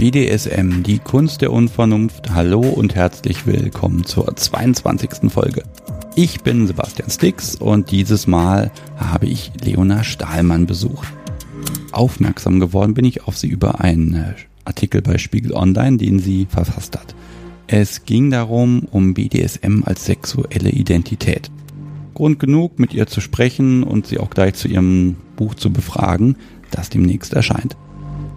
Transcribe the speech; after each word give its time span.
BDSM, 0.00 0.82
die 0.82 0.98
Kunst 0.98 1.42
der 1.42 1.52
Unvernunft. 1.52 2.30
Hallo 2.30 2.60
und 2.60 2.94
herzlich 2.94 3.46
willkommen 3.46 4.06
zur 4.06 4.34
22. 4.34 5.30
Folge. 5.30 5.62
Ich 6.16 6.40
bin 6.40 6.66
Sebastian 6.66 7.10
Stix 7.10 7.54
und 7.54 7.90
dieses 7.90 8.26
Mal 8.26 8.70
habe 8.96 9.26
ich 9.26 9.52
Leona 9.62 10.02
Stahlmann 10.02 10.64
besucht. 10.64 11.06
Aufmerksam 11.92 12.60
geworden 12.60 12.94
bin 12.94 13.04
ich 13.04 13.24
auf 13.26 13.36
sie 13.36 13.48
über 13.48 13.82
einen 13.82 14.14
äh, 14.14 14.34
Artikel 14.64 15.02
bei 15.02 15.18
Spiegel 15.18 15.52
Online, 15.52 15.98
den 15.98 16.18
sie 16.18 16.46
verfasst 16.48 16.96
hat. 16.96 17.14
Es 17.66 18.06
ging 18.06 18.30
darum, 18.30 18.88
um 18.90 19.12
BDSM 19.12 19.82
als 19.84 20.06
sexuelle 20.06 20.70
Identität. 20.70 21.50
Grund 22.14 22.38
genug, 22.38 22.78
mit 22.78 22.94
ihr 22.94 23.06
zu 23.06 23.20
sprechen 23.20 23.82
und 23.82 24.06
sie 24.06 24.18
auch 24.18 24.30
gleich 24.30 24.54
zu 24.54 24.66
ihrem 24.66 25.16
Buch 25.36 25.56
zu 25.56 25.70
befragen, 25.70 26.36
das 26.70 26.88
demnächst 26.88 27.34
erscheint 27.34 27.76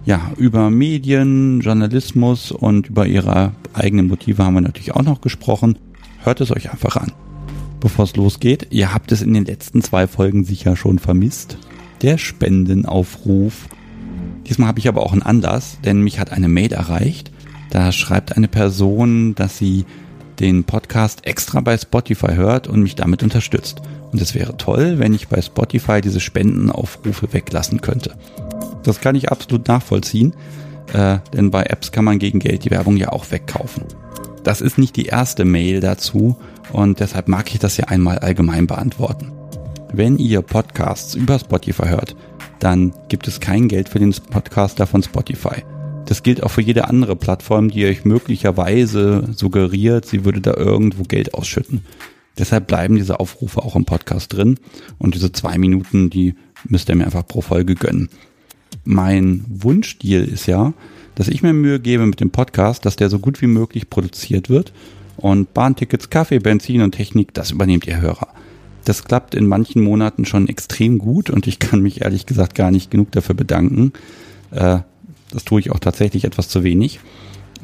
ja, 0.05 0.31
über 0.37 0.69
Medien, 0.69 1.61
Journalismus 1.61 2.51
und 2.51 2.87
über 2.87 3.07
ihre 3.07 3.53
eigenen 3.73 4.07
Motive 4.07 4.43
haben 4.43 4.55
wir 4.55 4.61
natürlich 4.61 4.93
auch 4.95 5.03
noch 5.03 5.21
gesprochen. 5.21 5.77
Hört 6.23 6.41
es 6.41 6.51
euch 6.51 6.71
einfach 6.71 6.97
an. 6.97 7.11
Bevor 7.79 8.05
es 8.05 8.15
losgeht, 8.15 8.67
ihr 8.71 8.93
habt 8.93 9.11
es 9.11 9.21
in 9.21 9.33
den 9.33 9.45
letzten 9.45 9.81
zwei 9.81 10.07
Folgen 10.07 10.43
sicher 10.43 10.75
schon 10.75 10.99
vermisst. 10.99 11.57
Der 12.01 12.17
Spendenaufruf. 12.17 13.67
Diesmal 14.47 14.67
habe 14.67 14.79
ich 14.79 14.87
aber 14.87 15.03
auch 15.03 15.13
einen 15.13 15.21
Anlass, 15.21 15.79
denn 15.83 16.01
mich 16.01 16.19
hat 16.19 16.31
eine 16.31 16.49
Mail 16.49 16.73
erreicht. 16.73 17.31
Da 17.69 17.91
schreibt 17.91 18.35
eine 18.35 18.47
Person, 18.47 19.35
dass 19.35 19.57
sie 19.57 19.85
den 20.39 20.63
Podcast 20.63 21.25
extra 21.25 21.61
bei 21.61 21.77
Spotify 21.77 22.35
hört 22.35 22.67
und 22.67 22.81
mich 22.81 22.95
damit 22.95 23.23
unterstützt. 23.23 23.81
Und 24.11 24.21
es 24.21 24.35
wäre 24.35 24.57
toll, 24.57 24.99
wenn 24.99 25.13
ich 25.13 25.27
bei 25.27 25.41
Spotify 25.41 26.01
diese 26.01 26.19
Spendenaufrufe 26.19 27.33
weglassen 27.33 27.81
könnte. 27.81 28.15
Das 28.83 28.99
kann 29.01 29.15
ich 29.15 29.31
absolut 29.31 29.67
nachvollziehen, 29.67 30.33
äh, 30.93 31.17
denn 31.33 31.51
bei 31.51 31.63
Apps 31.63 31.91
kann 31.91 32.05
man 32.05 32.19
gegen 32.19 32.39
Geld 32.39 32.65
die 32.65 32.71
Werbung 32.71 32.97
ja 32.97 33.09
auch 33.09 33.31
wegkaufen. 33.31 33.85
Das 34.43 34.59
ist 34.59 34.77
nicht 34.77 34.97
die 34.97 35.05
erste 35.05 35.45
Mail 35.45 35.79
dazu 35.79 36.37
und 36.73 36.99
deshalb 36.99 37.29
mag 37.29 37.49
ich 37.53 37.59
das 37.59 37.77
ja 37.77 37.85
einmal 37.85 38.19
allgemein 38.19 38.67
beantworten. 38.67 39.31
Wenn 39.93 40.17
ihr 40.17 40.41
Podcasts 40.41 41.15
über 41.15 41.39
Spotify 41.39 41.87
hört, 41.87 42.15
dann 42.59 42.93
gibt 43.07 43.27
es 43.27 43.39
kein 43.39 43.67
Geld 43.67 43.89
für 43.89 43.99
den 43.99 44.11
Podcaster 44.11 44.85
von 44.85 45.01
Spotify. 45.03 45.63
Das 46.05 46.23
gilt 46.23 46.43
auch 46.43 46.49
für 46.49 46.61
jede 46.61 46.87
andere 46.89 47.15
Plattform, 47.15 47.69
die 47.69 47.85
euch 47.85 48.03
möglicherweise 48.03 49.29
suggeriert, 49.33 50.05
sie 50.05 50.25
würde 50.25 50.41
da 50.41 50.53
irgendwo 50.55 51.03
Geld 51.03 51.33
ausschütten. 51.33 51.85
Deshalb 52.37 52.67
bleiben 52.67 52.95
diese 52.95 53.19
Aufrufe 53.19 53.61
auch 53.61 53.75
im 53.75 53.85
Podcast 53.85 54.33
drin 54.33 54.57
und 54.97 55.15
diese 55.15 55.31
zwei 55.31 55.57
Minuten, 55.57 56.09
die 56.09 56.35
müsst 56.67 56.89
ihr 56.89 56.95
mir 56.95 57.05
einfach 57.05 57.25
pro 57.25 57.41
Folge 57.41 57.75
gönnen 57.75 58.09
mein 58.85 59.45
Wunschstil 59.47 60.23
ist 60.23 60.47
ja, 60.47 60.73
dass 61.15 61.27
ich 61.27 61.43
mir 61.43 61.53
Mühe 61.53 61.79
gebe 61.79 62.05
mit 62.05 62.19
dem 62.19 62.31
Podcast, 62.31 62.85
dass 62.85 62.95
der 62.95 63.09
so 63.09 63.19
gut 63.19 63.41
wie 63.41 63.47
möglich 63.47 63.89
produziert 63.89 64.49
wird. 64.49 64.73
Und 65.15 65.53
Bahntickets, 65.53 66.09
Kaffee, 66.09 66.39
Benzin 66.39 66.81
und 66.81 66.93
Technik, 66.93 67.33
das 67.33 67.51
übernehmt 67.51 67.85
ihr 67.85 68.01
Hörer. 68.01 68.29
Das 68.83 69.05
klappt 69.05 69.35
in 69.35 69.47
manchen 69.47 69.83
Monaten 69.83 70.25
schon 70.25 70.49
extrem 70.49 70.97
gut 70.97 71.29
und 71.29 71.47
ich 71.47 71.59
kann 71.59 71.81
mich 71.81 72.01
ehrlich 72.01 72.25
gesagt 72.25 72.55
gar 72.55 72.71
nicht 72.71 72.91
genug 72.91 73.11
dafür 73.11 73.35
bedanken. 73.35 73.93
Äh, 74.51 74.79
das 75.31 75.45
tue 75.45 75.59
ich 75.59 75.71
auch 75.71 75.79
tatsächlich 75.79 76.25
etwas 76.25 76.49
zu 76.49 76.63
wenig. 76.63 76.99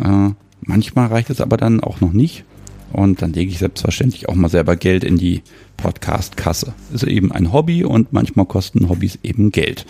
Äh, 0.04 0.30
manchmal 0.62 1.08
reicht 1.08 1.30
es 1.30 1.42
aber 1.42 1.58
dann 1.58 1.82
auch 1.82 2.02
noch 2.02 2.14
nicht. 2.14 2.46
Und 2.92 3.22
dann 3.22 3.34
lege 3.34 3.52
ich 3.52 3.60
selbstverständlich 3.60 4.30
auch 4.30 4.36
mal 4.36 4.50
selber 4.50 4.76
Geld 4.76 5.04
in 5.04 5.18
die 5.18 5.44
Podcast-Kasse. 5.78 6.74
Ist 6.94 7.04
eben 7.04 7.32
ein 7.32 7.54
Hobby 7.54 7.84
und 7.84 8.14
manchmal 8.14 8.46
kosten 8.46 8.90
Hobbys 8.90 9.20
eben 9.22 9.52
Geld. 9.52 9.86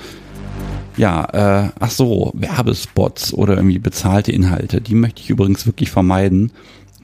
Ja, 0.98 1.66
äh, 1.66 1.70
ach 1.80 1.92
so, 1.92 2.32
Werbespots 2.34 3.34
oder 3.34 3.56
irgendwie 3.56 3.80
bezahlte 3.80 4.32
Inhalte, 4.32 4.82
die 4.82 4.96
möchte 4.96 5.22
ich 5.22 5.30
übrigens 5.30 5.66
wirklich 5.66 5.92
vermeiden. 5.92 6.52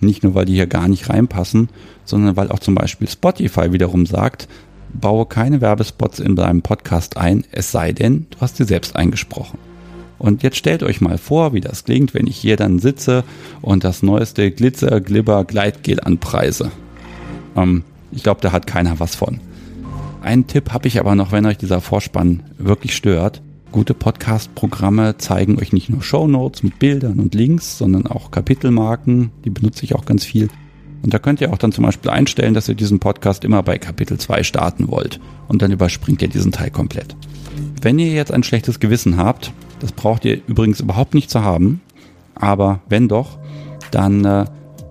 Nicht 0.02 0.24
nur, 0.24 0.36
weil 0.36 0.46
die 0.46 0.56
hier 0.56 0.68
gar 0.68 0.88
nicht 0.88 1.10
reinpassen, 1.10 1.70
sondern 2.04 2.36
weil 2.36 2.52
auch 2.52 2.60
zum 2.60 2.76
Beispiel 2.76 3.08
Spotify 3.08 3.72
wiederum 3.72 4.06
sagt, 4.06 4.48
baue 4.94 5.26
keine 5.26 5.62
Werbespots 5.62 6.20
in 6.20 6.36
deinem 6.36 6.62
Podcast 6.62 7.18
ein, 7.18 7.46
es 7.52 7.72
sei 7.72 7.94
denn, 7.94 8.28
du 8.30 8.42
hast 8.42 8.58
sie 8.58 8.66
selbst 8.66 8.96
eingesprochen. 8.96 9.60
Und 10.18 10.44
jetzt 10.44 10.58
stellt 10.58 10.84
euch 10.84 11.02
mal 11.02 11.18
vor, 11.18 11.54
wie 11.54 11.62
das 11.62 11.84
klingt, 11.84 12.14
wenn 12.14 12.28
ich 12.28 12.38
hier 12.38 12.56
dann 12.56 12.80
sitze 12.80 13.24
und 13.62 13.84
das 13.84 14.02
neueste 14.02 14.52
Glitzer, 14.52 15.02
Glibber, 15.02 15.44
Gleitgel 15.44 16.00
anpreise. 16.00 16.72
Ähm, 17.56 17.84
ich 18.12 18.24
glaube, 18.24 18.42
da 18.42 18.52
hat 18.52 18.68
keiner 18.68 19.00
was 19.00 19.16
von. 19.16 19.40
Einen 20.22 20.48
Tipp 20.48 20.72
habe 20.72 20.88
ich 20.88 21.00
aber 21.00 21.16
noch, 21.16 21.32
wenn 21.32 21.46
euch 21.46 21.58
dieser 21.58 21.82
Vorspann 21.82 22.44
wirklich 22.58 22.96
stört. 22.96 23.42
Gute 23.76 23.94
Podcast-Programme 23.94 25.18
zeigen 25.18 25.60
euch 25.60 25.74
nicht 25.74 25.90
nur 25.90 26.02
Show 26.02 26.30
Notes 26.30 26.64
mit 26.64 26.80
Bildern 26.80 27.20
und 27.20 27.36
Links, 27.36 27.78
sondern 27.78 28.08
auch 28.08 28.32
Kapitelmarken. 28.32 29.32
Die 29.44 29.50
benutze 29.50 29.84
ich 29.84 29.96
auch 29.96 30.06
ganz 30.06 30.24
viel. 30.24 30.48
Und 31.04 31.14
da 31.14 31.20
könnt 31.20 31.42
ihr 31.42 31.52
auch 31.52 31.58
dann 31.58 31.74
zum 31.74 31.84
Beispiel 31.84 32.10
einstellen, 32.10 32.54
dass 32.54 32.70
ihr 32.70 32.76
diesen 32.76 33.00
Podcast 33.02 33.44
immer 33.44 33.62
bei 33.64 33.78
Kapitel 33.78 34.18
2 34.18 34.44
starten 34.44 34.88
wollt. 34.88 35.20
Und 35.50 35.62
dann 35.62 35.74
überspringt 35.74 36.22
ihr 36.22 36.30
diesen 36.30 36.54
Teil 36.54 36.72
komplett. 36.72 37.18
Wenn 37.82 38.00
ihr 38.00 38.14
jetzt 38.14 38.32
ein 38.32 38.44
schlechtes 38.44 38.80
Gewissen 38.80 39.18
habt, 39.18 39.52
das 39.82 39.92
braucht 39.92 40.24
ihr 40.24 40.40
übrigens 40.48 40.80
überhaupt 40.80 41.14
nicht 41.14 41.30
zu 41.30 41.44
haben. 41.44 41.82
Aber 42.34 42.80
wenn 42.88 43.10
doch, 43.10 43.40
dann 43.92 44.24
äh, 44.24 44.46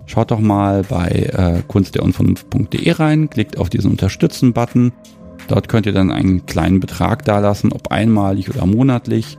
schaut 0.04 0.30
doch 0.30 0.40
mal 0.40 0.82
bei 0.82 1.08
äh, 1.08 1.62
kunstderunvernunft.de 1.66 2.90
rein, 2.90 3.30
klickt 3.30 3.56
auf 3.56 3.70
diesen 3.70 3.92
Unterstützen-Button 3.92 4.92
Dort 5.48 5.68
könnt 5.68 5.86
ihr 5.86 5.92
dann 5.92 6.10
einen 6.10 6.46
kleinen 6.46 6.80
Betrag 6.80 7.24
dalassen, 7.24 7.72
ob 7.72 7.90
einmalig 7.90 8.50
oder 8.50 8.66
monatlich. 8.66 9.38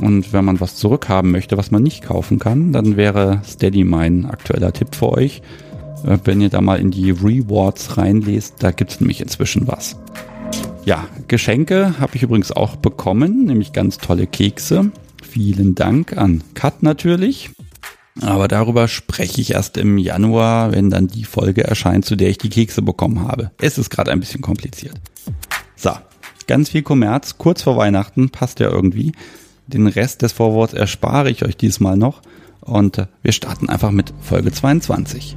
Und 0.00 0.32
wenn 0.32 0.44
man 0.44 0.60
was 0.60 0.76
zurückhaben 0.76 1.30
möchte, 1.30 1.56
was 1.56 1.70
man 1.70 1.82
nicht 1.82 2.02
kaufen 2.02 2.38
kann, 2.38 2.72
dann 2.72 2.96
wäre 2.96 3.40
Steady 3.44 3.84
mein 3.84 4.26
aktueller 4.26 4.72
Tipp 4.72 4.94
für 4.94 5.12
euch. 5.12 5.40
Äh, 6.04 6.18
wenn 6.24 6.40
ihr 6.40 6.50
da 6.50 6.60
mal 6.60 6.78
in 6.78 6.90
die 6.90 7.10
Rewards 7.10 7.96
reinlest, 7.96 8.56
da 8.58 8.70
gibt's 8.70 9.00
nämlich 9.00 9.20
inzwischen 9.20 9.66
was. 9.66 9.96
Ja, 10.84 11.08
Geschenke 11.28 11.98
habe 11.98 12.14
ich 12.14 12.22
übrigens 12.22 12.52
auch 12.52 12.76
bekommen, 12.76 13.46
nämlich 13.46 13.72
ganz 13.72 13.98
tolle 13.98 14.26
Kekse. 14.26 14.92
Vielen 15.22 15.74
Dank 15.74 16.16
an 16.16 16.44
Kat 16.54 16.82
natürlich. 16.82 17.50
Aber 18.22 18.48
darüber 18.48 18.88
spreche 18.88 19.40
ich 19.40 19.52
erst 19.52 19.76
im 19.76 19.98
Januar, 19.98 20.72
wenn 20.72 20.88
dann 20.88 21.08
die 21.08 21.24
Folge 21.24 21.64
erscheint, 21.64 22.04
zu 22.04 22.16
der 22.16 22.30
ich 22.30 22.38
die 22.38 22.48
Kekse 22.48 22.80
bekommen 22.80 23.26
habe. 23.26 23.50
Es 23.60 23.76
ist 23.78 23.90
gerade 23.90 24.10
ein 24.10 24.20
bisschen 24.20 24.40
kompliziert. 24.40 24.94
So, 25.78 25.90
ganz 26.46 26.70
viel 26.70 26.82
Kommerz, 26.82 27.36
kurz 27.36 27.60
vor 27.60 27.76
Weihnachten, 27.76 28.30
passt 28.30 28.60
ja 28.60 28.70
irgendwie. 28.70 29.12
Den 29.66 29.86
Rest 29.86 30.22
des 30.22 30.32
Vorworts 30.32 30.72
erspare 30.72 31.28
ich 31.30 31.44
euch 31.44 31.58
diesmal 31.58 31.98
noch. 31.98 32.22
Und 32.62 32.96
äh, 32.96 33.06
wir 33.22 33.32
starten 33.32 33.68
einfach 33.68 33.90
mit 33.90 34.14
Folge 34.22 34.50
22. 34.50 35.36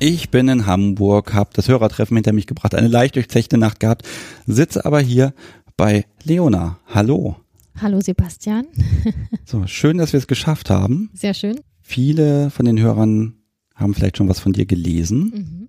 Ich 0.00 0.30
bin 0.30 0.48
in 0.48 0.66
Hamburg, 0.66 1.32
habe 1.32 1.50
das 1.52 1.68
Hörertreffen 1.68 2.16
hinter 2.16 2.32
mich 2.32 2.48
gebracht, 2.48 2.74
eine 2.74 2.88
leicht 2.88 3.14
durchzechte 3.14 3.58
Nacht 3.58 3.78
gehabt, 3.78 4.08
sitze 4.46 4.84
aber 4.84 5.00
hier 5.00 5.34
bei 5.76 6.04
Leona. 6.24 6.78
Hallo. 6.92 7.36
Hallo 7.80 8.00
Sebastian. 8.00 8.66
so, 9.44 9.66
schön, 9.68 9.98
dass 9.98 10.12
wir 10.12 10.18
es 10.18 10.26
geschafft 10.26 10.68
haben. 10.68 11.10
Sehr 11.14 11.34
schön. 11.34 11.60
Viele 11.90 12.50
von 12.50 12.66
den 12.66 12.78
Hörern 12.78 13.34
haben 13.74 13.94
vielleicht 13.94 14.16
schon 14.16 14.28
was 14.28 14.38
von 14.38 14.52
dir 14.52 14.64
gelesen. 14.64 15.32
Mhm. 15.34 15.68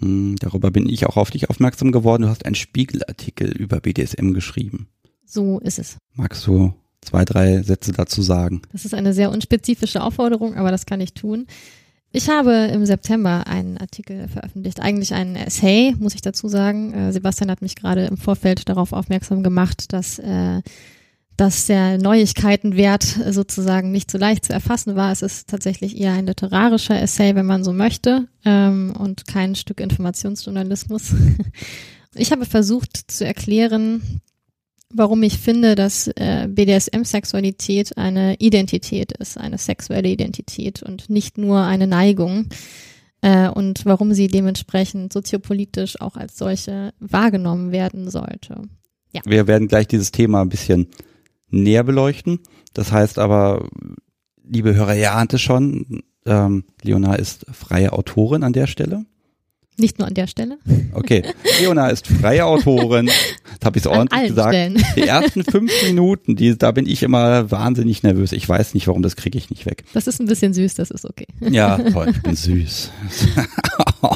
Hm, 0.00 0.36
darüber 0.38 0.70
bin 0.70 0.86
ich 0.86 1.06
auch 1.06 1.16
auf 1.16 1.30
dich 1.30 1.48
aufmerksam 1.48 1.92
geworden. 1.92 2.24
Du 2.24 2.28
hast 2.28 2.44
einen 2.44 2.54
Spiegelartikel 2.54 3.52
über 3.56 3.80
BDSM 3.80 4.34
geschrieben. 4.34 4.88
So 5.24 5.58
ist 5.60 5.78
es. 5.78 5.96
Magst 6.12 6.46
du 6.46 6.74
zwei, 7.00 7.24
drei 7.24 7.62
Sätze 7.62 7.92
dazu 7.92 8.20
sagen? 8.20 8.60
Das 8.70 8.84
ist 8.84 8.92
eine 8.92 9.14
sehr 9.14 9.30
unspezifische 9.30 10.02
Aufforderung, 10.02 10.56
aber 10.56 10.70
das 10.70 10.84
kann 10.84 11.00
ich 11.00 11.14
tun. 11.14 11.46
Ich 12.12 12.28
habe 12.28 12.52
im 12.70 12.84
September 12.84 13.46
einen 13.46 13.78
Artikel 13.78 14.28
veröffentlicht, 14.28 14.80
eigentlich 14.80 15.14
einen 15.14 15.36
Essay, 15.36 15.94
muss 15.98 16.14
ich 16.14 16.20
dazu 16.20 16.48
sagen. 16.48 16.92
Äh, 16.92 17.12
Sebastian 17.14 17.50
hat 17.50 17.62
mich 17.62 17.76
gerade 17.76 18.04
im 18.04 18.18
Vorfeld 18.18 18.68
darauf 18.68 18.92
aufmerksam 18.92 19.42
gemacht, 19.42 19.94
dass, 19.94 20.18
äh, 20.18 20.60
dass 21.36 21.66
der 21.66 21.98
Neuigkeitenwert 21.98 23.02
sozusagen 23.02 23.92
nicht 23.92 24.10
so 24.10 24.18
leicht 24.18 24.46
zu 24.46 24.52
erfassen 24.52 24.96
war. 24.96 25.12
Es 25.12 25.22
ist 25.22 25.48
tatsächlich 25.48 26.00
eher 26.00 26.12
ein 26.12 26.26
literarischer 26.26 27.00
Essay, 27.00 27.34
wenn 27.34 27.46
man 27.46 27.64
so 27.64 27.72
möchte, 27.72 28.26
ähm, 28.44 28.94
und 28.98 29.26
kein 29.26 29.54
Stück 29.54 29.80
Informationsjournalismus. 29.80 31.14
Ich 32.18 32.32
habe 32.32 32.46
versucht 32.46 33.10
zu 33.10 33.26
erklären, 33.26 34.22
warum 34.90 35.22
ich 35.22 35.38
finde, 35.38 35.74
dass 35.74 36.08
äh, 36.08 36.48
BDSM-Sexualität 36.48 37.98
eine 37.98 38.36
Identität 38.36 39.12
ist, 39.12 39.36
eine 39.36 39.58
sexuelle 39.58 40.08
Identität 40.08 40.82
und 40.82 41.10
nicht 41.10 41.36
nur 41.38 41.60
eine 41.60 41.86
Neigung. 41.86 42.48
Äh, 43.20 43.48
und 43.48 43.84
warum 43.84 44.12
sie 44.14 44.28
dementsprechend 44.28 45.12
soziopolitisch 45.12 46.00
auch 46.00 46.16
als 46.16 46.36
solche 46.36 46.92
wahrgenommen 47.00 47.72
werden 47.72 48.10
sollte. 48.10 48.62
Ja. 49.12 49.22
Wir 49.24 49.46
werden 49.46 49.68
gleich 49.68 49.88
dieses 49.88 50.12
Thema 50.12 50.42
ein 50.42 50.48
bisschen 50.48 50.88
näher 51.50 51.84
beleuchten. 51.84 52.40
Das 52.74 52.92
heißt 52.92 53.18
aber, 53.18 53.68
liebe 54.44 54.74
Hörer, 54.74 54.96
ihr 54.96 55.14
ahnt 55.14 55.34
es 55.34 55.40
schon, 55.40 56.02
ähm, 56.24 56.64
Leona 56.82 57.14
ist 57.14 57.46
freie 57.52 57.92
Autorin 57.92 58.42
an 58.42 58.52
der 58.52 58.66
Stelle. 58.66 59.04
Nicht 59.78 59.98
nur 59.98 60.08
an 60.08 60.14
der 60.14 60.26
Stelle. 60.26 60.58
Okay, 60.94 61.22
Leona 61.60 61.88
ist 61.88 62.06
freie 62.06 62.46
Autorin. 62.46 63.08
Jetzt 63.08 63.64
habe 63.64 63.78
ich 63.78 63.84
es 63.84 63.86
ordentlich 63.86 64.28
gesagt. 64.28 64.48
Stellen. 64.48 64.82
Die 64.96 65.02
ersten 65.02 65.44
fünf 65.44 65.70
Minuten, 65.82 66.34
die, 66.34 66.56
da 66.56 66.70
bin 66.70 66.86
ich 66.86 67.02
immer 67.02 67.50
wahnsinnig 67.50 68.02
nervös. 68.02 68.32
Ich 68.32 68.48
weiß 68.48 68.72
nicht, 68.72 68.86
warum, 68.86 69.02
das 69.02 69.16
kriege 69.16 69.36
ich 69.36 69.50
nicht 69.50 69.66
weg. 69.66 69.84
Das 69.92 70.06
ist 70.06 70.18
ein 70.18 70.26
bisschen 70.26 70.54
süß, 70.54 70.74
das 70.76 70.90
ist 70.90 71.04
okay. 71.04 71.26
Ja, 71.40 71.76
toll, 71.76 72.08
ich 72.10 72.22
bin 72.22 72.34
süß. 72.34 72.90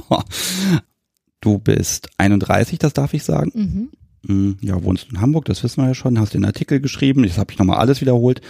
du 1.42 1.58
bist 1.58 2.08
31, 2.16 2.78
das 2.78 2.94
darf 2.94 3.12
ich 3.12 3.22
sagen. 3.22 3.52
Mhm. 3.54 3.88
Hm, 4.26 4.58
ja, 4.60 4.82
wohnst 4.82 5.08
in 5.10 5.20
Hamburg, 5.20 5.46
das 5.46 5.62
wissen 5.62 5.82
wir 5.82 5.88
ja 5.88 5.94
schon, 5.94 6.18
hast 6.18 6.34
den 6.34 6.44
Artikel 6.44 6.80
geschrieben, 6.80 7.24
jetzt 7.24 7.38
habe 7.38 7.52
ich 7.52 7.58
nochmal 7.58 7.78
alles 7.78 8.00
wiederholt. 8.00 8.40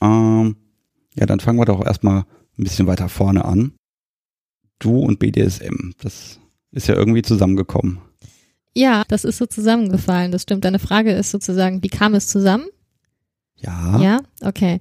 Ähm, 0.00 0.56
ja, 1.14 1.26
dann 1.26 1.40
fangen 1.40 1.58
wir 1.58 1.64
doch 1.64 1.84
erstmal 1.84 2.24
ein 2.58 2.64
bisschen 2.64 2.86
weiter 2.86 3.08
vorne 3.08 3.44
an. 3.44 3.72
Du 4.78 4.98
und 4.98 5.18
BDSM, 5.18 5.92
das 6.00 6.40
ist 6.72 6.88
ja 6.88 6.94
irgendwie 6.94 7.22
zusammengekommen. 7.22 7.98
Ja, 8.74 9.04
das 9.06 9.24
ist 9.24 9.38
so 9.38 9.46
zusammengefallen, 9.46 10.32
das 10.32 10.42
stimmt. 10.42 10.64
Deine 10.64 10.80
Frage 10.80 11.12
ist 11.12 11.30
sozusagen, 11.30 11.82
wie 11.82 11.88
kam 11.88 12.14
es 12.14 12.26
zusammen? 12.26 12.66
Ja. 13.56 14.00
Ja, 14.00 14.20
okay. 14.42 14.80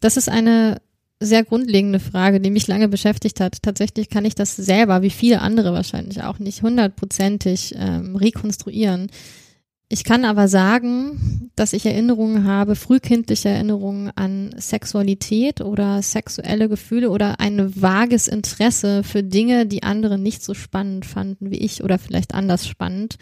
Das 0.00 0.16
ist 0.16 0.28
eine 0.28 0.80
sehr 1.20 1.44
grundlegende 1.44 2.00
Frage, 2.00 2.40
die 2.40 2.50
mich 2.50 2.66
lange 2.66 2.88
beschäftigt 2.88 3.38
hat. 3.38 3.62
Tatsächlich 3.62 4.10
kann 4.10 4.24
ich 4.24 4.34
das 4.34 4.56
selber, 4.56 5.02
wie 5.02 5.10
viele 5.10 5.40
andere 5.40 5.72
wahrscheinlich 5.72 6.24
auch 6.24 6.40
nicht 6.40 6.62
hundertprozentig 6.62 7.74
ähm, 7.76 8.16
rekonstruieren. 8.16 9.08
Ich 9.92 10.04
kann 10.04 10.24
aber 10.24 10.48
sagen, 10.48 11.50
dass 11.54 11.74
ich 11.74 11.84
Erinnerungen 11.84 12.46
habe, 12.46 12.76
frühkindliche 12.76 13.50
Erinnerungen 13.50 14.10
an 14.16 14.54
Sexualität 14.56 15.60
oder 15.60 16.00
sexuelle 16.00 16.70
Gefühle 16.70 17.10
oder 17.10 17.40
ein 17.40 17.78
vages 17.82 18.26
Interesse 18.26 19.04
für 19.04 19.22
Dinge, 19.22 19.66
die 19.66 19.82
andere 19.82 20.16
nicht 20.16 20.42
so 20.42 20.54
spannend 20.54 21.04
fanden 21.04 21.50
wie 21.50 21.58
ich 21.58 21.84
oder 21.84 21.98
vielleicht 21.98 22.32
anders 22.32 22.66
spannend, 22.66 23.16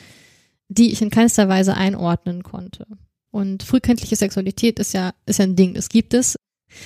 die 0.69 0.93
ich 0.93 1.03
in 1.03 1.11
keinster 1.11 1.49
Weise 1.49 1.77
einordnen 1.77 2.45
konnte. 2.45 2.87
Und 3.33 3.65
frühkindliche 3.65 4.15
Sexualität 4.15 4.79
ist 4.79 4.95
ja, 4.95 5.11
ist 5.27 5.41
ja 5.41 5.47
ein 5.47 5.57
Ding, 5.57 5.75
das 5.75 5.89
gibt 5.89 6.15
es. 6.15 6.37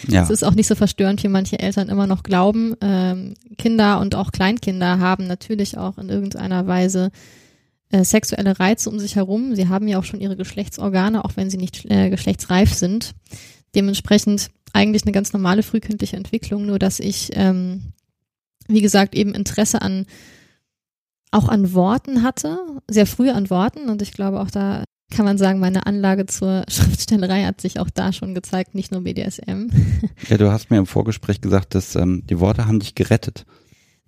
Ja. 0.09 0.23
Es 0.23 0.31
ist 0.31 0.45
auch 0.45 0.55
nicht 0.55 0.67
so 0.67 0.77
verstörend, 0.77 1.23
wie 1.23 1.29
manche 1.29 1.59
Eltern 1.59 1.91
immer 1.91 2.07
noch 2.07 2.23
glauben. 2.23 2.75
Ähm, 2.81 3.35
Kinder 3.59 4.01
und 4.01 4.15
auch 4.15 4.33
Kleinkinder 4.33 4.99
haben 4.99 5.27
natürlich 5.27 5.77
auch 5.77 5.99
in 5.99 6.09
irgendeiner 6.09 6.67
Weise 6.67 7.11
äh, 7.95 8.05
sexuelle 8.05 8.59
Reize 8.59 8.91
um 8.91 8.99
sich 8.99 9.15
herum. 9.15 9.55
Sie 9.55 9.69
haben 9.69 9.87
ja 9.87 10.01
auch 10.01 10.05
schon 10.05 10.21
ihre 10.21 10.37
Geschlechtsorgane, 10.37 11.25
auch 11.25 11.37
wenn 11.37 11.49
sie 11.49 11.59
nicht 11.59 11.89
äh, 11.89 12.11
geschlechtsreif 12.11 12.75
sind. 12.75 13.15
Dementsprechend 13.77 14.51
eigentlich 14.73 15.05
eine 15.05 15.13
ganz 15.13 15.33
normale 15.33 15.63
frühkindliche 15.63 16.17
Entwicklung, 16.17 16.67
nur 16.67 16.81
dass 16.81 16.99
ich, 16.99 17.31
ähm, 17.35 17.93
wie 18.67 18.81
gesagt, 18.81 19.15
eben 19.15 19.33
Interesse 19.33 19.81
an 19.81 20.07
auch 21.31 21.49
an 21.49 21.73
Worten 21.73 22.23
hatte, 22.23 22.59
sehr 22.89 23.07
früh 23.07 23.31
an 23.31 23.51
Worten 23.51 23.89
und 23.89 24.03
ich 24.03 24.13
glaube 24.13 24.41
auch 24.41 24.51
da 24.51 24.85
kann 25.11 25.25
man 25.25 25.39
sagen, 25.39 25.61
meine 25.61 25.87
Anlage 25.87 26.27
zur 26.27 26.65
Schriftstellerei 26.69 27.45
hat 27.45 27.61
sich 27.61 27.79
auch 27.79 27.91
da 27.91 28.13
schon 28.13 28.35
gezeigt, 28.35 28.75
nicht 28.75 28.91
nur 28.91 29.03
BDSM. 29.03 29.69
Ja, 30.29 30.37
du 30.37 30.51
hast 30.51 30.71
mir 30.71 30.79
im 30.79 30.87
Vorgespräch 30.87 31.41
gesagt, 31.41 31.75
dass 31.75 31.95
ähm, 31.95 32.25
die 32.29 32.41
Worte 32.41 32.67
haben 32.67 32.81
dich 32.81 32.95
gerettet. 32.95 33.47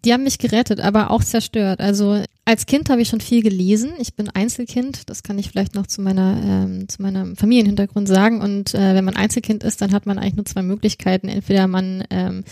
Die 0.04 0.12
haben 0.12 0.24
mich 0.24 0.38
gerettet, 0.38 0.80
aber 0.80 1.10
auch 1.10 1.24
zerstört. 1.24 1.80
Also 1.80 2.22
als 2.44 2.66
Kind 2.66 2.90
habe 2.90 3.02
ich 3.02 3.08
schon 3.08 3.20
viel 3.20 3.42
gelesen. 3.42 3.90
Ich 3.98 4.14
bin 4.14 4.28
Einzelkind, 4.30 5.10
das 5.10 5.22
kann 5.24 5.38
ich 5.38 5.50
vielleicht 5.50 5.74
noch 5.74 5.86
zu 5.86 6.00
meiner 6.00 6.40
ähm, 6.44 6.88
zu 6.88 7.02
meinem 7.02 7.36
Familienhintergrund 7.36 8.06
sagen. 8.06 8.40
Und 8.40 8.74
äh, 8.74 8.94
wenn 8.94 9.04
man 9.04 9.16
Einzelkind 9.16 9.64
ist, 9.64 9.80
dann 9.80 9.92
hat 9.92 10.06
man 10.06 10.18
eigentlich 10.18 10.36
nur 10.36 10.44
zwei 10.44 10.62
Möglichkeiten. 10.62 11.28
Entweder 11.28 11.66
man 11.66 12.04
ähm, 12.10 12.44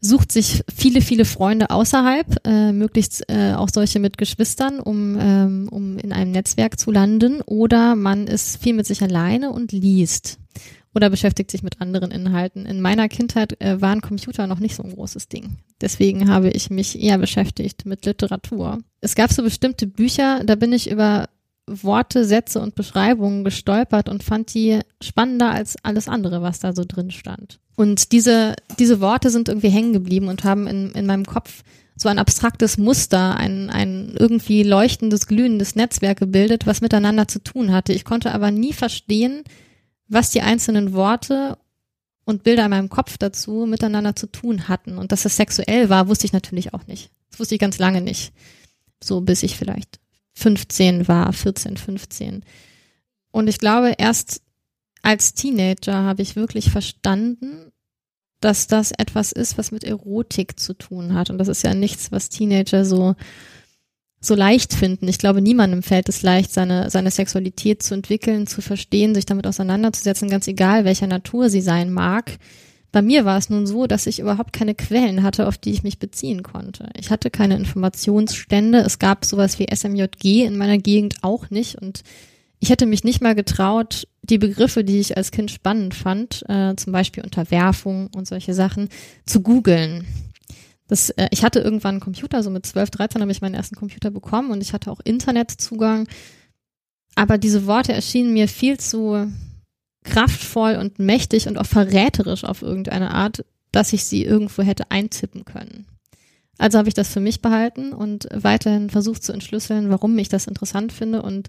sucht 0.00 0.32
sich 0.32 0.62
viele, 0.74 1.00
viele 1.00 1.24
Freunde 1.24 1.70
außerhalb, 1.70 2.46
äh, 2.46 2.72
möglichst 2.72 3.28
äh, 3.28 3.52
auch 3.54 3.68
solche 3.68 3.98
mit 3.98 4.16
Geschwistern, 4.16 4.80
um, 4.80 5.18
ähm, 5.20 5.68
um 5.70 5.98
in 5.98 6.12
einem 6.12 6.30
Netzwerk 6.30 6.78
zu 6.78 6.90
landen, 6.90 7.40
oder 7.42 7.96
man 7.96 8.26
ist 8.26 8.62
viel 8.62 8.74
mit 8.74 8.86
sich 8.86 9.02
alleine 9.02 9.50
und 9.50 9.72
liest 9.72 10.38
oder 10.94 11.10
beschäftigt 11.10 11.50
sich 11.50 11.62
mit 11.62 11.80
anderen 11.80 12.10
Inhalten. 12.10 12.66
In 12.66 12.80
meiner 12.80 13.08
Kindheit 13.08 13.60
äh, 13.60 13.80
waren 13.80 14.00
Computer 14.00 14.46
noch 14.46 14.58
nicht 14.58 14.74
so 14.74 14.82
ein 14.82 14.94
großes 14.94 15.28
Ding. 15.28 15.58
Deswegen 15.80 16.30
habe 16.30 16.50
ich 16.50 16.70
mich 16.70 17.00
eher 17.00 17.18
beschäftigt 17.18 17.86
mit 17.86 18.04
Literatur. 18.06 18.78
Es 19.00 19.14
gab 19.14 19.32
so 19.32 19.42
bestimmte 19.42 19.86
Bücher, 19.86 20.42
da 20.44 20.54
bin 20.54 20.72
ich 20.72 20.90
über 20.90 21.28
Worte, 21.66 22.24
Sätze 22.24 22.60
und 22.60 22.74
Beschreibungen 22.74 23.44
gestolpert 23.44 24.08
und 24.08 24.22
fand 24.22 24.54
die 24.54 24.80
spannender 25.02 25.50
als 25.50 25.76
alles 25.82 26.08
andere, 26.08 26.42
was 26.42 26.60
da 26.60 26.72
so 26.72 26.84
drin 26.86 27.10
stand. 27.10 27.60
Und 27.76 28.12
diese, 28.12 28.56
diese 28.78 29.00
Worte 29.00 29.30
sind 29.30 29.48
irgendwie 29.48 29.68
hängen 29.68 29.92
geblieben 29.92 30.28
und 30.28 30.44
haben 30.44 30.66
in, 30.66 30.92
in 30.92 31.06
meinem 31.06 31.26
Kopf 31.26 31.62
so 31.94 32.08
ein 32.08 32.18
abstraktes 32.18 32.78
Muster, 32.78 33.36
ein, 33.36 33.70
ein 33.70 34.14
irgendwie 34.18 34.62
leuchtendes, 34.62 35.26
glühendes 35.26 35.74
Netzwerk 35.74 36.18
gebildet, 36.18 36.66
was 36.66 36.80
miteinander 36.80 37.28
zu 37.28 37.42
tun 37.42 37.72
hatte. 37.72 37.92
Ich 37.92 38.04
konnte 38.04 38.32
aber 38.32 38.50
nie 38.50 38.72
verstehen, 38.72 39.42
was 40.08 40.30
die 40.30 40.42
einzelnen 40.42 40.92
Worte 40.92 41.58
und 42.24 42.42
Bilder 42.42 42.64
in 42.64 42.70
meinem 42.70 42.88
Kopf 42.88 43.16
dazu 43.18 43.66
miteinander 43.66 44.14
zu 44.14 44.26
tun 44.26 44.68
hatten. 44.68 44.98
Und 44.98 45.12
dass 45.12 45.24
es 45.24 45.36
sexuell 45.36 45.88
war, 45.88 46.08
wusste 46.08 46.26
ich 46.26 46.32
natürlich 46.32 46.74
auch 46.74 46.86
nicht. 46.86 47.10
Das 47.30 47.40
wusste 47.40 47.54
ich 47.54 47.60
ganz 47.60 47.78
lange 47.78 48.00
nicht. 48.00 48.32
So 49.02 49.20
bis 49.20 49.42
ich 49.42 49.56
vielleicht 49.56 50.00
15 50.34 51.08
war, 51.08 51.32
14, 51.32 51.76
15. 51.76 52.44
Und 53.30 53.48
ich 53.48 53.58
glaube, 53.58 53.94
erst 53.98 54.42
als 55.02 55.34
Teenager 55.34 55.94
habe 55.94 56.22
ich 56.22 56.36
wirklich 56.36 56.70
verstanden, 56.70 57.72
dass 58.40 58.66
das 58.66 58.92
etwas 58.92 59.32
ist, 59.32 59.58
was 59.58 59.70
mit 59.70 59.84
Erotik 59.84 60.60
zu 60.60 60.74
tun 60.74 61.14
hat. 61.14 61.30
Und 61.30 61.38
das 61.38 61.48
ist 61.48 61.62
ja 61.62 61.74
nichts, 61.74 62.12
was 62.12 62.28
Teenager 62.28 62.84
so 62.84 63.16
so 64.20 64.34
leicht 64.34 64.74
finden. 64.74 65.06
Ich 65.08 65.18
glaube, 65.18 65.40
niemandem 65.40 65.82
fällt 65.82 66.08
es 66.08 66.22
leicht, 66.22 66.52
seine, 66.52 66.90
seine 66.90 67.10
Sexualität 67.10 67.82
zu 67.82 67.94
entwickeln, 67.94 68.46
zu 68.46 68.62
verstehen, 68.62 69.14
sich 69.14 69.26
damit 69.26 69.46
auseinanderzusetzen, 69.46 70.28
ganz 70.28 70.48
egal, 70.48 70.84
welcher 70.84 71.06
Natur 71.06 71.50
sie 71.50 71.60
sein 71.60 71.92
mag. 71.92 72.38
Bei 72.90 73.02
mir 73.02 73.24
war 73.24 73.36
es 73.36 73.50
nun 73.50 73.66
so, 73.66 73.86
dass 73.86 74.06
ich 74.06 74.18
überhaupt 74.18 74.52
keine 74.52 74.74
Quellen 74.74 75.22
hatte, 75.22 75.46
auf 75.46 75.58
die 75.58 75.72
ich 75.72 75.82
mich 75.82 75.98
beziehen 75.98 76.42
konnte. 76.42 76.88
Ich 76.98 77.10
hatte 77.10 77.30
keine 77.30 77.56
Informationsstände. 77.56 78.78
Es 78.78 78.98
gab 78.98 79.24
sowas 79.24 79.58
wie 79.58 79.66
SMJG 79.72 80.46
in 80.46 80.56
meiner 80.56 80.78
Gegend 80.78 81.16
auch 81.22 81.50
nicht. 81.50 81.76
Und 81.76 82.02
ich 82.60 82.70
hätte 82.70 82.86
mich 82.86 83.04
nicht 83.04 83.20
mal 83.20 83.34
getraut, 83.34 84.08
die 84.22 84.38
Begriffe, 84.38 84.84
die 84.84 85.00
ich 85.00 85.16
als 85.16 85.30
Kind 85.30 85.50
spannend 85.50 85.94
fand, 85.94 86.44
äh, 86.48 86.74
zum 86.76 86.92
Beispiel 86.92 87.22
Unterwerfung 87.22 88.08
und 88.14 88.26
solche 88.26 88.54
Sachen, 88.54 88.88
zu 89.26 89.42
googeln. 89.42 90.06
Das, 90.88 91.10
äh, 91.10 91.28
ich 91.30 91.44
hatte 91.44 91.60
irgendwann 91.60 91.96
einen 91.96 92.00
Computer, 92.00 92.42
so 92.42 92.50
mit 92.50 92.66
12, 92.66 92.90
13 92.90 93.20
habe 93.20 93.30
ich 93.30 93.40
meinen 93.40 93.54
ersten 93.54 93.76
Computer 93.76 94.10
bekommen 94.10 94.50
und 94.50 94.60
ich 94.60 94.72
hatte 94.72 94.90
auch 94.90 95.00
Internetzugang. 95.04 96.08
Aber 97.14 97.38
diese 97.38 97.66
Worte 97.66 97.92
erschienen 97.92 98.32
mir 98.32 98.48
viel 98.48 98.78
zu 98.78 99.30
kraftvoll 100.02 100.76
und 100.76 100.98
mächtig 100.98 101.46
und 101.46 101.58
auch 101.58 101.66
verräterisch 101.66 102.44
auf 102.44 102.62
irgendeine 102.62 103.12
Art, 103.12 103.44
dass 103.72 103.92
ich 103.92 104.04
sie 104.04 104.24
irgendwo 104.24 104.62
hätte 104.62 104.90
eintippen 104.90 105.44
können. 105.44 105.86
Also 106.56 106.78
habe 106.78 106.88
ich 106.88 106.94
das 106.94 107.08
für 107.08 107.20
mich 107.20 107.40
behalten 107.40 107.92
und 107.92 108.28
weiterhin 108.32 108.90
versucht 108.90 109.22
zu 109.22 109.32
entschlüsseln, 109.32 109.90
warum 109.90 110.18
ich 110.18 110.28
das 110.28 110.46
interessant 110.46 110.92
finde 110.92 111.22
und 111.22 111.48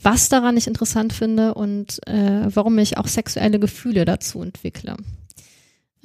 was 0.00 0.28
daran 0.28 0.56
ich 0.56 0.66
interessant 0.66 1.12
finde 1.12 1.54
und 1.54 2.06
äh, 2.08 2.46
warum 2.46 2.78
ich 2.78 2.96
auch 2.96 3.06
sexuelle 3.06 3.60
Gefühle 3.60 4.04
dazu 4.04 4.42
entwickle. 4.42 4.96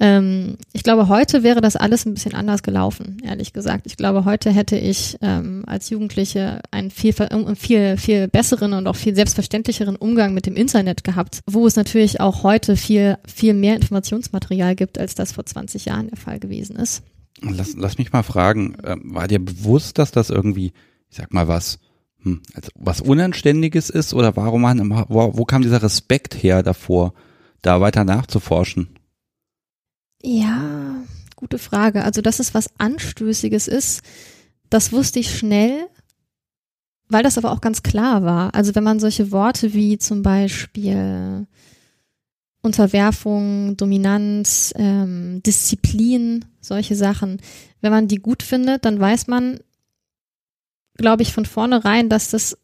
Ähm, 0.00 0.58
ich 0.72 0.84
glaube, 0.84 1.08
heute 1.08 1.42
wäre 1.42 1.60
das 1.60 1.74
alles 1.74 2.06
ein 2.06 2.14
bisschen 2.14 2.34
anders 2.34 2.62
gelaufen, 2.62 3.20
ehrlich 3.24 3.52
gesagt. 3.52 3.86
Ich 3.86 3.96
glaube, 3.96 4.24
heute 4.24 4.50
hätte 4.50 4.76
ich 4.76 5.16
ähm, 5.22 5.64
als 5.66 5.90
Jugendliche 5.90 6.60
einen 6.70 6.90
viel, 6.90 7.14
viel, 7.56 7.96
viel 7.96 8.28
besseren 8.28 8.74
und 8.74 8.86
auch 8.86 8.94
viel 8.94 9.16
selbstverständlicheren 9.16 9.96
Umgang 9.96 10.34
mit 10.34 10.46
dem 10.46 10.54
Internet 10.54 11.02
gehabt, 11.02 11.40
wo 11.46 11.66
es 11.66 11.74
natürlich 11.74 12.20
auch 12.20 12.44
heute 12.44 12.76
viel, 12.76 13.18
viel 13.26 13.54
mehr 13.54 13.74
Informationsmaterial 13.74 14.76
gibt, 14.76 14.98
als 14.98 15.16
das 15.16 15.32
vor 15.32 15.44
20 15.44 15.86
Jahren 15.86 16.08
der 16.08 16.18
Fall 16.18 16.38
gewesen 16.38 16.76
ist. 16.76 17.02
Lass, 17.40 17.74
lass 17.76 17.98
mich 17.98 18.12
mal 18.12 18.22
fragen, 18.22 18.74
äh, 18.82 18.96
war 19.02 19.26
dir 19.26 19.44
bewusst, 19.44 19.98
dass 19.98 20.12
das 20.12 20.30
irgendwie, 20.30 20.72
ich 21.10 21.16
sag 21.16 21.32
mal 21.32 21.48
was, 21.48 21.80
hm, 22.22 22.40
also 22.54 22.70
was 22.76 23.00
Unanständiges 23.00 23.90
ist 23.90 24.14
oder 24.14 24.36
warum 24.36 24.62
man, 24.62 24.90
wo, 25.08 25.36
wo 25.36 25.44
kam 25.44 25.62
dieser 25.62 25.82
Respekt 25.82 26.40
her 26.40 26.62
davor, 26.62 27.14
da 27.62 27.80
weiter 27.80 28.04
nachzuforschen? 28.04 28.97
Ja, 30.22 31.04
gute 31.36 31.58
Frage. 31.58 32.04
Also, 32.04 32.20
dass 32.20 32.40
es 32.40 32.54
was 32.54 32.70
Anstößiges 32.78 33.68
ist, 33.68 34.02
das 34.70 34.92
wusste 34.92 35.20
ich 35.20 35.36
schnell, 35.36 35.86
weil 37.08 37.22
das 37.22 37.38
aber 37.38 37.52
auch 37.52 37.60
ganz 37.60 37.82
klar 37.82 38.24
war. 38.24 38.54
Also, 38.54 38.74
wenn 38.74 38.84
man 38.84 39.00
solche 39.00 39.30
Worte 39.30 39.74
wie 39.74 39.98
zum 39.98 40.22
Beispiel 40.22 41.46
Unterwerfung, 42.62 43.76
Dominanz, 43.76 44.74
ähm, 44.76 45.42
Disziplin, 45.44 46.44
solche 46.60 46.96
Sachen, 46.96 47.40
wenn 47.80 47.92
man 47.92 48.08
die 48.08 48.16
gut 48.16 48.42
findet, 48.42 48.84
dann 48.84 48.98
weiß 48.98 49.28
man, 49.28 49.60
glaube 50.94 51.22
ich, 51.22 51.32
von 51.32 51.46
vornherein, 51.46 52.08
dass 52.08 52.30
das 52.30 52.58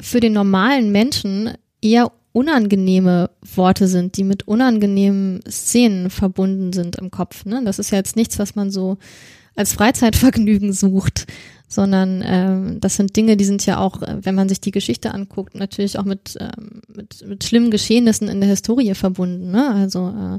für 0.00 0.20
den 0.20 0.34
normalen 0.34 0.92
Menschen 0.92 1.54
eher 1.80 2.12
unangenehme 2.38 3.30
Worte 3.56 3.88
sind, 3.88 4.16
die 4.16 4.22
mit 4.22 4.46
unangenehmen 4.46 5.40
Szenen 5.50 6.08
verbunden 6.08 6.72
sind 6.72 6.94
im 6.94 7.10
Kopf. 7.10 7.44
Ne? 7.44 7.62
Das 7.64 7.80
ist 7.80 7.90
ja 7.90 7.98
jetzt 7.98 8.14
nichts, 8.14 8.38
was 8.38 8.54
man 8.54 8.70
so 8.70 8.96
als 9.56 9.72
Freizeitvergnügen 9.72 10.72
sucht, 10.72 11.26
sondern 11.66 12.22
ähm, 12.24 12.80
das 12.80 12.94
sind 12.94 13.16
Dinge, 13.16 13.36
die 13.36 13.44
sind 13.44 13.66
ja 13.66 13.78
auch, 13.78 14.02
äh, 14.02 14.18
wenn 14.22 14.36
man 14.36 14.48
sich 14.48 14.60
die 14.60 14.70
Geschichte 14.70 15.12
anguckt, 15.12 15.56
natürlich 15.56 15.98
auch 15.98 16.04
mit, 16.04 16.36
ähm, 16.38 16.80
mit, 16.86 17.26
mit 17.26 17.42
schlimmen 17.42 17.72
Geschehnissen 17.72 18.28
in 18.28 18.40
der 18.40 18.48
Historie 18.48 18.94
verbunden. 18.94 19.50
Ne? 19.50 19.74
Also 19.74 20.08
äh, 20.08 20.38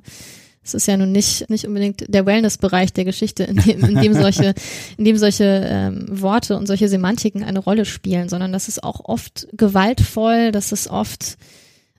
es 0.63 0.73
ist 0.73 0.87
ja 0.87 0.95
nun 0.95 1.11
nicht, 1.11 1.49
nicht 1.49 1.67
unbedingt 1.67 2.05
der 2.07 2.25
Wellness-Bereich 2.25 2.93
der 2.93 3.03
Geschichte, 3.03 3.43
in 3.43 3.57
dem, 3.57 3.83
in 3.83 4.01
dem 4.01 4.13
solche, 4.13 4.53
in 4.97 5.03
dem 5.03 5.17
solche 5.17 5.65
ähm, 5.67 6.05
Worte 6.09 6.55
und 6.55 6.65
solche 6.65 6.87
Semantiken 6.87 7.43
eine 7.43 7.59
Rolle 7.59 7.83
spielen, 7.83 8.29
sondern 8.29 8.53
das 8.53 8.69
ist 8.69 8.85
auch 8.85 9.01
oft 9.03 9.49
gewaltvoll, 9.51 10.53
das 10.53 10.71
ist 10.71 10.89
oft, 10.89 11.37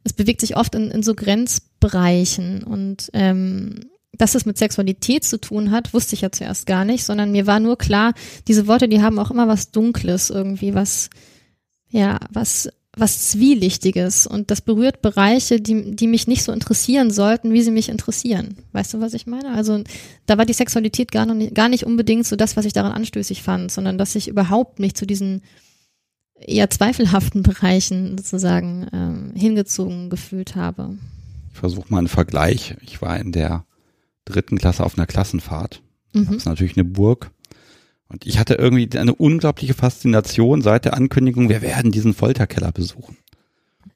es 0.04 0.12
bewegt 0.12 0.40
sich 0.40 0.57
oft 0.57 0.75
in, 0.75 0.90
in 0.90 1.02
so 1.02 1.14
Grenzbereichen 1.14 2.62
und 2.62 3.11
ähm, 3.12 3.80
dass 4.12 4.35
es 4.35 4.45
mit 4.45 4.59
Sexualität 4.59 5.25
zu 5.25 5.40
tun 5.40 5.71
hat, 5.71 5.95
wusste 5.95 6.14
ich 6.14 6.21
ja 6.21 6.33
zuerst 6.33 6.66
gar 6.66 6.85
nicht, 6.85 7.04
sondern 7.04 7.33
mir 7.33 7.47
war 7.47 7.61
nur 7.61 7.78
klar, 7.78 8.12
diese 8.49 8.66
Worte, 8.66 8.88
die 8.88 9.02
haben 9.02 9.19
auch 9.19 9.30
immer 9.30 9.49
was 9.49 9.71
Dunkles 9.71 10.30
irgendwie, 10.30 10.75
was, 10.75 11.11
ja, 11.90 12.19
was 12.30 12.69
was 12.97 13.30
Zwielichtiges 13.30 14.26
und 14.26 14.50
das 14.50 14.61
berührt 14.61 15.00
Bereiche, 15.00 15.61
die, 15.61 15.95
die 15.95 16.07
mich 16.09 16.26
nicht 16.26 16.42
so 16.42 16.52
interessieren 16.52 17.11
sollten, 17.11 17.52
wie 17.52 17.62
sie 17.62 17.71
mich 17.71 17.88
interessieren. 17.88 18.57
Weißt 18.73 18.95
du, 18.95 19.00
was 19.00 19.14
ich 19.14 19.26
meine? 19.26 19.52
Also 19.52 19.83
da 20.26 20.38
war 20.38 20.45
die 20.45 20.52
Sexualität 20.52 21.12
gar, 21.12 21.25
noch 21.25 21.35
nicht, 21.35 21.54
gar 21.54 21.69
nicht 21.69 21.87
unbedingt 21.87 22.26
so 22.26 22.35
das, 22.35 22.57
was 22.57 22.64
ich 22.64 22.73
daran 22.73 22.92
anstößig 22.92 23.42
fand, 23.42 23.71
sondern 23.71 23.97
dass 23.97 24.16
ich 24.16 24.26
überhaupt 24.26 24.80
nicht 24.80 24.97
zu 24.97 25.07
diesen 25.07 25.42
eher 26.47 26.70
zweifelhaften 26.70 27.42
Bereichen 27.42 28.18
sozusagen 28.18 28.87
ähm, 28.92 29.32
hingezogen 29.35 30.11
gefühlt 30.11 30.56
habe. 30.56 30.97
Ich 31.52 31.59
versuche 31.59 31.87
mal 31.88 31.99
einen 31.99 32.09
Vergleich. 32.09 32.76
Ich 32.82 33.02
war 33.02 33.18
in 33.18 33.32
der 33.32 33.64
dritten 34.25 34.59
Klasse 34.59 34.85
auf 34.85 34.97
einer 34.97 35.06
Klassenfahrt. 35.06 35.82
Mhm. 36.12 36.26
Das 36.26 36.37
ist 36.37 36.47
natürlich 36.47 36.76
eine 36.76 36.85
Burg 36.85 37.30
und 38.11 38.26
ich 38.26 38.38
hatte 38.38 38.54
irgendwie 38.54 38.88
eine 38.99 39.14
unglaubliche 39.14 39.75
Faszination 39.75 40.62
seit 40.62 40.85
der 40.85 40.94
Ankündigung, 40.94 41.49
wir 41.49 41.62
werden 41.62 41.92
diesen 41.92 42.12
Folterkeller 42.12 42.73
besuchen. 42.73 43.16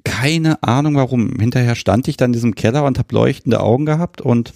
Keine 0.04 0.62
Ahnung 0.62 0.94
warum. 0.94 1.36
Hinterher 1.40 1.74
stand 1.74 2.06
ich 2.06 2.16
dann 2.16 2.28
in 2.28 2.34
diesem 2.34 2.54
Keller 2.54 2.84
und 2.84 2.98
habe 2.98 3.12
leuchtende 3.12 3.60
Augen 3.60 3.86
gehabt 3.86 4.20
und 4.20 4.54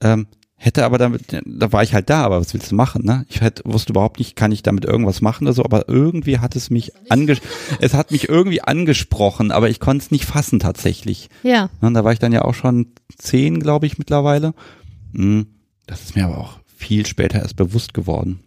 ähm, 0.00 0.28
hätte 0.64 0.84
aber 0.84 0.96
damit, 0.96 1.42
da 1.44 1.72
war 1.72 1.82
ich 1.82 1.92
halt 1.92 2.08
da, 2.08 2.22
aber 2.22 2.40
was 2.40 2.54
willst 2.54 2.70
du 2.70 2.76
machen, 2.76 3.04
ne? 3.04 3.26
Ich 3.28 3.40
hätte, 3.40 3.64
wusste 3.64 3.92
überhaupt 3.92 4.20
nicht, 4.20 4.36
kann 4.36 4.52
ich 4.52 4.62
damit 4.62 4.84
irgendwas 4.84 5.20
machen 5.20 5.44
oder 5.44 5.54
so, 5.54 5.64
aber 5.64 5.88
irgendwie 5.88 6.38
hat 6.38 6.54
es 6.54 6.70
mich 6.70 6.92
ange, 7.08 7.36
es 7.80 7.94
hat 7.94 8.12
mich 8.12 8.28
irgendwie 8.28 8.62
angesprochen, 8.62 9.50
aber 9.50 9.68
ich 9.70 9.80
konnte 9.80 10.04
es 10.04 10.10
nicht 10.12 10.24
fassen 10.24 10.60
tatsächlich. 10.60 11.30
Ja. 11.42 11.68
Und 11.80 11.94
da 11.94 12.04
war 12.04 12.12
ich 12.12 12.20
dann 12.20 12.32
ja 12.32 12.42
auch 12.42 12.54
schon 12.54 12.92
zehn, 13.18 13.58
glaube 13.58 13.86
ich, 13.86 13.98
mittlerweile. 13.98 14.54
Hm, 15.12 15.46
das 15.86 16.02
ist 16.02 16.14
mir 16.14 16.26
aber 16.26 16.38
auch 16.38 16.60
viel 16.76 17.06
später 17.06 17.40
erst 17.40 17.56
bewusst 17.56 17.92
geworden. 17.92 18.40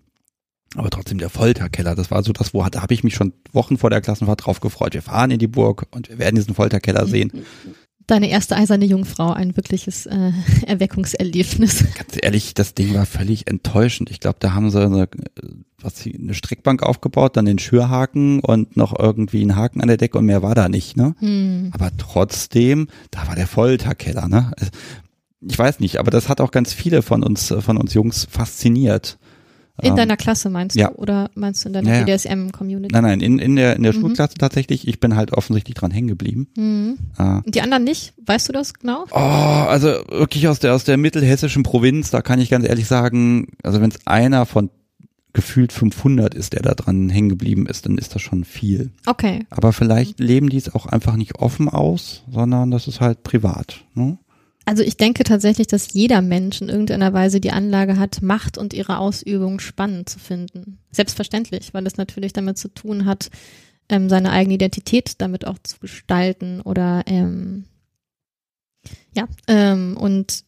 Aber 0.78 0.90
trotzdem 0.90 1.18
der 1.18 1.30
Folterkeller, 1.30 1.96
das 1.96 2.12
war 2.12 2.24
so 2.24 2.32
das, 2.32 2.54
wo 2.54 2.64
da 2.64 2.82
habe 2.82 2.94
ich 2.94 3.04
mich 3.04 3.16
schon 3.16 3.34
Wochen 3.52 3.78
vor 3.78 3.90
der 3.90 4.02
Klassenfahrt 4.02 4.46
drauf 4.46 4.62
gefreut. 4.62 4.94
Wir 4.94 5.02
fahren 5.02 5.32
in 5.32 5.40
die 5.40 5.48
Burg 5.48 5.88
und 5.92 6.10
wir 6.10 6.20
werden 6.20 6.36
diesen 6.36 6.56
Folterkeller 6.56 7.08
sehen. 7.08 7.32
Deine 8.08 8.30
erste 8.30 8.56
eiserne 8.56 8.86
Jungfrau, 8.86 9.32
ein 9.32 9.58
wirkliches 9.58 10.06
äh, 10.06 10.32
Erweckungserlebnis. 10.68 11.86
Ganz 11.96 12.18
ehrlich, 12.22 12.54
das 12.54 12.76
Ding 12.76 12.94
war 12.94 13.06
völlig 13.06 13.50
enttäuschend. 13.50 14.12
Ich 14.12 14.20
glaube, 14.20 14.38
da 14.40 14.54
haben 14.54 14.70
sie 14.70 14.84
eine, 14.84 15.10
was, 15.80 16.06
eine 16.06 16.36
Streckbank 16.36 16.84
aufgebaut, 16.84 17.36
dann 17.36 17.46
den 17.46 17.58
Schürhaken 17.58 18.42
und 18.42 18.78
noch 18.78 18.98
irgendwie 18.98 19.42
einen 19.42 19.56
Haken 19.56 19.82
an 19.82 19.88
der 19.88 19.98
Decke 19.98 20.20
und 20.20 20.26
mehr 20.26 20.44
war 20.44 20.54
da 20.54 20.70
nicht. 20.70 20.98
Ne? 20.98 21.16
Hm. 21.20 21.72
Aber 21.74 21.92
trotzdem, 21.98 22.88
da 23.10 23.28
war 23.28 23.36
der 23.36 23.48
Folterkeller. 23.48 24.28
Ne? 24.28 24.52
Ich 25.42 25.58
weiß 25.58 25.80
nicht, 25.80 25.98
aber 25.98 26.12
das 26.12 26.30
hat 26.30 26.42
auch 26.42 26.52
ganz 26.52 26.74
viele 26.74 27.02
von 27.02 27.24
uns, 27.24 27.54
von 27.60 27.78
uns 27.78 27.94
Jungs 27.96 28.28
fasziniert. 28.30 29.18
In 29.82 29.90
ähm, 29.90 29.96
deiner 29.98 30.16
Klasse 30.16 30.50
meinst 30.50 30.76
du? 30.76 30.80
Ja. 30.80 30.92
Oder 30.94 31.30
meinst 31.36 31.64
du 31.64 31.70
in 31.70 31.74
deiner 31.74 32.00
ja, 32.00 32.04
BDSM-Community? 32.04 32.94
Nein, 32.94 33.04
nein, 33.04 33.20
in, 33.20 33.40
in 33.40 33.56
der, 33.58 33.76
in 33.76 33.84
der 33.84 33.94
mhm. 33.94 34.02
Schulklasse 34.02 34.36
tatsächlich. 34.36 34.88
Ich 34.88 35.00
bin 35.00 35.16
halt 35.16 35.34
offensichtlich 35.34 35.76
dran 35.76 35.92
hängen 35.92 36.08
geblieben. 36.08 36.48
Mhm. 36.56 36.98
Äh, 37.18 37.42
Die 37.50 37.62
anderen 37.62 37.84
nicht? 37.84 38.14
Weißt 38.26 38.48
du 38.48 38.54
das 38.54 38.74
genau? 38.74 39.06
Oh, 39.12 39.18
also 39.18 39.88
wirklich 40.10 40.48
aus 40.48 40.60
der, 40.60 40.74
aus 40.74 40.86
der 40.86 40.98
mittelhessischen 40.98 41.64
Provinz, 41.64 42.10
da 42.10 42.22
kann 42.22 42.40
ich 42.40 42.50
ganz 42.50 42.66
ehrlich 42.66 42.88
sagen, 42.88 43.48
also 43.64 43.82
wenn 43.82 43.90
es 43.90 44.08
einer 44.08 44.46
von 44.46 44.70
gefühlt 45.36 45.74
500 45.74 46.34
ist, 46.34 46.54
der 46.54 46.62
da 46.62 46.74
dran 46.74 47.10
hängen 47.10 47.30
geblieben 47.30 47.68
ist, 47.68 47.86
dann 47.86 47.98
ist 47.98 48.16
das 48.16 48.22
schon 48.22 48.46
viel. 48.46 48.92
Okay. 49.06 49.46
Aber 49.50 49.74
vielleicht 49.74 50.20
leben 50.20 50.50
die 50.50 50.58
es 50.58 50.74
auch 50.74 50.86
einfach 50.86 51.18
nicht 51.18 51.40
offen 51.40 51.68
aus, 51.68 52.24
sondern 52.32 52.72
das 52.72 52.88
ist 52.88 53.02
halt 53.02 53.24
privat. 53.24 53.84
Ne? 53.94 54.18
Also 54.66 54.82
ich 54.82 54.98
denke 54.98 55.24
tatsächlich, 55.24 55.68
dass 55.68 55.94
jeder 55.94 56.22
Mensch 56.22 56.60
in 56.60 56.70
irgendeiner 56.70 57.14
Weise 57.14 57.40
die 57.40 57.52
Anlage 57.52 58.00
hat, 58.00 58.24
Macht 58.24 58.58
und 58.58 58.74
ihre 58.74 58.98
Ausübung 58.98 59.60
spannend 59.60 60.10
zu 60.10 60.18
finden. 60.18 60.80
Selbstverständlich, 60.92 61.74
weil 61.74 61.86
es 61.86 61.98
natürlich 61.98 62.34
damit 62.34 62.58
zu 62.58 62.70
tun 62.70 63.06
hat, 63.06 63.30
ähm, 63.90 64.10
seine 64.10 64.32
eigene 64.32 64.56
Identität 64.56 65.22
damit 65.22 65.46
auch 65.46 65.60
zu 65.62 65.80
gestalten 65.80 66.62
oder 66.62 67.04
ähm, 67.06 67.66
ja, 69.14 69.28
ähm, 69.48 69.98
und 69.98 70.44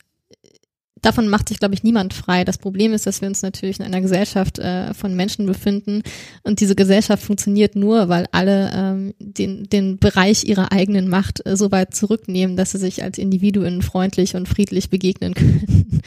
davon 1.07 1.29
macht 1.29 1.47
sich, 1.47 1.59
glaube 1.59 1.73
ich, 1.73 1.83
niemand 1.83 2.13
frei. 2.13 2.43
Das 2.43 2.57
Problem 2.57 2.91
ist, 2.91 3.07
dass 3.07 3.21
wir 3.21 3.29
uns 3.29 3.41
natürlich 3.41 3.79
in 3.79 3.85
einer 3.85 4.01
Gesellschaft 4.01 4.59
äh, 4.59 4.93
von 4.93 5.15
Menschen 5.15 5.45
befinden 5.45 6.03
und 6.43 6.59
diese 6.59 6.75
Gesellschaft 6.75 7.23
funktioniert 7.23 7.75
nur, 7.75 8.09
weil 8.09 8.27
alle 8.33 8.71
ähm, 8.73 9.13
den, 9.19 9.69
den 9.69 9.99
Bereich 9.99 10.43
ihrer 10.43 10.73
eigenen 10.73 11.07
Macht 11.07 11.45
äh, 11.45 11.55
so 11.55 11.71
weit 11.71 11.95
zurücknehmen, 11.95 12.57
dass 12.57 12.71
sie 12.71 12.77
sich 12.77 13.03
als 13.03 13.17
Individuen 13.17 13.81
freundlich 13.81 14.35
und 14.35 14.49
friedlich 14.49 14.89
begegnen 14.89 15.33
können. 15.35 16.01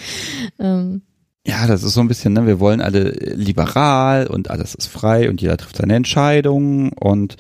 ähm. 0.59 1.03
Ja, 1.47 1.67
das 1.67 1.83
ist 1.83 1.95
so 1.95 2.03
ein 2.03 2.09
bisschen, 2.09 2.35
ne, 2.35 2.47
wir 2.47 2.61
wollen 2.61 2.83
alle 2.83 3.13
liberal 3.13 4.27
und 4.27 4.51
alles 4.51 4.75
ist 4.75 4.89
frei 4.89 5.31
und 5.31 5.41
jeder 5.41 5.57
trifft 5.57 5.79
seine 5.79 5.95
Entscheidungen 5.95 6.93
und 6.93 7.37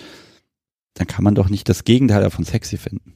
dann 0.95 1.07
kann 1.07 1.23
man 1.23 1.35
doch 1.35 1.50
nicht 1.50 1.69
das 1.69 1.85
Gegenteil 1.85 2.23
davon 2.23 2.47
sexy 2.47 2.79
finden. 2.79 3.12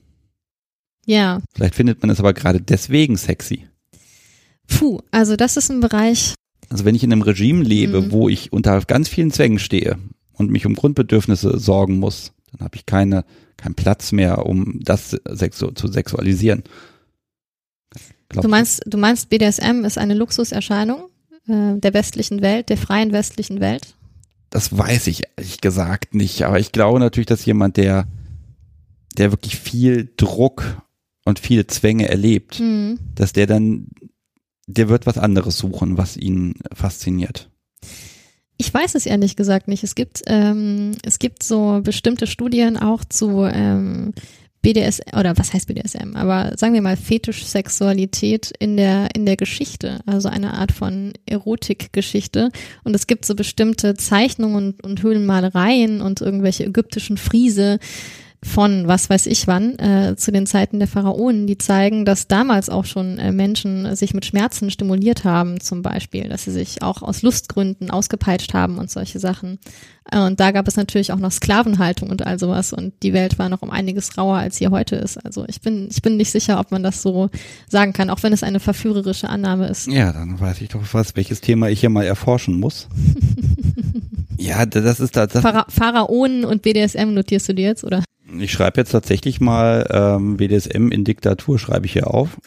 Ja. 1.06 1.40
Vielleicht 1.54 1.74
findet 1.74 2.02
man 2.02 2.10
es 2.10 2.20
aber 2.20 2.34
gerade 2.34 2.60
deswegen 2.60 3.16
sexy. 3.16 3.66
Puh, 4.68 5.00
also 5.10 5.36
das 5.36 5.56
ist 5.56 5.70
ein 5.70 5.80
Bereich. 5.80 6.34
Also 6.70 6.84
wenn 6.84 6.94
ich 6.94 7.04
in 7.04 7.12
einem 7.12 7.22
Regime 7.22 7.62
lebe, 7.62 8.00
mhm. 8.00 8.12
wo 8.12 8.28
ich 8.28 8.52
unter 8.52 8.80
ganz 8.82 9.08
vielen 9.08 9.30
Zwängen 9.30 9.58
stehe 9.58 9.98
und 10.32 10.50
mich 10.50 10.66
um 10.66 10.74
Grundbedürfnisse 10.74 11.58
sorgen 11.58 11.98
muss, 11.98 12.32
dann 12.52 12.64
habe 12.64 12.76
ich 12.76 12.86
keine, 12.86 13.24
keinen 13.56 13.74
Platz 13.74 14.12
mehr, 14.12 14.46
um 14.46 14.80
das 14.82 15.16
sexu 15.28 15.70
zu 15.72 15.88
sexualisieren. 15.88 16.62
du 18.28 18.48
meinst, 18.48 18.82
du 18.86 18.98
meinst, 18.98 19.30
BDSM 19.30 19.84
ist 19.84 19.98
eine 19.98 20.14
Luxuserscheinung 20.14 21.08
äh, 21.48 21.78
der 21.78 21.94
westlichen 21.94 22.42
Welt, 22.42 22.68
der 22.68 22.76
freien 22.76 23.12
westlichen 23.12 23.60
Welt? 23.60 23.94
Das 24.50 24.76
weiß 24.76 25.08
ich 25.08 25.24
ehrlich 25.36 25.60
gesagt 25.60 26.14
nicht, 26.14 26.42
aber 26.42 26.60
ich 26.60 26.72
glaube 26.72 27.00
natürlich, 27.00 27.26
dass 27.26 27.44
jemand, 27.44 27.76
der, 27.76 28.06
der 29.18 29.32
wirklich 29.32 29.56
viel 29.56 30.12
Druck 30.16 30.82
und 31.24 31.38
viele 31.38 31.66
Zwänge 31.66 32.08
erlebt, 32.08 32.60
mhm. 32.60 32.98
dass 33.14 33.32
der 33.32 33.46
dann 33.46 33.88
der 34.66 34.88
wird 34.88 35.06
was 35.06 35.18
anderes 35.18 35.58
suchen, 35.58 35.98
was 35.98 36.16
ihn 36.16 36.54
fasziniert. 36.72 37.48
Ich 38.56 38.72
weiß 38.72 38.94
es 38.94 39.06
ehrlich 39.06 39.36
gesagt 39.36 39.68
nicht. 39.68 39.82
Es 39.82 39.94
gibt, 39.94 40.22
ähm, 40.26 40.92
es 41.02 41.18
gibt 41.18 41.42
so 41.42 41.80
bestimmte 41.82 42.26
Studien 42.26 42.76
auch 42.76 43.04
zu 43.04 43.44
ähm, 43.44 44.14
BDSM, 44.64 45.16
oder 45.18 45.36
was 45.36 45.52
heißt 45.52 45.68
BDSM, 45.68 46.16
aber 46.16 46.56
sagen 46.56 46.72
wir 46.72 46.80
mal 46.80 46.96
Fetischsexualität 46.96 48.50
in 48.58 48.78
der, 48.78 49.14
in 49.14 49.26
der 49.26 49.36
Geschichte, 49.36 50.00
also 50.06 50.28
eine 50.28 50.54
Art 50.54 50.72
von 50.72 51.12
Erotikgeschichte. 51.26 52.50
Und 52.82 52.96
es 52.96 53.06
gibt 53.06 53.26
so 53.26 53.34
bestimmte 53.34 53.94
Zeichnungen 53.94 54.56
und, 54.56 54.82
und 54.82 55.02
Höhlenmalereien 55.02 56.00
und 56.00 56.22
irgendwelche 56.22 56.64
ägyptischen 56.64 57.18
Friese, 57.18 57.78
von 58.44 58.86
was 58.86 59.08
weiß 59.08 59.26
ich 59.26 59.46
wann 59.46 59.78
äh, 59.78 60.16
zu 60.16 60.30
den 60.30 60.46
Zeiten 60.46 60.78
der 60.78 60.86
Pharaonen, 60.86 61.46
die 61.46 61.56
zeigen, 61.56 62.04
dass 62.04 62.28
damals 62.28 62.68
auch 62.68 62.84
schon 62.84 63.18
äh, 63.18 63.32
Menschen 63.32 63.96
sich 63.96 64.12
mit 64.12 64.26
Schmerzen 64.26 64.70
stimuliert 64.70 65.24
haben, 65.24 65.60
zum 65.60 65.80
Beispiel, 65.82 66.28
dass 66.28 66.44
sie 66.44 66.50
sich 66.50 66.82
auch 66.82 67.02
aus 67.02 67.22
Lustgründen 67.22 67.90
ausgepeitscht 67.90 68.52
haben 68.52 68.78
und 68.78 68.90
solche 68.90 69.18
Sachen. 69.18 69.58
Äh, 70.12 70.20
und 70.20 70.40
da 70.40 70.50
gab 70.50 70.68
es 70.68 70.76
natürlich 70.76 71.10
auch 71.12 71.18
noch 71.18 71.32
Sklavenhaltung 71.32 72.10
und 72.10 72.26
all 72.26 72.38
sowas 72.38 72.74
und 72.74 72.92
die 73.02 73.14
Welt 73.14 73.38
war 73.38 73.48
noch 73.48 73.62
um 73.62 73.70
einiges 73.70 74.18
rauer, 74.18 74.36
als 74.36 74.56
sie 74.56 74.68
heute 74.68 74.96
ist. 74.96 75.24
Also 75.24 75.46
ich 75.48 75.62
bin, 75.62 75.88
ich 75.90 76.02
bin 76.02 76.18
nicht 76.18 76.30
sicher, 76.30 76.60
ob 76.60 76.70
man 76.70 76.82
das 76.82 77.00
so 77.00 77.30
sagen 77.68 77.94
kann, 77.94 78.10
auch 78.10 78.22
wenn 78.22 78.34
es 78.34 78.42
eine 78.42 78.60
verführerische 78.60 79.28
Annahme 79.28 79.68
ist. 79.68 79.86
Ja, 79.86 80.12
dann 80.12 80.38
weiß 80.38 80.60
ich 80.60 80.68
doch 80.68 80.82
was, 80.92 81.16
welches 81.16 81.40
Thema 81.40 81.70
ich 81.70 81.80
hier 81.80 81.90
mal 81.90 82.04
erforschen 82.04 82.60
muss. 82.60 82.88
ja, 84.38 84.66
das 84.66 85.00
ist 85.00 85.16
da. 85.16 85.26
Das 85.26 85.42
Pharaonen 85.68 86.44
und 86.44 86.60
BDSM 86.60 87.14
notierst 87.14 87.48
du 87.48 87.54
dir 87.54 87.68
jetzt, 87.68 87.84
oder? 87.84 88.04
Ich 88.40 88.52
schreibe 88.52 88.80
jetzt 88.80 88.90
tatsächlich 88.90 89.40
mal 89.40 89.86
ähm, 89.90 90.36
BDSM 90.36 90.88
in 90.90 91.04
Diktatur, 91.04 91.58
schreibe 91.58 91.86
ich 91.86 91.92
hier 91.92 92.08
auf. 92.08 92.38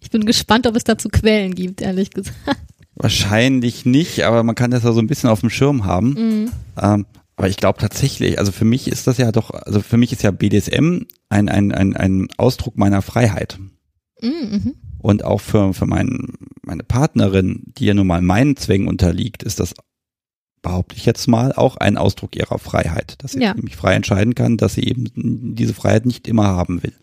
Ich 0.00 0.10
bin 0.10 0.24
gespannt, 0.24 0.66
ob 0.66 0.76
es 0.76 0.84
dazu 0.84 1.08
Quellen 1.08 1.54
gibt, 1.54 1.80
ehrlich 1.80 2.10
gesagt. 2.10 2.38
Wahrscheinlich 2.94 3.84
nicht, 3.84 4.24
aber 4.24 4.42
man 4.42 4.54
kann 4.54 4.70
das 4.70 4.82
ja 4.82 4.92
so 4.92 5.00
ein 5.00 5.06
bisschen 5.06 5.30
auf 5.30 5.40
dem 5.40 5.50
Schirm 5.50 5.84
haben. 5.84 6.10
Mhm. 6.10 6.50
Ähm, 6.80 7.06
aber 7.36 7.48
ich 7.48 7.56
glaube 7.56 7.78
tatsächlich, 7.78 8.38
also 8.40 8.50
für 8.50 8.64
mich 8.64 8.88
ist 8.88 9.06
das 9.06 9.18
ja 9.18 9.30
doch, 9.30 9.50
also 9.50 9.80
für 9.80 9.96
mich 9.96 10.12
ist 10.12 10.24
ja 10.24 10.32
BDSM 10.32 11.02
ein, 11.28 11.48
ein, 11.48 11.70
ein, 11.72 11.96
ein 11.96 12.28
Ausdruck 12.36 12.76
meiner 12.76 13.02
Freiheit. 13.02 13.58
Mhm. 14.20 14.30
mhm. 14.50 14.74
Und 15.00 15.24
auch 15.24 15.40
für, 15.40 15.72
für 15.74 15.86
mein, 15.86 16.32
meine 16.62 16.82
Partnerin, 16.82 17.62
die 17.78 17.86
ja 17.86 17.94
nun 17.94 18.08
mal 18.08 18.20
meinen 18.20 18.56
Zwängen 18.56 18.88
unterliegt, 18.88 19.44
ist 19.44 19.60
das 19.60 19.74
behaupte 20.62 20.96
ich 20.96 21.06
jetzt 21.06 21.26
mal, 21.28 21.52
auch 21.52 21.76
ein 21.76 21.96
Ausdruck 21.96 22.36
ihrer 22.36 22.58
Freiheit, 22.58 23.16
dass 23.22 23.32
sie 23.32 23.40
Ja. 23.42 23.54
nämlich 23.54 23.76
frei 23.76 23.94
entscheiden 23.94 24.34
kann, 24.34 24.56
dass 24.56 24.74
sie 24.74 24.84
eben 24.84 25.54
diese 25.54 25.74
Freiheit 25.74 26.06
nicht 26.06 26.26
immer 26.28 26.46
haben 26.48 26.82
will. 26.82 26.94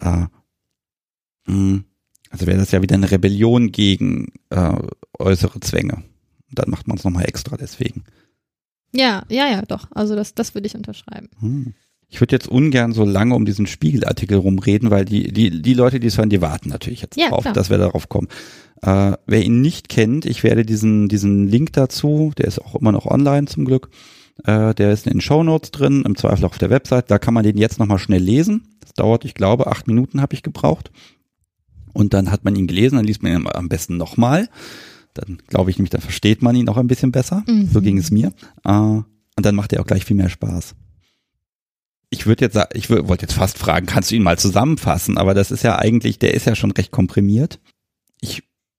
Äh, 0.00 0.26
also 2.30 2.46
wäre 2.46 2.58
das 2.58 2.70
ja 2.72 2.82
wieder 2.82 2.94
eine 2.94 3.10
Rebellion 3.10 3.72
gegen 3.72 4.32
äh, 4.50 4.74
äußere 5.18 5.60
Zwänge. 5.60 5.94
Und 6.50 6.58
dann 6.58 6.70
macht 6.70 6.86
man 6.86 6.98
es 6.98 7.04
nochmal 7.04 7.24
extra 7.26 7.56
deswegen. 7.56 8.04
Ja, 8.92 9.24
ja, 9.28 9.48
ja, 9.48 9.62
doch. 9.62 9.88
Also 9.92 10.14
das, 10.14 10.34
das 10.34 10.54
würde 10.54 10.66
ich 10.66 10.74
unterschreiben. 10.74 11.28
Hm. 11.40 11.74
Ich 12.10 12.20
würde 12.20 12.34
jetzt 12.34 12.48
ungern 12.48 12.92
so 12.92 13.04
lange 13.04 13.34
um 13.34 13.44
diesen 13.44 13.66
Spiegelartikel 13.66 14.38
rumreden, 14.38 14.90
weil 14.90 15.04
die, 15.04 15.30
die, 15.32 15.60
die 15.62 15.74
Leute, 15.74 16.00
die 16.00 16.06
es 16.06 16.16
hören, 16.16 16.30
die 16.30 16.40
warten 16.40 16.70
natürlich 16.70 17.02
jetzt 17.02 17.18
Ja, 17.18 17.28
drauf, 17.28 17.42
klar. 17.42 17.52
dass 17.54 17.68
wir 17.68 17.76
darauf 17.78 18.08
kommen. 18.08 18.28
Äh, 18.80 19.12
wer 19.26 19.42
ihn 19.42 19.60
nicht 19.60 19.88
kennt, 19.88 20.24
ich 20.24 20.42
werde 20.42 20.64
diesen, 20.64 21.08
diesen 21.08 21.48
Link 21.48 21.72
dazu, 21.74 22.32
der 22.38 22.46
ist 22.46 22.60
auch 22.60 22.76
immer 22.76 22.92
noch 22.92 23.06
online 23.06 23.46
zum 23.46 23.64
Glück, 23.66 23.90
äh, 24.44 24.74
der 24.74 24.92
ist 24.92 25.06
in 25.06 25.14
den 25.14 25.20
Shownotes 25.20 25.70
drin, 25.70 26.02
im 26.06 26.16
Zweifel 26.16 26.44
auch 26.46 26.50
auf 26.52 26.58
der 26.58 26.70
Website, 26.70 27.10
da 27.10 27.18
kann 27.18 27.34
man 27.34 27.42
den 27.44 27.58
jetzt 27.58 27.78
nochmal 27.78 27.98
schnell 27.98 28.22
lesen. 28.22 28.68
Das 28.80 28.94
dauert, 28.94 29.24
ich 29.24 29.34
glaube, 29.34 29.66
acht 29.66 29.86
Minuten 29.86 30.22
habe 30.22 30.34
ich 30.34 30.42
gebraucht. 30.42 30.90
Und 31.92 32.14
dann 32.14 32.30
hat 32.30 32.44
man 32.44 32.54
ihn 32.56 32.66
gelesen, 32.68 32.96
dann 32.96 33.04
liest 33.04 33.22
man 33.22 33.32
ihn 33.32 33.46
am 33.52 33.68
besten 33.68 33.96
nochmal. 33.96 34.48
Dann 35.14 35.38
glaube 35.48 35.70
ich 35.70 35.78
nämlich, 35.78 35.90
dann 35.90 36.00
versteht 36.00 36.42
man 36.42 36.54
ihn 36.54 36.68
auch 36.68 36.76
ein 36.76 36.86
bisschen 36.86 37.10
besser. 37.12 37.42
Mhm. 37.48 37.68
So 37.72 37.80
ging 37.82 37.98
es 37.98 38.10
mir. 38.10 38.32
Äh, 38.64 38.70
und 38.70 39.04
dann 39.36 39.54
macht 39.56 39.72
er 39.72 39.80
auch 39.82 39.86
gleich 39.86 40.04
viel 40.04 40.16
mehr 40.16 40.28
Spaß. 40.28 40.74
Ich 42.10 42.26
würde 42.26 42.44
jetzt, 42.44 42.58
ich 42.72 42.88
wollte 42.90 43.22
jetzt 43.22 43.34
fast 43.34 43.58
fragen, 43.58 43.86
kannst 43.86 44.10
du 44.10 44.16
ihn 44.16 44.22
mal 44.22 44.38
zusammenfassen? 44.38 45.18
Aber 45.18 45.34
das 45.34 45.50
ist 45.50 45.62
ja 45.62 45.78
eigentlich, 45.78 46.18
der 46.18 46.34
ist 46.34 46.46
ja 46.46 46.54
schon 46.54 46.70
recht 46.70 46.90
komprimiert. 46.90 47.60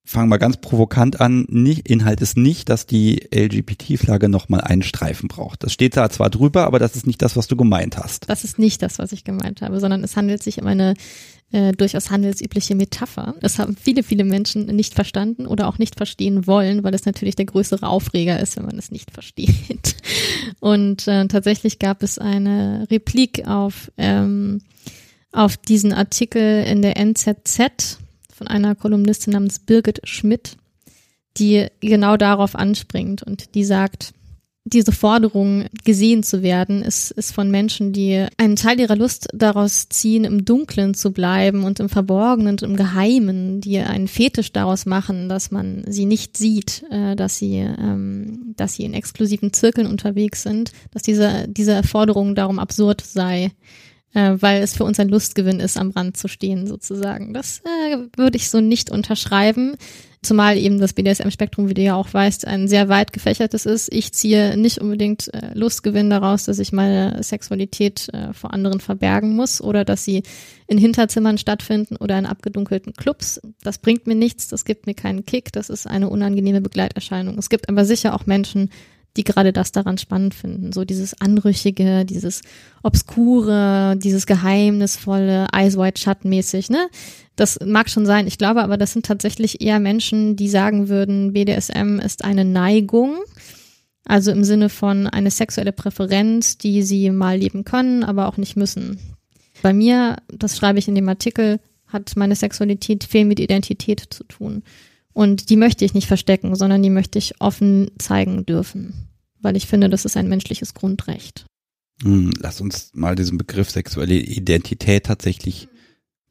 Ich 0.10 0.14
fange 0.14 0.28
mal 0.28 0.38
ganz 0.38 0.58
provokant 0.58 1.22
an. 1.22 1.46
Nicht, 1.50 1.88
Inhalt 1.88 2.20
ist 2.22 2.36
nicht, 2.36 2.70
dass 2.70 2.88
die 2.88 3.28
LGBT-Flagge 3.32 4.28
nochmal 4.28 4.62
einen 4.62 4.82
Streifen 4.82 5.28
braucht. 5.28 5.64
Das 5.64 5.72
steht 5.72 5.96
da 5.96 6.10
zwar 6.10 6.32
drüber, 6.32 6.66
aber 6.66 6.80
das 6.80 6.96
ist 6.96 7.06
nicht 7.06 7.22
das, 7.22 7.38
was 7.38 7.46
du 7.46 7.56
gemeint 7.56 7.96
hast. 7.96 8.28
Das 8.28 8.44
ist 8.44 8.58
nicht 8.58 8.82
das, 8.82 8.98
was 8.98 9.12
ich 9.12 9.24
gemeint 9.24 9.62
habe, 9.62 9.80
sondern 9.80 10.04
es 10.04 10.18
handelt 10.18 10.42
sich 10.42 10.60
um 10.60 10.66
eine 10.66 10.96
äh, 11.52 11.74
durchaus 11.74 12.10
handelsübliche 12.10 12.74
Metapher. 12.74 13.36
Das 13.42 13.60
haben 13.60 13.78
viele, 13.80 14.02
viele 14.02 14.24
Menschen 14.24 14.66
nicht 14.76 14.96
verstanden 14.96 15.46
oder 15.46 15.68
auch 15.68 15.78
nicht 15.78 15.96
verstehen 15.96 16.48
wollen, 16.48 16.84
weil 16.84 16.96
es 16.96 17.06
natürlich 17.06 17.36
der 17.36 17.46
größere 17.46 17.86
Aufreger 17.86 18.40
ist, 18.40 18.58
wenn 18.58 18.66
man 18.66 18.80
es 18.80 18.90
nicht 18.90 19.12
versteht. 19.12 19.96
Und 20.60 21.08
äh, 21.08 21.28
tatsächlich 21.28 21.78
gab 21.78 22.02
es 22.02 22.18
eine 22.18 22.88
Replik 22.90 23.48
auf, 23.48 23.92
ähm, 23.96 24.62
auf 25.32 25.56
diesen 25.56 25.94
Artikel 25.94 26.64
in 26.64 26.82
der 26.82 26.98
NZZ 26.98 28.00
von 28.40 28.48
einer 28.48 28.74
Kolumnistin 28.74 29.34
namens 29.34 29.60
Birgit 29.60 30.00
Schmidt, 30.06 30.56
die 31.38 31.68
genau 31.82 32.18
darauf 32.18 32.56
anspringt 32.56 33.22
und 33.22 33.54
die 33.54 33.66
sagt, 33.66 34.14
diese 34.64 34.92
Forderung, 34.92 35.66
gesehen 35.84 36.24
zu 36.24 36.42
werden, 36.42 36.84
ist, 36.84 37.12
ist 37.12 37.34
von 37.34 37.50
Menschen, 37.50 37.92
die 37.92 38.26
einen 38.38 38.56
Teil 38.56 38.80
ihrer 38.80 38.96
Lust 38.96 39.28
daraus 39.34 39.90
ziehen, 39.90 40.24
im 40.24 40.46
Dunklen 40.46 40.94
zu 40.94 41.12
bleiben 41.12 41.64
und 41.64 41.80
im 41.80 41.90
Verborgenen 41.90 42.52
und 42.52 42.62
im 42.62 42.76
Geheimen, 42.76 43.62
die 43.62 43.80
einen 43.80 44.08
Fetisch 44.08 44.52
daraus 44.54 44.86
machen, 44.86 45.28
dass 45.28 45.52
man 45.52 45.84
sie 45.88 46.06
nicht 46.06 46.38
sieht, 46.38 46.84
äh, 46.92 47.16
dass 47.16 47.38
sie, 47.38 47.58
ähm, 47.58 48.54
dass 48.56 48.76
sie 48.76 48.84
in 48.84 48.94
exklusiven 48.94 49.54
Zirkeln 49.54 49.88
unterwegs 49.88 50.44
sind, 50.44 50.72
dass 50.92 51.02
diese, 51.02 51.48
diese 51.48 51.84
Forderung 51.84 52.36
darum 52.36 52.60
absurd 52.60 53.02
sei, 53.02 53.52
äh, 54.14 54.36
weil 54.40 54.62
es 54.62 54.76
für 54.76 54.84
uns 54.84 55.00
ein 55.00 55.10
Lustgewinn 55.10 55.60
ist, 55.60 55.78
am 55.78 55.92
Rand 55.92 56.18
zu 56.18 56.28
stehen, 56.28 56.68
sozusagen. 56.68 57.34
Das 57.34 57.62
äh, 57.66 57.98
würde 58.18 58.38
ich 58.38 58.50
so 58.50 58.62
nicht 58.62 58.92
unterschreiben. 58.92 59.76
Zumal 60.22 60.58
eben 60.58 60.80
das 60.80 60.92
BDSM-Spektrum, 60.92 61.70
wie 61.70 61.74
du 61.74 61.82
ja 61.82 61.96
auch 61.96 62.14
weißt, 62.14 62.46
ein 62.46 62.68
sehr 62.68 62.90
weit 62.90 63.14
gefächertes 63.14 63.66
ist. 63.66 63.88
Ich 63.94 64.12
ziehe 64.12 64.58
nicht 64.58 64.80
unbedingt 64.80 65.34
äh, 65.34 65.54
Lustgewinn 65.54 66.10
daraus, 66.10 66.44
dass 66.44 66.60
ich 66.60 66.74
meine 66.74 67.24
Sexualität 67.24 68.10
äh, 68.12 68.34
vor 68.34 68.54
anderen 68.54 68.82
verbergen 68.82 69.34
muss 69.34 69.62
oder 69.62 69.86
dass 69.86 70.04
sie 70.04 70.24
in 70.68 70.78
Hinterzimmern 70.78 71.38
stattfinden 71.38 71.96
oder 71.96 72.20
in 72.20 72.26
abgedunkelten 72.26 72.92
Clubs. 72.94 73.40
Das 73.64 73.78
bringt 73.78 74.08
mir 74.08 74.16
nichts, 74.16 74.50
das 74.50 74.66
gibt 74.66 74.88
mir 74.88 74.94
keinen 74.94 75.26
Kick, 75.26 75.54
das 75.54 75.70
ist 75.70 75.88
eine 75.88 76.10
unangenehme 76.10 76.60
Begleiterscheinung. 76.60 77.38
Es 77.38 77.50
gibt 77.50 77.70
aber 77.70 77.86
sicher 77.86 78.14
auch 78.14 78.26
Menschen, 78.26 78.72
die 79.18 79.24
gerade 79.24 79.52
das 79.54 79.72
daran 79.72 79.98
spannend 79.98 80.34
finden. 80.34 80.72
So 80.72 80.86
dieses 80.86 81.20
Anrüchige, 81.20 82.06
dieses 82.06 82.42
Obskure, 82.84 83.96
dieses 83.98 84.26
Geheimnisvolle, 84.26 85.48
Eyes 85.54 85.78
Wide 85.78 86.00
Shut 86.00 86.26
mäßig, 86.26 86.70
ne? 86.70 86.90
Das 87.36 87.58
mag 87.66 87.90
schon 87.90 88.06
sein. 88.06 88.28
Ich 88.28 88.38
glaube 88.38 88.62
aber, 88.62 88.78
das 88.78 88.94
sind 88.94 89.06
tatsächlich 89.06 89.62
eher 89.62 89.80
Menschen, 89.80 90.36
die 90.36 90.50
sagen 90.50 90.90
würden, 90.90 91.34
BDSM 91.34 92.00
ist 92.00 92.24
eine 92.24 92.46
Neigung. 92.46 93.18
Also 94.06 94.32
im 94.32 94.44
Sinne 94.44 94.70
von 94.70 95.08
eine 95.08 95.32
sexuelle 95.32 95.72
Präferenz, 95.72 96.58
die 96.58 96.82
sie 96.84 97.10
mal 97.12 97.38
leben 97.38 97.64
können, 97.64 98.04
aber 98.04 98.28
auch 98.28 98.38
nicht 98.38 98.56
müssen. 98.56 99.00
Bei 99.62 99.74
mir, 99.74 100.18
das 100.32 100.58
schreibe 100.58 100.80
ich 100.80 100.88
in 100.88 100.96
dem 100.96 101.08
Artikel, 101.08 101.60
hat 101.88 102.14
meine 102.16 102.36
Sexualität 102.36 103.04
viel 103.04 103.26
mit 103.26 103.40
Identität 103.40 104.02
zu 104.10 104.24
tun. 104.24 104.64
Und 105.20 105.50
die 105.50 105.58
möchte 105.58 105.84
ich 105.84 105.94
nicht 105.94 106.08
verstecken, 106.08 106.56
sondern 106.56 106.82
die 106.82 106.90
möchte 106.90 107.20
ich 107.20 107.42
offen 107.42 107.92
zeigen 107.98 108.46
dürfen. 108.46 109.10
Weil 109.42 109.58
ich 109.58 109.68
finde, 109.68 109.90
das 109.90 110.06
ist 110.06 110.16
ein 110.16 110.30
menschliches 110.30 110.74
Grundrecht. 110.74 111.44
Hm, 112.02 112.32
lass 112.40 112.62
uns 112.62 112.92
mal 112.94 113.18
diesen 113.18 113.38
Begriff 113.38 113.70
sexuelle 113.70 114.14
Identität 114.14 115.08
tatsächlich 115.08 115.68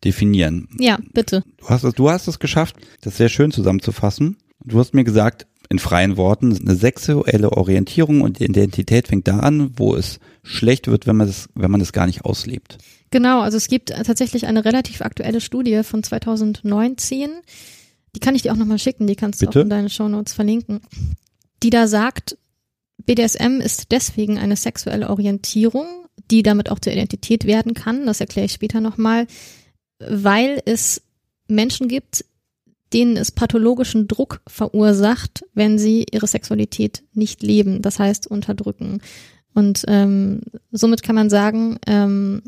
definieren. 0.05 0.69
Ja, 0.79 0.99
bitte. 1.13 1.45
Du 1.59 1.69
hast 1.69 1.85
es, 1.85 1.93
du 1.93 2.09
hast 2.09 2.29
es 2.29 2.39
geschafft, 2.39 2.77
das 3.03 3.19
sehr 3.19 3.29
schön 3.29 3.51
zusammenzufassen. 3.51 4.39
Du 4.65 4.79
hast 4.79 4.95
mir 4.95 5.05
gesagt, 5.05 5.47
in 5.69 5.79
freien 5.79 6.17
Worten, 6.17 6.57
eine 6.57 6.75
sexuelle 6.75 7.53
Orientierung 7.53 8.23
und 8.23 8.41
Identität 8.41 9.09
fängt 9.09 9.29
da 9.29 9.41
an, 9.41 9.73
wo 9.77 9.97
es 9.97 10.19
schlecht 10.43 10.87
wird, 10.87 11.07
wenn 11.07 11.17
man 11.17 11.29
es, 11.29 11.51
wenn 11.55 11.71
man 11.71 11.83
es 11.83 11.93
gar 11.93 12.07
nicht 12.07 12.25
auslebt. 12.25 12.79
Genau, 13.11 13.43
also 13.43 13.59
es 13.59 13.69
gibt 13.69 13.91
tatsächlich 13.91 14.47
eine 14.47 14.65
relativ 14.65 15.03
aktuelle 15.03 15.43
Studie 15.43 15.83
von 15.83 16.03
2019. 16.03 17.33
Die 18.15 18.21
kann 18.21 18.35
ich 18.35 18.43
dir 18.43 18.53
auch 18.53 18.57
nochmal 18.57 18.79
schicken, 18.79 19.07
die 19.07 19.17
kannst 19.17 19.41
du 19.41 19.47
Bitte? 19.47 19.61
auch 19.61 19.63
in 19.65 19.71
deine 19.71 19.91
Shownotes 19.91 20.33
verlinken. 20.33 20.81
Die 21.63 21.71
da 21.71 21.87
sagt, 21.87 22.37
BDSM 23.05 23.61
ist 23.61 23.93
deswegen 23.93 24.39
eine 24.39 24.57
sexuelle 24.57 25.11
Orientierung, 25.11 25.87
die 26.31 26.43
damit 26.43 26.71
auch 26.71 26.79
zur 26.79 26.93
Identität 26.93 27.45
werden 27.45 27.75
kann. 27.75 28.07
Das 28.07 28.21
erkläre 28.21 28.47
ich 28.47 28.53
später 28.53 28.81
nochmal, 28.81 29.27
weil 29.99 30.61
es 30.65 31.03
Menschen 31.49 31.89
gibt, 31.89 32.25
denen 32.93 33.17
es 33.17 33.33
pathologischen 33.33 34.09
Druck 34.09 34.41
verursacht, 34.47 35.45
wenn 35.55 35.79
sie 35.79 36.07
ihre 36.11 36.27
Sexualität 36.27 37.03
nicht 37.13 37.43
leben, 37.43 37.83
das 37.83 37.99
heißt 37.99 38.27
unterdrücken. 38.27 39.01
Und 39.55 39.85
ähm, 39.89 40.41
somit 40.71 41.03
kann 41.03 41.15
man 41.15 41.31
sagen, 41.31 41.79
ähm, 41.87 42.43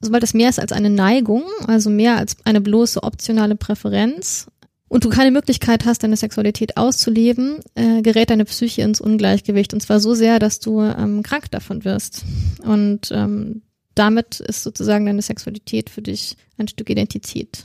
sobald 0.00 0.22
es 0.24 0.34
mehr 0.34 0.48
ist 0.48 0.58
als 0.58 0.72
eine 0.72 0.90
Neigung, 0.90 1.44
also 1.66 1.90
mehr 1.90 2.16
als 2.16 2.36
eine 2.44 2.60
bloße 2.60 3.02
optionale 3.02 3.56
Präferenz, 3.56 4.46
und 4.88 5.04
du 5.04 5.08
keine 5.08 5.32
Möglichkeit 5.32 5.84
hast, 5.84 6.02
deine 6.02 6.16
Sexualität 6.16 6.76
auszuleben, 6.76 7.58
äh, 7.74 8.02
gerät 8.02 8.30
deine 8.30 8.44
Psyche 8.44 8.82
ins 8.82 9.00
Ungleichgewicht. 9.00 9.74
Und 9.74 9.80
zwar 9.80 9.98
so 9.98 10.14
sehr, 10.14 10.38
dass 10.38 10.60
du 10.60 10.80
ähm, 10.80 11.22
krank 11.22 11.50
davon 11.50 11.84
wirst. 11.84 12.24
Und 12.62 13.10
ähm, 13.10 13.62
damit 13.94 14.40
ist 14.40 14.62
sozusagen 14.62 15.06
deine 15.06 15.22
Sexualität 15.22 15.90
für 15.90 16.02
dich 16.02 16.36
ein 16.56 16.68
Stück 16.68 16.88
Identität. 16.88 17.64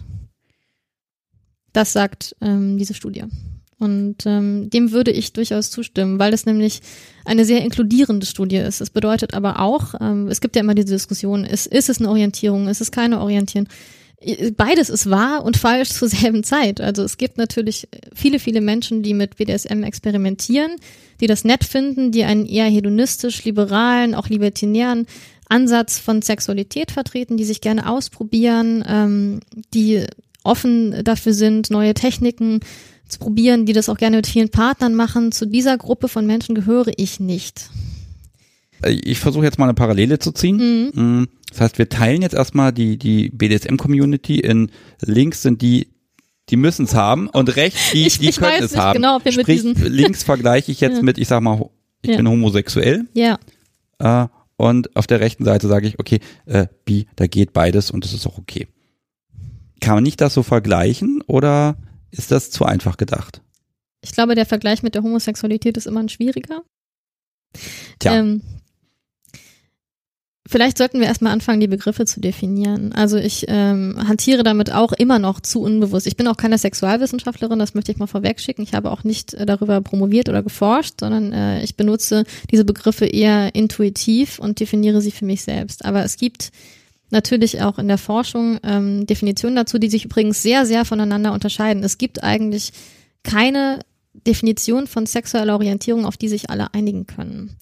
Das 1.73 1.93
sagt 1.93 2.35
ähm, 2.41 2.77
diese 2.77 2.93
Studie. 2.93 3.25
Und 3.77 4.25
ähm, 4.25 4.69
dem 4.69 4.91
würde 4.91 5.11
ich 5.11 5.33
durchaus 5.33 5.71
zustimmen, 5.71 6.19
weil 6.19 6.33
es 6.33 6.45
nämlich 6.45 6.81
eine 7.25 7.45
sehr 7.45 7.63
inkludierende 7.63 8.25
Studie 8.25 8.57
ist. 8.57 8.79
Es 8.79 8.91
bedeutet 8.91 9.33
aber 9.33 9.59
auch, 9.59 9.95
ähm, 9.99 10.27
es 10.27 10.39
gibt 10.39 10.55
ja 10.55 10.61
immer 10.61 10.75
diese 10.75 10.93
Diskussion, 10.93 11.45
ist, 11.45 11.65
ist 11.65 11.89
es 11.89 11.99
eine 11.99 12.09
Orientierung, 12.09 12.67
ist 12.67 12.81
es 12.81 12.91
keine 12.91 13.19
Orientierung? 13.19 13.67
Beides 14.55 14.89
ist 14.89 15.09
wahr 15.09 15.43
und 15.43 15.57
falsch 15.57 15.89
zur 15.89 16.07
selben 16.07 16.43
Zeit. 16.43 16.79
Also 16.79 17.03
es 17.03 17.17
gibt 17.17 17.37
natürlich 17.37 17.87
viele, 18.13 18.39
viele 18.39 18.61
Menschen, 18.61 19.01
die 19.01 19.13
mit 19.13 19.37
BDSM 19.37 19.83
experimentieren, 19.83 20.75
die 21.19 21.27
das 21.27 21.43
nett 21.43 21.63
finden, 21.63 22.11
die 22.11 22.23
einen 22.23 22.45
eher 22.45 22.65
hedonistisch, 22.65 23.43
liberalen, 23.43 24.13
auch 24.13 24.29
libertinären 24.29 25.07
Ansatz 25.49 25.97
von 25.97 26.21
Sexualität 26.21 26.91
vertreten, 26.91 27.35
die 27.35 27.43
sich 27.43 27.61
gerne 27.61 27.89
ausprobieren, 27.89 28.83
ähm, 28.87 29.39
die 29.73 30.05
offen 30.43 31.03
dafür 31.03 31.33
sind, 31.33 31.69
neue 31.71 31.93
Techniken 31.93 32.61
zu 33.07 33.19
probieren, 33.19 33.65
die 33.65 33.73
das 33.73 33.89
auch 33.89 33.97
gerne 33.97 34.17
mit 34.17 34.27
vielen 34.27 34.49
Partnern 34.49 34.95
machen. 34.95 35.31
Zu 35.31 35.45
dieser 35.45 35.77
Gruppe 35.77 36.07
von 36.07 36.25
Menschen 36.25 36.55
gehöre 36.55 36.91
ich 36.95 37.19
nicht. 37.19 37.69
Ich 38.87 39.19
versuche 39.19 39.45
jetzt 39.45 39.59
mal 39.59 39.65
eine 39.65 39.73
Parallele 39.73 40.19
zu 40.19 40.31
ziehen. 40.31 40.91
Mhm. 40.93 41.27
Das 41.49 41.61
heißt, 41.61 41.77
wir 41.77 41.89
teilen 41.89 42.21
jetzt 42.21 42.33
erstmal 42.33 42.71
die, 42.71 42.97
die 42.97 43.29
BDSM-Community 43.29 44.39
in 44.39 44.71
links 45.01 45.41
sind 45.41 45.61
die, 45.61 45.87
die 46.49 46.55
müssen 46.57 46.85
es 46.85 46.95
haben 46.95 47.27
und 47.29 47.55
rechts 47.55 47.91
die, 47.91 48.07
Ich- 48.07 48.19
die 48.19 48.29
ich 48.29 48.37
können 48.37 48.63
es 48.63 48.75
haben. 48.77 48.97
genau, 48.97 49.19
Sprich, 49.19 49.63
links 49.63 50.23
vergleiche 50.23 50.71
ich 50.71 50.79
jetzt 50.81 50.97
Ja. 50.97 51.03
mit, 51.03 51.17
ich 51.17 51.27
sag 51.27 51.41
mal, 51.41 51.69
ich 52.01 52.11
Ja. 52.11 52.17
bin 52.17 52.27
homosexuell 52.27 53.05
Ja, 53.13 53.37
äh, 53.99 54.27
und 54.57 54.95
auf 54.95 55.07
der 55.07 55.19
rechten 55.19 55.43
Seite 55.45 55.67
sage 55.67 55.87
ich, 55.87 55.99
okay, 55.99 56.19
äh, 56.45 56.67
bi, 56.85 57.07
da 57.15 57.27
geht 57.27 57.51
beides 57.53 57.91
und 57.91 58.03
das 58.05 58.13
ist 58.13 58.25
auch 58.27 58.37
okay. 58.37 58.67
Kann 59.81 59.95
man 59.95 60.03
nicht 60.03 60.21
das 60.21 60.33
so 60.33 60.43
vergleichen 60.43 61.21
oder 61.27 61.75
ist 62.11 62.31
das 62.31 62.49
zu 62.51 62.65
einfach 62.65 62.97
gedacht? 62.97 63.41
ich 64.03 64.13
glaube, 64.13 64.33
der 64.33 64.47
Vergleich 64.47 64.81
mit 64.81 64.95
der 64.95 65.03
Homosexualität 65.03 65.77
ist 65.77 65.85
immer 65.85 65.99
ein 65.99 66.09
schwieriger. 66.09 66.63
Tja. 67.99 68.15
Ähm, 68.15 68.41
Vielleicht 70.51 70.77
sollten 70.77 70.99
wir 70.99 71.07
erstmal 71.07 71.31
anfangen, 71.31 71.61
die 71.61 71.67
Begriffe 71.67 72.05
zu 72.05 72.19
definieren. 72.19 72.91
Also 72.91 73.15
ich 73.15 73.45
ähm, 73.47 73.95
hantiere 74.05 74.43
damit 74.43 74.69
auch 74.69 74.91
immer 74.91 75.17
noch 75.17 75.39
zu 75.39 75.61
unbewusst. 75.61 76.07
Ich 76.07 76.17
bin 76.17 76.27
auch 76.27 76.35
keine 76.35 76.57
Sexualwissenschaftlerin, 76.57 77.57
das 77.57 77.73
möchte 77.73 77.93
ich 77.93 77.99
mal 77.99 78.07
vorwegschicken. 78.07 78.61
Ich 78.61 78.73
habe 78.73 78.91
auch 78.91 79.05
nicht 79.05 79.33
äh, 79.33 79.45
darüber 79.45 79.79
promoviert 79.79 80.27
oder 80.27 80.43
geforscht, 80.43 80.95
sondern 80.99 81.31
äh, 81.31 81.63
ich 81.63 81.77
benutze 81.77 82.25
diese 82.51 82.65
Begriffe 82.65 83.05
eher 83.05 83.55
intuitiv 83.55 84.39
und 84.39 84.59
definiere 84.59 84.99
sie 84.99 85.11
für 85.11 85.23
mich 85.23 85.41
selbst. 85.41 85.85
Aber 85.85 86.03
es 86.03 86.17
gibt 86.17 86.51
natürlich 87.11 87.61
auch 87.61 87.79
in 87.79 87.87
der 87.87 87.97
Forschung 87.97 88.59
ähm, 88.63 89.07
Definitionen 89.07 89.55
dazu, 89.55 89.79
die 89.79 89.89
sich 89.89 90.03
übrigens 90.03 90.41
sehr, 90.41 90.65
sehr 90.65 90.83
voneinander 90.83 91.31
unterscheiden. 91.31 91.81
Es 91.81 91.97
gibt 91.97 92.23
eigentlich 92.23 92.73
keine 93.23 93.79
Definition 94.27 94.85
von 94.85 95.05
sexueller 95.05 95.53
Orientierung, 95.53 96.05
auf 96.05 96.17
die 96.17 96.27
sich 96.27 96.49
alle 96.49 96.73
einigen 96.73 97.07
können. 97.07 97.55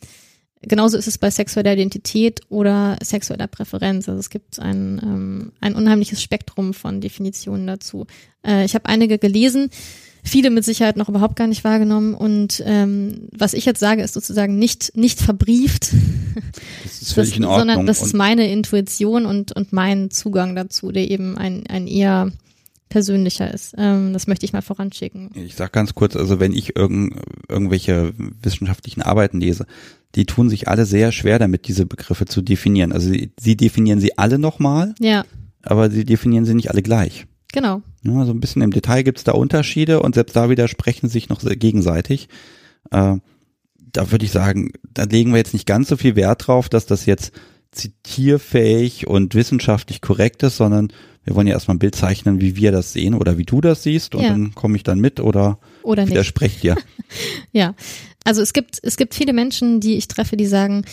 Genauso 0.62 0.98
ist 0.98 1.08
es 1.08 1.18
bei 1.18 1.32
sexueller 1.32 1.74
Identität 1.74 2.42
oder 2.50 2.98
sexueller 3.02 3.48
Präferenz. 3.48 4.10
Also 4.10 4.20
es 4.20 4.30
gibt 4.30 4.60
ein, 4.60 5.00
ähm, 5.02 5.52
ein 5.62 5.74
unheimliches 5.74 6.22
Spektrum 6.22 6.74
von 6.74 7.00
Definitionen 7.00 7.66
dazu. 7.66 8.08
Äh, 8.46 8.66
ich 8.66 8.76
habe 8.76 8.86
einige 8.88 9.20
gelesen, 9.20 9.70
viele 10.22 10.50
mit 10.50 10.66
Sicherheit 10.66 10.98
noch 10.98 11.08
überhaupt 11.08 11.38
gar 11.38 11.48
nicht 11.48 11.64
wahrgenommen. 11.64 12.14
Und 12.14 12.62
ähm, 12.66 13.30
was 13.32 13.54
ich 13.54 13.64
jetzt 13.66 13.80
sage, 13.80 14.02
ist 14.04 14.14
sozusagen 14.14 14.60
nicht, 14.60 14.98
nicht 14.98 15.22
verbrieft, 15.22 15.92
Das 16.84 17.02
ist 17.02 17.14
völlig 17.14 17.32
das, 17.32 17.38
in 17.38 17.46
Ordnung. 17.46 17.68
sondern 17.68 17.86
das 17.86 18.02
ist 18.02 18.14
meine 18.14 18.52
Intuition 18.52 19.26
und, 19.26 19.54
und 19.54 19.72
mein 19.72 20.12
Zugang 20.12 20.56
dazu, 20.56 20.92
der 20.92 21.10
eben 21.10 21.38
ein, 21.38 21.66
ein 21.68 21.88
eher 21.88 22.32
persönlicher 22.90 23.54
ist. 23.54 23.74
Ähm, 23.78 24.14
das 24.14 24.28
möchte 24.28 24.46
ich 24.46 24.54
mal 24.54 24.62
voranschicken. 24.62 25.30
ich 25.36 25.56
sag 25.56 25.72
ganz 25.72 25.96
kurz, 25.96 26.16
also 26.16 26.40
wenn 26.40 26.54
ich 26.54 26.76
irgend, 26.76 27.16
irgendwelche 27.48 28.14
wissenschaftlichen 28.18 29.02
Arbeiten 29.02 29.40
lese, 29.40 29.66
die 30.16 30.26
tun 30.26 30.50
sich 30.50 30.68
alle 30.68 30.86
sehr 30.86 31.12
schwer 31.12 31.40
damit, 31.40 31.68
diese 31.68 31.86
Begriffe 31.86 32.26
zu 32.26 32.42
definieren. 32.42 32.92
Also 32.92 33.10
sie, 33.12 33.32
sie 33.40 33.56
definieren 33.56 34.00
sie 34.00 34.18
alle 34.18 34.40
nochmal, 34.40 34.96
Ja, 35.00 35.24
aber 35.62 35.92
sie 35.92 36.04
definieren 36.06 36.46
sie 36.46 36.56
nicht 36.56 36.72
alle 36.72 36.82
gleich. 36.82 37.26
genau. 37.54 37.82
Ja, 38.04 38.26
so 38.26 38.32
ein 38.32 38.40
bisschen 38.40 38.62
im 38.62 38.72
Detail 38.72 39.04
gibt's 39.04 39.26
da 39.26 39.34
Unterschiede 39.34 40.02
und 40.02 40.16
selbst 40.16 40.36
da 40.36 40.50
widersprechen 40.50 41.10
sich 41.10 41.28
noch 41.30 41.42
sehr 41.42 41.58
gegenseitig. 41.58 42.30
Äh, 42.92 43.18
da 43.92 44.12
würde 44.12 44.24
ich 44.24 44.32
sagen, 44.32 44.72
da 44.94 45.04
legen 45.04 45.32
wir 45.32 45.38
jetzt 45.38 45.54
nicht 45.54 45.66
ganz 45.66 45.90
so 45.90 45.98
viel 45.98 46.16
Wert 46.16 46.48
drauf, 46.48 46.70
dass 46.70 46.86
das 46.86 47.06
jetzt 47.06 47.34
zitierfähig 47.72 49.08
und 49.08 49.36
wissenschaftlich 49.36 50.02
korrekt 50.02 50.44
ist, 50.44 50.58
sondern 50.58 50.90
wir 51.30 51.36
wollen 51.36 51.46
ja 51.46 51.54
erstmal 51.54 51.76
ein 51.76 51.80
Bild 51.80 51.94
zeichnen, 51.96 52.42
wie 52.42 52.56
wir 52.56 52.72
das 52.72 52.92
sehen 52.92 53.14
oder 53.14 53.38
wie 53.38 53.46
du 53.46 53.62
das 53.62 53.84
siehst 53.84 54.16
und 54.16 54.24
Ja. 54.24 54.30
dann 54.30 54.56
komme 54.56 54.76
ich 54.78 54.82
dann 54.84 55.00
mit 55.00 55.20
oder 55.20 55.60
Oder 55.84 56.08
widerspreche 56.08 56.60
dir. 56.60 56.76
Ja, 57.52 57.76
also 58.24 58.42
es 58.42 58.52
gibt, 58.52 58.80
es 58.82 58.98
gibt 58.98 59.14
viele 59.16 59.34
Menschen, 59.34 59.80
die 59.80 59.96
ich 59.96 60.08
treffe, 60.08 60.38
die 60.38 60.46
sagen, 60.48 60.86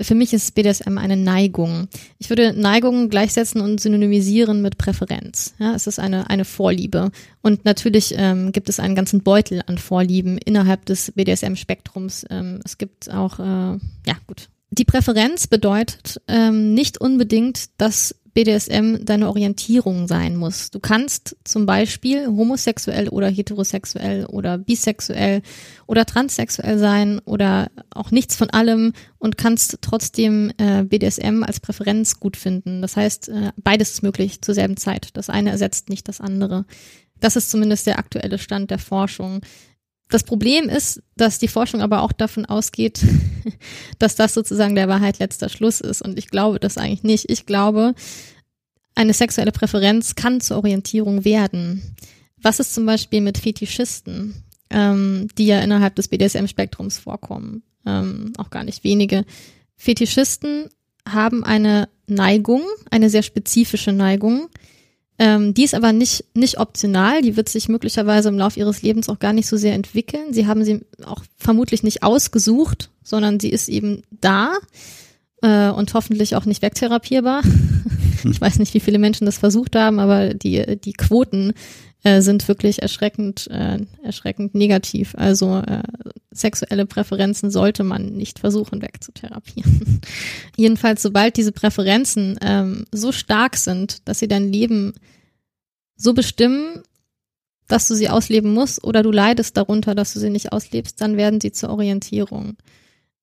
für 0.00 0.14
mich 0.14 0.32
ist 0.32 0.54
BDSM 0.54 0.98
eine 0.98 1.16
Neigung. 1.16 1.88
Ich 2.18 2.28
würde 2.30 2.52
Neigung 2.52 3.08
gleichsetzen 3.08 3.60
und 3.60 3.80
synonymisieren 3.80 4.62
mit 4.62 4.78
Präferenz. 4.78 5.54
Ja, 5.58 5.74
es 5.74 5.86
ist 5.86 5.98
eine, 5.98 6.30
eine 6.30 6.44
Vorliebe. 6.44 7.10
Und 7.42 7.64
natürlich 7.64 8.14
ähm, 8.16 8.50
gibt 8.52 8.68
es 8.68 8.80
einen 8.80 8.94
ganzen 8.96 9.22
Beutel 9.22 9.62
an 9.66 9.78
Vorlieben 9.78 10.38
innerhalb 10.38 10.84
des 10.86 11.12
BDSM-Spektrums. 11.12 12.26
Ähm, 12.30 12.60
es 12.64 12.78
gibt 12.78 13.10
auch, 13.10 13.38
äh, 13.38 13.42
ja 13.42 14.16
gut. 14.26 14.48
Die 14.70 14.84
Präferenz 14.84 15.46
bedeutet 15.46 16.20
ähm, 16.28 16.72
nicht 16.74 16.98
unbedingt, 16.98 17.66
dass 17.78 18.14
BDSM 18.34 19.04
deine 19.04 19.28
Orientierung 19.28 20.08
sein 20.08 20.36
muss. 20.36 20.70
Du 20.70 20.80
kannst 20.80 21.36
zum 21.44 21.66
Beispiel 21.66 22.26
homosexuell 22.26 23.08
oder 23.08 23.28
heterosexuell 23.28 24.24
oder 24.26 24.58
bisexuell 24.58 25.42
oder 25.86 26.06
transsexuell 26.06 26.78
sein 26.78 27.20
oder 27.24 27.70
auch 27.90 28.10
nichts 28.10 28.36
von 28.36 28.50
allem 28.50 28.92
und 29.18 29.36
kannst 29.36 29.78
trotzdem 29.82 30.52
äh, 30.56 30.82
BDSM 30.84 31.42
als 31.42 31.60
Präferenz 31.60 32.20
gut 32.20 32.36
finden. 32.36 32.80
Das 32.80 32.96
heißt, 32.96 33.28
äh, 33.28 33.52
beides 33.56 33.92
ist 33.92 34.02
möglich 34.02 34.40
zur 34.40 34.54
selben 34.54 34.76
Zeit. 34.76 35.10
Das 35.14 35.28
eine 35.28 35.50
ersetzt 35.50 35.90
nicht 35.90 36.08
das 36.08 36.20
andere. 36.20 36.64
Das 37.20 37.36
ist 37.36 37.50
zumindest 37.50 37.86
der 37.86 37.98
aktuelle 37.98 38.38
Stand 38.38 38.70
der 38.70 38.78
Forschung. 38.78 39.42
Das 40.12 40.24
Problem 40.24 40.68
ist, 40.68 41.02
dass 41.16 41.38
die 41.38 41.48
Forschung 41.48 41.80
aber 41.80 42.02
auch 42.02 42.12
davon 42.12 42.44
ausgeht, 42.44 43.00
dass 43.98 44.14
das 44.14 44.34
sozusagen 44.34 44.74
der 44.74 44.86
Wahrheit 44.86 45.18
letzter 45.18 45.48
Schluss 45.48 45.80
ist. 45.80 46.02
Und 46.02 46.18
ich 46.18 46.28
glaube 46.28 46.60
das 46.60 46.76
eigentlich 46.76 47.02
nicht. 47.02 47.30
Ich 47.30 47.46
glaube, 47.46 47.94
eine 48.94 49.14
sexuelle 49.14 49.52
Präferenz 49.52 50.14
kann 50.14 50.42
zur 50.42 50.58
Orientierung 50.58 51.24
werden. 51.24 51.96
Was 52.36 52.60
ist 52.60 52.74
zum 52.74 52.84
Beispiel 52.84 53.22
mit 53.22 53.38
Fetischisten, 53.38 54.34
ähm, 54.68 55.28
die 55.38 55.46
ja 55.46 55.60
innerhalb 55.60 55.96
des 55.96 56.08
BDSM-Spektrums 56.08 56.98
vorkommen? 56.98 57.62
Ähm, 57.86 58.34
auch 58.36 58.50
gar 58.50 58.64
nicht 58.64 58.84
wenige. 58.84 59.24
Fetischisten 59.76 60.68
haben 61.08 61.42
eine 61.42 61.88
Neigung, 62.06 62.60
eine 62.90 63.08
sehr 63.08 63.22
spezifische 63.22 63.92
Neigung. 63.92 64.50
Ähm, 65.22 65.54
die 65.54 65.62
ist 65.62 65.76
aber 65.76 65.92
nicht, 65.92 66.24
nicht 66.34 66.58
optional, 66.58 67.22
die 67.22 67.36
wird 67.36 67.48
sich 67.48 67.68
möglicherweise 67.68 68.28
im 68.28 68.38
Laufe 68.38 68.58
ihres 68.58 68.82
Lebens 68.82 69.08
auch 69.08 69.20
gar 69.20 69.32
nicht 69.32 69.46
so 69.46 69.56
sehr 69.56 69.74
entwickeln. 69.74 70.32
Sie 70.32 70.48
haben 70.48 70.64
sie 70.64 70.80
auch 71.06 71.22
vermutlich 71.36 71.84
nicht 71.84 72.02
ausgesucht, 72.02 72.90
sondern 73.04 73.38
sie 73.38 73.50
ist 73.50 73.68
eben 73.68 74.02
da 74.10 74.56
äh, 75.40 75.70
und 75.70 75.94
hoffentlich 75.94 76.34
auch 76.34 76.44
nicht 76.44 76.60
wegtherapierbar. 76.60 77.42
ich 78.24 78.40
weiß 78.40 78.58
nicht, 78.58 78.74
wie 78.74 78.80
viele 78.80 78.98
Menschen 78.98 79.24
das 79.24 79.38
versucht 79.38 79.76
haben, 79.76 80.00
aber 80.00 80.34
die, 80.34 80.76
die 80.80 80.92
Quoten 80.92 81.52
äh, 82.04 82.20
sind 82.20 82.48
wirklich 82.48 82.82
erschreckend, 82.82 83.48
äh, 83.50 83.78
erschreckend 84.02 84.54
negativ. 84.54 85.14
Also 85.16 85.58
äh, 85.58 85.82
sexuelle 86.30 86.86
Präferenzen 86.86 87.50
sollte 87.50 87.84
man 87.84 88.16
nicht 88.16 88.38
versuchen 88.38 88.82
wegzutherapieren. 88.82 90.00
Jedenfalls, 90.56 91.02
sobald 91.02 91.36
diese 91.36 91.52
Präferenzen 91.52 92.38
ähm, 92.42 92.84
so 92.90 93.12
stark 93.12 93.56
sind, 93.56 94.08
dass 94.08 94.18
sie 94.18 94.28
dein 94.28 94.52
Leben 94.52 94.94
so 95.96 96.14
bestimmen, 96.14 96.82
dass 97.68 97.88
du 97.88 97.94
sie 97.94 98.08
ausleben 98.08 98.52
musst 98.52 98.82
oder 98.84 99.02
du 99.02 99.10
leidest 99.10 99.56
darunter, 99.56 99.94
dass 99.94 100.12
du 100.12 100.18
sie 100.18 100.30
nicht 100.30 100.52
auslebst, 100.52 101.00
dann 101.00 101.16
werden 101.16 101.40
sie 101.40 101.52
zur 101.52 101.70
Orientierung. 101.70 102.56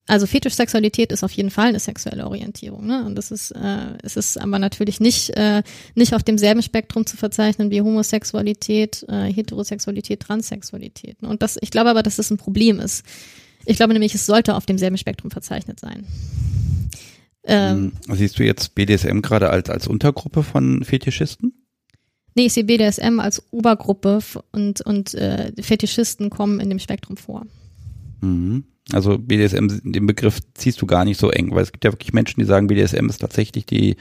Also 0.10 0.26
Fetischsexualität 0.26 1.12
ist 1.12 1.24
auf 1.24 1.32
jeden 1.34 1.52
Fall 1.52 1.68
eine 1.68 1.80
sexuelle 1.80 2.26
Orientierung, 2.26 2.88
ne? 2.88 3.06
Und 3.06 3.16
das 3.16 3.30
ist, 3.30 3.52
äh, 3.52 3.94
es 4.02 4.18
ist 4.18 4.38
aber 4.40 4.58
natürlich 4.58 5.00
nicht 5.00 5.30
äh, 5.38 5.62
nicht 5.94 6.16
auf 6.16 6.24
demselben 6.24 6.64
Spektrum 6.64 7.06
zu 7.06 7.16
verzeichnen 7.16 7.70
wie 7.70 7.82
Homosexualität, 7.82 9.06
äh, 9.08 9.32
Heterosexualität, 9.32 10.22
Transsexualität. 10.22 11.22
Ne? 11.22 11.30
Und 11.30 11.44
das, 11.44 11.60
ich 11.62 11.70
glaube 11.70 11.92
aber, 11.92 12.02
dass 12.02 12.16
das 12.16 12.32
ein 12.32 12.38
Problem 12.38 12.80
ist. 12.80 13.06
Ich 13.66 13.78
glaube 13.78 13.94
nämlich, 13.94 14.16
es 14.16 14.26
sollte 14.26 14.56
auf 14.56 14.66
demselben 14.66 14.98
Spektrum 14.98 15.30
verzeichnet 15.30 15.80
sein. 15.80 16.08
Ähm, 17.44 17.92
Hm, 18.08 18.16
Siehst 18.16 18.40
du 18.40 18.44
jetzt 18.44 18.74
BDSM 18.74 19.22
gerade 19.22 19.52
als, 19.52 19.70
als 19.70 19.86
Untergruppe 19.86 20.42
von 20.42 20.84
Fetischisten? 20.84 21.54
Nee, 22.34 22.48
ich 22.48 22.54
sehe 22.54 22.64
BDSM 22.64 23.20
als 23.20 23.44
Obergruppe 23.52 24.22
und, 24.52 24.82
und 24.82 25.14
äh, 25.14 25.52
Fetischisten 25.62 26.32
kommen 26.32 26.60
in 26.60 26.70
dem 26.70 26.80
Spektrum 26.80 27.16
vor. 27.16 27.46
Mhm. 28.22 28.64
Also 28.94 29.18
BDSM, 29.18 29.68
den 29.84 30.06
Begriff 30.08 30.40
ziehst 30.56 30.82
du 30.82 30.86
gar 30.86 31.06
nicht 31.06 31.20
so 31.20 31.30
eng, 31.30 31.52
weil 31.52 31.64
es 31.64 31.72
gibt 31.72 31.86
ja 31.86 31.92
wirklich 31.92 32.14
Menschen, 32.14 32.40
die 32.40 32.46
sagen, 32.46 32.68
BDSM 32.68 33.08
ist 33.08 33.20
tatsächlich 33.20 33.66
die, 33.66 33.96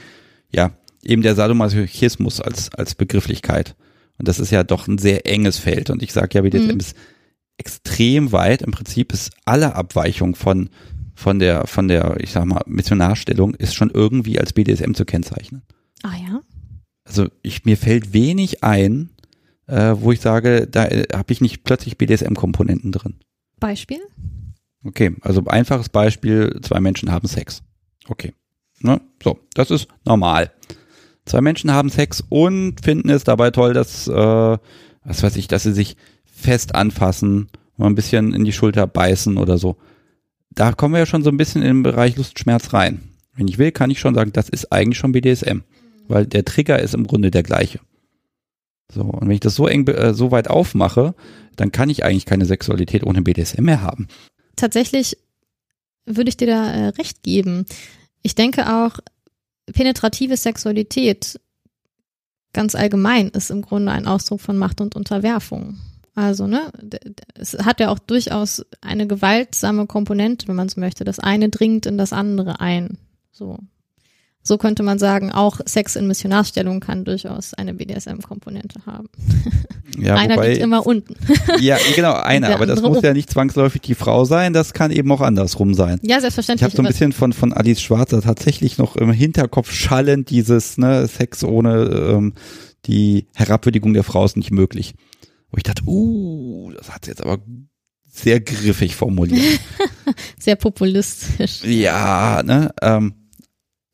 ja, 0.51 0.71
eben 1.03 1.21
der 1.21 1.35
Sadomasochismus 1.35 2.41
als, 2.41 2.73
als 2.73 2.95
Begrifflichkeit. 2.95 3.75
Und 4.17 4.27
das 4.27 4.39
ist 4.39 4.51
ja 4.51 4.63
doch 4.63 4.87
ein 4.87 4.97
sehr 4.97 5.25
enges 5.25 5.57
Feld. 5.59 5.89
Und 5.89 6.03
ich 6.03 6.11
sage 6.11 6.29
ja, 6.33 6.41
BDSM 6.41 6.73
Mhm. 6.73 6.79
ist 6.79 6.95
extrem 7.57 8.31
weit. 8.31 8.61
Im 8.61 8.71
Prinzip 8.71 9.13
ist 9.13 9.31
alle 9.45 9.75
Abweichung 9.75 10.35
von, 10.35 10.69
von 11.15 11.39
der, 11.39 11.67
von 11.67 11.87
der, 11.87 12.17
ich 12.19 12.31
sag 12.31 12.45
mal, 12.45 12.61
Missionarstellung 12.65 13.53
ist 13.55 13.75
schon 13.75 13.91
irgendwie 13.91 14.39
als 14.39 14.53
BDSM 14.53 14.93
zu 14.93 15.05
kennzeichnen. 15.05 15.61
Ah 16.03 16.15
ja? 16.15 16.41
Also 17.05 17.27
ich, 17.43 17.65
mir 17.65 17.77
fällt 17.77 18.13
wenig 18.13 18.63
ein, 18.63 19.09
äh, 19.67 19.95
wo 19.99 20.11
ich 20.11 20.19
sage, 20.21 20.67
da 20.67 20.85
äh, 20.85 21.03
habe 21.13 21.31
ich 21.33 21.41
nicht 21.41 21.63
plötzlich 21.63 21.97
BDSM-Komponenten 21.97 22.91
drin. 22.91 23.15
Beispiel? 23.59 23.99
Okay, 24.83 25.15
also 25.21 25.43
einfaches 25.45 25.89
Beispiel, 25.89 26.59
zwei 26.61 26.79
Menschen 26.79 27.11
haben 27.11 27.27
Sex. 27.27 27.61
Okay. 28.07 28.33
Ne? 28.81 29.01
So, 29.21 29.39
das 29.53 29.71
ist 29.71 29.87
normal. 30.05 30.51
Zwei 31.25 31.41
Menschen 31.41 31.71
haben 31.71 31.89
Sex 31.89 32.23
und 32.29 32.81
finden 32.81 33.09
es 33.09 33.23
dabei 33.23 33.51
toll, 33.51 33.73
dass, 33.73 34.07
äh, 34.07 34.57
was 35.03 35.23
weiß 35.23 35.35
ich, 35.35 35.47
dass 35.47 35.63
sie 35.63 35.73
sich 35.73 35.97
fest 36.25 36.75
anfassen, 36.75 37.49
mal 37.77 37.87
ein 37.87 37.95
bisschen 37.95 38.33
in 38.33 38.45
die 38.45 38.53
Schulter 38.53 38.87
beißen 38.87 39.37
oder 39.37 39.57
so. 39.57 39.77
Da 40.49 40.71
kommen 40.71 40.93
wir 40.93 40.99
ja 40.99 41.05
schon 41.05 41.23
so 41.23 41.29
ein 41.29 41.37
bisschen 41.37 41.61
in 41.61 41.67
den 41.67 41.83
Bereich 41.83 42.15
Lustschmerz 42.15 42.73
rein. 42.73 43.01
Wenn 43.35 43.47
ich 43.47 43.57
will, 43.57 43.71
kann 43.71 43.91
ich 43.91 43.99
schon 43.99 44.15
sagen, 44.15 44.33
das 44.33 44.49
ist 44.49 44.71
eigentlich 44.71 44.97
schon 44.97 45.11
BDSM, 45.11 45.59
weil 46.07 46.25
der 46.25 46.45
Trigger 46.45 46.79
ist 46.79 46.93
im 46.93 47.05
Grunde 47.05 47.31
der 47.31 47.43
gleiche. 47.43 47.79
So, 48.91 49.01
und 49.03 49.27
wenn 49.27 49.35
ich 49.35 49.39
das 49.39 49.55
so 49.55 49.67
eng, 49.67 49.87
äh, 49.87 50.13
so 50.13 50.31
weit 50.31 50.49
aufmache, 50.49 51.13
dann 51.55 51.71
kann 51.71 51.89
ich 51.89 52.03
eigentlich 52.03 52.25
keine 52.25 52.45
Sexualität 52.45 53.05
ohne 53.05 53.21
BDSM 53.21 53.63
mehr 53.63 53.81
haben. 53.81 54.07
Tatsächlich 54.59 55.17
würde 56.05 56.29
ich 56.29 56.37
dir 56.37 56.47
da 56.47 56.71
äh, 56.71 56.87
recht 56.89 57.23
geben. 57.23 57.65
Ich 58.21 58.35
denke 58.35 58.75
auch, 58.75 58.99
penetrative 59.71 60.35
Sexualität 60.35 61.39
ganz 62.51 62.75
allgemein 62.75 63.29
ist 63.29 63.51
im 63.51 63.61
Grunde 63.61 63.93
ein 63.93 64.05
Ausdruck 64.05 64.41
von 64.41 64.57
Macht 64.57 64.81
und 64.81 64.95
Unterwerfung. 64.97 65.77
Also, 66.13 66.45
ne, 66.45 66.71
es 67.35 67.53
hat 67.59 67.79
ja 67.79 67.89
auch 67.89 67.99
durchaus 67.99 68.65
eine 68.81 69.07
gewaltsame 69.07 69.87
Komponente, 69.87 70.49
wenn 70.49 70.57
man 70.57 70.67
so 70.67 70.81
möchte. 70.81 71.05
Das 71.05 71.19
eine 71.19 71.47
dringt 71.47 71.85
in 71.85 71.97
das 71.97 72.11
andere 72.11 72.59
ein. 72.59 72.97
So. 73.31 73.59
So 74.49 74.57
könnte 74.57 74.81
man 74.81 74.97
sagen, 74.97 75.31
auch 75.31 75.59
Sex 75.67 75.95
in 75.95 76.07
Missionarstellung 76.07 76.79
kann 76.79 77.05
durchaus 77.05 77.53
eine 77.53 77.75
BDSM-Komponente 77.75 78.83
haben. 78.87 79.07
Ja, 79.97 80.15
einer 80.15 80.35
wobei, 80.35 80.49
liegt 80.49 80.61
immer 80.61 80.85
unten. 80.85 81.15
Ja, 81.59 81.77
genau, 81.95 82.13
einer, 82.13 82.53
aber 82.53 82.67
das 82.67 82.81
muss 82.81 83.01
ja 83.01 83.11
nicht 83.11 83.29
zwangsläufig 83.29 83.81
die 83.81 83.95
Frau 83.95 84.23
sein, 84.23 84.53
das 84.53 84.73
kann 84.73 84.91
eben 84.91 85.11
auch 85.11 85.19
andersrum 85.19 85.73
sein. 85.73 85.99
Ja, 86.03 86.21
selbstverständlich. 86.21 86.61
Ich 86.61 86.63
habe 86.63 86.75
so 86.75 86.83
ein 86.83 86.87
bisschen 86.87 87.11
von, 87.11 87.33
von 87.33 87.53
Alice 87.53 87.81
Schwarzer 87.81 88.21
tatsächlich 88.21 88.77
noch 88.77 88.95
im 88.95 89.11
Hinterkopf 89.11 89.71
schallend 89.71 90.29
dieses 90.29 90.77
ne, 90.77 91.07
Sex 91.07 91.43
ohne 91.43 91.85
ähm, 91.85 92.33
die 92.85 93.27
Herabwürdigung 93.35 93.93
der 93.93 94.03
Frau 94.03 94.23
ist 94.23 94.37
nicht 94.37 94.51
möglich. 94.51 94.93
Wo 95.51 95.57
ich 95.57 95.63
dachte, 95.63 95.83
uh, 95.85 96.71
das 96.77 96.91
hat 96.91 97.05
sie 97.05 97.11
jetzt 97.11 97.23
aber 97.23 97.39
sehr 98.05 98.39
griffig 98.39 98.95
formuliert. 98.95 99.59
sehr 100.39 100.55
populistisch. 100.55 101.63
Ja, 101.63 102.41
ne? 102.43 102.71
Ähm, 102.81 103.18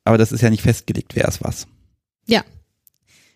aber 0.06 0.18
das 0.18 0.32
ist 0.32 0.42
ja 0.42 0.50
nicht 0.50 0.62
festgelegt, 0.62 1.16
wer 1.16 1.28
ist 1.28 1.44
was. 1.44 1.68
Ja, 2.28 2.44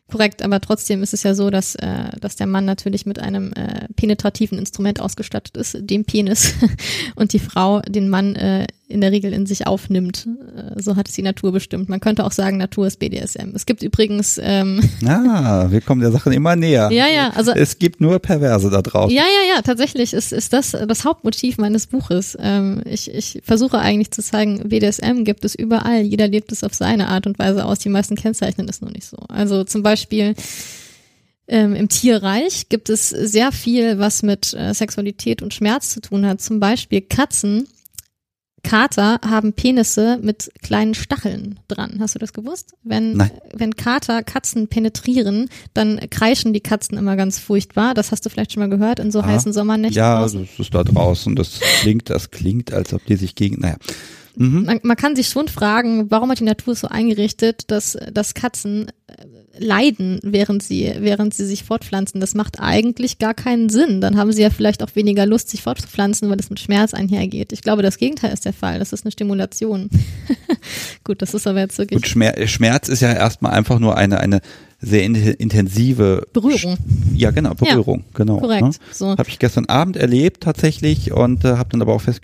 korrekt. 0.10 0.41
Aber 0.41 0.60
trotzdem 0.60 1.03
ist 1.03 1.13
es 1.13 1.23
ja 1.23 1.34
so, 1.34 1.49
dass, 1.49 1.75
äh, 1.75 2.10
dass 2.19 2.36
der 2.36 2.47
Mann 2.47 2.65
natürlich 2.65 3.05
mit 3.05 3.19
einem 3.19 3.53
äh, 3.53 3.88
penetrativen 3.95 4.58
Instrument 4.58 4.99
ausgestattet 4.99 5.58
ist, 5.58 5.77
dem 5.79 6.05
Penis, 6.05 6.53
und 7.15 7.34
die 7.34 7.39
Frau 7.39 7.82
den 7.82 8.10
Mann 8.10 8.36
äh, 8.36 8.67
in 8.89 9.02
der 9.02 9.12
Regel 9.12 9.34
in 9.34 9.45
sich 9.45 9.67
aufnimmt. 9.67 10.28
Äh, 10.56 10.82
so 10.82 10.95
hat 10.95 11.08
es 11.08 11.13
die 11.13 11.21
Natur 11.21 11.52
bestimmt. 11.52 11.89
Man 11.89 11.99
könnte 11.99 12.25
auch 12.25 12.32
sagen, 12.32 12.58
Natur 12.58 12.88
ist 12.88 12.97
BDSM. 12.97 13.52
Es 13.54 13.67
gibt 13.67 13.84
übrigens. 13.84 14.39
Ähm, 14.41 14.82
ah, 15.06 15.67
wir 15.69 15.80
kommen 15.82 16.02
der 16.02 16.12
Sache 16.12 16.34
immer 16.34 16.56
näher. 16.56 16.89
Ja, 16.91 17.08
ja. 17.08 17.30
Also 17.36 17.52
es 17.52 17.78
gibt 17.78 18.02
nur 18.02 18.17
Perverse 18.17 18.69
da 18.71 18.82
draußen. 18.82 19.15
Ja, 19.15 19.23
ja, 19.23 19.56
ja. 19.56 19.62
Tatsächlich 19.62 20.13
ist 20.13 20.34
ist 20.34 20.54
das 20.54 20.71
das 20.71 21.06
Hauptmotiv 21.06 21.60
meines 21.60 21.86
Buches. 21.86 22.36
Ähm, 22.41 22.82
ich 22.86 23.13
ich 23.13 23.41
versuche 23.45 23.78
eigentlich 23.78 24.10
zu 24.10 24.23
zeigen, 24.23 24.67
BDSM 24.67 25.23
gibt 25.23 25.45
es 25.45 25.54
überall. 25.54 26.02
Jeder 26.02 26.28
lebt 26.28 26.52
es 26.52 26.63
auf 26.63 26.73
seine 26.73 27.10
Art 27.10 27.28
und 27.28 27.38
Weise 27.38 27.65
aus. 27.65 27.80
Die 27.80 27.89
meisten 27.89 28.15
kennzeichnen 28.15 28.67
es 28.67 28.82
nur 28.82 28.91
nicht 28.91 29.06
so. 29.06 29.17
Also 29.30 29.63
zum 29.63 29.84
Beispiel. 29.84 30.34
Ähm, 31.52 31.73
Im 31.73 31.89
Tierreich 31.89 32.69
gibt 32.69 32.91
es 32.91 33.10
sehr 33.10 33.52
viel, 33.52 33.97
was 33.97 34.21
mit 34.21 34.54
äh, 34.54 34.71
Sexualität 34.71 35.41
und 35.41 35.52
Schmerz 35.52 35.89
zu 35.89 35.99
tun 35.99 36.28
hat. 36.28 36.41
Zum 36.41 36.60
Beispiel 36.60 37.02
Katzen 37.02 37.67
Kater 38.63 39.19
haben 39.26 39.54
Penisse 39.54 40.19
mit 40.22 40.52
kleinen 40.62 40.93
Stacheln 40.93 41.60
dran. 41.67 41.98
Hast 42.00 42.15
du 42.15 42.19
das 42.19 42.34
gewusst? 42.34 42.74
Wenn, 42.84 43.13
Nein. 43.13 43.32
wenn 43.54 43.76
Kater 43.76 44.24
Katzen 44.24 44.67
penetrieren, 44.67 45.50
dann 45.74 46.00
kreischen 46.10 46.54
die 46.54 46.62
Katzen 46.62 46.98
immer 46.98 47.15
ganz 47.15 47.39
furchtbar. 47.39 47.93
Das 47.93 48.12
hast 48.12 48.26
du 48.26 48.30
vielleicht 48.30 48.54
schon 48.54 48.62
mal 48.62 48.69
gehört 48.69 49.00
in 49.00 49.12
so 49.12 49.22
ah, 49.22 49.26
heißen 49.26 49.54
Sommernächten. 49.54 49.98
Ja, 49.98 50.19
draußen. 50.19 50.48
das 50.50 50.60
ist 50.60 50.74
da 50.74 50.84
draußen. 50.84 51.36
Das 51.36 51.60
klingt, 51.82 52.10
das 52.10 52.32
klingt, 52.32 52.74
als 52.74 52.93
ob 52.93 53.06
die 53.06 53.15
sich 53.15 53.36
gegen, 53.36 53.62
naja. 53.62 53.78
Mhm. 54.36 54.65
Man, 54.65 54.80
man, 54.84 54.98
kann 54.98 55.15
sich 55.15 55.28
schon 55.28 55.48
fragen, 55.48 56.10
warum 56.12 56.32
hat 56.32 56.39
die 56.39 56.45
Natur 56.45 56.76
so 56.76 56.88
eingerichtet, 56.88 57.72
dass, 57.72 57.98
dass 58.13 58.34
Katzen 58.34 58.91
leiden, 59.58 60.19
während 60.24 60.63
sie, 60.63 60.93
während 61.00 61.34
sie 61.34 61.45
sich 61.45 61.63
fortpflanzen. 61.63 62.22
Das 62.22 62.36
macht 62.36 62.60
eigentlich 62.60 63.19
gar 63.19 63.34
keinen 63.34 63.69
Sinn. 63.69 64.02
Dann 64.02 64.17
haben 64.17 64.32
sie 64.32 64.41
ja 64.41 64.50
vielleicht 64.50 64.84
auch 64.84 64.95
weniger 64.95 65.26
Lust, 65.26 65.50
sich 65.50 65.62
fortzupflanzen, 65.62 66.30
weil 66.30 66.39
es 66.39 66.50
mit 66.50 66.60
Schmerz 66.60 66.93
einhergeht. 66.93 67.52
Ich 67.52 67.62
glaube, 67.62 67.82
das 67.82 67.98
Gegenteil 67.98 68.32
ist 68.34 68.45
der 68.45 68.54
Fall. 68.54 68.80
Das 68.80 68.93
ist 68.93 69.06
eine 69.06 69.12
Stimulation. 69.12 69.89
Gut, 71.04 71.22
das 71.22 71.34
ist 71.34 71.48
aber 71.48 71.60
jetzt 71.60 71.78
wirklich. 71.78 72.02
Gut, 72.02 72.48
Schmerz 72.48 72.89
ist 72.89 73.02
ja 73.02 73.13
erstmal 73.13 73.52
einfach 73.52 73.80
nur 73.80 73.98
eine, 73.98 74.19
eine 74.19 74.41
sehr 74.82 75.04
in, 75.04 75.15
intensive 75.15 76.28
Berührung. 76.32 76.78
Ja, 77.13 77.32
genau, 77.32 77.54
Berührung, 77.54 78.00
ja, 78.00 78.06
genau. 78.13 78.38
Korrekt. 78.38 78.63
Ne? 78.63 78.72
So. 78.91 79.10
Habe 79.10 79.28
ich 79.28 79.39
gestern 79.39 79.65
Abend 79.65 79.98
erlebt 79.98 80.41
tatsächlich 80.41 81.12
und 81.12 81.43
äh, 81.43 81.58
habe 81.58 81.69
dann 81.72 81.82
aber 81.82 81.93
auch 81.93 82.02
fest, 82.02 82.22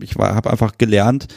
ich 0.00 0.18
war, 0.18 0.34
habe 0.34 0.50
einfach 0.50 0.78
gelernt, 0.78 1.28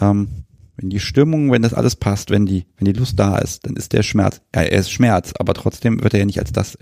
ähm, 0.00 0.28
wenn 0.76 0.90
die 0.90 1.00
Stimmung, 1.00 1.50
wenn 1.52 1.62
das 1.62 1.74
alles 1.74 1.96
passt, 1.96 2.30
wenn 2.30 2.46
die, 2.46 2.66
wenn 2.76 2.86
die 2.86 2.98
Lust 2.98 3.18
da 3.18 3.38
ist, 3.38 3.66
dann 3.66 3.76
ist 3.76 3.92
der 3.92 4.02
Schmerz, 4.02 4.40
ja, 4.54 4.62
er 4.62 4.78
ist 4.78 4.90
Schmerz, 4.90 5.32
aber 5.38 5.54
trotzdem 5.54 6.02
wird 6.02 6.14
er 6.14 6.20
ja 6.20 6.26
nicht 6.26 6.40
als 6.40 6.52
das, 6.52 6.78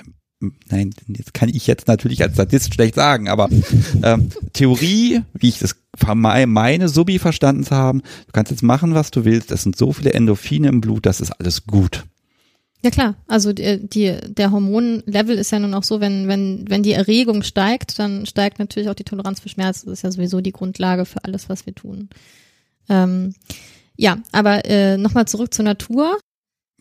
nein, 0.68 0.90
jetzt 1.08 1.34
kann 1.34 1.48
ich 1.48 1.66
jetzt 1.66 1.88
natürlich 1.88 2.22
als 2.22 2.36
Sadist 2.36 2.74
schlecht 2.74 2.94
sagen, 2.94 3.28
aber 3.28 3.48
ähm, 4.02 4.30
Theorie, 4.52 5.22
wie 5.34 5.48
ich 5.48 5.58
das 5.58 5.76
meine 6.46 6.88
Subi 6.88 7.18
verstanden 7.18 7.64
zu 7.64 7.76
haben, 7.76 8.00
du 8.00 8.32
kannst 8.32 8.50
jetzt 8.50 8.62
machen, 8.62 8.94
was 8.94 9.10
du 9.10 9.24
willst, 9.24 9.52
es 9.52 9.62
sind 9.62 9.76
so 9.76 9.92
viele 9.92 10.14
Endorphine 10.14 10.68
im 10.68 10.80
Blut, 10.80 11.04
das 11.04 11.20
ist 11.20 11.32
alles 11.32 11.66
gut. 11.66 12.04
Ja 12.84 12.90
klar, 12.90 13.14
also 13.28 13.52
die, 13.52 13.86
die, 13.86 14.16
der 14.26 14.50
Hormonlevel 14.50 15.38
ist 15.38 15.52
ja 15.52 15.60
nun 15.60 15.74
auch 15.74 15.84
so, 15.84 16.00
wenn, 16.00 16.26
wenn, 16.26 16.64
wenn 16.68 16.82
die 16.82 16.92
Erregung 16.92 17.44
steigt, 17.44 17.98
dann 18.00 18.26
steigt 18.26 18.58
natürlich 18.58 18.88
auch 18.88 18.94
die 18.94 19.04
Toleranz 19.04 19.38
für 19.38 19.48
Schmerz. 19.48 19.84
Das 19.84 19.92
ist 19.92 20.02
ja 20.02 20.10
sowieso 20.10 20.40
die 20.40 20.50
Grundlage 20.50 21.04
für 21.04 21.22
alles, 21.22 21.48
was 21.48 21.64
wir 21.64 21.76
tun. 21.76 22.08
Ähm, 22.88 23.34
ja, 23.96 24.18
aber 24.32 24.64
äh, 24.64 24.96
nochmal 24.96 25.26
zurück 25.26 25.52
zur 25.54 25.64
Natur. 25.64 26.18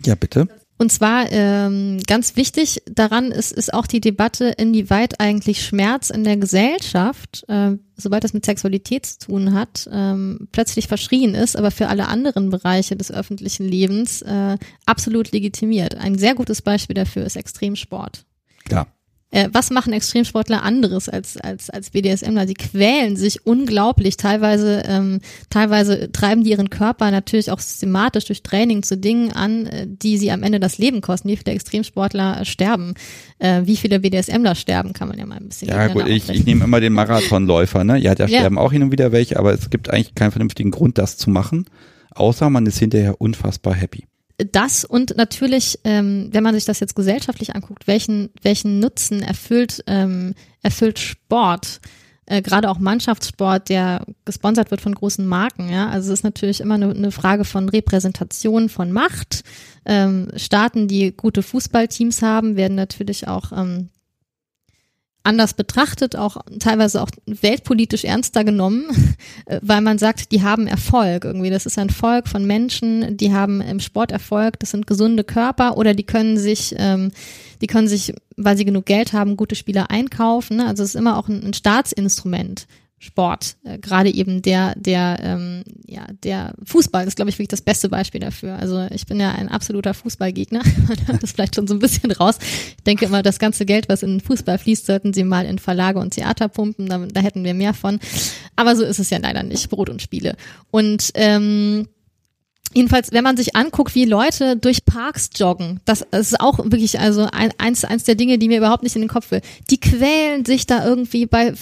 Ja, 0.06 0.16
bitte. 0.16 0.48
Und 0.82 0.92
zwar 0.92 1.32
ähm, 1.32 2.00
ganz 2.08 2.36
wichtig 2.36 2.82
daran 2.90 3.30
ist, 3.30 3.52
ist 3.52 3.72
auch 3.72 3.86
die 3.86 4.02
Debatte, 4.02 4.46
inwieweit 4.58 5.20
eigentlich 5.20 5.64
Schmerz 5.64 6.10
in 6.10 6.24
der 6.24 6.38
Gesellschaft, 6.38 7.46
äh, 7.48 7.74
sobald 7.96 8.24
das 8.24 8.34
mit 8.34 8.46
Sexualität 8.46 9.06
zu 9.06 9.20
tun 9.20 9.54
hat, 9.54 9.88
ähm, 9.94 10.48
plötzlich 10.52 10.88
verschrien 10.88 11.36
ist, 11.36 11.56
aber 11.56 11.70
für 11.70 11.88
alle 11.88 12.08
anderen 12.08 12.50
Bereiche 12.50 12.96
des 12.96 13.12
öffentlichen 13.12 13.68
Lebens 13.68 14.24
äh, 14.24 14.58
absolut 14.88 15.32
legitimiert. 15.32 15.98
Ein 15.98 16.18
sehr 16.18 16.34
gutes 16.34 16.64
Beispiel 16.64 16.96
dafür 16.96 17.26
ist 17.26 17.36
Extremsport. 17.36 18.26
Ja. 18.72 18.88
Äh, 19.32 19.50
was 19.54 19.72
machen 19.72 19.94
Extremsportler 19.94 20.62
anderes 20.62 21.08
als 21.08 21.38
als 21.38 21.70
als 21.70 21.92
BDSMler? 21.92 22.48
Sie 22.48 22.54
quälen 22.54 23.16
sich 23.16 23.46
unglaublich. 23.46 24.18
Teilweise 24.18 24.84
ähm, 24.86 25.22
teilweise 25.50 26.12
treiben 26.12 26.44
die 26.44 26.52
ihren 26.52 26.70
Körper 26.70 27.10
natürlich 27.12 27.50
auch 27.50 27.60
systematisch 27.60 28.26
durch 28.26 28.44
Training 28.44 28.84
zu 28.84 28.98
Dingen 28.98 29.32
an, 29.32 29.68
äh, 29.68 29.88
die 29.88 30.18
sie 30.18 30.32
am 30.32 30.44
Ende 30.44 30.60
das 30.60 30.78
Leben 30.78 31.00
kosten. 31.00 31.30
Wie 31.30 31.38
viele 31.38 31.56
Extremsportler 31.56 32.44
sterben? 32.44 32.94
Äh, 33.40 33.62
wie 33.64 33.78
viele 33.78 34.02
BDSMler 34.02 34.56
sterben? 34.56 34.92
Kann 34.92 35.08
man 35.08 35.18
ja 35.18 35.26
mal 35.26 35.38
ein 35.38 35.48
bisschen. 35.48 35.70
Ja 35.70 35.88
gut, 35.88 36.08
ich, 36.08 36.30
ich 36.30 36.46
nehme 36.46 36.66
immer 36.66 36.82
den 36.82 36.94
Marathonläufer. 36.94 37.86
Ne, 37.86 37.98
ja, 37.98 38.16
da 38.16 38.26
ja. 38.26 38.40
sterben 38.40 38.58
auch 38.58 38.74
hin 38.74 38.84
und 38.84 38.92
wieder 38.92 39.14
welche, 39.14 39.40
aber 39.40 39.54
es 39.54 39.70
gibt 39.70 39.90
eigentlich 39.90 40.14
keinen 40.14 40.32
vernünftigen 40.32 40.72
Grund, 40.72 40.98
das 40.98 41.16
zu 41.16 41.30
machen, 41.30 41.66
außer 42.12 42.50
man 42.50 42.66
ist 42.66 42.80
hinterher 42.80 43.22
unfassbar 43.22 43.74
happy 43.76 44.06
das 44.46 44.86
und 44.86 45.18
natürlich, 45.18 45.80
ähm, 45.84 46.30
wenn 46.32 46.44
man 46.44 46.56
sich 46.56 46.66
das 46.66 46.80
jetzt 46.80 46.96
gesellschaftlich 46.96 47.56
anguckt, 47.56 47.88
welchen, 47.88 48.30
welchen 48.42 48.80
Nutzen 48.80 49.22
erfüllt, 49.22 49.84
ähm, 49.88 50.36
erfüllt 50.62 51.00
Sport, 51.00 51.80
äh, 52.26 52.42
gerade 52.42 52.70
auch 52.70 52.80
Mannschaftssport, 52.80 53.70
der 53.70 54.06
gesponsert 54.26 54.72
wird 54.72 54.82
von 54.82 54.96
großen 54.96 55.26
Marken, 55.26 55.70
ja. 55.70 55.90
Also 55.90 56.14
es 56.14 56.20
ist 56.20 56.24
natürlich 56.24 56.62
immer 56.62 56.76
eine, 56.76 56.90
eine 56.92 57.12
Frage 57.12 57.46
von 57.46 57.68
Repräsentation 57.68 58.70
von 58.70 58.92
Macht. 58.92 59.44
Ähm, 59.86 60.30
Staaten, 60.36 60.88
die 60.88 61.12
gute 61.12 61.44
Fußballteams 61.44 62.22
haben, 62.22 62.56
werden 62.56 62.76
natürlich 62.76 63.28
auch 63.28 63.52
ähm, 63.52 63.90
anders 65.24 65.54
betrachtet, 65.54 66.16
auch 66.16 66.38
teilweise 66.60 67.02
auch 67.02 67.10
weltpolitisch 67.26 68.04
ernster 68.04 68.44
genommen, 68.44 68.86
äh, 69.46 69.60
weil 69.62 69.82
man 69.82 69.98
sagt, 69.98 70.32
die 70.32 70.42
haben 70.42 70.68
Erfolg 70.68 71.26
irgendwie. 71.26 71.50
Das 71.50 71.66
ist 71.66 71.78
ein 71.78 71.90
Volk 71.90 72.28
von 72.28 72.46
Menschen, 72.46 73.18
die 73.18 73.34
haben 73.34 73.62
im 73.62 73.80
Sport 73.80 74.12
Erfolg, 74.12 74.60
das 74.60 74.72
sind 74.72 74.88
gesunde 74.88 75.24
Körper 75.24 75.78
oder 75.78 75.94
die 75.94 76.06
können 76.06 76.38
sich, 76.38 76.76
ähm, 76.78 77.12
die 77.62 77.68
können 77.68 77.88
sich, 77.88 78.14
weil 78.38 78.58
sie 78.58 78.66
genug 78.66 78.86
Geld 78.86 79.14
haben, 79.14 79.38
gute 79.38 79.56
Spieler 79.56 79.92
einkaufen. 79.92 80.58
Ne? 80.58 80.68
Also 80.68 80.84
es 80.84 80.90
ist 80.90 80.96
immer 80.96 81.18
auch 81.18 81.28
ein, 81.28 81.44
ein 81.44 81.54
Staatsinstrument. 81.54 82.66
Sport, 83.04 83.56
äh, 83.64 83.80
gerade 83.80 84.14
eben 84.14 84.44
der, 84.44 84.76
der, 84.76 85.20
ähm, 85.24 85.64
ja, 85.88 86.06
der 86.24 86.54
Fußball 86.64 87.08
ist, 87.08 87.16
glaube 87.16 87.30
ich, 87.30 87.36
wirklich 87.36 87.48
das 87.48 87.64
beste 87.64 87.90
Beispiel 87.90 88.22
dafür. 88.22 88.58
Also 88.58 88.88
ich 88.92 89.08
bin 89.08 89.20
ja 89.20 89.32
ein 89.32 89.50
absoluter 89.50 89.96
Fußballgegner. 89.96 90.62
Man 90.88 91.08
hört 91.08 91.24
das 91.24 91.32
vielleicht 91.32 91.56
schon 91.56 91.66
so 91.66 91.74
ein 91.74 91.80
bisschen 91.80 92.12
raus. 92.12 92.38
Ich 92.78 92.84
denke 92.84 93.06
immer, 93.06 93.24
das 93.24 93.40
ganze 93.40 93.66
Geld, 93.66 93.90
was 93.90 94.04
in 94.04 94.22
Fußball 94.22 94.60
fließt, 94.60 94.86
sollten 94.86 95.14
sie 95.14 95.24
mal 95.24 95.48
in 95.48 95.58
Verlage 95.58 95.98
und 95.98 96.14
Theater 96.14 96.48
pumpen. 96.48 96.86
Da, 96.86 97.00
da 97.00 97.22
hätten 97.22 97.44
wir 97.44 97.56
mehr 97.56 97.74
von. 97.74 98.00
Aber 98.56 98.76
so 98.76 98.84
ist 98.84 99.00
es 99.00 99.10
ja 99.10 99.18
leider 99.18 99.42
nicht. 99.42 99.72
Brot 99.72 99.90
und 99.90 100.04
Spiele. 100.04 100.36
Und 100.70 101.10
ähm, 101.16 101.88
Jedenfalls, 102.74 103.12
wenn 103.12 103.26
man 103.26 103.36
sich 103.36 103.56
anguckt, 103.56 103.96
wie 103.96 104.06
Leute 104.06 104.56
durch 104.56 104.86
Parks 104.86 105.30
joggen, 105.36 105.82
das 105.84 106.06
ist 106.12 106.40
auch 106.40 106.58
wirklich 106.60 107.02
also 107.02 107.28
ein, 107.30 107.52
eins, 107.58 107.84
eins 107.84 108.06
der 108.06 108.16
Dinge, 108.16 108.38
die 108.38 108.48
mir 108.48 108.60
überhaupt 108.60 108.84
nicht 108.84 108.96
in 108.96 109.02
den 109.02 109.10
Kopf 109.10 109.32
will. 109.32 109.42
Die 109.70 109.78
quälen 109.78 110.46
sich 110.46 110.68
da 110.68 110.86
irgendwie 110.86 111.26
bei 111.26 111.54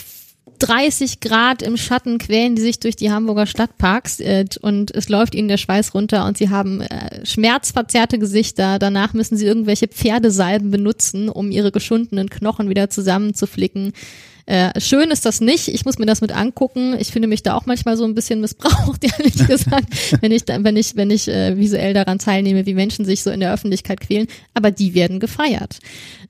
30 0.60 1.20
Grad 1.20 1.62
im 1.62 1.78
Schatten 1.78 2.18
quälen 2.18 2.56
die 2.56 2.62
sich 2.62 2.80
durch 2.80 2.96
die 2.96 3.12
Hamburger 3.12 3.46
Stadtparks 3.46 4.20
äh, 4.20 4.46
und 4.62 4.92
es 4.92 5.10
läuft 5.10 5.36
ihnen 5.36 5.48
der 5.48 5.58
Schweiß 5.58 5.94
runter 5.94 6.26
und 6.26 6.38
sie 6.38 6.50
haben 6.50 6.82
äh, 6.82 7.26
schmerzverzerrte 7.26 8.20
Gesichter. 8.20 8.80
Danach 8.80 9.14
müssen 9.14 9.38
sie 9.38 9.46
irgendwelche 9.46 9.88
Pferdesalben 9.88 10.72
benutzen, 10.72 11.30
um 11.30 11.52
ihre 11.52 11.72
geschundenen 11.72 12.30
Knochen 12.30 12.70
wieder 12.70 12.90
zusammenzuflicken. 12.90 13.94
Äh, 14.50 14.82
schön 14.82 15.12
ist 15.12 15.28
das 15.28 15.42
nicht. 15.42 15.68
Ich 15.68 15.86
muss 15.86 16.00
mir 16.00 16.08
das 16.08 16.22
mit 16.22 16.32
angucken. 16.32 16.96
Ich 16.98 17.12
finde 17.12 17.28
mich 17.28 17.44
da 17.44 17.54
auch 17.54 17.68
manchmal 17.68 17.98
so 17.98 18.04
ein 18.04 18.16
bisschen 18.16 18.42
missbraucht, 18.42 19.04
ehrlich 19.20 19.36
gesagt, 19.46 20.22
wenn 20.22 20.32
ich, 20.32 20.42
wenn 20.48 20.76
ich, 20.76 20.96
wenn 20.96 21.12
ich 21.12 21.28
äh, 21.28 21.56
visuell 21.56 21.94
daran 21.94 22.18
teilnehme, 22.18 22.66
wie 22.66 22.74
Menschen 22.74 23.06
sich 23.06 23.22
so 23.22 23.30
in 23.30 23.42
der 23.42 23.54
Öffentlichkeit 23.54 24.00
quälen. 24.00 24.26
Aber 24.56 24.72
die 24.72 24.96
werden 24.96 25.20
gefeiert. 25.20 25.78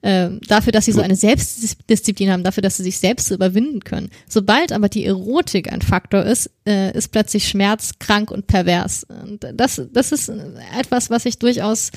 Äh, 0.02 0.32
dafür, 0.50 0.74
dass 0.74 0.84
sie 0.84 0.92
so 0.92 1.00
eine 1.00 1.16
Selbstdisziplin 1.16 2.30
haben, 2.30 2.44
dafür, 2.44 2.62
dass 2.62 2.76
sie 2.76 2.84
sich 2.84 2.98
selbst 2.98 3.32
überwinden 3.32 3.86
können. 3.86 4.10
Sobald 4.28 4.74
aber 4.74 4.90
die 4.90 5.06
Erotik 5.06 5.72
ein 5.72 5.82
Faktor 5.82 6.26
ist, 6.26 6.52
äh, 6.68 6.92
ist 6.98 7.14
plötzlich 7.14 7.48
Schmerz 7.48 8.00
krank 8.00 8.32
und 8.32 8.48
pervers. 8.48 9.06
Und 9.06 9.48
das, 9.54 9.82
das 9.94 10.12
ist 10.12 10.30
etwas, 10.78 11.10
was 11.10 11.26
ich 11.26 11.40
durchaus 11.40 11.92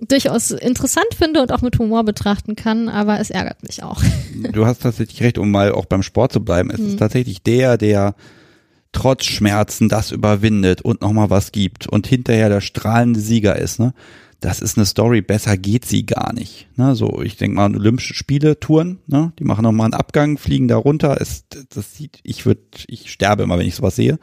durchaus 0.00 0.50
interessant 0.50 1.08
finde 1.16 1.42
und 1.42 1.52
auch 1.52 1.62
mit 1.62 1.78
Humor 1.78 2.04
betrachten 2.04 2.56
kann, 2.56 2.88
aber 2.88 3.20
es 3.20 3.30
ärgert 3.30 3.62
mich 3.62 3.82
auch. 3.82 4.02
Du 4.52 4.66
hast 4.66 4.82
tatsächlich 4.82 5.20
recht, 5.22 5.36
um 5.36 5.50
mal 5.50 5.72
auch 5.72 5.86
beim 5.86 6.04
Sport 6.04 6.32
zu 6.32 6.44
bleiben. 6.44 6.70
Es 6.70 6.78
hm. 6.78 6.86
ist 6.86 6.92
mhm. 6.92 6.98
tatsächlich 6.98 7.42
der, 7.42 7.76
der 7.76 8.14
trotz 8.92 9.24
Schmerzen 9.24 9.88
das 9.88 10.12
überwindet 10.12 10.82
und 10.82 11.00
nochmal 11.00 11.30
was 11.30 11.52
gibt 11.52 11.88
und 11.88 12.06
hinterher 12.06 12.48
der 12.48 12.60
strahlende 12.60 13.20
Sieger 13.20 13.56
ist. 13.56 13.80
Ne? 13.80 13.94
Das 14.40 14.60
ist 14.60 14.76
eine 14.76 14.86
Story, 14.86 15.20
besser 15.20 15.56
geht 15.56 15.84
sie 15.84 16.06
gar 16.06 16.32
nicht. 16.32 16.68
Ne? 16.76 16.94
So, 16.94 17.20
ich 17.22 17.36
denke 17.36 17.56
mal, 17.56 17.74
Olympische 17.74 18.14
Spiele, 18.14 18.60
Touren, 18.60 19.00
ne? 19.06 19.32
die 19.38 19.44
machen 19.44 19.62
nochmal 19.62 19.86
einen 19.86 19.94
Abgang, 19.94 20.38
fliegen 20.38 20.68
da 20.68 20.76
runter. 20.76 21.20
Es, 21.20 21.44
das 21.70 21.96
sieht, 21.96 22.20
ich 22.22 22.46
würde, 22.46 22.62
ich 22.86 23.10
sterbe 23.10 23.42
immer, 23.42 23.58
wenn 23.58 23.66
ich 23.66 23.74
sowas 23.74 23.96
sehe. 23.96 24.18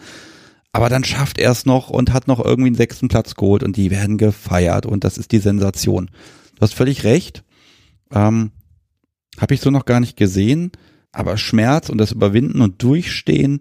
Aber 0.75 0.89
dann 0.89 1.05
schafft 1.05 1.37
er 1.37 1.51
es 1.51 1.65
noch 1.65 1.89
und 1.89 2.11
hat 2.11 2.27
noch 2.27 2.43
irgendwie 2.43 2.67
einen 2.67 2.75
sechsten 2.75 3.07
Platz 3.07 3.35
geholt 3.35 3.63
und 3.63 3.77
die 3.77 3.91
werden 3.91 4.17
gefeiert 4.17 4.85
und 4.85 5.05
das 5.05 5.17
ist 5.17 5.31
die 5.31 5.39
Sensation. 5.39 6.11
Du 6.55 6.61
hast 6.61 6.73
völlig 6.73 7.05
recht. 7.05 7.45
Ähm, 8.11 8.51
Habe 9.37 9.53
ich 9.53 9.61
so 9.61 9.71
noch 9.71 9.85
gar 9.85 10.01
nicht 10.01 10.17
gesehen. 10.17 10.73
Aber 11.13 11.37
Schmerz 11.37 11.87
und 11.87 11.97
das 11.97 12.11
Überwinden 12.11 12.59
und 12.59 12.83
Durchstehen, 12.83 13.59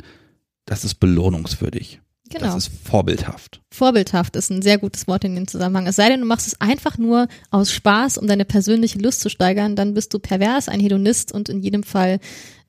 das 0.64 0.84
ist 0.84 0.96
belohnungswürdig. 0.96 2.00
Genau. 2.30 2.46
Das 2.46 2.56
ist 2.56 2.72
vorbildhaft. 2.82 3.60
Vorbildhaft 3.72 4.34
ist 4.34 4.50
ein 4.50 4.60
sehr 4.60 4.78
gutes 4.78 5.06
Wort 5.06 5.22
in 5.22 5.36
dem 5.36 5.46
Zusammenhang. 5.46 5.86
Es 5.86 5.94
sei 5.94 6.08
denn, 6.08 6.18
du 6.18 6.26
machst 6.26 6.48
es 6.48 6.60
einfach 6.60 6.98
nur 6.98 7.28
aus 7.52 7.70
Spaß, 7.70 8.18
um 8.18 8.26
deine 8.26 8.44
persönliche 8.44 8.98
Lust 8.98 9.20
zu 9.20 9.28
steigern, 9.28 9.76
dann 9.76 9.94
bist 9.94 10.12
du 10.14 10.18
pervers, 10.18 10.68
ein 10.68 10.80
Hedonist 10.80 11.30
und 11.30 11.48
in 11.48 11.60
jedem 11.60 11.84
Fall 11.84 12.18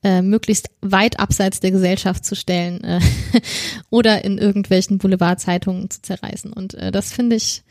äh, 0.02 0.22
möglichst 0.22 0.70
weit 0.82 1.18
abseits 1.18 1.60
der 1.60 1.70
Gesellschaft 1.70 2.24
zu 2.24 2.34
stellen 2.34 2.82
äh, 2.84 3.00
oder 3.90 4.24
in 4.24 4.38
irgendwelchen 4.38 4.98
Boulevardzeitungen 4.98 5.90
zu 5.90 6.02
zerreißen. 6.02 6.52
Und 6.52 6.74
äh, 6.74 6.92
das 6.92 7.12
finde 7.12 7.36
ich 7.36 7.62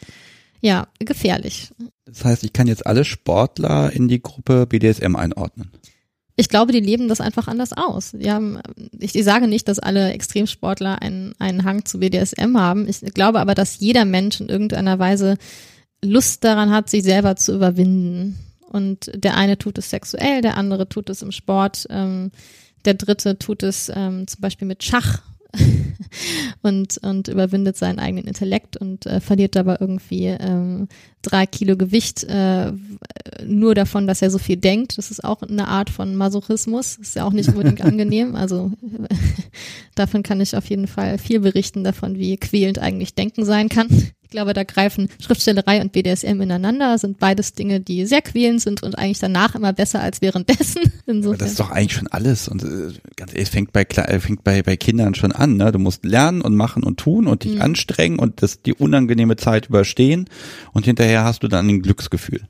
ja 0.61 0.88
gefährlich. 0.99 1.71
Das 2.05 2.25
heißt, 2.25 2.43
ich 2.43 2.53
kann 2.53 2.67
jetzt 2.67 2.85
alle 2.85 3.05
Sportler 3.05 3.91
in 3.91 4.07
die 4.07 4.21
Gruppe 4.21 4.65
BDSM 4.67 5.15
einordnen. 5.15 5.71
Ich 6.38 6.49
glaube, 6.49 6.73
die 6.73 6.81
leben 6.81 7.07
das 7.07 7.21
einfach 7.21 7.47
anders 7.47 7.71
aus. 7.71 8.11
Die 8.11 8.29
haben, 8.29 8.59
ich, 8.99 9.15
ich 9.15 9.23
sage 9.23 9.47
nicht, 9.47 9.67
dass 9.69 9.79
alle 9.79 10.11
Extremsportler 10.11 11.01
einen, 11.01 11.33
einen 11.39 11.63
Hang 11.63 11.85
zu 11.85 11.99
BDSM 11.99 12.57
haben. 12.57 12.88
Ich 12.89 12.99
glaube 13.13 13.39
aber, 13.39 13.55
dass 13.55 13.79
jeder 13.79 14.03
Mensch 14.03 14.41
in 14.41 14.49
irgendeiner 14.49 14.99
Weise 14.99 15.38
Lust 16.03 16.43
daran 16.43 16.71
hat, 16.71 16.89
sich 16.89 17.03
selber 17.03 17.38
zu 17.38 17.55
überwinden. 17.55 18.38
Und 18.69 19.12
der 19.13 19.38
eine 19.38 19.58
tut 19.58 19.78
es 19.78 19.89
sexuell, 19.89 20.41
der 20.41 20.58
andere 20.58 20.89
tut 20.89 21.10
es 21.10 21.21
im 21.21 21.32
Sport, 21.32 21.86
ähm, 21.89 22.32
der 22.86 22.95
dritte 22.95 23.38
tut 23.38 23.63
es 23.63 23.91
ähm, 23.93 24.28
zum 24.28 24.41
Beispiel 24.41 24.67
mit 24.67 24.84
Schach 24.84 25.21
und, 26.62 26.97
und 26.99 27.28
überwindet 27.28 27.78
seinen 27.78 27.99
eigenen 27.99 28.25
Intellekt 28.25 28.78
und 28.78 29.06
äh, 29.06 29.19
verliert 29.19 29.56
dabei 29.56 29.78
irgendwie 29.80 30.25
ähm, 30.25 30.88
drei 31.21 31.45
Kilo 31.45 31.78
Gewicht 31.78 32.23
äh, 32.25 32.71
nur 33.45 33.75
davon, 33.75 34.08
dass 34.08 34.21
er 34.21 34.30
so 34.30 34.38
viel 34.38 34.58
denkt. 34.58 34.97
Das 34.97 35.12
ist 35.12 35.23
auch 35.23 35.41
eine 35.41 35.67
Art 35.67 35.89
von 35.89 36.15
Masochismus. 36.15 36.97
ist 36.97 37.15
ja 37.15 37.25
auch 37.25 37.34
nicht 37.34 37.49
unbedingt 37.49 37.82
angenehm. 37.86 38.36
Also 38.36 38.71
davon 39.95 40.23
kann 40.23 40.41
ich 40.41 40.56
auf 40.56 40.69
jeden 40.69 40.88
Fall 40.88 41.17
viel 41.17 41.39
berichten 41.39 41.84
davon, 41.84 42.17
wie 42.17 42.38
quälend 42.38 42.80
eigentlich 42.80 43.15
Denken 43.15 43.45
sein 43.45 43.69
kann. 43.69 43.88
Ich 44.25 44.31
glaube, 44.31 44.53
da 44.53 44.63
greifen 44.63 45.07
Schriftstellerei 45.21 45.81
und 45.81 45.91
BDSM 45.91 46.41
ineinander, 46.41 46.97
sind 46.97 47.19
beides 47.19 47.53
Dinge, 47.53 47.79
die 47.79 48.07
sehr 48.07 48.23
quälend 48.23 48.59
sind 48.59 48.81
und 48.81 48.97
eigentlich 48.97 49.19
danach 49.19 49.53
immer 49.53 49.71
besser 49.71 50.01
als 50.01 50.19
währenddessen. 50.19 50.81
Insofern. 51.05 51.38
das 51.38 51.51
ist 51.51 51.59
doch 51.59 51.69
eigentlich 51.69 51.93
schon 51.93 52.07
alles 52.07 52.47
und 52.47 52.63
äh, 52.63 52.91
ganz 53.15 53.31
ehrlich, 53.31 53.43
es 53.43 53.49
fängt 53.49 53.71
bei 53.71 53.83
äh, 53.83 54.19
fängt 54.19 54.43
bei 54.43 54.63
bei 54.63 54.77
Kindern 54.77 55.13
schon 55.13 55.31
an, 55.31 55.57
ne? 55.57 55.71
Du 55.71 55.77
musst 55.77 56.03
lernen 56.05 56.41
und 56.41 56.55
machen 56.55 56.81
und 56.83 56.99
tun 56.99 57.27
und 57.27 57.43
dich 57.43 57.55
mhm. 57.55 57.61
anstrengen 57.61 58.17
und 58.17 58.41
das 58.41 58.63
die 58.63 58.73
unangenehme 58.73 59.35
Zeit 59.35 59.67
überstehen 59.67 60.27
und 60.73 60.85
hinterher 60.85 61.23
hast 61.23 61.43
du 61.43 61.47
dann 61.47 61.69
ein 61.69 61.81
Glücksgefühl. 61.83 62.49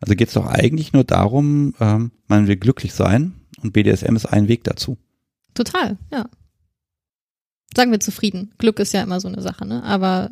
Also 0.00 0.14
geht 0.14 0.28
es 0.28 0.34
doch 0.34 0.46
eigentlich 0.46 0.92
nur 0.92 1.04
darum, 1.04 1.74
ähm, 1.80 2.12
man 2.28 2.46
will 2.46 2.56
glücklich 2.56 2.94
sein 2.94 3.34
und 3.60 3.72
BDSM 3.72 4.14
ist 4.14 4.26
ein 4.26 4.46
Weg 4.46 4.62
dazu. 4.62 4.98
Total, 5.54 5.98
ja. 6.12 6.26
Sagen 7.74 7.90
wir 7.90 8.00
zufrieden. 8.00 8.52
Glück 8.58 8.78
ist 8.78 8.92
ja 8.92 9.02
immer 9.02 9.20
so 9.20 9.28
eine 9.28 9.42
Sache, 9.42 9.66
ne? 9.66 9.82
Aber 9.82 10.30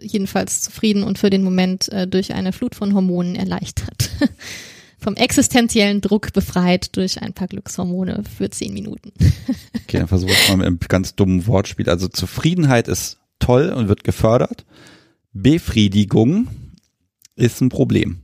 jedenfalls 0.00 0.62
zufrieden 0.62 1.02
und 1.02 1.18
für 1.18 1.30
den 1.30 1.42
Moment 1.42 1.88
äh, 1.90 2.06
durch 2.06 2.32
eine 2.32 2.52
Flut 2.52 2.74
von 2.74 2.94
Hormonen 2.94 3.34
erleichtert. 3.34 4.10
Vom 4.98 5.16
existenziellen 5.16 6.02
Druck 6.02 6.34
befreit 6.34 6.94
durch 6.96 7.22
ein 7.22 7.32
paar 7.32 7.48
Glückshormone 7.48 8.22
für 8.36 8.50
zehn 8.50 8.74
Minuten. 8.74 9.12
okay, 9.74 9.98
dann 9.98 10.08
versuche 10.08 10.32
ich 10.32 10.48
mal 10.48 10.58
mit 10.58 10.66
einem 10.66 10.78
ganz 10.78 11.14
dummen 11.14 11.46
Wortspiel. 11.46 11.88
Also 11.88 12.06
Zufriedenheit 12.08 12.86
ist 12.86 13.18
toll 13.38 13.70
und 13.70 13.88
wird 13.88 14.04
gefördert. 14.04 14.66
Befriedigung 15.32 16.48
ist 17.34 17.62
ein 17.62 17.70
Problem. 17.70 18.20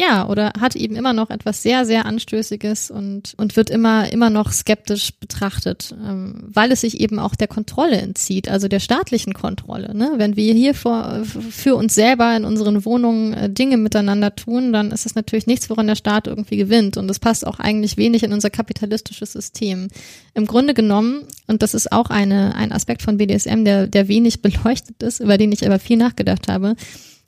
Ja, 0.00 0.26
oder 0.30 0.54
hat 0.58 0.76
eben 0.76 0.96
immer 0.96 1.12
noch 1.12 1.28
etwas 1.28 1.62
sehr, 1.62 1.84
sehr 1.84 2.06
Anstößiges 2.06 2.90
und, 2.90 3.34
und 3.36 3.54
wird 3.56 3.68
immer, 3.68 4.10
immer 4.10 4.30
noch 4.30 4.50
skeptisch 4.50 5.12
betrachtet, 5.20 5.94
ähm, 6.02 6.42
weil 6.46 6.72
es 6.72 6.80
sich 6.80 7.00
eben 7.00 7.18
auch 7.18 7.34
der 7.34 7.48
Kontrolle 7.48 7.98
entzieht, 7.98 8.48
also 8.48 8.66
der 8.66 8.80
staatlichen 8.80 9.34
Kontrolle. 9.34 9.94
Ne? 9.94 10.12
Wenn 10.16 10.36
wir 10.36 10.54
hier 10.54 10.72
vor, 10.72 11.22
für 11.26 11.76
uns 11.76 11.94
selber 11.94 12.34
in 12.34 12.46
unseren 12.46 12.86
Wohnungen 12.86 13.34
äh, 13.34 13.50
Dinge 13.50 13.76
miteinander 13.76 14.34
tun, 14.34 14.72
dann 14.72 14.90
ist 14.90 15.04
das 15.04 15.16
natürlich 15.16 15.46
nichts, 15.46 15.68
woran 15.68 15.86
der 15.86 15.96
Staat 15.96 16.28
irgendwie 16.28 16.56
gewinnt. 16.56 16.96
Und 16.96 17.06
das 17.06 17.18
passt 17.18 17.46
auch 17.46 17.58
eigentlich 17.58 17.98
wenig 17.98 18.22
in 18.22 18.32
unser 18.32 18.48
kapitalistisches 18.48 19.32
System. 19.32 19.88
Im 20.32 20.46
Grunde 20.46 20.72
genommen, 20.72 21.26
und 21.46 21.60
das 21.60 21.74
ist 21.74 21.92
auch 21.92 22.08
eine, 22.08 22.54
ein 22.54 22.72
Aspekt 22.72 23.02
von 23.02 23.18
BDSM, 23.18 23.66
der, 23.66 23.86
der 23.86 24.08
wenig 24.08 24.40
beleuchtet 24.40 25.02
ist, 25.02 25.20
über 25.20 25.36
den 25.36 25.52
ich 25.52 25.66
aber 25.66 25.78
viel 25.78 25.98
nachgedacht 25.98 26.48
habe, 26.48 26.74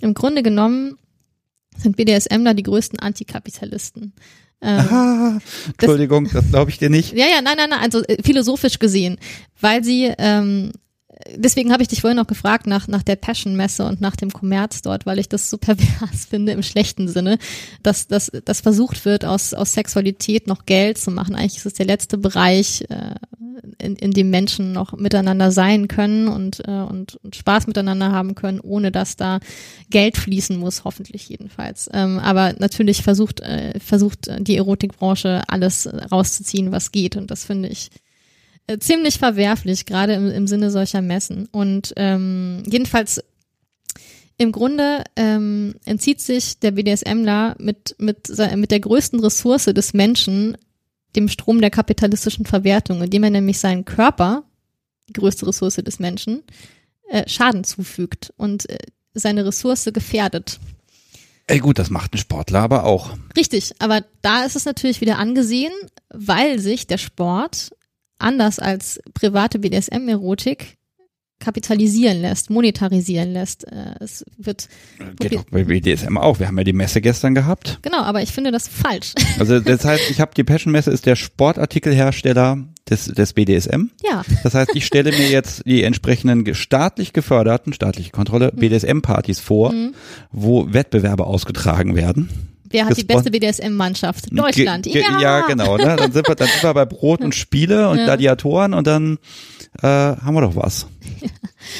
im 0.01 0.15
Grunde 0.15 0.43
genommen 0.43 0.97
sind 1.77 1.97
BDSMler 1.97 2.55
die 2.55 2.63
größten 2.63 2.99
Antikapitalisten. 2.99 4.13
Ähm, 4.61 4.79
Aha, 4.79 5.39
Entschuldigung, 5.79 6.25
das, 6.25 6.35
das 6.35 6.49
glaube 6.51 6.71
ich 6.71 6.79
dir 6.79 6.91
nicht. 6.91 7.13
Ja, 7.15 7.27
ja, 7.27 7.43
nein, 7.43 7.57
nein, 7.57 7.71
nein, 7.71 7.81
also 7.81 8.03
äh, 8.05 8.23
philosophisch 8.23 8.79
gesehen, 8.79 9.19
weil 9.61 9.83
sie 9.83 10.13
ähm, 10.19 10.73
deswegen 11.37 11.73
habe 11.73 11.83
ich 11.83 11.89
dich 11.89 12.01
vorhin 12.01 12.17
noch 12.17 12.27
gefragt 12.27 12.67
nach, 12.67 12.89
nach 12.89 13.03
der 13.03 13.17
Passion-Messe 13.17 13.85
und 13.87 14.01
nach 14.01 14.17
dem 14.17 14.33
Kommerz 14.33 14.83
dort, 14.83 15.07
weil 15.07 15.19
ich 15.19 15.29
das 15.29 15.51
so 15.51 15.57
pervers 15.59 16.27
finde 16.29 16.53
im 16.53 16.63
schlechten 16.63 17.09
Sinne, 17.09 17.39
dass, 17.83 18.07
dass, 18.07 18.31
dass 18.45 18.61
versucht 18.61 19.05
wird, 19.05 19.25
aus, 19.25 19.55
aus 19.55 19.73
Sexualität 19.73 20.47
noch 20.47 20.67
Geld 20.67 20.99
zu 20.99 21.11
machen. 21.11 21.35
Eigentlich 21.35 21.59
ist 21.59 21.67
es 21.67 21.75
der 21.75 21.87
letzte 21.87 22.19
Bereich, 22.19 22.85
äh, 22.89 23.15
in, 23.79 23.97
in 23.97 24.13
dem 24.13 24.31
Menschen 24.31 24.73
noch 24.73 24.93
miteinander 24.97 25.51
sein 25.51 25.89
können 25.89 26.29
und, 26.29 26.67
äh, 26.67 26.71
und, 26.71 27.17
und 27.17 27.37
Spaß 27.37 27.67
miteinander 27.67 28.13
haben 28.13 28.35
können, 28.35 28.61
ohne 28.61 28.91
dass 28.91 29.17
da 29.17 29.41
Geld 29.91 30.17
fließen 30.17 30.57
muss, 30.57 30.85
hoffentlich 30.85 31.29
jedenfalls. 31.29 31.89
Ähm, 31.93 32.19
aber 32.19 32.55
natürlich 32.59 33.03
versucht, 33.03 33.41
äh, 33.41 33.79
versucht 33.81 34.31
die 34.39 34.57
Erotikbranche 34.57 35.43
alles 35.49 35.89
rauszuziehen, 36.11 36.73
was 36.73 36.93
geht. 36.93 37.17
Und 37.17 37.31
das 37.31 37.45
finde 37.45 37.69
ich 37.69 37.91
äh, 38.67 38.79
ziemlich 38.79 39.19
verwerflich, 39.19 39.87
gerade 39.87 40.15
im, 40.15 40.31
im 40.31 40.47
Sinne 40.47 40.71
solcher 40.71 41.03
Messen. 41.03 41.49
Und 41.51 41.93
ähm, 41.97 42.63
jedenfalls 42.67 43.23
im 44.39 44.53
Grunde 44.53 45.05
ähm, 45.17 45.75
entzieht 45.85 46.21
sich 46.21 46.59
der 46.59 46.73
BDSMler 46.73 47.57
mit, 47.59 47.95
mit, 47.99 48.29
mit 48.57 48.71
der 48.71 48.81
größten 48.81 49.21
Ressource 49.21 49.67
des 49.67 49.95
Menschen 49.95 50.57
dem 51.15 51.29
Strom 51.29 51.61
der 51.61 51.71
kapitalistischen 51.71 52.47
Verwertung, 52.47 53.03
indem 53.03 53.25
er 53.25 53.31
nämlich 53.31 53.59
seinen 53.59 53.85
Körper, 53.85 54.45
die 55.09 55.13
größte 55.13 55.47
Ressource 55.47 55.77
des 55.77 55.99
Menschen, 55.99 56.43
äh, 57.11 57.29
Schaden 57.29 57.65
zufügt 57.65 58.33
und 58.37 58.69
äh, 58.71 58.79
seine 59.15 59.45
Ressource 59.45 59.91
gefährdet. 59.93 60.59
Ey 61.47 61.59
gut, 61.59 61.79
das 61.79 61.91
macht 61.91 62.15
ein 62.15 62.19
Sportler 62.19 62.61
aber 62.61 62.85
auch. 62.85 63.17
Richtig, 63.37 63.75
aber 63.79 64.03
da 64.23 64.45
ist 64.45 64.57
es 64.57 64.65
natürlich 64.65 65.01
wieder 65.01 65.19
angesehen, 65.19 65.73
weil 66.09 66.59
sich 66.59 66.87
der 66.87 66.99
Sport 66.99 67.73
anders 68.23 68.59
als 68.59 69.01
private 69.15 69.59
BDSM-Erotik 69.59 70.79
kapitalisieren 71.43 72.23
lässt, 72.23 72.51
monetarisieren 72.51 73.33
lässt. 73.33 73.65
Äh, 73.65 73.97
es 74.01 74.25
wird 74.39 74.69
geht 75.19 75.35
doch 75.35 75.45
bei 75.51 75.65
BDSM 75.65 76.17
auch. 76.17 76.39
Wir 76.39 76.47
haben 76.47 76.57
ja 76.57 76.65
die 76.65 76.73
Messe 76.73 77.01
gestern 77.01 77.35
gehabt. 77.35 77.81
Genau, 77.83 78.01
aber 78.03 78.23
ich 78.23 78.31
finde 78.31 78.53
das 78.53 78.69
falsch. 78.69 79.13
Also 79.39 79.59
das 79.59 79.85
heißt, 79.85 80.11
ich 80.11 80.21
habe 80.21 80.33
die 80.37 80.45
Passion 80.45 80.73
Messe 80.73 80.91
ist 80.91 81.07
der 81.07 81.17
Sportartikelhersteller 81.17 82.59
des, 82.89 83.07
des 83.07 83.33
BDSM. 83.33 83.91
Ja. 84.05 84.23
Das 84.45 84.55
heißt, 84.55 84.71
ich 84.75 84.87
stelle 84.87 85.11
mir 85.11 85.31
jetzt 85.31 85.63
die 85.67 85.83
entsprechenden 85.83 86.55
staatlich 86.55 87.13
geförderten, 87.13 87.73
staatliche 87.73 88.11
Kontrolle, 88.11 88.53
mhm. 88.55 88.61
BDSM-Partys 88.61 89.41
vor, 89.41 89.73
mhm. 89.73 89.95
wo 90.31 90.73
Wettbewerbe 90.73 91.27
ausgetragen 91.27 91.97
werden 91.97 92.29
wer 92.73 92.87
hat 92.87 92.97
die 92.97 93.05
beste 93.05 93.31
BDSM-Mannschaft? 93.31 94.27
Deutschland. 94.31 94.87
Ge 94.87 95.03
ja. 95.03 95.21
ja, 95.21 95.47
genau. 95.47 95.77
Ne? 95.77 95.97
Dann, 95.97 96.13
sind 96.13 96.29
wir, 96.29 96.35
dann 96.35 96.49
sind 96.49 96.63
wir 96.63 96.75
bei 96.75 96.85
Brot 96.85 97.21
und 97.21 97.35
Spiele 97.35 97.89
und 97.89 97.99
ja. 97.99 98.05
Gladiatoren 98.05 98.75
und 98.75 98.87
dann 98.87 99.19
äh, 99.81 99.87
haben 99.87 100.35
wir 100.35 100.43
doch 100.43 100.57
was. 100.57 100.87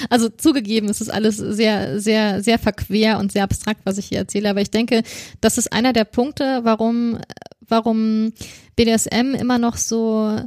Also 0.09 0.29
zugegeben, 0.29 0.89
es 0.89 1.01
ist 1.01 1.11
alles 1.11 1.37
sehr, 1.37 2.01
sehr, 2.01 2.41
sehr 2.41 2.61
verquer 2.61 3.19
und 3.19 3.33
sehr 3.33 3.43
abstrakt, 3.43 3.81
was 3.83 3.99
ich 3.99 4.07
hier 4.07 4.19
erzähle. 4.19 4.49
Aber 4.49 4.61
ich 4.61 4.71
denke, 4.71 5.03
das 5.41 5.59
ist 5.59 5.73
einer 5.73 5.93
der 5.93 6.05
Punkte, 6.05 6.61
warum, 6.63 7.19
warum 7.67 8.33
BDSM 8.77 9.35
immer 9.35 9.59
noch 9.59 9.77
so 9.77 10.39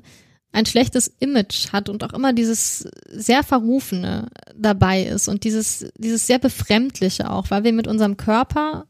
ein 0.56 0.66
schlechtes 0.66 1.14
Image 1.20 1.74
hat 1.74 1.90
und 1.90 2.04
auch 2.04 2.14
immer 2.14 2.32
dieses 2.32 2.88
sehr 3.10 3.44
Verrufene 3.44 4.30
dabei 4.56 5.04
ist 5.04 5.28
und 5.28 5.44
dieses, 5.44 5.86
dieses 5.98 6.26
sehr 6.28 6.40
Befremdliche 6.40 7.30
auch, 7.30 7.52
weil 7.52 7.66
wir 7.66 7.74
mit 7.74 7.88
unserem 7.88 8.16
Körper 8.16 8.86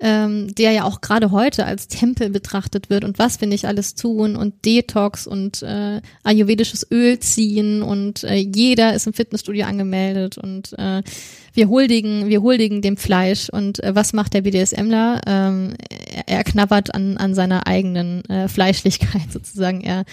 ähm, 0.00 0.54
der 0.54 0.72
ja 0.72 0.84
auch 0.84 1.00
gerade 1.00 1.30
heute 1.30 1.66
als 1.66 1.88
Tempel 1.88 2.30
betrachtet 2.30 2.88
wird 2.88 3.04
und 3.04 3.18
was 3.18 3.40
wir 3.40 3.48
nicht 3.48 3.66
alles 3.66 3.94
tun 3.94 4.34
und 4.34 4.64
Detox 4.64 5.26
und 5.26 5.62
äh, 5.62 6.00
ayurvedisches 6.22 6.86
Öl 6.90 7.18
ziehen 7.18 7.82
und 7.82 8.24
äh, 8.24 8.36
jeder 8.36 8.94
ist 8.94 9.06
im 9.06 9.12
Fitnessstudio 9.12 9.66
angemeldet 9.66 10.38
und 10.38 10.72
äh, 10.78 11.02
wir 11.52 11.68
huldigen, 11.68 12.28
wir 12.28 12.42
huldigen 12.42 12.80
dem 12.80 12.96
Fleisch 12.96 13.50
und 13.50 13.82
äh, 13.82 13.94
was 13.94 14.12
macht 14.12 14.32
der 14.34 14.42
BDSMler? 14.42 15.20
Ähm, 15.26 15.74
er, 16.14 16.28
er 16.28 16.44
knabbert 16.44 16.94
an, 16.94 17.16
an 17.18 17.34
seiner 17.34 17.66
eigenen 17.66 18.24
äh, 18.26 18.48
Fleischlichkeit 18.48 19.22
sozusagen. 19.32 19.82
Er 19.82 20.04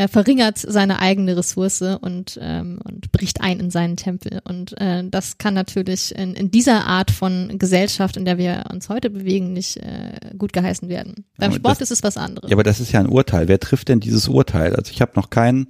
er 0.00 0.08
verringert 0.08 0.56
seine 0.56 1.00
eigene 1.00 1.36
Ressource 1.36 1.82
und, 1.82 2.38
ähm, 2.40 2.78
und 2.82 3.12
bricht 3.12 3.42
ein 3.42 3.60
in 3.60 3.70
seinen 3.70 3.98
Tempel. 3.98 4.40
Und 4.44 4.80
äh, 4.80 5.04
das 5.06 5.36
kann 5.36 5.52
natürlich 5.52 6.14
in, 6.16 6.32
in 6.32 6.50
dieser 6.50 6.86
Art 6.86 7.10
von 7.10 7.58
Gesellschaft, 7.58 8.16
in 8.16 8.24
der 8.24 8.38
wir 8.38 8.64
uns 8.72 8.88
heute 8.88 9.10
bewegen, 9.10 9.52
nicht 9.52 9.76
äh, 9.76 10.12
gut 10.38 10.54
geheißen 10.54 10.88
werden. 10.88 11.26
Beim 11.36 11.52
Sport 11.52 11.82
das, 11.82 11.90
ist 11.90 11.98
es 11.98 12.02
was 12.02 12.16
anderes. 12.16 12.48
Ja, 12.48 12.56
aber 12.56 12.62
das 12.62 12.80
ist 12.80 12.92
ja 12.92 13.00
ein 13.00 13.08
Urteil. 13.08 13.46
Wer 13.46 13.60
trifft 13.60 13.90
denn 13.90 14.00
dieses 14.00 14.26
Urteil? 14.26 14.74
Also 14.74 14.90
ich 14.90 15.02
habe 15.02 15.12
noch 15.16 15.28
keinen, 15.28 15.66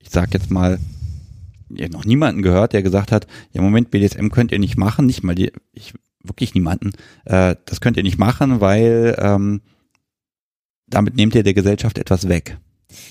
ich 0.00 0.10
sag 0.10 0.34
jetzt 0.34 0.50
mal, 0.50 0.78
ja, 1.70 1.88
noch 1.88 2.04
niemanden 2.04 2.42
gehört, 2.42 2.74
der 2.74 2.82
gesagt 2.82 3.10
hat, 3.10 3.26
ja 3.52 3.62
Moment, 3.62 3.90
BDSM 3.90 4.28
könnt 4.28 4.52
ihr 4.52 4.58
nicht 4.58 4.76
machen, 4.76 5.06
nicht 5.06 5.22
mal 5.22 5.34
die, 5.34 5.50
ich 5.72 5.94
wirklich 6.22 6.52
niemanden, 6.52 6.90
äh, 7.24 7.56
das 7.64 7.80
könnt 7.80 7.96
ihr 7.96 8.02
nicht 8.02 8.18
machen, 8.18 8.60
weil 8.60 9.16
ähm, 9.18 9.62
damit 10.86 11.16
nehmt 11.16 11.34
ihr 11.34 11.42
der 11.42 11.54
Gesellschaft 11.54 11.96
etwas 11.96 12.28
weg. 12.28 12.58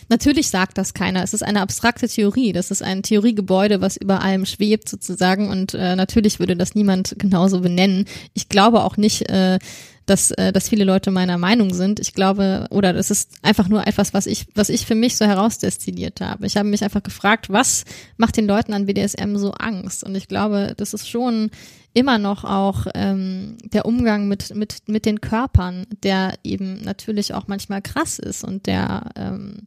Natürlich 0.09 0.49
sagt 0.49 0.77
das 0.77 0.93
keiner. 0.93 1.23
Es 1.23 1.33
ist 1.33 1.43
eine 1.43 1.61
abstrakte 1.61 2.07
Theorie. 2.07 2.53
Das 2.53 2.71
ist 2.71 2.81
ein 2.81 3.03
Theoriegebäude, 3.03 3.81
was 3.81 3.97
über 3.97 4.21
allem 4.21 4.45
schwebt 4.45 4.87
sozusagen. 4.87 5.49
Und 5.49 5.73
äh, 5.73 5.95
natürlich 5.95 6.39
würde 6.39 6.55
das 6.55 6.75
niemand 6.75 7.15
genauso 7.17 7.61
benennen. 7.61 8.05
Ich 8.33 8.49
glaube 8.49 8.83
auch 8.83 8.97
nicht, 8.97 9.29
äh, 9.29 9.59
dass, 10.05 10.31
äh, 10.31 10.53
dass 10.53 10.69
viele 10.69 10.85
Leute 10.85 11.11
meiner 11.11 11.37
Meinung 11.37 11.73
sind. 11.73 11.99
Ich 11.99 12.13
glaube, 12.13 12.67
oder 12.69 12.93
das 12.93 13.11
ist 13.11 13.31
einfach 13.41 13.67
nur 13.67 13.85
etwas, 13.87 14.13
was 14.13 14.27
ich, 14.27 14.45
was 14.53 14.69
ich 14.69 14.85
für 14.85 14.95
mich 14.95 15.17
so 15.17 15.25
herausdestilliert 15.25 16.21
habe. 16.21 16.45
Ich 16.45 16.57
habe 16.57 16.69
mich 16.69 16.83
einfach 16.83 17.03
gefragt, 17.03 17.49
was 17.49 17.83
macht 18.17 18.37
den 18.37 18.47
Leuten 18.47 18.73
an 18.73 18.85
BDSM 18.85 19.35
so 19.37 19.51
Angst? 19.51 20.03
Und 20.03 20.15
ich 20.15 20.27
glaube, 20.27 20.73
das 20.77 20.93
ist 20.93 21.09
schon 21.09 21.49
immer 21.95 22.19
noch 22.19 22.43
auch 22.43 22.87
ähm, 22.93 23.57
der 23.63 23.85
Umgang 23.85 24.27
mit, 24.27 24.53
mit, 24.53 24.87
mit 24.87 25.05
den 25.05 25.21
Körpern, 25.21 25.87
der 26.03 26.33
eben 26.43 26.81
natürlich 26.81 27.33
auch 27.33 27.47
manchmal 27.47 27.81
krass 27.81 28.19
ist 28.19 28.43
und 28.43 28.67
der, 28.67 29.11
ähm, 29.15 29.63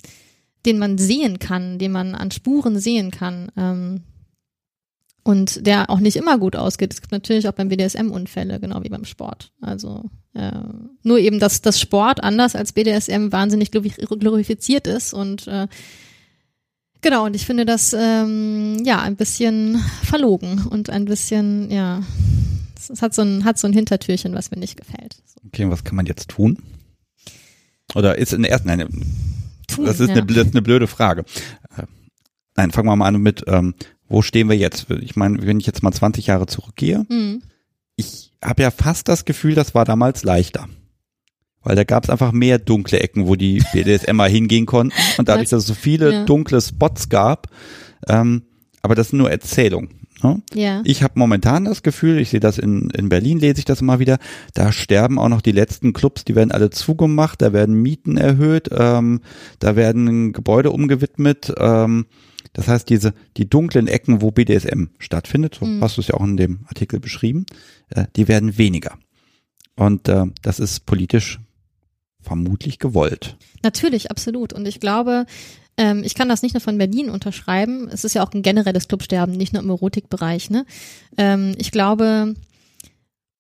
den 0.67 0.79
man 0.79 0.99
sehen 0.99 1.39
kann, 1.39 1.79
den 1.79 1.91
man 1.91 2.15
an 2.15 2.31
Spuren 2.31 2.79
sehen 2.79 3.11
kann. 3.11 3.51
Ähm, 3.57 4.03
und 5.25 5.67
der 5.67 5.91
auch 5.91 6.01
nicht 6.01 6.17
immer 6.17 6.39
gut 6.39 6.57
ausgeht. 6.57 6.93
Es 6.93 7.01
gibt 7.01 7.13
natürlich 7.13 7.49
auch 7.49 7.53
beim 7.53 7.69
BDSM 7.69 8.11
Unfälle, 8.11 8.61
genau 8.61 8.83
wie 8.83 8.89
beim 8.89 9.05
Sport. 9.05 9.53
Also 9.61 10.11
äh, 10.35 10.53
nur 11.03 11.19
eben, 11.19 11.39
dass 11.39 11.61
das 11.61 11.81
Sport 11.81 12.23
anders 12.23 12.55
als 12.55 12.73
BDSM 12.73 13.31
wahnsinnig 13.31 13.71
glorifiziert 13.71 14.87
ist 14.87 15.13
und 15.13 15.47
äh, 15.47 15.67
genau. 17.01 17.27
Und 17.27 17.37
ich 17.37 17.47
finde 17.47 17.65
das 17.65 17.95
ähm, 17.99 18.83
ja 18.85 19.01
ein 19.01 19.17
bisschen 19.17 19.83
verlogen 20.03 20.67
und 20.67 20.91
ein 20.91 21.05
bisschen 21.05 21.71
ja, 21.71 22.03
es 22.91 23.03
hat 23.03 23.15
so 23.15 23.23
ein 23.23 23.45
hat 23.45 23.59
so 23.59 23.67
ein 23.67 23.73
Hintertürchen, 23.73 24.35
was 24.35 24.51
mir 24.51 24.59
nicht 24.59 24.77
gefällt. 24.77 25.17
Okay, 25.47 25.65
und 25.65 25.71
was 25.71 25.85
kann 25.85 25.97
man 25.97 26.07
jetzt 26.07 26.29
tun? 26.29 26.59
Oder 27.95 28.19
ist 28.19 28.33
in 28.33 28.43
der 28.43 28.51
ersten, 28.51 28.69
nein, 28.69 28.87
tun, 29.67 29.87
das 29.87 30.01
ist, 30.01 30.09
ja. 30.09 30.17
eine, 30.17 30.27
das 30.27 30.47
ist 30.47 30.55
eine 30.55 30.63
blöde 30.63 30.87
Frage. 30.87 31.25
Äh, 31.77 31.85
nein, 32.57 32.71
fangen 32.71 32.89
wir 32.89 32.97
mal 32.97 33.07
an 33.07 33.21
mit, 33.21 33.45
ähm, 33.47 33.75
wo 34.09 34.23
stehen 34.23 34.49
wir 34.49 34.57
jetzt? 34.57 34.91
Ich 34.91 35.17
meine, 35.17 35.47
wenn 35.47 35.61
ich 35.61 35.67
jetzt 35.67 35.83
mal 35.83 35.93
20 35.93 36.27
Jahre 36.27 36.47
zurückgehe, 36.47 37.07
mhm. 37.09 37.43
ich 37.97 38.33
habe 38.45 38.63
ja 38.63 38.71
fast 38.71 39.09
das 39.09 39.25
Gefühl, 39.25 39.55
das 39.55 39.75
war 39.75 39.85
damals 39.85 40.23
leichter. 40.23 40.69
Weil 41.69 41.77
da 41.77 41.85
gab 41.85 42.05
es 42.05 42.09
einfach 42.09 42.33
mehr 42.33 42.59
dunkle 42.59 42.99
Ecken, 42.99 43.27
wo 43.27 43.37
die 43.37 43.63
BDSMer 43.75 44.27
hingehen 44.27 44.65
konnten. 44.65 44.95
Und 45.19 45.29
dadurch, 45.29 45.51
dass 45.51 45.65
es 45.65 45.67
so 45.67 45.75
viele 45.75 46.11
ja. 46.11 46.25
dunkle 46.25 46.63
Spots 46.63 47.11
gab, 47.11 47.49
ähm, 48.09 48.45
aber 48.81 48.95
das 48.95 49.11
sind 49.11 49.19
nur 49.19 49.31
Erzählungen. 49.31 49.91
Ne? 50.23 50.41
Ja. 50.55 50.81
Ich 50.87 51.03
habe 51.03 51.19
momentan 51.19 51.67
das 51.67 51.83
Gefühl, 51.83 52.21
ich 52.21 52.31
sehe 52.31 52.41
das 52.41 52.57
in, 52.57 52.89
in 52.97 53.11
Berlin, 53.11 53.39
lese 53.39 53.59
ich 53.59 53.67
das 53.67 53.83
immer 53.83 53.99
wieder, 53.99 54.17
da 54.55 54.73
sterben 54.73 55.19
auch 55.19 55.29
noch 55.29 55.43
die 55.43 55.53
letzten 55.53 55.93
Clubs, 55.93 56.25
die 56.25 56.35
werden 56.35 56.53
alle 56.53 56.71
zugemacht, 56.71 57.43
da 57.43 57.53
werden 57.53 57.75
Mieten 57.75 58.17
erhöht, 58.17 58.71
ähm, 58.73 59.21
da 59.59 59.77
werden 59.77 60.33
Gebäude 60.33 60.71
umgewidmet. 60.71 61.53
Ähm, 61.59 62.07
das 62.55 62.67
heißt, 62.67 62.89
diese, 62.89 63.13
die 63.37 63.51
dunklen 63.51 63.89
Ecken, 63.89 64.23
wo 64.23 64.31
BDSM 64.31 64.85
stattfindet, 64.99 65.59
so 65.61 65.67
mhm. 65.67 65.83
hast 65.83 65.99
du 65.99 66.01
es 66.01 66.09
ja 66.09 66.15
auch 66.15 66.25
in 66.25 66.39
dem 66.39 66.61
Artikel 66.67 66.99
beschrieben, 66.99 67.45
äh, 67.91 68.07
die 68.17 68.27
werden 68.27 68.57
weniger. 68.57 68.97
Und 69.77 70.09
äh, 70.09 70.25
das 70.41 70.61
ist 70.61 70.87
politisch 70.87 71.39
vermutlich 72.21 72.79
gewollt. 72.79 73.37
Natürlich, 73.63 74.11
absolut. 74.11 74.53
Und 74.53 74.67
ich 74.67 74.81
glaube, 74.81 75.27
ähm, 75.77 76.03
ich 76.05 76.15
kann 76.15 76.29
das 76.29 76.43
nicht 76.43 76.55
nur 76.55 76.61
von 76.61 76.77
Berlin 76.77 77.09
unterschreiben. 77.09 77.89
Es 77.91 78.05
ist 78.05 78.15
ja 78.15 78.27
auch 78.27 78.33
ein 78.33 78.43
generelles 78.43 78.89
Clubsterben, 78.89 79.37
nicht 79.37 79.53
nur 79.53 79.63
im 79.63 79.71
Erotikbereich. 79.71 80.51
Ne? 80.51 80.67
Ähm, 81.17 81.55
ich 81.59 81.71
glaube, 81.71 82.35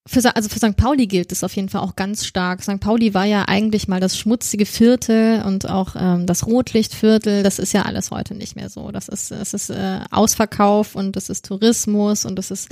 für, 0.07 0.35
also 0.35 0.49
für 0.49 0.59
St. 0.59 0.77
Pauli 0.77 1.07
gilt 1.07 1.33
es 1.33 1.45
auf 1.45 1.55
jeden 1.55 1.69
Fall 1.69 1.83
auch 1.83 1.97
ganz 1.97 2.25
stark. 2.25 2.63
St. 2.63 2.81
Pauli 2.81 3.13
war 3.13 3.27
ja 3.27 3.45
eigentlich 3.47 3.89
mal 3.89 4.01
das 4.01 4.17
schmutzige 4.17 4.65
Viertel 4.65 5.43
und 5.43 5.69
auch 5.69 5.97
ähm, 5.99 6.27
das 6.27 6.47
Rotlichtviertel. 6.47 7.43
Das 7.43 7.59
ist 7.59 7.75
ja 7.75 7.83
alles 7.83 8.11
heute 8.11 8.35
nicht 8.35 8.57
mehr 8.57 8.71
so. 8.71 8.91
Das 8.91 9.09
ist, 9.09 9.33
es 9.33 9.53
ist 9.53 9.69
äh, 9.69 10.01
Ausverkauf 10.11 10.95
und 10.95 11.15
das 11.17 11.29
ist 11.29 11.45
Tourismus 11.45 12.25
und 12.25 12.37
das 12.37 12.51
ist 12.51 12.69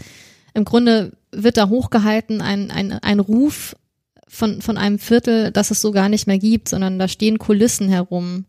im 0.54 0.64
Grunde 0.64 1.12
wird 1.32 1.58
da 1.58 1.68
hochgehalten 1.68 2.40
ein, 2.40 2.70
ein, 2.70 2.92
ein 2.92 3.20
Ruf 3.20 3.76
von, 4.28 4.60
von 4.60 4.76
einem 4.76 4.98
Viertel, 4.98 5.50
das 5.52 5.70
es 5.70 5.80
so 5.80 5.92
gar 5.92 6.08
nicht 6.08 6.26
mehr 6.26 6.38
gibt, 6.38 6.68
sondern 6.68 6.98
da 6.98 7.08
stehen 7.08 7.38
Kulissen 7.38 7.88
herum, 7.88 8.46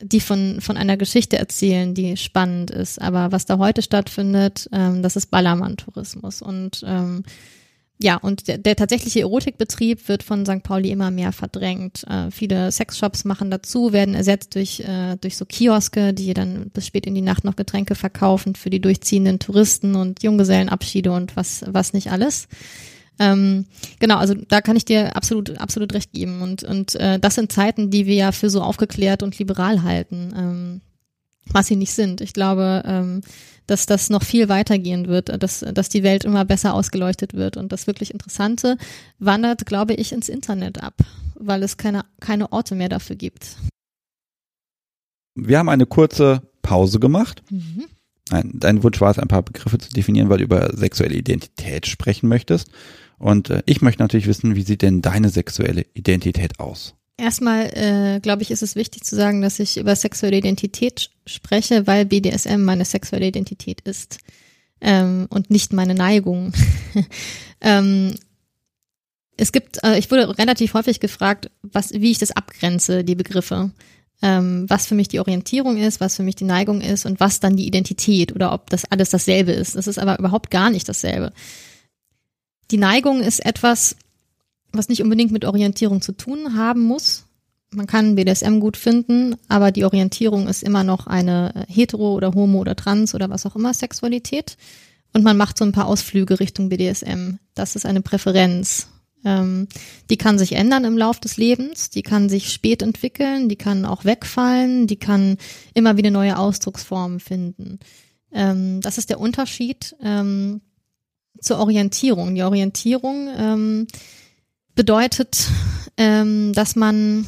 die 0.00 0.20
von, 0.20 0.60
von 0.60 0.76
einer 0.76 0.96
Geschichte 0.96 1.38
erzählen, 1.38 1.94
die 1.94 2.16
spannend 2.16 2.70
ist. 2.70 3.00
Aber 3.00 3.32
was 3.32 3.46
da 3.46 3.58
heute 3.58 3.82
stattfindet, 3.82 4.68
ähm, 4.72 5.02
das 5.02 5.16
ist 5.16 5.30
Ballermann-Tourismus 5.30 6.42
und 6.42 6.84
ähm, 6.86 7.22
ja, 7.98 8.16
und 8.16 8.46
der, 8.46 8.58
der 8.58 8.76
tatsächliche 8.76 9.20
Erotikbetrieb 9.20 10.06
wird 10.08 10.22
von 10.22 10.44
St. 10.44 10.62
Pauli 10.62 10.90
immer 10.90 11.10
mehr 11.10 11.32
verdrängt. 11.32 12.04
Äh, 12.06 12.30
viele 12.30 12.70
Sexshops 12.70 13.24
machen 13.24 13.50
dazu, 13.50 13.92
werden 13.94 14.14
ersetzt 14.14 14.54
durch, 14.54 14.80
äh, 14.80 15.16
durch 15.18 15.38
so 15.38 15.46
Kioske, 15.46 16.12
die 16.12 16.34
dann 16.34 16.68
bis 16.70 16.86
spät 16.86 17.06
in 17.06 17.14
die 17.14 17.22
Nacht 17.22 17.44
noch 17.44 17.56
Getränke 17.56 17.94
verkaufen 17.94 18.54
für 18.54 18.68
die 18.68 18.82
durchziehenden 18.82 19.38
Touristen 19.38 19.94
und 19.94 20.22
Junggesellenabschiede 20.22 21.10
und 21.10 21.36
was, 21.36 21.64
was 21.68 21.94
nicht 21.94 22.12
alles. 22.12 22.48
Ähm, 23.18 23.66
genau, 23.98 24.16
also 24.16 24.34
da 24.34 24.60
kann 24.60 24.76
ich 24.76 24.84
dir 24.84 25.16
absolut, 25.16 25.58
absolut 25.58 25.94
recht 25.94 26.12
geben. 26.12 26.42
Und, 26.42 26.64
und 26.64 26.94
äh, 26.96 27.18
das 27.18 27.34
sind 27.34 27.52
Zeiten, 27.52 27.90
die 27.90 28.06
wir 28.06 28.14
ja 28.14 28.32
für 28.32 28.50
so 28.50 28.62
aufgeklärt 28.62 29.22
und 29.22 29.38
liberal 29.38 29.82
halten, 29.82 30.34
ähm, 30.36 30.80
was 31.46 31.66
sie 31.66 31.76
nicht 31.76 31.92
sind. 31.92 32.20
Ich 32.20 32.32
glaube, 32.32 32.82
ähm, 32.84 33.22
dass 33.66 33.86
das 33.86 34.10
noch 34.10 34.22
viel 34.22 34.48
weitergehen 34.48 35.08
wird, 35.08 35.42
dass, 35.42 35.60
dass 35.60 35.88
die 35.88 36.02
Welt 36.02 36.24
immer 36.24 36.44
besser 36.44 36.74
ausgeleuchtet 36.74 37.34
wird. 37.34 37.56
Und 37.56 37.72
das 37.72 37.86
wirklich 37.86 38.12
Interessante 38.12 38.76
wandert, 39.18 39.66
glaube 39.66 39.94
ich, 39.94 40.12
ins 40.12 40.28
Internet 40.28 40.82
ab, 40.82 40.94
weil 41.34 41.62
es 41.62 41.76
keine, 41.76 42.04
keine 42.20 42.52
Orte 42.52 42.74
mehr 42.74 42.88
dafür 42.88 43.16
gibt. 43.16 43.56
Wir 45.34 45.58
haben 45.58 45.68
eine 45.68 45.86
kurze 45.86 46.42
Pause 46.62 47.00
gemacht. 47.00 47.42
Mhm. 47.50 47.84
Nein, 48.30 48.52
dein 48.54 48.82
Wunsch 48.82 49.00
war 49.00 49.10
es, 49.10 49.18
ein 49.18 49.28
paar 49.28 49.42
Begriffe 49.42 49.78
zu 49.78 49.90
definieren, 49.90 50.28
weil 50.28 50.38
du 50.38 50.44
über 50.44 50.76
sexuelle 50.76 51.14
Identität 51.14 51.86
sprechen 51.86 52.28
möchtest. 52.28 52.70
Und 53.18 53.50
äh, 53.50 53.62
ich 53.66 53.82
möchte 53.82 54.02
natürlich 54.02 54.26
wissen, 54.26 54.56
wie 54.56 54.62
sieht 54.62 54.82
denn 54.82 55.02
deine 55.02 55.30
sexuelle 55.30 55.86
Identität 55.94 56.60
aus? 56.60 56.94
Erstmal, 57.18 57.70
äh, 57.72 58.20
glaube 58.20 58.42
ich, 58.42 58.50
ist 58.50 58.62
es 58.62 58.76
wichtig 58.76 59.04
zu 59.04 59.16
sagen, 59.16 59.40
dass 59.40 59.58
ich 59.58 59.78
über 59.78 59.96
sexuelle 59.96 60.36
Identität 60.36 61.10
spreche, 61.26 61.86
weil 61.86 62.04
BDSM 62.04 62.62
meine 62.62 62.84
sexuelle 62.84 63.26
Identität 63.26 63.80
ist 63.82 64.18
ähm, 64.82 65.26
und 65.30 65.50
nicht 65.50 65.72
meine 65.72 65.94
Neigung. 65.94 66.52
ähm, 67.62 68.14
es 69.38 69.52
gibt, 69.52 69.82
äh, 69.82 69.98
ich 69.98 70.10
wurde 70.10 70.36
relativ 70.38 70.74
häufig 70.74 71.00
gefragt, 71.00 71.50
was, 71.62 71.92
wie 71.92 72.10
ich 72.10 72.18
das 72.18 72.32
abgrenze, 72.32 73.02
die 73.02 73.14
Begriffe. 73.14 73.70
Ähm, 74.22 74.64
was 74.68 74.86
für 74.86 74.94
mich 74.94 75.08
die 75.08 75.20
Orientierung 75.20 75.76
ist, 75.76 76.00
was 76.00 76.16
für 76.16 76.22
mich 76.22 76.36
die 76.36 76.44
Neigung 76.44 76.80
ist 76.80 77.04
und 77.04 77.20
was 77.20 77.38
dann 77.38 77.54
die 77.54 77.66
Identität 77.66 78.34
oder 78.34 78.54
ob 78.54 78.70
das 78.70 78.86
alles 78.86 79.10
dasselbe 79.10 79.52
ist. 79.52 79.76
Das 79.76 79.86
ist 79.86 79.98
aber 79.98 80.18
überhaupt 80.18 80.50
gar 80.50 80.70
nicht 80.70 80.88
dasselbe. 80.88 81.32
Die 82.70 82.78
Neigung 82.78 83.20
ist 83.20 83.44
etwas, 83.44 83.96
was 84.72 84.88
nicht 84.88 85.02
unbedingt 85.02 85.32
mit 85.32 85.44
Orientierung 85.44 86.00
zu 86.00 86.12
tun 86.12 86.56
haben 86.56 86.82
muss. 86.82 87.24
Man 87.70 87.86
kann 87.86 88.14
BDSM 88.14 88.60
gut 88.60 88.76
finden, 88.76 89.36
aber 89.48 89.72
die 89.72 89.84
Orientierung 89.84 90.48
ist 90.48 90.62
immer 90.62 90.84
noch 90.84 91.06
eine 91.06 91.66
hetero 91.68 92.14
oder 92.14 92.32
homo 92.32 92.60
oder 92.60 92.76
trans 92.76 93.14
oder 93.14 93.28
was 93.28 93.46
auch 93.46 93.56
immer 93.56 93.74
Sexualität. 93.74 94.56
Und 95.12 95.24
man 95.24 95.36
macht 95.36 95.58
so 95.58 95.64
ein 95.64 95.72
paar 95.72 95.86
Ausflüge 95.86 96.40
Richtung 96.40 96.68
BDSM. 96.68 97.38
Das 97.54 97.76
ist 97.76 97.86
eine 97.86 98.02
Präferenz. 98.02 98.88
Ähm, 99.24 99.66
die 100.10 100.16
kann 100.16 100.38
sich 100.38 100.52
ändern 100.52 100.84
im 100.84 100.96
Lauf 100.96 101.18
des 101.18 101.36
Lebens, 101.36 101.90
die 101.90 102.02
kann 102.02 102.28
sich 102.28 102.52
spät 102.52 102.82
entwickeln, 102.82 103.48
die 103.48 103.56
kann 103.56 103.84
auch 103.84 104.04
wegfallen, 104.04 104.86
die 104.86 104.98
kann 104.98 105.38
immer 105.74 105.96
wieder 105.96 106.10
neue 106.10 106.38
Ausdrucksformen 106.38 107.18
finden. 107.18 107.80
Ähm, 108.32 108.80
das 108.82 108.98
ist 108.98 109.10
der 109.10 109.18
Unterschied 109.18 109.96
ähm, 110.02 110.60
zur 111.40 111.58
Orientierung. 111.58 112.34
Die 112.34 112.42
Orientierung 112.42 113.28
ähm, 113.36 113.86
bedeutet, 114.74 115.48
ähm, 115.96 116.52
dass 116.52 116.76
man 116.76 117.26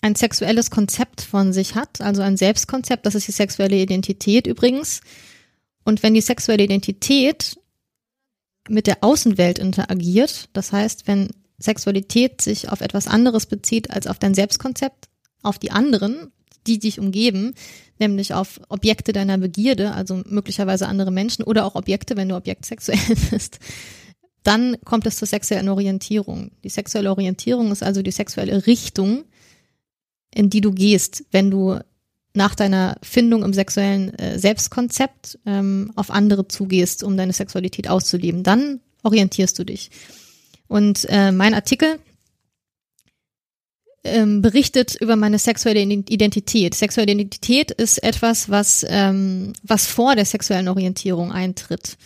ein 0.00 0.14
sexuelles 0.14 0.70
Konzept 0.70 1.22
von 1.22 1.52
sich 1.52 1.74
hat, 1.74 2.00
also 2.00 2.22
ein 2.22 2.36
Selbstkonzept, 2.36 3.04
das 3.06 3.14
ist 3.14 3.26
die 3.28 3.32
sexuelle 3.32 3.76
Identität 3.76 4.46
übrigens. 4.46 5.00
Und 5.84 6.02
wenn 6.02 6.14
die 6.14 6.20
sexuelle 6.20 6.64
Identität 6.64 7.58
mit 8.68 8.86
der 8.86 8.98
Außenwelt 9.02 9.58
interagiert, 9.58 10.50
das 10.52 10.72
heißt, 10.72 11.06
wenn 11.06 11.30
Sexualität 11.58 12.40
sich 12.40 12.68
auf 12.68 12.80
etwas 12.80 13.08
anderes 13.08 13.46
bezieht 13.46 13.90
als 13.90 14.06
auf 14.06 14.18
dein 14.18 14.34
Selbstkonzept, 14.34 15.08
auf 15.42 15.58
die 15.58 15.70
anderen, 15.70 16.32
die 16.68 16.78
dich 16.78 17.00
umgeben, 17.00 17.54
nämlich 17.98 18.34
auf 18.34 18.60
Objekte 18.68 19.12
deiner 19.12 19.38
Begierde, 19.38 19.92
also 19.92 20.22
möglicherweise 20.26 20.86
andere 20.86 21.10
Menschen 21.10 21.44
oder 21.44 21.64
auch 21.64 21.74
Objekte, 21.74 22.16
wenn 22.16 22.28
du 22.28 22.36
objektsexuell 22.36 22.98
bist, 23.30 23.58
dann 24.42 24.76
kommt 24.84 25.06
es 25.06 25.16
zur 25.16 25.26
sexuellen 25.26 25.68
Orientierung. 25.68 26.52
Die 26.62 26.68
sexuelle 26.68 27.10
Orientierung 27.10 27.72
ist 27.72 27.82
also 27.82 28.02
die 28.02 28.12
sexuelle 28.12 28.66
Richtung, 28.66 29.24
in 30.32 30.50
die 30.50 30.60
du 30.60 30.72
gehst, 30.72 31.24
wenn 31.32 31.50
du 31.50 31.78
nach 32.34 32.54
deiner 32.54 32.96
Findung 33.02 33.42
im 33.42 33.52
sexuellen 33.52 34.14
äh, 34.18 34.38
Selbstkonzept 34.38 35.38
ähm, 35.44 35.92
auf 35.96 36.10
andere 36.10 36.46
zugehst, 36.46 37.02
um 37.02 37.16
deine 37.16 37.32
Sexualität 37.32 37.88
auszuleben. 37.88 38.42
Dann 38.42 38.80
orientierst 39.02 39.58
du 39.58 39.64
dich. 39.64 39.90
Und 40.68 41.06
äh, 41.08 41.32
mein 41.32 41.54
Artikel 41.54 41.98
ähm, 44.08 44.42
berichtet 44.42 44.96
über 45.00 45.16
meine 45.16 45.38
sexuelle 45.38 45.80
Identität. 45.80 46.74
Sexuelle 46.74 47.12
Identität 47.12 47.70
ist 47.70 48.02
etwas, 48.02 48.48
was, 48.48 48.84
ähm, 48.88 49.52
was 49.62 49.86
vor 49.86 50.14
der 50.16 50.24
sexuellen 50.24 50.68
Orientierung 50.68 51.32
eintritt. 51.32 51.96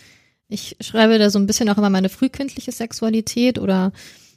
Ich 0.47 0.75
schreibe 0.81 1.17
da 1.17 1.29
so 1.29 1.39
ein 1.39 1.47
bisschen 1.47 1.69
auch 1.69 1.77
immer 1.77 1.89
meine 1.89 2.09
frühkindliche 2.09 2.71
Sexualität 2.71 3.59
oder 3.59 3.91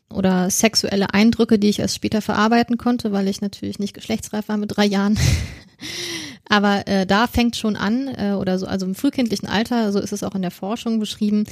oder 0.08 0.50
sexuelle 0.50 1.12
Eindrücke, 1.12 1.58
die 1.58 1.68
ich 1.68 1.80
erst 1.80 1.96
später 1.96 2.22
verarbeiten 2.22 2.78
konnte, 2.78 3.12
weil 3.12 3.28
ich 3.28 3.40
natürlich 3.40 3.78
nicht 3.78 3.94
geschlechtsreif 3.94 4.48
war 4.48 4.56
mit 4.56 4.76
drei 4.76 4.84
Jahren. 4.84 5.18
Aber 6.48 6.86
äh, 6.86 7.06
da 7.06 7.26
fängt 7.26 7.56
schon 7.56 7.74
an, 7.74 8.08
äh, 8.16 8.32
oder 8.32 8.58
so, 8.58 8.66
also 8.66 8.86
im 8.86 8.94
frühkindlichen 8.94 9.48
Alter, 9.48 9.90
so 9.90 9.98
ist 9.98 10.12
es 10.12 10.22
auch 10.22 10.34
in 10.36 10.42
der 10.42 10.52
Forschung 10.52 11.00
beschrieben, 11.00 11.44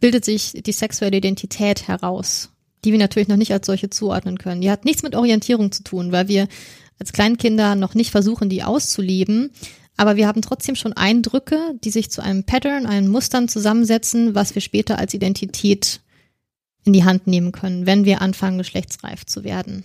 bildet 0.00 0.24
sich 0.24 0.52
die 0.52 0.72
sexuelle 0.72 1.18
Identität 1.18 1.88
heraus, 1.88 2.50
die 2.84 2.92
wir 2.92 2.98
natürlich 2.98 3.28
noch 3.28 3.36
nicht 3.36 3.52
als 3.52 3.66
solche 3.66 3.90
zuordnen 3.90 4.38
können. 4.38 4.60
Die 4.60 4.70
hat 4.70 4.84
nichts 4.84 5.02
mit 5.02 5.14
Orientierung 5.14 5.72
zu 5.72 5.82
tun, 5.82 6.12
weil 6.12 6.28
wir 6.28 6.48
als 6.98 7.12
Kleinkinder 7.12 7.74
noch 7.74 7.94
nicht 7.94 8.10
versuchen, 8.10 8.48
die 8.48 8.62
auszuleben. 8.62 9.50
Aber 9.96 10.16
wir 10.16 10.26
haben 10.26 10.42
trotzdem 10.42 10.76
schon 10.76 10.92
Eindrücke, 10.94 11.58
die 11.84 11.90
sich 11.90 12.10
zu 12.10 12.22
einem 12.22 12.44
Pattern, 12.44 12.86
einem 12.86 13.08
Mustern 13.08 13.48
zusammensetzen, 13.48 14.34
was 14.34 14.54
wir 14.54 14.62
später 14.62 14.98
als 14.98 15.12
Identität 15.14 16.00
in 16.84 16.92
die 16.92 17.04
Hand 17.04 17.26
nehmen 17.26 17.52
können, 17.52 17.86
wenn 17.86 18.04
wir 18.04 18.22
anfangen, 18.22 18.58
geschlechtsreif 18.58 19.26
zu 19.26 19.44
werden. 19.44 19.84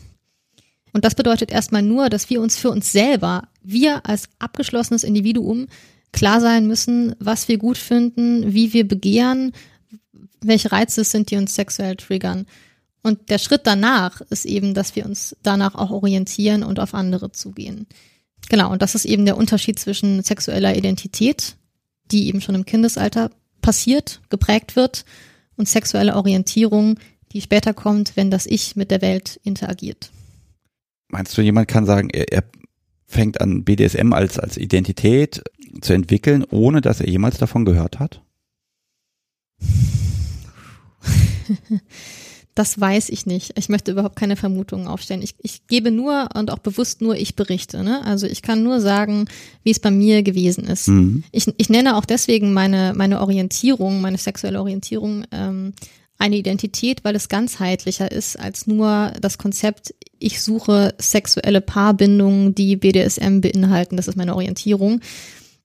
Und 0.93 1.03
das 1.03 1.15
bedeutet 1.15 1.51
erstmal 1.51 1.81
nur, 1.81 2.07
dass 2.09 2.29
wir 2.29 2.39
uns 2.39 2.55
für 2.55 2.69
uns 2.69 2.93
selber, 2.93 3.49
wir 3.61 4.05
als 4.05 4.29
abgeschlossenes 4.39 5.03
Individuum, 5.03 5.67
klar 6.13 6.39
sein 6.39 6.67
müssen, 6.67 7.13
was 7.19 7.49
wir 7.49 7.57
gut 7.57 7.77
finden, 7.77 8.53
wie 8.53 8.71
wir 8.71 8.87
begehren, 8.87 9.51
welche 10.39 10.71
Reize 10.71 11.01
es 11.01 11.11
sind, 11.11 11.31
die 11.31 11.35
uns 11.35 11.55
sexuell 11.55 11.97
triggern. 11.97 12.45
Und 13.05 13.29
der 13.29 13.37
Schritt 13.37 13.61
danach 13.65 14.21
ist 14.31 14.45
eben, 14.45 14.73
dass 14.73 14.95
wir 14.95 15.05
uns 15.05 15.35
danach 15.43 15.75
auch 15.75 15.91
orientieren 15.91 16.63
und 16.63 16.79
auf 16.79 16.95
andere 16.95 17.31
zugehen. 17.31 17.85
Genau, 18.49 18.71
und 18.71 18.81
das 18.81 18.95
ist 18.95 19.05
eben 19.05 19.25
der 19.25 19.37
Unterschied 19.37 19.77
zwischen 19.77 20.23
sexueller 20.23 20.75
Identität, 20.75 21.55
die 22.11 22.29
eben 22.29 22.41
schon 22.41 22.55
im 22.55 22.65
Kindesalter 22.65 23.29
passiert, 23.61 24.21
geprägt 24.31 24.75
wird, 24.75 25.05
und 25.55 25.69
sexuelle 25.69 26.15
Orientierung, 26.15 26.97
die 27.31 27.41
später 27.41 27.75
kommt, 27.75 28.17
wenn 28.17 28.31
das 28.31 28.47
Ich 28.47 28.75
mit 28.75 28.89
der 28.89 29.03
Welt 29.03 29.39
interagiert. 29.43 30.09
Meinst 31.09 31.37
du, 31.37 31.43
jemand 31.43 31.67
kann 31.67 31.85
sagen, 31.85 32.09
er, 32.09 32.33
er 32.33 32.43
fängt 33.05 33.39
an, 33.39 33.63
BDSM 33.63 34.13
als, 34.13 34.39
als 34.39 34.57
Identität 34.57 35.43
zu 35.79 35.93
entwickeln, 35.93 36.43
ohne 36.49 36.81
dass 36.81 37.01
er 37.01 37.07
jemals 37.07 37.37
davon 37.37 37.65
gehört 37.65 37.99
hat? 37.99 38.23
Das 42.55 42.79
weiß 42.79 43.09
ich 43.09 43.25
nicht. 43.25 43.51
Ich 43.57 43.67
möchte 43.67 43.91
überhaupt 43.91 44.15
keine 44.15 44.37
Vermutungen 44.37 44.87
aufstellen. 44.87 45.21
Ich, 45.21 45.35
ich 45.41 45.67
gebe 45.67 45.91
nur 45.91 46.29
und 46.35 46.49
auch 46.49 46.59
bewusst 46.59 47.01
nur 47.01 47.17
ich 47.17 47.35
berichte. 47.35 47.83
Ne? 47.83 48.01
Also 48.05 48.27
ich 48.27 48.41
kann 48.41 48.63
nur 48.63 48.79
sagen, 48.79 49.25
wie 49.63 49.71
es 49.71 49.79
bei 49.79 49.91
mir 49.91 50.23
gewesen 50.23 50.63
ist. 50.63 50.87
Mhm. 50.87 51.25
Ich, 51.33 51.53
ich 51.57 51.69
nenne 51.69 51.97
auch 51.97 52.05
deswegen 52.05 52.53
meine, 52.53 52.93
meine 52.95 53.19
Orientierung, 53.19 53.99
meine 53.99 54.17
sexuelle 54.17 54.61
Orientierung 54.61 55.25
ähm, 55.33 55.73
eine 56.17 56.37
Identität, 56.37 57.03
weil 57.03 57.15
es 57.17 57.27
ganzheitlicher 57.27 58.09
ist 58.09 58.39
als 58.39 58.67
nur 58.67 59.11
das 59.19 59.37
Konzept, 59.37 59.93
ich 60.17 60.41
suche 60.41 60.95
sexuelle 60.97 61.59
Paarbindungen, 61.59 62.55
die 62.55 62.77
BDSM 62.77 63.41
beinhalten. 63.41 63.97
Das 63.97 64.07
ist 64.07 64.15
meine 64.15 64.33
Orientierung. 64.33 65.01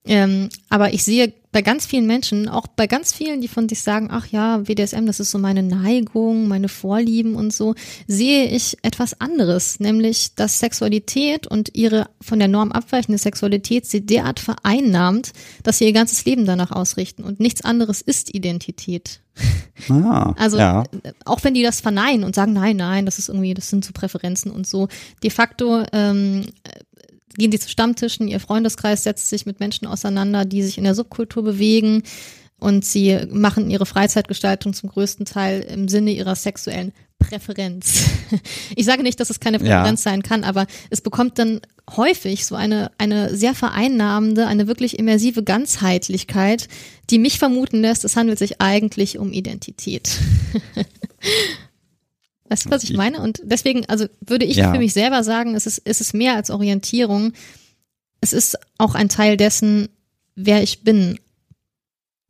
Ähm, 0.05 0.49
aber 0.69 0.93
ich 0.93 1.05
sehe 1.05 1.33
bei 1.53 1.63
ganz 1.63 1.87
vielen 1.87 2.07
Menschen, 2.07 2.49
auch 2.49 2.67
bei 2.69 2.87
ganz 2.87 3.13
vielen, 3.13 3.41
die 3.41 3.49
von 3.49 3.69
sich 3.69 3.83
sagen, 3.83 4.09
ach 4.11 4.27
ja, 4.27 4.67
WDSM, 4.69 5.07
das 5.07 5.19
ist 5.19 5.31
so 5.31 5.39
meine 5.39 5.63
Neigung, 5.63 6.47
meine 6.47 6.69
Vorlieben 6.69 7.35
und 7.35 7.53
so, 7.53 7.75
sehe 8.07 8.47
ich 8.47 8.79
etwas 8.83 9.21
anderes, 9.21 9.81
nämlich, 9.81 10.35
dass 10.37 10.61
Sexualität 10.61 11.47
und 11.47 11.75
ihre 11.75 12.09
von 12.21 12.39
der 12.39 12.49
Norm 12.49 12.71
abweichende 12.71 13.19
Sexualität 13.19 13.87
sie 13.87 14.07
derart 14.07 14.39
vereinnahmt, 14.39 15.33
dass 15.65 15.79
sie 15.79 15.87
ihr 15.87 15.93
ganzes 15.93 16.25
Leben 16.25 16.47
danach 16.47 16.71
ausrichten 16.71 17.25
und 17.25 17.41
nichts 17.41 17.65
anderes 17.65 18.01
ist 18.01 18.33
Identität. 18.33 19.21
Ah, 19.89 20.35
also 20.39 20.59
ja. 20.59 20.85
auch 21.25 21.43
wenn 21.43 21.55
die 21.55 21.63
das 21.63 21.81
verneinen 21.81 22.25
und 22.25 22.35
sagen, 22.35 22.53
nein, 22.53 22.77
nein, 22.77 23.07
das 23.07 23.19
ist 23.19 23.29
irgendwie, 23.29 23.55
das 23.55 23.71
sind 23.71 23.85
so 23.85 23.93
Präferenzen 23.93 24.53
und 24.53 24.67
so, 24.67 24.89
de 25.23 25.31
facto 25.31 25.83
ähm, 25.93 26.47
gehen 27.37 27.53
sie 27.53 27.59
zu 27.59 27.69
Stammtischen, 27.69 28.29
ihr 28.29 28.41
Freundeskreis 28.41 29.03
setzt 29.03 29.29
sich 29.29 29.47
mit 29.47 29.61
Menschen 29.61 29.87
auseinander, 29.87 30.45
die 30.45 30.63
sich 30.63 30.79
in 30.79 30.85
der 30.85 30.95
Subkultur 30.95 31.43
bewegen 31.43 32.03
und 32.59 32.85
sie 32.85 33.19
machen 33.31 33.71
ihre 33.71 33.87
Freizeitgestaltung 33.87 34.75
zum 34.75 34.91
größten 34.91 35.25
Teil 35.25 35.61
im 35.63 35.89
Sinne 35.89 36.13
ihrer 36.13 36.37
sexuellen 36.37 36.93
Präferenz. 37.19 38.05
Ich 38.77 38.87
sage 38.87 39.03
nicht, 39.03 39.19
dass 39.19 39.31
es 39.31 39.41
keine 39.41 39.59
Präferenz 39.59 40.05
ja. 40.05 40.13
sein 40.13 40.23
kann, 40.23 40.45
aber 40.45 40.69
es 40.91 41.01
bekommt 41.01 41.41
dann 41.41 41.61
häufig 41.97 42.47
so 42.47 42.55
eine, 42.55 42.93
eine 42.97 43.35
sehr 43.35 43.55
vereinnahmende, 43.55 44.47
eine 44.47 44.69
wirklich 44.69 45.01
immersive 45.01 45.43
Ganzheitlichkeit, 45.43 46.69
die 47.11 47.19
mich 47.19 47.41
vermuten 47.41 47.81
lässt, 47.81 48.05
es 48.05 48.15
handelt 48.15 48.39
sich 48.39 48.61
eigentlich 48.61 49.19
um 49.19 49.33
Identität. 49.33 50.17
Weißt 52.51 52.67
du, 52.67 52.71
was 52.71 52.83
ich 52.83 52.95
meine? 52.95 53.21
Und 53.21 53.41
deswegen, 53.45 53.87
also 53.87 54.07
würde 54.21 54.45
ich 54.45 54.57
ja. 54.57 54.73
für 54.73 54.79
mich 54.81 54.93
selber 54.93 55.23
sagen, 55.23 55.55
es 55.55 55.67
ist, 55.67 55.83
es 55.85 56.01
ist 56.01 56.15
mehr 56.15 56.35
als 56.35 56.51
Orientierung. 56.51 57.33
Es 58.21 58.33
ist 58.33 58.59
auch 58.77 58.97
ein 58.97 59.09
Teil 59.09 59.37
dessen, 59.37 59.89
wer 60.35 60.61
ich 60.61 60.83
bin 60.83 61.21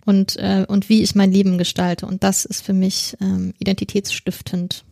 und, 0.04 0.36
äh, 0.36 0.66
und 0.68 0.90
wie 0.90 1.02
ich 1.02 1.14
mein 1.14 1.32
Leben 1.32 1.56
gestalte. 1.56 2.04
Und 2.04 2.22
das 2.22 2.44
ist 2.44 2.62
für 2.62 2.74
mich 2.74 3.16
ähm, 3.22 3.54
identitätsstiftend. 3.58 4.84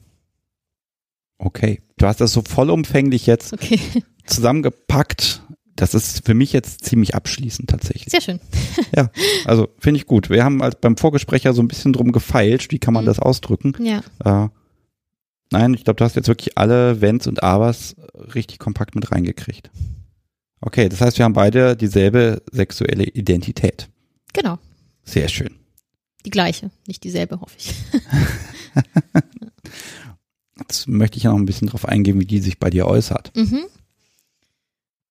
Okay, 1.37 1.83
du 1.99 2.07
hast 2.07 2.23
das 2.23 2.33
so 2.33 2.41
vollumfänglich 2.41 3.27
jetzt 3.27 3.53
okay. 3.53 3.81
zusammengepackt. 4.25 5.43
Das 5.77 5.93
ist 5.93 6.25
für 6.25 6.35
mich 6.35 6.55
jetzt 6.55 6.87
ziemlich 6.87 7.15
abschließend 7.15 7.69
tatsächlich. 7.69 8.11
Sehr 8.11 8.23
schön. 8.23 8.41
ja, 8.97 9.11
also 9.45 9.69
finde 9.79 10.01
ich 10.01 10.07
gut. 10.07 10.31
Wir 10.31 10.43
haben 10.43 10.63
als 10.63 10.77
beim 10.81 10.97
Vorgespräch 10.97 11.45
ja 11.45 11.53
so 11.53 11.61
ein 11.61 11.69
bisschen 11.69 11.93
drum 11.93 12.13
gefeilt, 12.13 12.71
wie 12.71 12.79
kann 12.79 12.95
man 12.95 13.05
mhm. 13.05 13.09
das 13.09 13.19
ausdrücken. 13.19 13.75
Ja. 13.79 14.03
Äh, 14.25 14.49
Nein, 15.51 15.75
ich 15.75 15.85
glaube, 15.85 15.97
du 15.97 16.05
hast 16.05 16.17
jetzt 16.17 16.29
wirklich 16.29 16.59
alle 16.59 17.01
Wenns 17.01 17.27
und 17.27 17.43
Abers 17.43 17.97
richtig 18.35 18.59
kompakt 18.59 18.95
mit 18.95 19.11
reingekriegt. 19.11 19.71
Okay, 20.61 20.89
das 20.89 21.01
heißt, 21.01 21.19
wir 21.19 21.25
haben 21.25 21.33
beide 21.33 21.77
dieselbe 21.77 22.43
sexuelle 22.51 23.05
Identität. 23.05 23.89
Genau. 24.33 24.59
Sehr 25.05 25.29
schön. 25.29 25.55
Die 26.27 26.31
gleiche, 26.31 26.71
nicht 26.87 27.05
dieselbe, 27.05 27.41
hoffe 27.41 27.55
ich. 27.57 27.75
Jetzt 30.59 30.89
möchte 30.89 31.17
ich 31.17 31.23
ja 31.23 31.31
noch 31.31 31.39
ein 31.39 31.47
bisschen 31.47 31.69
drauf 31.69 31.87
eingehen, 31.87 32.21
wie 32.21 32.27
die 32.27 32.41
sich 32.41 32.59
bei 32.59 32.69
dir 32.69 32.87
äußert. 32.87 33.33
Mhm. 33.37 33.61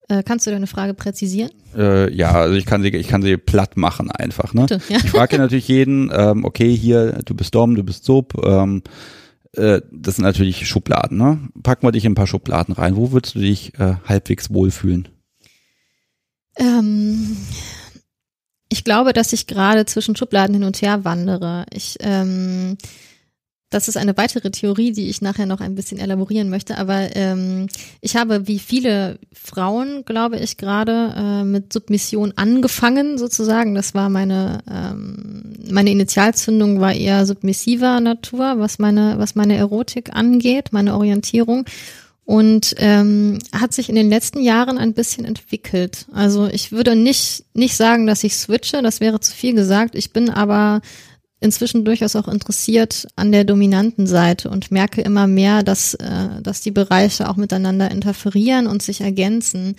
Äh, 0.09 0.23
kannst 0.23 0.45
du 0.45 0.51
deine 0.51 0.67
Frage 0.67 0.93
präzisieren? 0.93 1.51
Äh, 1.75 2.13
ja, 2.13 2.31
also 2.31 2.55
ich 2.55 2.65
kann 2.65 2.81
sie, 2.81 2.89
ich 2.89 3.07
kann 3.07 3.21
sie 3.21 3.37
platt 3.37 3.75
machen 3.75 4.11
einfach. 4.11 4.53
Ne? 4.53 4.61
Bitte, 4.61 4.81
ja. 4.89 4.99
Ich 5.03 5.09
frage 5.09 5.37
natürlich 5.37 5.67
jeden, 5.67 6.11
ähm, 6.13 6.45
okay, 6.45 6.75
hier, 6.75 7.19
du 7.25 7.33
bist 7.33 7.55
Dom, 7.55 7.75
du 7.75 7.83
bist 7.83 8.05
Sub, 8.05 8.33
ähm, 8.45 8.83
äh, 9.57 9.81
das 9.91 10.15
sind 10.15 10.23
natürlich 10.23 10.67
Schubladen, 10.67 11.17
ne? 11.17 11.49
Packen 11.63 11.85
wir 11.85 11.91
dich 11.91 12.05
in 12.05 12.11
ein 12.11 12.15
paar 12.15 12.27
Schubladen 12.27 12.73
rein. 12.73 12.95
Wo 12.95 13.11
würdest 13.11 13.35
du 13.35 13.39
dich 13.39 13.77
äh, 13.79 13.95
halbwegs 14.05 14.53
wohlfühlen? 14.53 15.07
Ähm, 16.57 17.37
ich 18.69 18.83
glaube, 18.83 19.13
dass 19.13 19.33
ich 19.33 19.47
gerade 19.47 19.85
zwischen 19.85 20.15
Schubladen 20.15 20.55
hin 20.55 20.63
und 20.63 20.81
her 20.81 21.05
wandere. 21.05 21.65
Ich 21.71 21.97
ähm, 22.01 22.77
das 23.69 23.89
ist 23.89 23.97
eine 23.97 24.15
weitere 24.15 24.49
Theorie, 24.49 24.93
die 24.93 25.09
ich 25.09 25.21
nachher 25.21 25.45
noch 25.45 25.59
ein 25.59 25.75
bisschen 25.75 25.99
elaborieren 25.99 26.49
möchte. 26.49 26.77
Aber 26.77 27.15
ähm, 27.15 27.67
ich 27.99 28.15
habe 28.15 28.47
wie 28.47 28.59
viele 28.59 29.19
Frauen, 29.33 30.05
glaube 30.05 30.37
ich, 30.37 30.55
gerade 30.55 31.13
äh, 31.17 31.43
mit 31.43 31.73
Submission 31.73 32.33
angefangen, 32.37 33.17
sozusagen. 33.17 33.75
Das 33.75 33.93
war 33.93 34.09
meine 34.09 34.59
ähm, 34.71 35.53
meine 35.69 35.91
Initialzündung 35.91 36.79
war 36.79 36.93
eher 36.93 37.25
submissiver 37.25 37.99
Natur, 37.99 38.55
was 38.57 38.79
meine 38.79 39.15
was 39.17 39.35
meine 39.35 39.57
Erotik 39.57 40.15
angeht, 40.15 40.71
meine 40.71 40.95
Orientierung 40.95 41.65
und 42.23 42.75
ähm, 42.77 43.39
hat 43.53 43.73
sich 43.73 43.87
in 43.87 43.95
den 43.95 44.09
letzten 44.09 44.41
Jahren 44.41 44.77
ein 44.77 44.93
bisschen 44.93 45.23
entwickelt. 45.23 46.07
Also 46.13 46.47
ich 46.47 46.73
würde 46.73 46.95
nicht 46.95 47.45
nicht 47.53 47.75
sagen, 47.75 48.05
dass 48.05 48.23
ich 48.23 48.35
switche, 48.35 48.81
das 48.81 48.99
wäre 48.99 49.19
zu 49.19 49.33
viel 49.33 49.55
gesagt. 49.55 49.95
Ich 49.95 50.11
bin 50.11 50.29
aber 50.29 50.81
inzwischen 51.39 51.85
durchaus 51.85 52.15
auch 52.15 52.27
interessiert 52.27 53.07
an 53.15 53.31
der 53.31 53.43
dominanten 53.43 54.07
Seite 54.07 54.49
und 54.49 54.71
merke 54.71 55.01
immer 55.01 55.27
mehr, 55.27 55.63
dass, 55.63 55.93
äh, 55.95 56.41
dass 56.41 56.61
die 56.61 56.71
Bereiche 56.71 57.29
auch 57.29 57.35
miteinander 57.35 57.91
interferieren 57.91 58.67
und 58.67 58.81
sich 58.81 59.01
ergänzen. 59.01 59.75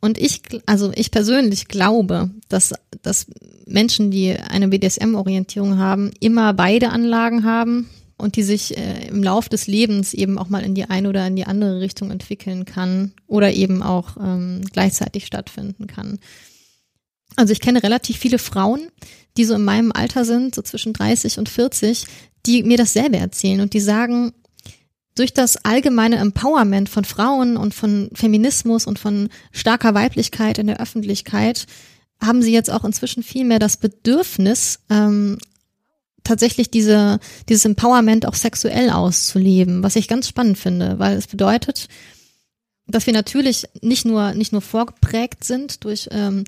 Und 0.00 0.18
ich, 0.18 0.42
also 0.66 0.92
ich 0.94 1.10
persönlich 1.10 1.68
glaube, 1.68 2.30
dass, 2.48 2.72
dass 3.02 3.26
Menschen, 3.66 4.10
die 4.10 4.36
eine 4.38 4.68
BDSM-Orientierung 4.68 5.78
haben, 5.78 6.12
immer 6.20 6.54
beide 6.54 6.90
Anlagen 6.90 7.44
haben 7.44 7.88
und 8.16 8.36
die 8.36 8.44
sich 8.44 8.76
äh, 8.76 9.08
im 9.08 9.22
Lauf 9.22 9.48
des 9.48 9.66
Lebens 9.66 10.14
eben 10.14 10.38
auch 10.38 10.48
mal 10.48 10.62
in 10.62 10.74
die 10.74 10.84
eine 10.84 11.08
oder 11.08 11.26
in 11.26 11.34
die 11.34 11.46
andere 11.46 11.80
Richtung 11.80 12.10
entwickeln 12.12 12.64
kann 12.64 13.12
oder 13.26 13.52
eben 13.52 13.82
auch 13.82 14.16
ähm, 14.18 14.62
gleichzeitig 14.72 15.26
stattfinden 15.26 15.88
kann. 15.88 16.18
Also 17.34 17.52
ich 17.52 17.60
kenne 17.60 17.82
relativ 17.82 18.18
viele 18.18 18.38
Frauen, 18.38 18.88
die 19.36 19.44
so 19.44 19.54
in 19.54 19.64
meinem 19.64 19.92
Alter 19.92 20.24
sind, 20.24 20.54
so 20.54 20.62
zwischen 20.62 20.92
30 20.92 21.38
und 21.38 21.48
40, 21.48 22.06
die 22.46 22.62
mir 22.62 22.78
dasselbe 22.78 23.16
erzählen 23.16 23.60
und 23.60 23.74
die 23.74 23.80
sagen, 23.80 24.32
durch 25.16 25.32
das 25.32 25.56
allgemeine 25.64 26.16
Empowerment 26.16 26.88
von 26.88 27.04
Frauen 27.04 27.56
und 27.56 27.74
von 27.74 28.10
Feminismus 28.12 28.86
und 28.86 28.98
von 28.98 29.28
starker 29.50 29.94
Weiblichkeit 29.94 30.58
in 30.58 30.66
der 30.66 30.80
Öffentlichkeit 30.80 31.66
haben 32.20 32.42
sie 32.42 32.52
jetzt 32.52 32.70
auch 32.70 32.84
inzwischen 32.84 33.22
viel 33.22 33.44
mehr 33.44 33.58
das 33.58 33.78
Bedürfnis, 33.78 34.80
ähm, 34.90 35.38
tatsächlich 36.22 36.70
diese, 36.70 37.18
dieses 37.48 37.64
Empowerment 37.64 38.26
auch 38.26 38.34
sexuell 38.34 38.90
auszuleben, 38.90 39.82
was 39.82 39.96
ich 39.96 40.08
ganz 40.08 40.28
spannend 40.28 40.58
finde, 40.58 40.98
weil 40.98 41.16
es 41.16 41.26
bedeutet, 41.26 41.88
dass 42.86 43.06
wir 43.06 43.12
natürlich 43.12 43.66
nicht 43.80 44.04
nur, 44.04 44.34
nicht 44.34 44.52
nur 44.52 44.62
vorgeprägt 44.62 45.44
sind 45.44 45.84
durch 45.84 46.08
ähm, 46.12 46.44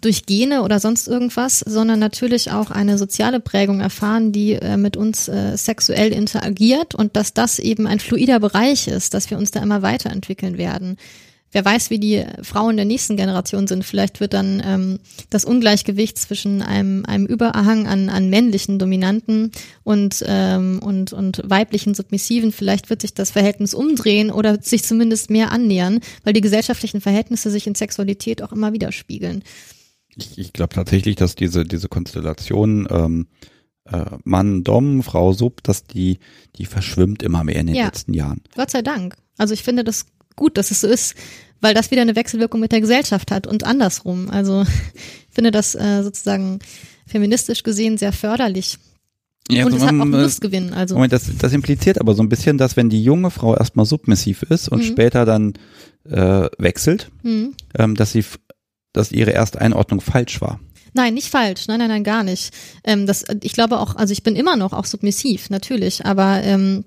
durch 0.00 0.26
Gene 0.26 0.62
oder 0.62 0.80
sonst 0.80 1.08
irgendwas, 1.08 1.60
sondern 1.60 1.98
natürlich 1.98 2.50
auch 2.50 2.70
eine 2.70 2.98
soziale 2.98 3.40
Prägung 3.40 3.80
erfahren, 3.80 4.32
die 4.32 4.54
äh, 4.54 4.76
mit 4.76 4.96
uns 4.96 5.28
äh, 5.28 5.56
sexuell 5.56 6.12
interagiert 6.12 6.94
und 6.94 7.16
dass 7.16 7.34
das 7.34 7.58
eben 7.58 7.86
ein 7.86 8.00
fluider 8.00 8.40
Bereich 8.40 8.88
ist, 8.88 9.14
dass 9.14 9.30
wir 9.30 9.38
uns 9.38 9.50
da 9.50 9.62
immer 9.62 9.82
weiterentwickeln 9.82 10.58
werden. 10.58 10.96
Wer 11.52 11.64
weiß, 11.64 11.90
wie 11.90 11.98
die 11.98 12.24
Frauen 12.42 12.76
der 12.76 12.84
nächsten 12.84 13.16
Generation 13.16 13.66
sind. 13.66 13.84
Vielleicht 13.84 14.20
wird 14.20 14.34
dann 14.34 14.62
ähm, 14.64 14.98
das 15.30 15.44
Ungleichgewicht 15.44 16.16
zwischen 16.16 16.62
einem, 16.62 17.04
einem 17.06 17.26
Überhang 17.26 17.88
an, 17.88 18.08
an 18.08 18.30
männlichen 18.30 18.78
Dominanten 18.78 19.50
und, 19.82 20.24
ähm, 20.28 20.78
und, 20.80 21.12
und 21.12 21.42
weiblichen 21.44 21.94
Submissiven, 21.94 22.52
vielleicht 22.52 22.88
wird 22.88 23.00
sich 23.00 23.14
das 23.14 23.32
Verhältnis 23.32 23.74
umdrehen 23.74 24.30
oder 24.30 24.62
sich 24.62 24.84
zumindest 24.84 25.28
mehr 25.28 25.50
annähern, 25.50 25.98
weil 26.22 26.34
die 26.34 26.40
gesellschaftlichen 26.40 27.00
Verhältnisse 27.00 27.50
sich 27.50 27.66
in 27.66 27.74
Sexualität 27.74 28.42
auch 28.42 28.52
immer 28.52 28.72
widerspiegeln 28.72 29.42
ich, 30.16 30.38
ich 30.38 30.52
glaube 30.52 30.74
tatsächlich, 30.74 31.16
dass 31.16 31.34
diese, 31.34 31.64
diese 31.64 31.88
Konstellation 31.88 32.86
ähm, 32.90 33.26
äh, 33.84 34.04
Mann, 34.24 34.64
Dom, 34.64 35.02
Frau, 35.02 35.32
Sub, 35.32 35.62
dass 35.62 35.84
die, 35.84 36.18
die 36.56 36.66
verschwimmt 36.66 37.22
immer 37.22 37.44
mehr 37.44 37.56
in 37.56 37.66
den 37.66 37.76
ja. 37.76 37.86
letzten 37.86 38.14
Jahren. 38.14 38.42
Gott 38.54 38.70
sei 38.70 38.82
Dank. 38.82 39.16
Also 39.36 39.54
ich 39.54 39.62
finde 39.62 39.84
das 39.84 40.06
gut, 40.36 40.58
dass 40.58 40.70
es 40.70 40.80
so 40.80 40.88
ist, 40.88 41.14
weil 41.60 41.74
das 41.74 41.90
wieder 41.90 42.02
eine 42.02 42.16
Wechselwirkung 42.16 42.60
mit 42.60 42.72
der 42.72 42.80
Gesellschaft 42.80 43.30
hat 43.30 43.46
und 43.46 43.64
andersrum. 43.64 44.30
Also 44.30 44.62
ich 44.94 45.34
finde 45.34 45.50
das 45.50 45.74
äh, 45.74 46.02
sozusagen 46.02 46.58
feministisch 47.06 47.62
gesehen 47.62 47.98
sehr 47.98 48.12
förderlich. 48.12 48.78
Ja, 49.50 49.66
und 49.66 49.72
also 49.72 49.84
es 49.84 49.90
hat 49.90 49.98
auch 49.98 50.02
einen 50.02 50.12
Lustgewinn. 50.12 50.72
Also. 50.72 50.94
Moment, 50.94 51.12
das, 51.12 51.30
das 51.36 51.52
impliziert 51.52 52.00
aber 52.00 52.14
so 52.14 52.22
ein 52.22 52.28
bisschen, 52.28 52.56
dass 52.56 52.76
wenn 52.76 52.88
die 52.88 53.02
junge 53.02 53.30
Frau 53.30 53.56
erstmal 53.56 53.84
submissiv 53.84 54.42
ist 54.42 54.68
und 54.68 54.80
mhm. 54.80 54.86
später 54.86 55.24
dann 55.24 55.54
äh, 56.08 56.48
wechselt, 56.58 57.10
mhm. 57.22 57.54
ähm, 57.76 57.96
dass 57.96 58.12
sie 58.12 58.24
dass 58.92 59.12
ihre 59.12 59.30
erste 59.30 59.60
Einordnung 59.60 60.00
falsch 60.00 60.40
war. 60.40 60.60
Nein, 60.92 61.14
nicht 61.14 61.28
falsch. 61.28 61.68
Nein, 61.68 61.78
nein, 61.78 61.88
nein, 61.88 62.04
gar 62.04 62.24
nicht. 62.24 62.52
Ähm, 62.84 63.06
das, 63.06 63.24
ich 63.42 63.52
glaube 63.52 63.78
auch, 63.78 63.96
also 63.96 64.12
ich 64.12 64.22
bin 64.22 64.36
immer 64.36 64.56
noch 64.56 64.72
auch 64.72 64.84
submissiv, 64.84 65.50
natürlich, 65.50 66.04
aber 66.04 66.42
ähm, 66.42 66.84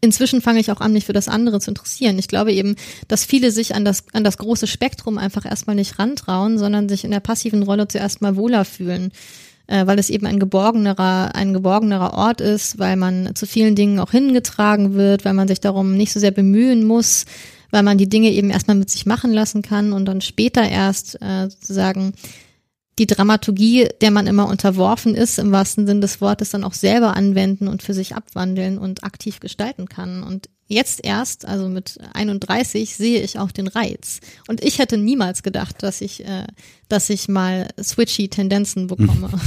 inzwischen 0.00 0.40
fange 0.40 0.60
ich 0.60 0.72
auch 0.72 0.80
an, 0.80 0.92
mich 0.92 1.04
für 1.04 1.12
das 1.12 1.28
andere 1.28 1.60
zu 1.60 1.70
interessieren. 1.70 2.18
Ich 2.18 2.28
glaube 2.28 2.52
eben, 2.52 2.74
dass 3.06 3.24
viele 3.24 3.52
sich 3.52 3.74
an 3.74 3.84
das, 3.84 4.04
an 4.12 4.24
das 4.24 4.38
große 4.38 4.66
Spektrum 4.66 5.18
einfach 5.18 5.44
erstmal 5.44 5.76
nicht 5.76 5.98
rantrauen, 5.98 6.58
sondern 6.58 6.88
sich 6.88 7.04
in 7.04 7.10
der 7.10 7.20
passiven 7.20 7.62
Rolle 7.62 7.86
zuerst 7.86 8.22
mal 8.22 8.36
wohler 8.36 8.64
fühlen 8.64 9.12
äh, 9.70 9.86
weil 9.86 9.98
es 9.98 10.10
eben 10.10 10.26
ein 10.26 10.40
geborgenerer, 10.40 11.34
ein 11.34 11.54
geborgenerer 11.54 12.14
Ort 12.14 12.40
ist, 12.40 12.78
weil 12.78 12.96
man 12.96 13.34
zu 13.34 13.46
vielen 13.46 13.76
Dingen 13.76 14.00
auch 14.00 14.10
hingetragen 14.10 14.94
wird, 14.94 15.24
weil 15.24 15.34
man 15.34 15.48
sich 15.48 15.60
darum 15.60 15.96
nicht 15.96 16.12
so 16.12 16.18
sehr 16.18 16.32
bemühen 16.32 16.84
muss, 16.84 17.24
weil 17.70 17.82
man 17.82 17.98
die 17.98 18.08
Dinge 18.08 18.30
eben 18.30 18.50
erstmal 18.50 18.76
mit 18.76 18.90
sich 18.90 19.06
machen 19.06 19.32
lassen 19.32 19.62
kann 19.62 19.92
und 19.92 20.04
dann 20.06 20.20
später 20.20 20.68
erst 20.68 21.20
äh, 21.20 21.48
sozusagen 21.48 22.14
die 23.00 23.06
Dramaturgie, 23.06 23.88
der 24.02 24.10
man 24.10 24.26
immer 24.26 24.46
unterworfen 24.46 25.14
ist, 25.14 25.38
im 25.38 25.52
wahrsten 25.52 25.86
Sinn 25.86 26.02
des 26.02 26.20
Wortes, 26.20 26.50
dann 26.50 26.64
auch 26.64 26.74
selber 26.74 27.16
anwenden 27.16 27.66
und 27.66 27.82
für 27.82 27.94
sich 27.94 28.14
abwandeln 28.14 28.76
und 28.76 29.04
aktiv 29.04 29.40
gestalten 29.40 29.88
kann. 29.88 30.22
Und 30.22 30.50
jetzt 30.66 31.02
erst, 31.02 31.46
also 31.46 31.70
mit 31.70 31.98
31, 32.12 32.94
sehe 32.94 33.22
ich 33.22 33.38
auch 33.38 33.52
den 33.52 33.68
Reiz. 33.68 34.20
Und 34.48 34.62
ich 34.62 34.78
hätte 34.78 34.98
niemals 34.98 35.42
gedacht, 35.42 35.82
dass 35.82 36.02
ich, 36.02 36.26
äh, 36.26 36.46
dass 36.88 37.08
ich 37.08 37.26
mal 37.26 37.68
switchy 37.82 38.28
Tendenzen 38.28 38.86
bekomme. 38.86 39.30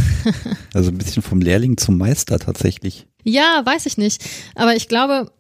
Also 0.74 0.89
ein 0.89 0.97
bisschen 0.97 1.21
vom 1.21 1.39
Lehrling 1.39 1.78
zum 1.78 1.99
Meister 1.99 2.39
tatsächlich. 2.39 3.05
Ja, 3.24 3.61
weiß 3.63 3.86
ich 3.86 3.97
nicht. 3.97 4.24
Aber 4.55 4.76
ich 4.76 4.88
glaube, 4.88 5.32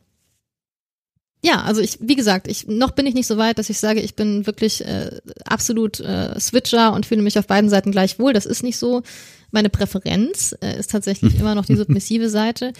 ja, 1.43 1.61
also 1.61 1.81
ich, 1.81 1.97
wie 1.99 2.15
gesagt, 2.15 2.47
ich 2.47 2.67
noch 2.67 2.91
bin 2.91 3.05
ich 3.05 3.13
nicht 3.13 3.27
so 3.27 3.37
weit, 3.37 3.59
dass 3.59 3.69
ich 3.69 3.77
sage, 3.77 3.99
ich 3.99 4.15
bin 4.15 4.47
wirklich 4.47 4.85
äh, 4.85 5.19
absolut 5.43 5.99
äh, 5.99 6.39
Switcher 6.39 6.93
und 6.93 7.05
fühle 7.05 7.21
mich 7.21 7.37
auf 7.37 7.47
beiden 7.47 7.69
Seiten 7.69 7.91
gleich 7.91 8.17
wohl. 8.17 8.31
Das 8.31 8.45
ist 8.45 8.63
nicht 8.63 8.77
so. 8.77 9.03
Meine 9.51 9.69
Präferenz 9.69 10.55
äh, 10.61 10.79
ist 10.79 10.91
tatsächlich 10.91 11.35
immer 11.39 11.53
noch 11.53 11.65
die 11.65 11.75
submissive 11.75 12.29
Seite. 12.29 12.71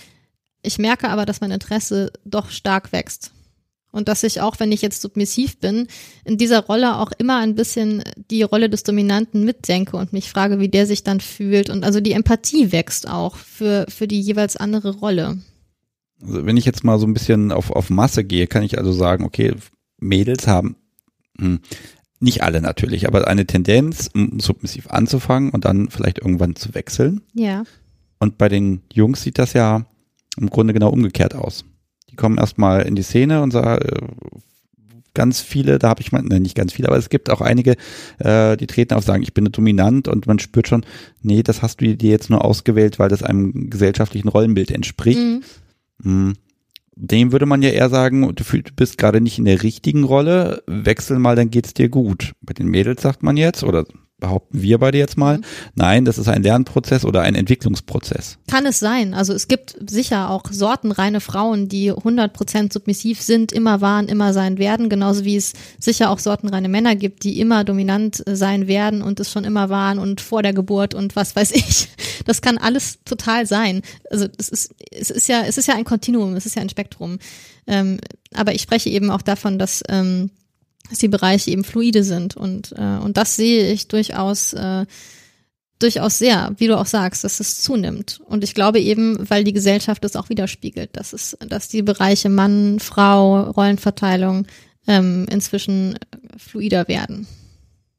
Ich 0.62 0.78
merke 0.78 1.10
aber, 1.10 1.26
dass 1.26 1.42
mein 1.42 1.52
Interesse 1.52 2.14
doch 2.24 2.50
stark 2.52 2.94
wächst. 2.94 3.32
Und 3.92 4.08
dass 4.08 4.24
ich 4.24 4.40
auch, 4.40 4.60
wenn 4.60 4.72
ich 4.72 4.82
jetzt 4.82 5.02
submissiv 5.02 5.58
bin, 5.58 5.88
in 6.24 6.38
dieser 6.38 6.62
Rolle 6.66 6.98
auch 6.98 7.12
immer 7.18 7.40
ein 7.40 7.56
bisschen 7.56 8.02
die 8.32 8.42
Rolle 8.42 8.70
des 8.70 8.84
Dominanten 8.84 9.44
mitdenke 9.44 9.98
und 9.98 10.14
mich 10.14 10.30
frage, 10.30 10.60
wie 10.60 10.70
der 10.70 10.88
sich 10.88 11.04
dann 11.04 11.20
fühlt. 11.20 11.70
Und 11.70 11.84
also 11.84 12.00
die 12.00 12.14
Empathie 12.14 12.72
wächst 12.72 13.10
auch 13.10 13.36
für, 13.36 13.86
für 13.90 14.08
die 14.08 14.22
jeweils 14.22 14.56
andere 14.56 14.96
Rolle. 14.96 15.38
Also 16.26 16.46
wenn 16.46 16.58
ich 16.58 16.66
jetzt 16.66 16.84
mal 16.84 17.00
so 17.00 17.06
ein 17.06 17.14
bisschen 17.14 17.52
auf, 17.52 17.72
auf 17.72 17.90
Masse 17.90 18.24
gehe, 18.24 18.48
kann 18.48 18.64
ich 18.64 18.78
also 18.78 18.92
sagen, 18.92 19.26
okay, 19.26 19.54
Mädels 20.00 20.48
haben, 20.48 20.76
hm, 21.40 21.60
nicht 22.20 22.42
alle 22.42 22.62
natürlich, 22.62 23.08
aber 23.08 23.28
eine 23.28 23.46
Tendenz, 23.46 24.10
submissiv 24.38 24.88
anzufangen 24.88 25.50
und 25.50 25.66
dann 25.66 25.90
vielleicht 25.90 26.20
irgendwann 26.20 26.56
zu 26.56 26.74
wechseln. 26.74 27.22
Ja. 27.34 27.64
Und 28.20 28.38
bei 28.38 28.48
den 28.48 28.82
Jungs 28.94 29.22
sieht 29.22 29.38
das 29.38 29.54
ja 29.54 29.86
im 30.38 30.50
Grunde 30.50 30.74
genau 30.74 30.90
umgekehrt 30.90 31.36
aus. 31.36 31.66
Die 32.10 32.16
kommen 32.16 32.38
erstmal 32.38 32.84
in 32.84 32.96
die 32.96 33.04
Szene 33.04 33.42
und 33.42 33.52
sagen, 33.52 33.86
äh, 33.86 34.08
ganz 35.14 35.42
viele, 35.42 35.80
da 35.80 35.90
habe 35.90 36.02
ich 36.02 36.12
mal, 36.12 36.24
ne, 36.24 36.40
nicht 36.40 36.56
ganz 36.56 36.74
viele, 36.74 36.88
aber 36.88 36.98
es 36.98 37.10
gibt 37.10 37.30
auch 37.30 37.42
einige, 37.42 37.76
äh, 38.20 38.58
die 38.58 38.68
treten 38.68 38.94
auf, 38.94 39.04
sagen, 39.04 39.24
ich 39.24 39.34
bin 39.34 39.46
dominant 39.46 40.08
und 40.08 40.26
man 40.26 40.40
spürt 40.40 40.68
schon, 40.68 40.86
nee, 41.22 41.44
das 41.44 41.62
hast 41.62 41.82
du 41.82 41.96
dir 41.96 42.10
jetzt 42.10 42.30
nur 42.30 42.44
ausgewählt, 42.44 43.00
weil 43.00 43.10
das 43.10 43.24
einem 43.24 43.70
gesellschaftlichen 43.70 44.30
Rollenbild 44.30 44.72
entspricht. 44.72 45.20
Mhm. 45.20 45.44
Hm. 46.02 46.34
Dem 46.96 47.32
würde 47.32 47.48
man 47.48 47.64
ja 47.64 47.70
eher 47.70 47.90
sagen, 47.90 48.36
du 48.36 48.44
bist 48.76 49.00
gerade 49.00 49.20
nicht 49.20 49.40
in 49.40 49.46
der 49.46 49.64
richtigen 49.64 50.04
Rolle, 50.04 50.62
wechsel 50.68 51.18
mal, 51.18 51.36
dann 51.36 51.50
geht's 51.50 51.74
dir 51.74 51.90
gut. 51.90 52.34
Bei 52.42 52.54
den 52.54 52.68
Mädels 52.68 53.02
sagt 53.02 53.24
man 53.24 53.36
jetzt, 53.36 53.64
oder 53.64 53.86
behaupten 54.24 54.62
wir 54.62 54.78
beide 54.78 54.98
jetzt 54.98 55.18
mal. 55.18 55.40
Mhm. 55.40 55.44
Nein, 55.76 56.06
das 56.06 56.18
ist 56.18 56.30
ein 56.30 56.44
Lernprozess 56.44 57.04
oder 57.04 57.24
ein 57.24 57.36
Entwicklungsprozess. 57.36 58.38
Kann 58.50 58.66
es 58.66 58.80
sein. 58.80 59.14
Also 59.14 59.34
es 59.34 59.50
gibt 59.50 59.76
sicher 59.86 60.30
auch 60.30 60.44
sortenreine 60.50 61.20
Frauen, 61.20 61.68
die 61.68 61.92
100% 61.92 62.72
submissiv 62.72 63.22
sind, 63.22 63.52
immer 63.52 63.82
waren, 63.82 64.08
immer 64.08 64.32
sein 64.32 64.58
werden, 64.58 64.88
genauso 64.88 65.26
wie 65.26 65.36
es 65.36 65.52
sicher 65.78 66.10
auch 66.10 66.20
sortenreine 66.20 66.70
Männer 66.70 66.96
gibt, 66.96 67.26
die 67.26 67.38
immer 67.42 67.66
dominant 67.66 68.24
sein 68.26 68.68
werden 68.68 69.02
und 69.02 69.20
es 69.20 69.30
schon 69.30 69.44
immer 69.44 69.70
waren 69.70 70.00
und 70.00 70.22
vor 70.22 70.42
der 70.42 70.54
Geburt 70.54 70.94
und 70.94 71.18
was 71.18 71.36
weiß 71.36 71.52
ich. 71.52 71.90
Das 72.26 72.42
kann 72.42 72.58
alles 72.58 73.00
total 73.04 73.46
sein. 73.46 73.82
Also 74.10 74.28
es 74.38 74.48
ist, 74.48 74.74
es 74.90 75.12
ist 75.12 75.28
ja, 75.28 75.42
es 75.46 75.58
ist 75.58 75.68
ja 75.68 75.76
ein 75.76 75.84
Kontinuum, 75.84 76.36
es 76.36 76.46
ist 76.46 76.56
ja 76.56 76.62
ein 76.62 76.70
Spektrum. 76.70 77.20
Ähm, 77.68 78.00
aber 78.34 78.56
ich 78.56 78.62
spreche 78.62 78.90
eben 78.90 79.12
auch 79.12 79.22
davon, 79.22 79.60
dass 79.60 79.84
ähm, 79.90 80.30
dass 80.90 81.00
die 81.00 81.08
Bereiche 81.08 81.52
eben 81.52 81.64
fluide 81.64 82.04
sind 82.04 82.36
und 82.36 82.74
äh, 82.78 82.98
und 82.98 83.18
das 83.18 83.36
sehe 83.36 83.72
ich 83.72 83.88
durchaus 83.88 84.54
äh, 84.54 84.86
durchaus 85.80 86.18
sehr, 86.18 86.54
wie 86.58 86.68
du 86.68 86.78
auch 86.78 86.86
sagst, 86.86 87.24
dass 87.24 87.40
es 87.40 87.62
zunimmt. 87.62 88.22
Und 88.26 88.44
ich 88.44 88.54
glaube 88.54 88.80
eben, 88.80 89.30
weil 89.30 89.44
die 89.44 89.54
Gesellschaft 89.54 90.06
es 90.06 90.16
auch 90.16 90.30
widerspiegelt, 90.30 90.92
dass 90.94 91.14
es, 91.14 91.38
dass 91.48 91.68
die 91.68 91.82
Bereiche 91.82 92.30
Mann, 92.30 92.80
Frau, 92.80 93.42
Rollenverteilung 93.42 94.48
ähm, 94.88 95.26
inzwischen 95.30 96.00
fluider 96.38 96.88
werden. 96.88 97.28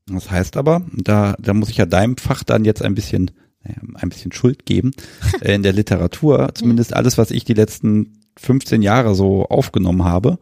Das 0.07 0.31
heißt 0.31 0.57
aber, 0.57 0.85
da, 0.93 1.35
da 1.39 1.55
muss 1.55 1.71
ich 1.71 1.77
ja 1.77 1.87
deinem 1.87 2.17
Fach 2.17 2.43
dann 2.43 2.65
jetzt 2.65 2.83
ein 2.83 2.95
bisschen, 2.95 3.31
ein 3.95 4.09
bisschen 4.09 4.33
Schuld 4.33 4.67
geben. 4.67 4.93
In 5.41 5.63
der 5.63 5.73
Literatur, 5.73 6.51
zumindest 6.55 6.95
alles, 6.95 7.19
was 7.19 7.31
ich 7.31 7.45
die 7.45 7.55
letzten 7.55 8.21
15 8.39 8.83
Jahre 8.83 9.15
so 9.15 9.47
aufgenommen 9.47 10.05
habe, 10.05 10.39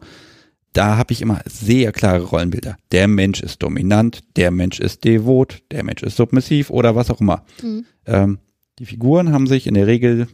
da 0.73 0.97
habe 0.97 1.13
ich 1.13 1.21
immer 1.21 1.41
sehr 1.45 1.91
klare 1.91 2.23
Rollenbilder. 2.23 2.77
Der 2.91 3.07
Mensch 3.07 3.41
ist 3.41 3.61
dominant, 3.63 4.21
der 4.35 4.51
Mensch 4.51 4.79
ist 4.79 5.03
devot, 5.03 5.61
der 5.71 5.83
Mensch 5.83 6.03
ist 6.03 6.17
submissiv 6.17 6.69
oder 6.69 6.95
was 6.95 7.09
auch 7.09 7.21
immer. 7.21 7.45
Mhm. 7.61 7.85
Ähm, 8.05 8.39
die 8.79 8.85
Figuren 8.85 9.31
haben 9.31 9.47
sich 9.47 9.67
in 9.67 9.75
der 9.75 9.87
Regel 9.87 10.27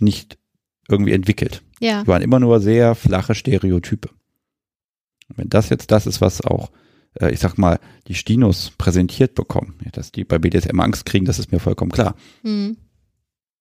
nicht 0.00 0.38
irgendwie 0.88 1.12
entwickelt. 1.12 1.62
Ja. 1.80 2.02
Die 2.02 2.08
waren 2.08 2.22
immer 2.22 2.40
nur 2.40 2.60
sehr 2.60 2.94
flache 2.94 3.34
Stereotype. 3.34 4.08
Und 5.28 5.38
wenn 5.38 5.48
das 5.48 5.68
jetzt 5.68 5.90
das 5.92 6.06
ist, 6.06 6.20
was 6.20 6.40
auch, 6.40 6.70
äh, 7.14 7.32
ich 7.32 7.38
sag 7.38 7.56
mal, 7.56 7.78
die 8.08 8.14
Stinos 8.14 8.72
präsentiert 8.76 9.34
bekommen, 9.34 9.78
dass 9.92 10.10
die 10.10 10.24
bei 10.24 10.38
BDSM 10.38 10.80
Angst 10.80 11.06
kriegen, 11.06 11.26
das 11.26 11.38
ist 11.38 11.52
mir 11.52 11.60
vollkommen 11.60 11.92
klar. 11.92 12.16
Mhm. 12.42 12.76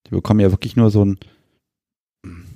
Die 0.08 0.12
bekommen 0.12 0.40
ja 0.40 0.52
wirklich 0.52 0.76
nur 0.76 0.90
so 0.90 1.06
ein, 1.06 1.20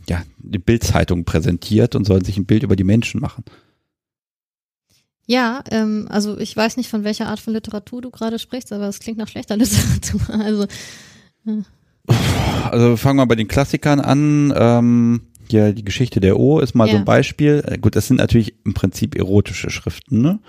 ja, 0.10 0.24
die 0.38 0.60
Bildzeitung 0.60 1.26
präsentiert 1.26 1.96
und 1.96 2.06
sollen 2.06 2.26
sich 2.26 2.38
ein 2.38 2.46
Bild 2.46 2.64
über 2.64 2.76
die 2.76 2.84
Menschen 2.84 3.22
machen. 3.22 3.44
Ja, 5.26 5.64
ähm, 5.72 6.08
also 6.10 6.38
ich 6.38 6.56
weiß 6.56 6.78
nicht, 6.78 6.90
von 6.90 7.04
welcher 7.04 7.28
Art 7.28 7.40
von 7.40 7.54
Literatur 7.54 8.02
du 8.02 8.12
gerade 8.12 8.40
sprichst, 8.40 8.74
aber 8.74 8.88
es 8.88 9.00
klingt 9.00 9.18
nach 9.18 9.28
schlechter 9.28 9.56
Literatur. 9.58 10.22
Also, 10.30 10.68
ja. 11.46 11.54
also 12.70 12.98
fangen 12.98 13.20
wir 13.20 13.26
bei 13.26 13.36
den 13.36 13.48
Klassikern 13.48 14.00
an. 14.00 14.54
Ähm, 14.56 15.22
ja, 15.50 15.72
die 15.72 15.86
Geschichte 15.86 16.20
der 16.20 16.40
O 16.40 16.60
ist 16.60 16.76
mal 16.76 16.88
ja. 16.88 16.94
so 16.94 16.98
ein 16.98 17.06
Beispiel. 17.06 17.64
Äh, 17.66 17.78
gut, 17.78 17.96
das 17.96 18.08
sind 18.08 18.18
natürlich 18.18 18.56
im 18.66 18.74
Prinzip 18.74 19.16
erotische 19.16 19.70
Schriften, 19.70 20.22
ne? 20.22 20.40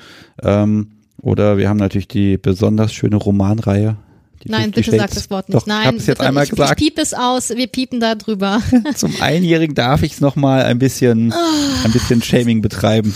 Ähm, 0.43 0.91
oder 1.21 1.57
wir 1.57 1.69
haben 1.69 1.79
natürlich 1.79 2.09
die 2.09 2.37
besonders 2.37 2.93
schöne 2.93 3.17
Romanreihe 3.17 3.97
Nein, 4.45 4.71
bitte 4.71 4.91
sag 4.91 5.11
das 5.11 5.31
Wort 5.31 5.49
nicht. 5.49 5.57
Doch, 5.57 5.67
Nein, 5.67 5.81
ich 5.81 5.87
habe 5.87 5.97
es 5.97 6.07
jetzt 6.07 6.21
einmal 6.21 6.45
ich, 6.45 6.51
gesagt. 6.51 6.81
Ich 6.81 6.87
piep 6.87 6.99
es 6.99 7.15
aus, 7.15 7.51
wir 7.51 7.67
piepen 7.67 8.01
da 8.01 8.15
drüber. 8.15 8.63
Zum 8.95 9.15
Einjährigen 9.21 9.75
darf 9.75 10.03
ich 10.03 10.13
es 10.13 10.21
nochmal 10.21 10.65
ein 10.65 10.79
bisschen, 10.79 11.33
ein 11.33 11.93
bisschen 11.93 12.23
Shaming 12.23 12.63
betreiben. 12.63 13.15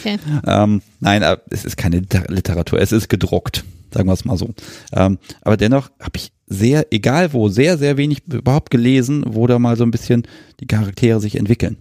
Okay. 0.00 0.18
ähm, 0.46 0.82
nein, 1.00 1.22
es 1.50 1.64
ist 1.64 1.76
keine 1.76 2.02
Literatur, 2.28 2.80
es 2.80 2.92
ist 2.92 3.08
gedruckt, 3.08 3.64
sagen 3.92 4.08
wir 4.08 4.12
es 4.12 4.24
mal 4.24 4.36
so. 4.36 4.50
Ähm, 4.92 5.18
aber 5.40 5.56
dennoch 5.56 5.90
habe 6.00 6.16
ich 6.16 6.32
sehr, 6.46 6.92
egal 6.92 7.32
wo, 7.32 7.48
sehr, 7.48 7.78
sehr 7.78 7.96
wenig 7.96 8.22
überhaupt 8.26 8.70
gelesen, 8.70 9.24
wo 9.26 9.46
da 9.46 9.58
mal 9.58 9.76
so 9.76 9.84
ein 9.84 9.90
bisschen 9.90 10.26
die 10.60 10.66
Charaktere 10.66 11.20
sich 11.20 11.36
entwickeln. 11.36 11.78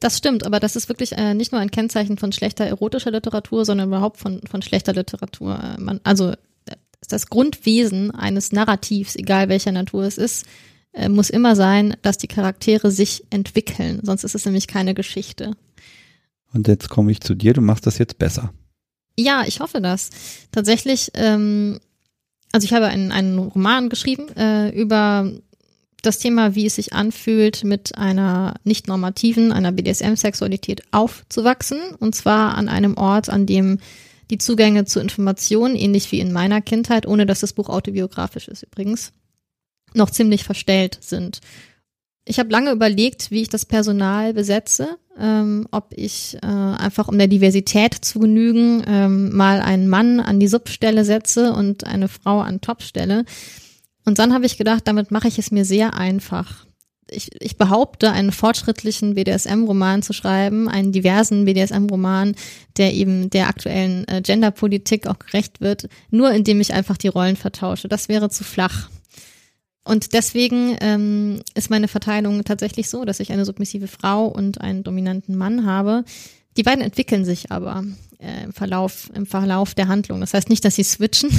Das 0.00 0.18
stimmt, 0.18 0.44
aber 0.44 0.60
das 0.60 0.76
ist 0.76 0.88
wirklich 0.88 1.12
äh, 1.12 1.34
nicht 1.34 1.52
nur 1.52 1.60
ein 1.60 1.70
Kennzeichen 1.70 2.18
von 2.18 2.32
schlechter 2.32 2.66
erotischer 2.66 3.10
Literatur, 3.10 3.64
sondern 3.64 3.88
überhaupt 3.88 4.18
von, 4.18 4.40
von 4.50 4.60
schlechter 4.60 4.92
Literatur. 4.92 5.58
Äh, 5.58 5.80
man, 5.80 6.00
also 6.04 6.34
das 7.06 7.28
Grundwesen 7.28 8.10
eines 8.10 8.52
Narrativs, 8.52 9.16
egal 9.16 9.48
welcher 9.48 9.72
Natur 9.72 10.04
es 10.04 10.18
ist, 10.18 10.46
äh, 10.92 11.08
muss 11.08 11.30
immer 11.30 11.56
sein, 11.56 11.96
dass 12.02 12.18
die 12.18 12.28
Charaktere 12.28 12.90
sich 12.90 13.24
entwickeln. 13.30 14.00
Sonst 14.02 14.24
ist 14.24 14.34
es 14.34 14.44
nämlich 14.44 14.66
keine 14.66 14.94
Geschichte. 14.94 15.52
Und 16.52 16.68
jetzt 16.68 16.88
komme 16.88 17.10
ich 17.10 17.20
zu 17.20 17.34
dir, 17.34 17.52
du 17.52 17.60
machst 17.60 17.86
das 17.86 17.98
jetzt 17.98 18.18
besser. 18.18 18.52
Ja, 19.18 19.44
ich 19.46 19.60
hoffe 19.60 19.80
das. 19.80 20.10
Tatsächlich, 20.52 21.10
ähm, 21.14 21.80
also 22.52 22.64
ich 22.64 22.72
habe 22.72 22.86
einen, 22.86 23.12
einen 23.12 23.38
Roman 23.38 23.88
geschrieben 23.88 24.28
äh, 24.36 24.70
über 24.70 25.30
das 26.02 26.18
Thema, 26.18 26.54
wie 26.54 26.66
es 26.66 26.76
sich 26.76 26.92
anfühlt, 26.92 27.64
mit 27.64 27.96
einer 27.96 28.54
nicht 28.64 28.88
normativen, 28.88 29.52
einer 29.52 29.72
BDSM-Sexualität 29.72 30.82
aufzuwachsen. 30.92 31.78
Und 31.98 32.14
zwar 32.14 32.56
an 32.56 32.68
einem 32.68 32.96
Ort, 32.96 33.30
an 33.30 33.46
dem 33.46 33.78
die 34.30 34.38
Zugänge 34.38 34.84
zu 34.84 35.00
Informationen, 35.00 35.76
ähnlich 35.76 36.10
wie 36.12 36.20
in 36.20 36.32
meiner 36.32 36.60
Kindheit, 36.60 37.06
ohne 37.06 37.26
dass 37.26 37.40
das 37.40 37.52
Buch 37.52 37.68
autobiografisch 37.68 38.48
ist 38.48 38.62
übrigens, 38.62 39.12
noch 39.94 40.10
ziemlich 40.10 40.44
verstellt 40.44 40.98
sind. 41.00 41.40
Ich 42.26 42.38
habe 42.38 42.50
lange 42.50 42.72
überlegt, 42.72 43.30
wie 43.30 43.42
ich 43.42 43.50
das 43.50 43.66
Personal 43.66 44.32
besetze, 44.32 44.96
ähm, 45.18 45.68
ob 45.70 45.92
ich 45.94 46.38
äh, 46.42 46.46
einfach 46.46 47.08
um 47.08 47.18
der 47.18 47.28
Diversität 47.28 47.94
zu 47.94 48.18
genügen 48.18 48.82
ähm, 48.86 49.36
mal 49.36 49.60
einen 49.60 49.88
Mann 49.88 50.20
an 50.20 50.40
die 50.40 50.48
Substelle 50.48 51.04
setze 51.04 51.52
und 51.52 51.84
eine 51.84 52.08
Frau 52.08 52.40
an 52.40 52.62
Topstelle. 52.62 53.24
Und 54.06 54.18
dann 54.18 54.32
habe 54.32 54.46
ich 54.46 54.56
gedacht, 54.56 54.82
damit 54.86 55.10
mache 55.10 55.28
ich 55.28 55.38
es 55.38 55.50
mir 55.50 55.64
sehr 55.64 55.94
einfach 55.94 56.64
ich, 57.10 57.30
ich 57.40 57.56
behaupte, 57.56 58.10
einen 58.10 58.32
fortschrittlichen 58.32 59.14
BDSM-Roman 59.14 60.02
zu 60.02 60.12
schreiben, 60.12 60.68
einen 60.68 60.92
diversen 60.92 61.44
BDSM-Roman, 61.44 62.34
der 62.76 62.94
eben 62.94 63.30
der 63.30 63.48
aktuellen 63.48 64.06
äh, 64.08 64.22
Genderpolitik 64.22 65.06
auch 65.06 65.18
gerecht 65.18 65.60
wird, 65.60 65.88
nur 66.10 66.30
indem 66.32 66.60
ich 66.60 66.72
einfach 66.72 66.96
die 66.96 67.08
Rollen 67.08 67.36
vertausche. 67.36 67.88
Das 67.88 68.08
wäre 68.08 68.30
zu 68.30 68.44
flach. 68.44 68.88
Und 69.84 70.14
deswegen 70.14 70.76
ähm, 70.80 71.40
ist 71.54 71.70
meine 71.70 71.88
Verteilung 71.88 72.42
tatsächlich 72.44 72.88
so, 72.88 73.04
dass 73.04 73.20
ich 73.20 73.32
eine 73.32 73.44
submissive 73.44 73.86
Frau 73.86 74.26
und 74.26 74.60
einen 74.60 74.82
dominanten 74.82 75.36
Mann 75.36 75.66
habe. 75.66 76.04
Die 76.56 76.62
beiden 76.62 76.82
entwickeln 76.82 77.24
sich 77.24 77.50
aber 77.50 77.84
äh, 78.18 78.44
im 78.44 78.52
Verlauf, 78.52 79.10
im 79.14 79.26
Verlauf 79.26 79.74
der 79.74 79.88
Handlung. 79.88 80.20
Das 80.20 80.34
heißt 80.34 80.48
nicht, 80.48 80.64
dass 80.64 80.76
sie 80.76 80.82
switchen, 80.82 81.30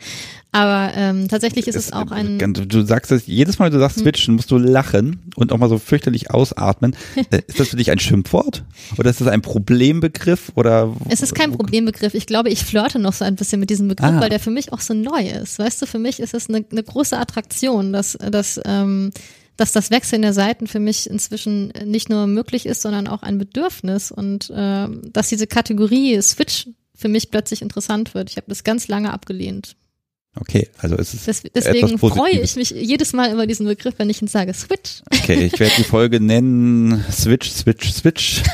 aber 0.52 0.92
ähm, 0.94 1.28
tatsächlich 1.28 1.68
ist 1.68 1.76
es, 1.76 1.86
es 1.86 1.92
auch 1.92 2.10
ein. 2.10 2.38
Du 2.38 2.82
sagst 2.84 3.12
es, 3.12 3.26
jedes 3.26 3.58
Mal, 3.58 3.70
du 3.70 3.78
sagst 3.78 3.96
hm. 3.96 4.04
switchen, 4.04 4.34
musst 4.34 4.50
du 4.50 4.58
lachen 4.58 5.20
und 5.36 5.52
auch 5.52 5.58
mal 5.58 5.68
so 5.68 5.78
fürchterlich 5.78 6.30
ausatmen. 6.30 6.96
Äh, 7.30 7.40
ist 7.46 7.60
das 7.60 7.68
für 7.68 7.76
dich 7.76 7.90
ein 7.90 7.98
Schimpfwort? 7.98 8.64
Oder 8.98 9.10
ist 9.10 9.20
das 9.20 9.28
ein 9.28 9.42
Problembegriff? 9.42 10.50
Oder 10.54 10.94
es 11.08 11.22
ist 11.22 11.34
kein 11.34 11.52
Problembegriff. 11.52 12.14
Ich 12.14 12.26
glaube, 12.26 12.48
ich 12.48 12.64
flirte 12.64 12.98
noch 12.98 13.12
so 13.12 13.24
ein 13.24 13.36
bisschen 13.36 13.60
mit 13.60 13.70
diesem 13.70 13.86
Begriff, 13.88 14.10
ah. 14.10 14.20
weil 14.20 14.28
der 14.28 14.40
für 14.40 14.50
mich 14.50 14.72
auch 14.72 14.80
so 14.80 14.92
neu 14.92 15.28
ist. 15.28 15.58
Weißt 15.58 15.80
du, 15.80 15.86
für 15.86 15.98
mich 15.98 16.20
ist 16.20 16.34
es 16.34 16.48
eine, 16.48 16.64
eine 16.70 16.82
große 16.82 17.16
Attraktion, 17.16 17.92
dass, 17.92 18.18
dass 18.18 18.60
ähm, 18.64 19.12
dass 19.56 19.72
das 19.72 19.90
Wechseln 19.90 20.22
der 20.22 20.32
Seiten 20.32 20.66
für 20.66 20.80
mich 20.80 21.08
inzwischen 21.08 21.72
nicht 21.84 22.08
nur 22.08 22.26
möglich 22.26 22.66
ist, 22.66 22.82
sondern 22.82 23.06
auch 23.06 23.22
ein 23.22 23.38
Bedürfnis 23.38 24.10
und 24.10 24.50
äh, 24.50 24.88
dass 25.12 25.28
diese 25.28 25.46
Kategorie 25.46 26.20
Switch 26.22 26.68
für 26.94 27.08
mich 27.08 27.30
plötzlich 27.30 27.62
interessant 27.62 28.14
wird. 28.14 28.30
Ich 28.30 28.36
habe 28.36 28.46
das 28.48 28.64
ganz 28.64 28.88
lange 28.88 29.12
abgelehnt. 29.12 29.76
Okay, 30.34 30.68
also 30.78 30.96
es 30.96 31.12
ist 31.12 31.26
Des, 31.26 31.42
deswegen 31.54 31.98
freue 31.98 32.40
ich 32.40 32.56
mich 32.56 32.70
jedes 32.70 33.12
Mal 33.12 33.32
über 33.32 33.46
diesen 33.46 33.66
Begriff, 33.66 33.94
wenn 33.98 34.08
ich 34.08 34.22
ihn 34.22 34.28
sage 34.28 34.54
Switch. 34.54 35.02
Okay, 35.12 35.44
ich 35.44 35.60
werde 35.60 35.74
die 35.76 35.84
Folge 35.84 36.20
nennen 36.20 37.04
Switch, 37.10 37.50
Switch, 37.50 37.92
Switch. 37.92 38.42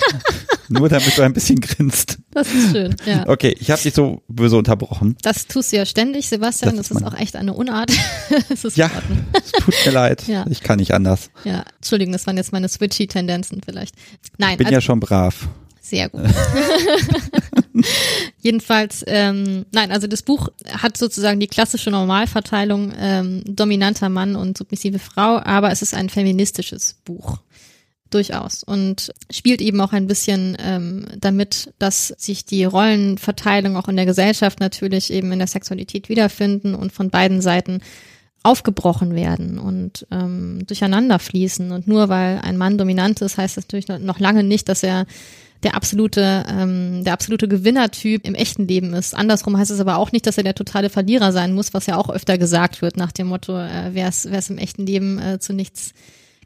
Nur 0.68 0.88
damit 0.88 1.16
du 1.16 1.22
ein 1.22 1.32
bisschen 1.32 1.60
grinst. 1.60 2.18
Das 2.30 2.52
ist 2.52 2.72
schön, 2.72 2.94
ja. 3.06 3.26
Okay, 3.26 3.56
ich 3.58 3.70
habe 3.70 3.80
dich 3.80 3.94
so 3.94 4.22
böse 4.28 4.56
unterbrochen. 4.56 5.16
Das 5.22 5.46
tust 5.46 5.72
du 5.72 5.76
ja 5.76 5.86
ständig, 5.86 6.28
Sebastian. 6.28 6.76
Das, 6.76 6.88
das 6.88 6.96
ist, 6.96 7.02
ist 7.02 7.06
auch 7.06 7.18
echt 7.18 7.36
eine 7.36 7.54
Unart. 7.54 7.90
es 8.50 8.64
ist 8.64 8.76
ja, 8.76 8.90
es 9.32 9.52
tut 9.52 9.74
mir 9.86 9.92
leid. 9.92 10.26
Ja. 10.28 10.44
Ich 10.50 10.60
kann 10.60 10.78
nicht 10.78 10.92
anders. 10.92 11.30
Ja, 11.44 11.64
Entschuldigung, 11.76 12.12
das 12.12 12.26
waren 12.26 12.36
jetzt 12.36 12.52
meine 12.52 12.68
Switchy-Tendenzen 12.68 13.60
vielleicht. 13.64 13.94
Nein. 14.36 14.52
Ich 14.52 14.58
bin 14.58 14.66
also, 14.66 14.74
ja 14.74 14.80
schon 14.80 15.00
brav. 15.00 15.48
Sehr 15.80 16.08
gut. 16.10 16.22
Jedenfalls, 18.40 19.04
ähm, 19.06 19.66
nein, 19.72 19.90
also 19.90 20.06
das 20.06 20.22
Buch 20.22 20.48
hat 20.70 20.96
sozusagen 20.96 21.40
die 21.40 21.46
klassische 21.46 21.90
Normalverteilung 21.90 22.92
ähm, 22.98 23.42
dominanter 23.46 24.08
Mann 24.08 24.36
und 24.36 24.58
submissive 24.58 24.98
Frau, 24.98 25.38
aber 25.38 25.70
es 25.70 25.82
ist 25.82 25.94
ein 25.94 26.08
feministisches 26.08 26.96
Buch. 27.04 27.38
Durchaus. 28.10 28.64
Und 28.64 29.12
spielt 29.30 29.60
eben 29.60 29.80
auch 29.82 29.92
ein 29.92 30.06
bisschen 30.06 30.56
ähm, 30.60 31.06
damit, 31.20 31.74
dass 31.78 32.08
sich 32.08 32.46
die 32.46 32.64
Rollenverteilung 32.64 33.76
auch 33.76 33.88
in 33.88 33.96
der 33.96 34.06
Gesellschaft 34.06 34.60
natürlich 34.60 35.12
eben 35.12 35.30
in 35.30 35.38
der 35.38 35.48
Sexualität 35.48 36.08
wiederfinden 36.08 36.74
und 36.74 36.92
von 36.92 37.10
beiden 37.10 37.42
Seiten 37.42 37.80
aufgebrochen 38.42 39.14
werden 39.14 39.58
und 39.58 40.06
ähm, 40.10 40.64
durcheinander 40.66 41.18
fließen. 41.18 41.70
Und 41.70 41.86
nur 41.86 42.08
weil 42.08 42.38
ein 42.38 42.56
Mann 42.56 42.78
dominant 42.78 43.20
ist, 43.20 43.36
heißt 43.36 43.58
das 43.58 43.64
natürlich 43.64 43.88
noch 43.88 44.20
lange 44.20 44.42
nicht, 44.42 44.68
dass 44.70 44.82
er 44.82 45.06
der 45.62 45.74
absolute, 45.74 46.44
ähm, 46.48 47.04
der 47.04 47.12
absolute 47.12 47.48
Gewinnertyp 47.48 48.24
im 48.26 48.34
echten 48.34 48.66
Leben 48.66 48.94
ist. 48.94 49.14
Andersrum 49.14 49.58
heißt 49.58 49.70
es 49.70 49.80
aber 49.80 49.98
auch 49.98 50.12
nicht, 50.12 50.26
dass 50.26 50.38
er 50.38 50.44
der 50.44 50.54
totale 50.54 50.88
Verlierer 50.88 51.32
sein 51.32 51.52
muss, 51.52 51.74
was 51.74 51.86
ja 51.86 51.96
auch 51.96 52.08
öfter 52.08 52.38
gesagt 52.38 52.80
wird 52.80 52.96
nach 52.96 53.12
dem 53.12 53.26
Motto, 53.26 53.58
äh, 53.58 53.90
wer 53.92 54.08
es 54.08 54.50
im 54.50 54.58
echten 54.58 54.86
Leben 54.86 55.18
äh, 55.18 55.40
zu 55.40 55.52
nichts 55.52 55.92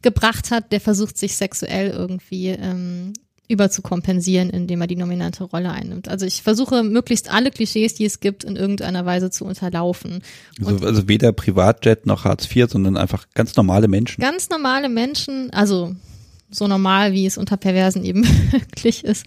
gebracht 0.02 0.50
hat, 0.50 0.72
der 0.72 0.80
versucht 0.80 1.16
sich 1.16 1.36
sexuell 1.36 1.90
irgendwie 1.90 2.48
ähm, 2.48 3.12
überzukompensieren, 3.48 4.50
indem 4.50 4.80
er 4.80 4.86
die 4.86 4.96
dominante 4.96 5.44
Rolle 5.44 5.70
einnimmt. 5.70 6.08
Also 6.08 6.26
ich 6.26 6.42
versuche 6.42 6.82
möglichst 6.82 7.32
alle 7.32 7.50
Klischees, 7.50 7.94
die 7.94 8.04
es 8.04 8.20
gibt, 8.20 8.44
in 8.44 8.56
irgendeiner 8.56 9.04
Weise 9.04 9.30
zu 9.30 9.44
unterlaufen. 9.44 10.22
Also, 10.64 10.84
also 10.84 11.08
weder 11.08 11.32
Privatjet 11.32 12.06
noch 12.06 12.24
Hartz 12.24 12.44
IV, 12.44 12.70
sondern 12.70 12.96
einfach 12.96 13.26
ganz 13.34 13.54
normale 13.56 13.88
Menschen. 13.88 14.20
Ganz 14.20 14.48
normale 14.48 14.88
Menschen, 14.88 15.50
also 15.50 15.94
so 16.50 16.66
normal, 16.66 17.12
wie 17.12 17.26
es 17.26 17.38
unter 17.38 17.56
Perversen 17.56 18.04
eben 18.04 18.20
möglich 18.52 19.04
ist, 19.04 19.26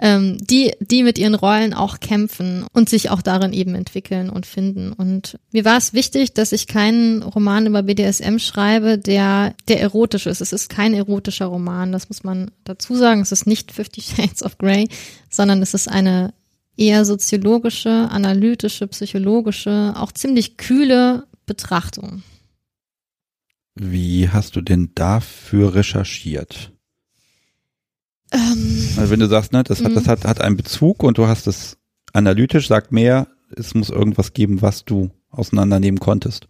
ähm, 0.00 0.38
die, 0.40 0.72
die 0.80 1.02
mit 1.02 1.18
ihren 1.18 1.34
Rollen 1.34 1.74
auch 1.74 2.00
kämpfen 2.00 2.64
und 2.72 2.88
sich 2.88 3.10
auch 3.10 3.20
darin 3.20 3.52
eben 3.52 3.74
entwickeln 3.74 4.30
und 4.30 4.46
finden. 4.46 4.92
Und 4.92 5.38
mir 5.52 5.64
war 5.66 5.76
es 5.76 5.92
wichtig, 5.92 6.32
dass 6.32 6.52
ich 6.52 6.66
keinen 6.66 7.22
Roman 7.22 7.66
über 7.66 7.82
BDSM 7.82 8.38
schreibe, 8.38 8.96
der, 8.96 9.54
der 9.68 9.80
erotisch 9.80 10.26
ist. 10.26 10.40
Es 10.40 10.52
ist 10.52 10.70
kein 10.70 10.94
erotischer 10.94 11.46
Roman, 11.46 11.92
das 11.92 12.08
muss 12.08 12.24
man 12.24 12.50
dazu 12.64 12.96
sagen. 12.96 13.20
Es 13.20 13.30
ist 13.30 13.46
nicht 13.46 13.72
Fifty 13.72 14.00
Shades 14.00 14.42
of 14.42 14.56
Grey, 14.56 14.88
sondern 15.28 15.60
es 15.60 15.74
ist 15.74 15.88
eine 15.88 16.32
eher 16.76 17.04
soziologische, 17.04 17.90
analytische, 17.90 18.86
psychologische, 18.86 19.92
auch 19.96 20.12
ziemlich 20.12 20.56
kühle 20.56 21.26
Betrachtung. 21.44 22.22
Wie 23.74 24.30
hast 24.30 24.56
du 24.56 24.62
denn 24.62 24.92
dafür 24.94 25.74
recherchiert? 25.74 26.72
Ähm, 28.32 28.88
also 28.96 29.10
wenn 29.10 29.20
du 29.20 29.28
sagst, 29.28 29.52
ne, 29.52 29.64
das 29.64 29.82
hat, 29.82 29.94
das 29.94 30.04
mhm. 30.04 30.10
hat, 30.10 30.24
hat 30.24 30.40
einen 30.40 30.56
Bezug 30.56 31.02
und 31.02 31.18
du 31.18 31.26
hast 31.26 31.46
es 31.46 31.76
analytisch, 32.12 32.68
sagt 32.68 32.92
mehr, 32.92 33.28
es 33.56 33.74
muss 33.74 33.90
irgendwas 33.90 34.32
geben, 34.32 34.62
was 34.62 34.84
du 34.84 35.10
auseinandernehmen 35.30 36.00
konntest. 36.00 36.46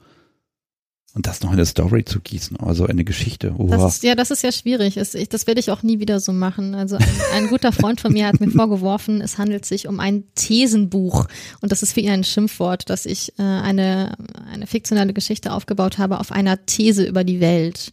Und 1.12 1.26
das 1.26 1.42
noch 1.42 1.50
in 1.50 1.56
eine 1.56 1.66
Story 1.66 2.04
zu 2.04 2.20
gießen, 2.20 2.58
also 2.58 2.86
eine 2.86 3.02
Geschichte. 3.02 3.52
Das 3.68 3.96
ist, 3.96 4.02
ja, 4.04 4.14
das 4.14 4.30
ist 4.30 4.44
ja 4.44 4.52
schwierig. 4.52 4.94
Das, 4.94 5.14
ich, 5.14 5.28
das 5.28 5.48
werde 5.48 5.58
ich 5.58 5.72
auch 5.72 5.82
nie 5.82 5.98
wieder 5.98 6.20
so 6.20 6.32
machen. 6.32 6.76
Also 6.76 6.96
ein, 6.96 7.04
ein 7.34 7.48
guter 7.48 7.72
Freund 7.72 8.00
von 8.00 8.12
mir 8.12 8.28
hat 8.28 8.38
mir 8.38 8.48
vorgeworfen, 8.52 9.20
es 9.20 9.36
handelt 9.36 9.64
sich 9.64 9.88
um 9.88 9.98
ein 9.98 10.22
Thesenbuch. 10.36 11.26
Und 11.60 11.72
das 11.72 11.82
ist 11.82 11.94
für 11.94 12.00
ihn 12.00 12.10
ein 12.10 12.22
Schimpfwort, 12.22 12.88
dass 12.90 13.06
ich 13.06 13.32
äh, 13.40 13.42
eine, 13.42 14.14
eine 14.52 14.68
fiktionale 14.68 15.12
Geschichte 15.12 15.52
aufgebaut 15.52 15.98
habe 15.98 16.20
auf 16.20 16.30
einer 16.30 16.64
These 16.64 17.04
über 17.04 17.24
die 17.24 17.40
Welt. 17.40 17.90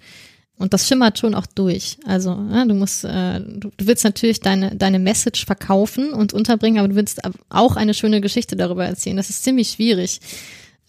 Und 0.57 0.73
das 0.73 0.87
schimmert 0.87 1.19
schon 1.19 1.35
auch 1.35 1.45
durch. 1.45 1.97
Also 2.05 2.31
ja, 2.51 2.65
du 2.65 2.73
musst, 2.73 3.03
äh, 3.03 3.39
du, 3.39 3.71
du 3.75 3.87
willst 3.87 4.03
natürlich 4.03 4.39
deine 4.39 4.75
deine 4.75 4.97
Message 4.99 5.45
verkaufen 5.45 6.13
und 6.13 6.33
unterbringen, 6.33 6.79
aber 6.79 6.87
du 6.87 6.95
willst 6.95 7.21
auch 7.49 7.75
eine 7.75 7.93
schöne 7.93 8.21
Geschichte 8.21 8.55
darüber 8.55 8.85
erzählen. 8.85 9.17
Das 9.17 9.29
ist 9.29 9.43
ziemlich 9.43 9.69
schwierig. 9.69 10.19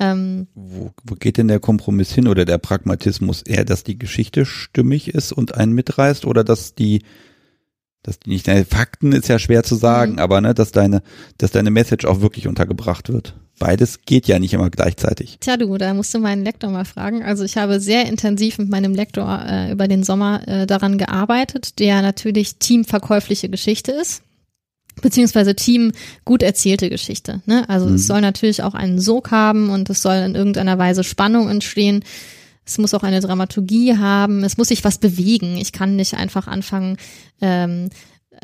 Ähm, 0.01 0.47
wo, 0.55 0.93
wo 1.05 1.15
geht 1.17 1.37
denn 1.39 1.49
der 1.49 1.61
Kompromiss 1.61 2.13
hin 2.13 2.29
oder 2.29 2.45
der 2.45 2.59
Pragmatismus? 2.59 3.43
Eher, 3.43 3.65
dass 3.65 3.85
die 3.85 3.99
Geschichte 3.99 4.47
stimmig 4.47 5.09
ist 5.09 5.33
und 5.33 5.55
einen 5.55 5.73
mitreißt 5.73 6.25
oder 6.25 6.45
dass 6.45 6.75
die 6.75 7.03
dass 8.03 8.21
die 8.21 8.31
nicht 8.31 8.49
deine 8.49 8.65
Fakten 8.65 9.13
ist 9.13 9.29
ja 9.29 9.39
schwer 9.39 9.65
zu 9.65 9.75
sagen, 9.75 10.13
mhm. 10.13 10.19
aber 10.21 10.41
ne, 10.41 10.55
dass 10.55 10.73
deine, 10.73 11.03
dass 11.37 11.51
deine 11.51 11.71
Message 11.71 12.07
auch 12.07 12.21
wirklich 12.21 12.47
untergebracht 12.47 13.13
wird. 13.13 13.35
Beides 13.59 14.01
geht 14.05 14.27
ja 14.27 14.39
nicht 14.39 14.55
immer 14.55 14.71
gleichzeitig. 14.71 15.39
Tja, 15.41 15.57
du, 15.57 15.77
da 15.79 15.93
musst 15.95 16.15
du 16.15 16.19
meinen 16.19 16.45
Lektor 16.45 16.71
mal 16.71 16.85
fragen. 16.85 17.23
Also 17.23 17.45
ich 17.45 17.57
habe 17.57 17.81
sehr 17.81 18.07
intensiv 18.07 18.59
mit 18.59 18.69
meinem 18.69 18.95
Lektor 18.95 19.45
äh, 19.47 19.73
über 19.73 19.89
den 19.89 20.05
Sommer 20.05 20.47
äh, 20.47 20.67
daran 20.67 20.99
gearbeitet, 20.99 21.79
der 21.79 22.03
natürlich 22.03 22.57
teamverkäufliche 22.57 23.49
Geschichte 23.49 23.93
ist 23.93 24.23
beziehungsweise 25.01 25.55
Team 25.55 25.93
gut 26.25 26.43
erzählte 26.43 26.91
Geschichte. 26.91 27.41
Ne? 27.47 27.69
Also 27.69 27.87
mhm. 27.87 27.95
es 27.95 28.07
soll 28.07 28.21
natürlich 28.21 28.63
auch 28.63 28.75
einen 28.75 29.01
Sog 29.01 29.31
haben 29.31 29.71
und 29.71 29.89
es 29.91 30.03
soll 30.03 30.17
in 30.17 30.35
irgendeiner 30.35 30.79
Weise 30.79 31.05
Spannung 31.05 31.49
entstehen. 31.49 32.05
Es 32.67 32.79
muss 32.79 32.95
auch 32.95 33.03
eine 33.03 33.21
Dramaturgie 33.21 33.97
haben. 33.97 34.45
Es 34.45 34.59
muss 34.59 34.69
sich 34.69 34.85
was 34.85 34.99
bewegen. 34.99 35.57
Ich 35.57 35.73
kann 35.73 35.97
nicht 35.97 36.15
einfach 36.15 36.47
anfangen, 36.47 36.99
ähm, 37.41 37.89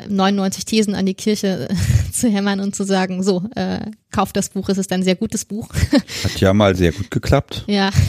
99 0.07 0.65
Thesen 0.65 0.95
an 0.95 1.05
die 1.05 1.13
Kirche 1.13 1.67
zu 2.11 2.29
hämmern 2.29 2.59
und 2.59 2.75
zu 2.75 2.83
sagen, 2.83 3.23
so, 3.23 3.43
äh, 3.55 3.79
kauf 4.11 4.33
das 4.33 4.49
Buch, 4.49 4.69
es 4.69 4.77
ist 4.77 4.91
ein 4.91 5.03
sehr 5.03 5.15
gutes 5.15 5.45
Buch. 5.45 5.69
Hat 6.23 6.39
ja 6.39 6.53
mal 6.53 6.75
sehr 6.75 6.91
gut 6.91 7.11
geklappt. 7.11 7.63
Ja. 7.67 7.91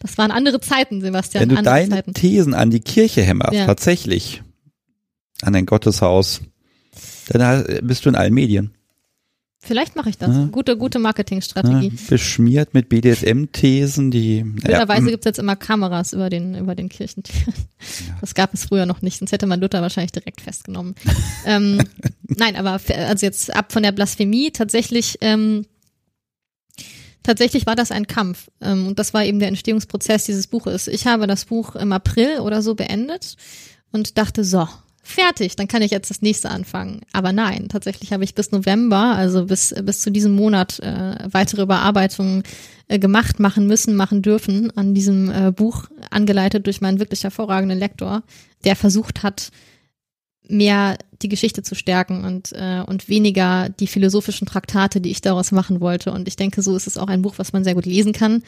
Das 0.00 0.18
waren 0.18 0.32
andere 0.32 0.60
Zeiten, 0.60 1.00
Sebastian. 1.00 1.42
Wenn 1.42 1.56
du 1.56 1.62
deine 1.62 1.90
Zeiten. 1.90 2.12
Thesen 2.12 2.54
an 2.54 2.70
die 2.70 2.80
Kirche 2.80 3.22
hämmerst, 3.22 3.52
ja. 3.52 3.66
tatsächlich, 3.66 4.42
an 5.42 5.54
ein 5.54 5.64
Gotteshaus, 5.64 6.40
dann 7.28 7.64
bist 7.82 8.04
du 8.04 8.08
in 8.08 8.16
allen 8.16 8.34
Medien. 8.34 8.74
Vielleicht 9.62 9.94
mache 9.94 10.08
ich 10.08 10.16
das. 10.16 10.34
Ja. 10.34 10.44
Gute, 10.46 10.78
gute 10.78 10.98
Marketingstrategie. 10.98 11.88
Ja, 11.88 12.02
beschmiert 12.08 12.72
mit 12.72 12.88
BDSM-Thesen, 12.88 14.10
die. 14.10 14.42
Blöderweise 14.42 15.04
ja. 15.04 15.10
gibt 15.10 15.26
es 15.26 15.28
jetzt 15.28 15.38
immer 15.38 15.54
Kameras 15.54 16.14
über 16.14 16.30
den, 16.30 16.54
über 16.54 16.74
den 16.74 16.88
Kirchentüren. 16.88 17.52
Ja. 17.54 18.14
Das 18.22 18.34
gab 18.34 18.54
es 18.54 18.64
früher 18.64 18.86
noch 18.86 19.02
nicht, 19.02 19.18
sonst 19.18 19.32
hätte 19.32 19.46
man 19.46 19.60
Luther 19.60 19.82
wahrscheinlich 19.82 20.12
direkt 20.12 20.40
festgenommen. 20.40 20.94
ähm, 21.46 21.82
nein, 22.22 22.56
aber 22.56 22.80
also 22.96 23.26
jetzt 23.26 23.54
ab 23.54 23.70
von 23.70 23.82
der 23.82 23.92
Blasphemie 23.92 24.50
tatsächlich, 24.50 25.18
ähm, 25.20 25.66
tatsächlich 27.22 27.66
war 27.66 27.76
das 27.76 27.92
ein 27.92 28.06
Kampf. 28.06 28.50
Ähm, 28.62 28.88
und 28.88 28.98
das 28.98 29.12
war 29.12 29.26
eben 29.26 29.40
der 29.40 29.48
Entstehungsprozess 29.48 30.24
dieses 30.24 30.46
Buches. 30.46 30.88
Ich 30.88 31.06
habe 31.06 31.26
das 31.26 31.44
Buch 31.44 31.76
im 31.76 31.92
April 31.92 32.40
oder 32.40 32.62
so 32.62 32.74
beendet 32.74 33.36
und 33.92 34.16
dachte, 34.16 34.42
so, 34.42 34.66
fertig, 35.02 35.56
dann 35.56 35.68
kann 35.68 35.82
ich 35.82 35.90
jetzt 35.90 36.10
das 36.10 36.22
nächste 36.22 36.50
anfangen. 36.50 37.00
Aber 37.12 37.32
nein, 37.32 37.68
tatsächlich 37.68 38.12
habe 38.12 38.24
ich 38.24 38.34
bis 38.34 38.52
November, 38.52 39.16
also 39.16 39.46
bis, 39.46 39.74
bis 39.82 40.00
zu 40.00 40.10
diesem 40.10 40.32
Monat, 40.32 40.78
äh, 40.80 41.16
weitere 41.30 41.62
Überarbeitungen 41.62 42.42
äh, 42.88 42.98
gemacht, 42.98 43.40
machen 43.40 43.66
müssen, 43.66 43.96
machen 43.96 44.22
dürfen 44.22 44.76
an 44.76 44.94
diesem 44.94 45.30
äh, 45.30 45.52
Buch, 45.52 45.86
angeleitet 46.10 46.66
durch 46.66 46.80
meinen 46.80 46.98
wirklich 46.98 47.24
hervorragenden 47.24 47.78
Lektor, 47.78 48.22
der 48.64 48.76
versucht 48.76 49.22
hat, 49.22 49.50
mehr 50.48 50.98
die 51.22 51.28
Geschichte 51.28 51.62
zu 51.62 51.74
stärken 51.74 52.24
und, 52.24 52.52
äh, 52.52 52.82
und 52.86 53.08
weniger 53.08 53.68
die 53.68 53.86
philosophischen 53.86 54.46
Traktate, 54.46 55.00
die 55.00 55.10
ich 55.10 55.20
daraus 55.20 55.52
machen 55.52 55.80
wollte. 55.80 56.12
Und 56.12 56.28
ich 56.28 56.36
denke, 56.36 56.62
so 56.62 56.76
ist 56.76 56.86
es 56.86 56.96
auch 56.96 57.08
ein 57.08 57.22
Buch, 57.22 57.34
was 57.36 57.52
man 57.52 57.64
sehr 57.64 57.74
gut 57.74 57.86
lesen 57.86 58.12
kann. 58.12 58.42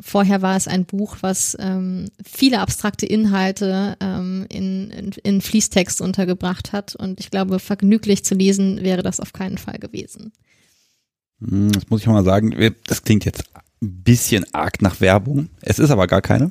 Vorher 0.00 0.42
war 0.42 0.56
es 0.56 0.68
ein 0.68 0.84
Buch, 0.84 1.16
was 1.20 1.56
ähm, 1.60 2.08
viele 2.24 2.60
abstrakte 2.60 3.06
Inhalte 3.06 3.96
ähm, 4.00 4.46
in, 4.48 4.90
in, 4.90 5.10
in 5.22 5.40
Fließtext 5.40 6.00
untergebracht 6.00 6.72
hat. 6.72 6.94
Und 6.94 7.20
ich 7.20 7.30
glaube, 7.30 7.58
vergnüglich 7.58 8.24
zu 8.24 8.34
lesen 8.34 8.82
wäre 8.82 9.02
das 9.02 9.20
auf 9.20 9.32
keinen 9.32 9.58
Fall 9.58 9.78
gewesen. 9.78 10.32
Hm, 11.40 11.72
das 11.72 11.88
muss 11.88 12.00
ich 12.00 12.06
mal 12.06 12.24
sagen. 12.24 12.54
Das 12.86 13.02
klingt 13.02 13.24
jetzt 13.24 13.44
ein 13.82 14.02
bisschen 14.02 14.44
arg 14.52 14.82
nach 14.82 15.00
Werbung. 15.00 15.48
Es 15.62 15.78
ist 15.78 15.90
aber 15.90 16.06
gar 16.06 16.22
keine. 16.22 16.50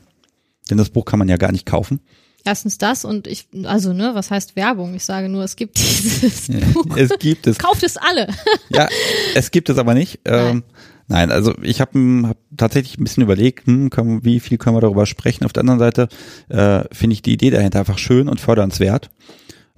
Denn 0.70 0.78
das 0.78 0.90
Buch 0.90 1.06
kann 1.06 1.20
man 1.20 1.30
ja 1.30 1.38
gar 1.38 1.52
nicht 1.52 1.66
kaufen. 1.66 2.02
Erstens 2.44 2.78
das 2.78 3.04
und 3.04 3.28
ich, 3.28 3.50
also 3.64 3.92
ne, 3.92 4.12
was 4.14 4.32
heißt 4.32 4.56
Werbung? 4.56 4.96
Ich 4.96 5.04
sage 5.04 5.28
nur, 5.28 5.44
es 5.44 5.56
gibt 5.56 5.78
dieses 5.80 6.48
Buch. 6.74 6.96
Es 6.96 7.12
gibt 7.20 7.48
es. 7.48 7.58
Kauft 7.58 7.84
es 7.84 7.98
alle. 7.98 8.28
ja, 8.70 8.88
es 9.36 9.52
gibt 9.52 9.70
es 9.70 9.78
aber 9.78 9.94
nicht. 9.94 10.22
Ähm, 10.24 10.64
Nein, 11.08 11.32
also 11.32 11.54
ich 11.62 11.80
habe 11.80 12.28
hab 12.28 12.38
tatsächlich 12.56 12.98
ein 12.98 13.04
bisschen 13.04 13.24
überlegt, 13.24 13.66
hm, 13.66 13.90
können, 13.90 14.26
wie 14.26 14.40
viel 14.40 14.58
können 14.58 14.76
wir 14.76 14.82
darüber 14.82 15.06
sprechen. 15.06 15.46
Auf 15.46 15.54
der 15.54 15.62
anderen 15.62 15.80
Seite 15.80 16.10
äh, 16.50 16.84
finde 16.92 17.14
ich 17.14 17.22
die 17.22 17.34
Idee 17.34 17.50
dahinter 17.50 17.80
einfach 17.80 17.98
schön 17.98 18.28
und 18.28 18.42
fördernswert. 18.42 19.10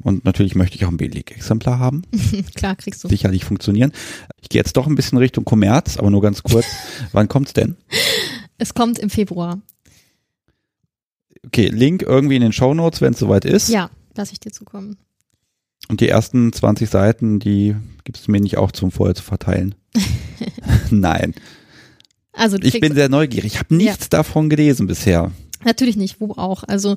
Und 0.02 0.26
natürlich 0.26 0.56
möchte 0.56 0.76
ich 0.78 0.86
auch 0.86 0.90
ein 0.90 0.98
Beleg-Exemplar 0.98 1.78
haben. 1.78 2.04
Klar, 2.56 2.76
kriegst 2.76 3.04
du. 3.04 3.10
Sicherlich 3.10 3.46
funktionieren. 3.46 3.92
Ich 4.42 4.50
gehe 4.50 4.60
jetzt 4.60 4.78
doch 4.78 4.88
ein 4.88 4.96
bisschen 4.96 5.18
Richtung 5.18 5.46
Kommerz, 5.46 5.98
aber 5.98 6.10
nur 6.10 6.22
ganz 6.22 6.42
kurz. 6.42 6.66
Wann 7.12 7.28
kommt's 7.28 7.54
denn? 7.54 7.76
Es 8.58 8.74
kommt 8.74 8.98
im 8.98 9.10
Februar. 9.10 9.62
Okay, 11.46 11.68
Link 11.68 12.02
irgendwie 12.02 12.38
in 12.38 12.42
den 12.42 12.54
Show 12.54 12.74
Notes, 12.74 13.02
wenn 13.02 13.14
es 13.14 13.20
soweit 13.20 13.46
ist. 13.46 13.70
Ja, 13.70 13.90
lass 14.16 14.32
ich 14.32 14.40
dir 14.40 14.52
zukommen. 14.52 14.98
Und 15.90 16.02
die 16.02 16.10
ersten 16.10 16.54
20 16.54 16.90
Seiten, 16.90 17.40
die 17.40 17.76
gibst 18.04 18.28
du 18.28 18.32
mir 18.32 18.40
nicht 18.40 18.58
auch 18.58 18.72
zum 18.72 18.92
vorher 18.92 19.16
zu 19.16 19.24
verteilen. 19.24 19.76
Nein. 20.92 21.34
Also 22.32 22.58
ich 22.62 22.80
bin 22.80 22.94
sehr 22.94 23.10
neugierig. 23.10 23.54
Ich 23.54 23.60
habe 23.60 23.76
nichts 23.76 24.06
ja. 24.06 24.10
davon 24.10 24.50
gelesen 24.50 24.88
bisher. 24.88 25.32
Natürlich 25.66 25.98
nicht, 25.98 26.22
wo 26.22 26.34
auch. 26.34 26.64
Also 26.64 26.96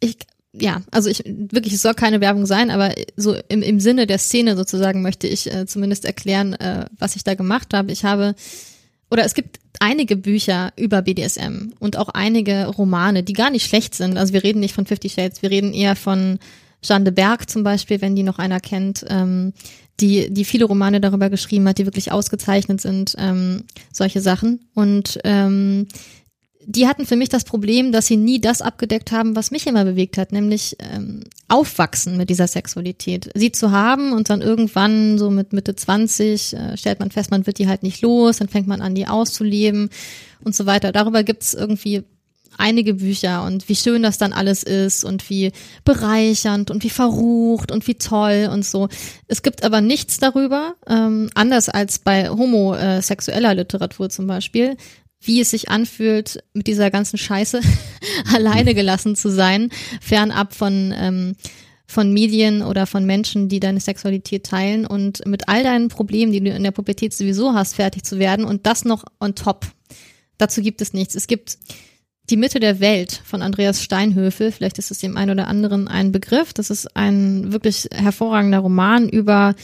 ich 0.00 0.18
ja, 0.56 0.82
also 0.92 1.10
ich 1.10 1.24
wirklich, 1.26 1.74
es 1.74 1.82
soll 1.82 1.94
keine 1.94 2.20
Werbung 2.20 2.46
sein, 2.46 2.70
aber 2.70 2.94
so 3.16 3.36
im, 3.48 3.62
im 3.62 3.80
Sinne 3.80 4.06
der 4.06 4.18
Szene 4.18 4.56
sozusagen 4.56 5.02
möchte 5.02 5.26
ich 5.26 5.52
äh, 5.52 5.66
zumindest 5.66 6.04
erklären, 6.04 6.54
äh, 6.54 6.86
was 6.96 7.16
ich 7.16 7.24
da 7.24 7.34
gemacht 7.34 7.74
habe. 7.74 7.90
Ich 7.90 8.04
habe 8.04 8.36
oder 9.10 9.24
es 9.24 9.34
gibt 9.34 9.58
einige 9.80 10.16
Bücher 10.16 10.72
über 10.76 11.02
BDSM 11.02 11.72
und 11.78 11.96
auch 11.96 12.08
einige 12.08 12.66
Romane, 12.66 13.22
die 13.22 13.32
gar 13.32 13.50
nicht 13.50 13.66
schlecht 13.66 13.94
sind. 13.94 14.16
Also 14.16 14.32
wir 14.32 14.44
reden 14.44 14.60
nicht 14.60 14.74
von 14.74 14.86
Fifty 14.86 15.08
Shades, 15.08 15.42
wir 15.42 15.50
reden 15.50 15.72
eher 15.72 15.96
von 15.96 16.38
Jeanne 16.84 17.04
de 17.04 17.14
Berg 17.14 17.48
zum 17.48 17.64
Beispiel, 17.64 18.00
wenn 18.00 18.14
die 18.14 18.22
noch 18.22 18.38
einer 18.38 18.60
kennt, 18.60 19.04
ähm, 19.08 19.52
die, 20.00 20.32
die 20.32 20.44
viele 20.44 20.64
Romane 20.64 21.00
darüber 21.00 21.30
geschrieben 21.30 21.68
hat, 21.68 21.78
die 21.78 21.86
wirklich 21.86 22.12
ausgezeichnet 22.12 22.80
sind, 22.80 23.14
ähm, 23.18 23.64
solche 23.92 24.20
Sachen. 24.20 24.66
Und 24.74 25.18
ähm, 25.24 25.86
die 26.66 26.86
hatten 26.86 27.06
für 27.06 27.16
mich 27.16 27.28
das 27.28 27.44
Problem, 27.44 27.92
dass 27.92 28.06
sie 28.06 28.16
nie 28.16 28.40
das 28.40 28.62
abgedeckt 28.62 29.12
haben, 29.12 29.36
was 29.36 29.50
mich 29.50 29.66
immer 29.66 29.84
bewegt 29.84 30.18
hat, 30.18 30.32
nämlich 30.32 30.76
ähm, 30.78 31.20
aufwachsen 31.48 32.16
mit 32.16 32.30
dieser 32.30 32.48
Sexualität. 32.48 33.30
Sie 33.34 33.52
zu 33.52 33.70
haben 33.70 34.12
und 34.12 34.30
dann 34.30 34.40
irgendwann 34.40 35.18
so 35.18 35.30
mit 35.30 35.52
Mitte 35.52 35.76
20 35.76 36.54
äh, 36.54 36.76
stellt 36.76 37.00
man 37.00 37.10
fest, 37.10 37.30
man 37.30 37.46
wird 37.46 37.58
die 37.58 37.68
halt 37.68 37.82
nicht 37.82 38.02
los, 38.02 38.38
dann 38.38 38.48
fängt 38.48 38.66
man 38.66 38.80
an, 38.80 38.94
die 38.94 39.06
auszuleben 39.06 39.90
und 40.42 40.54
so 40.54 40.66
weiter. 40.66 40.92
Darüber 40.92 41.22
gibt's 41.22 41.54
irgendwie 41.54 42.04
einige 42.58 42.94
Bücher 42.94 43.44
und 43.44 43.68
wie 43.68 43.76
schön 43.76 44.02
das 44.02 44.18
dann 44.18 44.32
alles 44.32 44.62
ist 44.62 45.04
und 45.04 45.28
wie 45.30 45.52
bereichernd 45.84 46.70
und 46.70 46.84
wie 46.84 46.90
verrucht 46.90 47.70
und 47.70 47.86
wie 47.86 47.94
toll 47.94 48.48
und 48.52 48.64
so. 48.64 48.88
Es 49.26 49.42
gibt 49.42 49.64
aber 49.64 49.80
nichts 49.80 50.18
darüber, 50.18 50.74
ähm, 50.86 51.30
anders 51.34 51.68
als 51.68 51.98
bei 51.98 52.28
homosexueller 52.28 53.54
Literatur 53.54 54.10
zum 54.10 54.26
Beispiel, 54.26 54.76
wie 55.20 55.40
es 55.40 55.50
sich 55.50 55.70
anfühlt, 55.70 56.42
mit 56.52 56.66
dieser 56.66 56.90
ganzen 56.90 57.18
Scheiße 57.18 57.60
alleine 58.34 58.74
gelassen 58.74 59.16
zu 59.16 59.30
sein, 59.30 59.70
fernab 60.00 60.54
von 60.54 60.94
ähm, 60.96 61.36
von 61.86 62.12
Medien 62.12 62.62
oder 62.62 62.86
von 62.86 63.04
Menschen, 63.04 63.48
die 63.48 63.60
deine 63.60 63.78
Sexualität 63.78 64.46
teilen 64.46 64.86
und 64.86 65.24
mit 65.26 65.48
all 65.48 65.62
deinen 65.62 65.88
Problemen, 65.88 66.32
die 66.32 66.40
du 66.40 66.50
in 66.50 66.62
der 66.62 66.70
Pubertät 66.70 67.12
sowieso 67.12 67.52
hast, 67.52 67.74
fertig 67.74 68.04
zu 68.04 68.18
werden 68.18 68.44
und 68.44 68.66
das 68.66 68.84
noch 68.84 69.04
on 69.20 69.34
top. 69.34 69.66
Dazu 70.38 70.62
gibt 70.62 70.80
es 70.80 70.92
nichts. 70.92 71.14
Es 71.14 71.26
gibt 71.26 71.58
die 72.30 72.36
Mitte 72.36 72.60
der 72.60 72.80
Welt 72.80 73.20
von 73.24 73.42
Andreas 73.42 73.82
Steinhöfel, 73.82 74.50
vielleicht 74.50 74.78
ist 74.78 74.90
es 74.90 74.98
dem 74.98 75.16
einen 75.16 75.32
oder 75.32 75.48
anderen 75.48 75.88
ein 75.88 76.12
Begriff. 76.12 76.52
Das 76.52 76.70
ist 76.70 76.96
ein 76.96 77.52
wirklich 77.52 77.88
hervorragender 77.92 78.60
Roman 78.60 79.08
über 79.08 79.54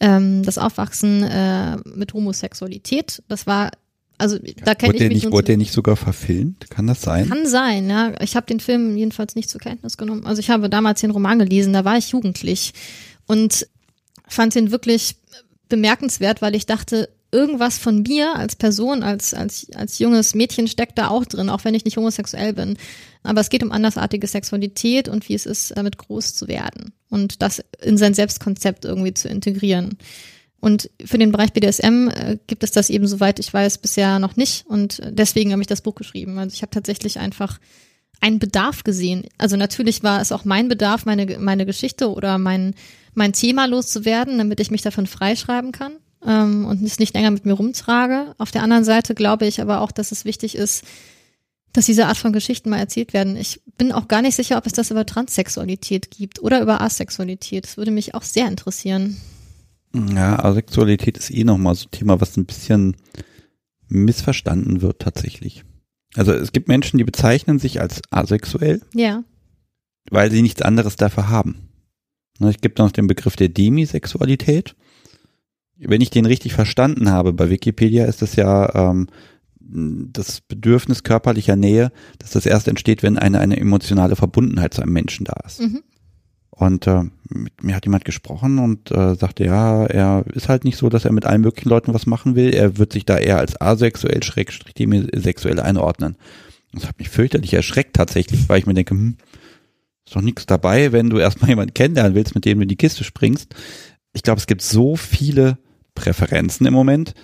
ähm, 0.00 0.42
das 0.42 0.58
Aufwachsen 0.58 1.22
äh, 1.22 1.76
mit 1.84 2.14
Homosexualität. 2.14 3.22
Das 3.28 3.46
war 3.46 3.70
also 4.18 4.38
da 4.64 4.74
kenne 4.74 4.94
ich 4.94 5.00
mich 5.00 5.24
nicht. 5.24 5.32
Wurde 5.32 5.48
der 5.48 5.56
nicht 5.58 5.72
sogar 5.72 5.96
verfilmt? 5.96 6.70
Kann 6.70 6.86
das 6.86 7.02
sein? 7.02 7.28
Kann 7.28 7.46
sein, 7.46 7.90
ja. 7.90 8.14
Ich 8.20 8.34
habe 8.34 8.46
den 8.46 8.60
Film 8.60 8.96
jedenfalls 8.96 9.34
nicht 9.34 9.50
zur 9.50 9.60
Kenntnis 9.60 9.98
genommen. 9.98 10.26
Also 10.26 10.40
ich 10.40 10.48
habe 10.48 10.70
damals 10.70 11.02
den 11.02 11.10
Roman 11.10 11.38
gelesen, 11.38 11.74
da 11.74 11.84
war 11.84 11.98
ich 11.98 12.10
jugendlich 12.10 12.72
und 13.26 13.66
fand 14.26 14.54
den 14.54 14.70
wirklich 14.70 15.16
bemerkenswert, 15.68 16.40
weil 16.40 16.54
ich 16.54 16.64
dachte, 16.64 17.10
irgendwas 17.32 17.78
von 17.78 18.02
mir 18.02 18.36
als 18.36 18.56
Person, 18.56 19.02
als, 19.02 19.34
als, 19.34 19.68
als 19.74 19.98
junges 19.98 20.34
Mädchen 20.34 20.68
steckt 20.68 20.98
da 20.98 21.08
auch 21.08 21.24
drin, 21.24 21.50
auch 21.50 21.64
wenn 21.64 21.74
ich 21.74 21.84
nicht 21.84 21.96
homosexuell 21.96 22.52
bin. 22.52 22.76
Aber 23.22 23.40
es 23.40 23.50
geht 23.50 23.62
um 23.62 23.72
andersartige 23.72 24.26
Sexualität 24.26 25.08
und 25.08 25.28
wie 25.28 25.34
es 25.34 25.46
ist, 25.46 25.76
damit 25.76 25.98
groß 25.98 26.34
zu 26.34 26.48
werden 26.48 26.92
und 27.10 27.42
das 27.42 27.62
in 27.82 27.98
sein 27.98 28.14
Selbstkonzept 28.14 28.84
irgendwie 28.84 29.14
zu 29.14 29.28
integrieren. 29.28 29.98
Und 30.60 30.90
für 31.04 31.18
den 31.18 31.32
Bereich 31.32 31.52
BDSM 31.52 32.08
äh, 32.08 32.38
gibt 32.46 32.64
es 32.64 32.70
das 32.70 32.90
eben, 32.90 33.06
soweit 33.06 33.38
ich 33.38 33.52
weiß, 33.52 33.78
bisher 33.78 34.18
noch 34.18 34.36
nicht. 34.36 34.66
Und 34.66 35.02
deswegen 35.10 35.52
habe 35.52 35.62
ich 35.62 35.68
das 35.68 35.82
Buch 35.82 35.94
geschrieben. 35.94 36.38
Also 36.38 36.54
ich 36.54 36.62
habe 36.62 36.70
tatsächlich 36.70 37.18
einfach 37.18 37.60
einen 38.20 38.38
Bedarf 38.38 38.82
gesehen. 38.82 39.26
Also 39.36 39.56
natürlich 39.56 40.02
war 40.02 40.20
es 40.20 40.32
auch 40.32 40.44
mein 40.44 40.68
Bedarf, 40.68 41.04
meine, 41.04 41.38
meine 41.38 41.66
Geschichte 41.66 42.10
oder 42.10 42.38
mein, 42.38 42.74
mein 43.14 43.34
Thema 43.34 43.66
loszuwerden, 43.66 44.38
damit 44.38 44.58
ich 44.60 44.70
mich 44.70 44.82
davon 44.82 45.06
freischreiben 45.06 45.72
kann 45.72 45.92
ähm, 46.26 46.66
und 46.66 46.82
es 46.82 46.98
nicht 46.98 47.14
länger 47.14 47.30
mit 47.30 47.46
mir 47.46 47.54
rumtrage. 47.54 48.34
Auf 48.38 48.50
der 48.50 48.62
anderen 48.62 48.84
Seite 48.84 49.14
glaube 49.14 49.46
ich 49.46 49.60
aber 49.60 49.80
auch, 49.80 49.92
dass 49.92 50.12
es 50.12 50.24
wichtig 50.24 50.56
ist, 50.56 50.84
dass 51.72 51.86
diese 51.86 52.06
Art 52.06 52.16
von 52.16 52.32
Geschichten 52.32 52.70
mal 52.70 52.78
erzählt 52.78 53.12
werden. 53.12 53.36
Ich 53.36 53.60
bin 53.76 53.92
auch 53.92 54.08
gar 54.08 54.22
nicht 54.22 54.34
sicher, 54.34 54.56
ob 54.56 54.66
es 54.66 54.72
das 54.72 54.90
über 54.90 55.06
Transsexualität 55.06 56.10
gibt 56.10 56.42
oder 56.42 56.60
über 56.62 56.80
Asexualität. 56.80 57.64
Das 57.64 57.76
würde 57.76 57.90
mich 57.90 58.14
auch 58.14 58.22
sehr 58.22 58.48
interessieren. 58.48 59.18
Ja, 59.94 60.42
Asexualität 60.42 61.16
ist 61.16 61.30
eh 61.30 61.44
nochmal 61.44 61.74
so 61.74 61.86
ein 61.86 61.90
Thema, 61.90 62.20
was 62.20 62.36
ein 62.36 62.46
bisschen 62.46 62.96
missverstanden 63.88 64.82
wird 64.82 65.00
tatsächlich. 65.00 65.64
Also 66.14 66.32
es 66.32 66.52
gibt 66.52 66.68
Menschen, 66.68 66.98
die 66.98 67.04
bezeichnen 67.04 67.58
sich 67.58 67.80
als 67.80 68.00
asexuell. 68.10 68.80
Ja. 68.94 69.22
Weil 70.10 70.30
sie 70.30 70.42
nichts 70.42 70.62
anderes 70.62 70.96
dafür 70.96 71.28
haben. 71.28 71.68
Es 72.40 72.60
gibt 72.60 72.78
noch 72.78 72.90
den 72.90 73.06
Begriff 73.06 73.36
der 73.36 73.48
Demisexualität. 73.48 74.76
Wenn 75.78 76.00
ich 76.00 76.10
den 76.10 76.26
richtig 76.26 76.54
verstanden 76.54 77.10
habe, 77.10 77.32
bei 77.32 77.50
Wikipedia 77.50 78.06
ist 78.06 78.22
das 78.22 78.36
ja 78.36 78.90
ähm, 78.90 79.08
das 79.58 80.40
Bedürfnis 80.40 81.02
körperlicher 81.02 81.56
Nähe, 81.56 81.92
dass 82.18 82.30
das 82.30 82.46
erst 82.46 82.68
entsteht, 82.68 83.02
wenn 83.02 83.18
eine, 83.18 83.40
eine 83.40 83.58
emotionale 83.58 84.16
Verbundenheit 84.16 84.74
zu 84.74 84.82
einem 84.82 84.92
Menschen 84.92 85.24
da 85.24 85.34
ist. 85.44 85.60
Mhm. 85.60 85.82
Und 86.50 86.86
äh, 86.86 87.02
mit 87.28 87.62
mir 87.62 87.76
hat 87.76 87.84
jemand 87.84 88.06
gesprochen 88.06 88.58
und 88.58 88.90
äh, 88.90 89.14
sagte, 89.14 89.44
ja, 89.44 89.84
er 89.84 90.24
ist 90.32 90.48
halt 90.48 90.64
nicht 90.64 90.78
so, 90.78 90.88
dass 90.88 91.04
er 91.04 91.12
mit 91.12 91.26
allen 91.26 91.42
möglichen 91.42 91.68
Leuten 91.68 91.92
was 91.92 92.06
machen 92.06 92.34
will. 92.34 92.54
Er 92.54 92.78
wird 92.78 92.94
sich 92.94 93.04
da 93.04 93.18
eher 93.18 93.38
als 93.38 93.60
asexuell, 93.60 94.22
schrägstrich 94.22 94.72
demisexuell 94.72 95.60
einordnen. 95.60 96.16
Das 96.72 96.88
hat 96.88 96.98
mich 96.98 97.10
fürchterlich 97.10 97.52
erschreckt 97.52 97.96
tatsächlich, 97.96 98.48
weil 98.48 98.58
ich 98.58 98.66
mir 98.66 98.72
denke, 98.72 98.94
hm, 98.94 99.16
ist 100.06 100.16
doch 100.16 100.22
nichts 100.22 100.46
dabei, 100.46 100.92
wenn 100.92 101.10
du 101.10 101.18
erstmal 101.18 101.50
jemanden 101.50 101.74
kennenlernen 101.74 102.14
willst, 102.14 102.34
mit 102.34 102.46
dem 102.46 102.58
du 102.58 102.62
in 102.62 102.68
die 102.68 102.76
Kiste 102.76 103.04
springst. 103.04 103.54
Ich 104.14 104.22
glaube, 104.22 104.38
es 104.38 104.46
gibt 104.46 104.62
so 104.62 104.96
viele 104.96 105.58
Präferenzen 105.96 106.66
im 106.66 106.74
Moment, 106.74 107.14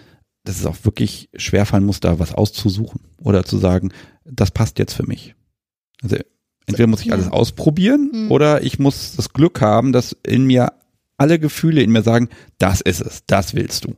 dass 0.43 0.59
es 0.59 0.66
auch 0.66 0.77
wirklich 0.83 1.31
schwerfallen 1.37 1.85
muss, 1.87 2.01
da 2.01 2.18
was 2.18 2.35
auszusuchen 2.35 3.01
oder 3.23 3.45
zu 3.45 3.59
sagen, 3.59 3.93
das 4.25 4.51
passt 4.51 4.81
jetzt 4.81 4.95
für 4.95 5.07
mich. 5.07 5.37
Also 6.03 6.16
Entweder 6.66 6.87
muss 6.87 7.03
ich 7.03 7.12
alles 7.12 7.29
ausprobieren 7.29 8.11
mhm. 8.12 8.31
oder 8.31 8.62
ich 8.62 8.79
muss 8.79 9.16
das 9.16 9.33
Glück 9.33 9.61
haben, 9.61 9.93
dass 9.93 10.16
in 10.27 10.45
mir 10.45 10.73
alle 11.16 11.39
Gefühle 11.39 11.83
in 11.83 11.91
mir 11.91 12.03
sagen, 12.03 12.29
das 12.59 12.81
ist 12.81 13.01
es, 13.01 13.25
das 13.27 13.55
willst 13.55 13.85
du. 13.85 13.97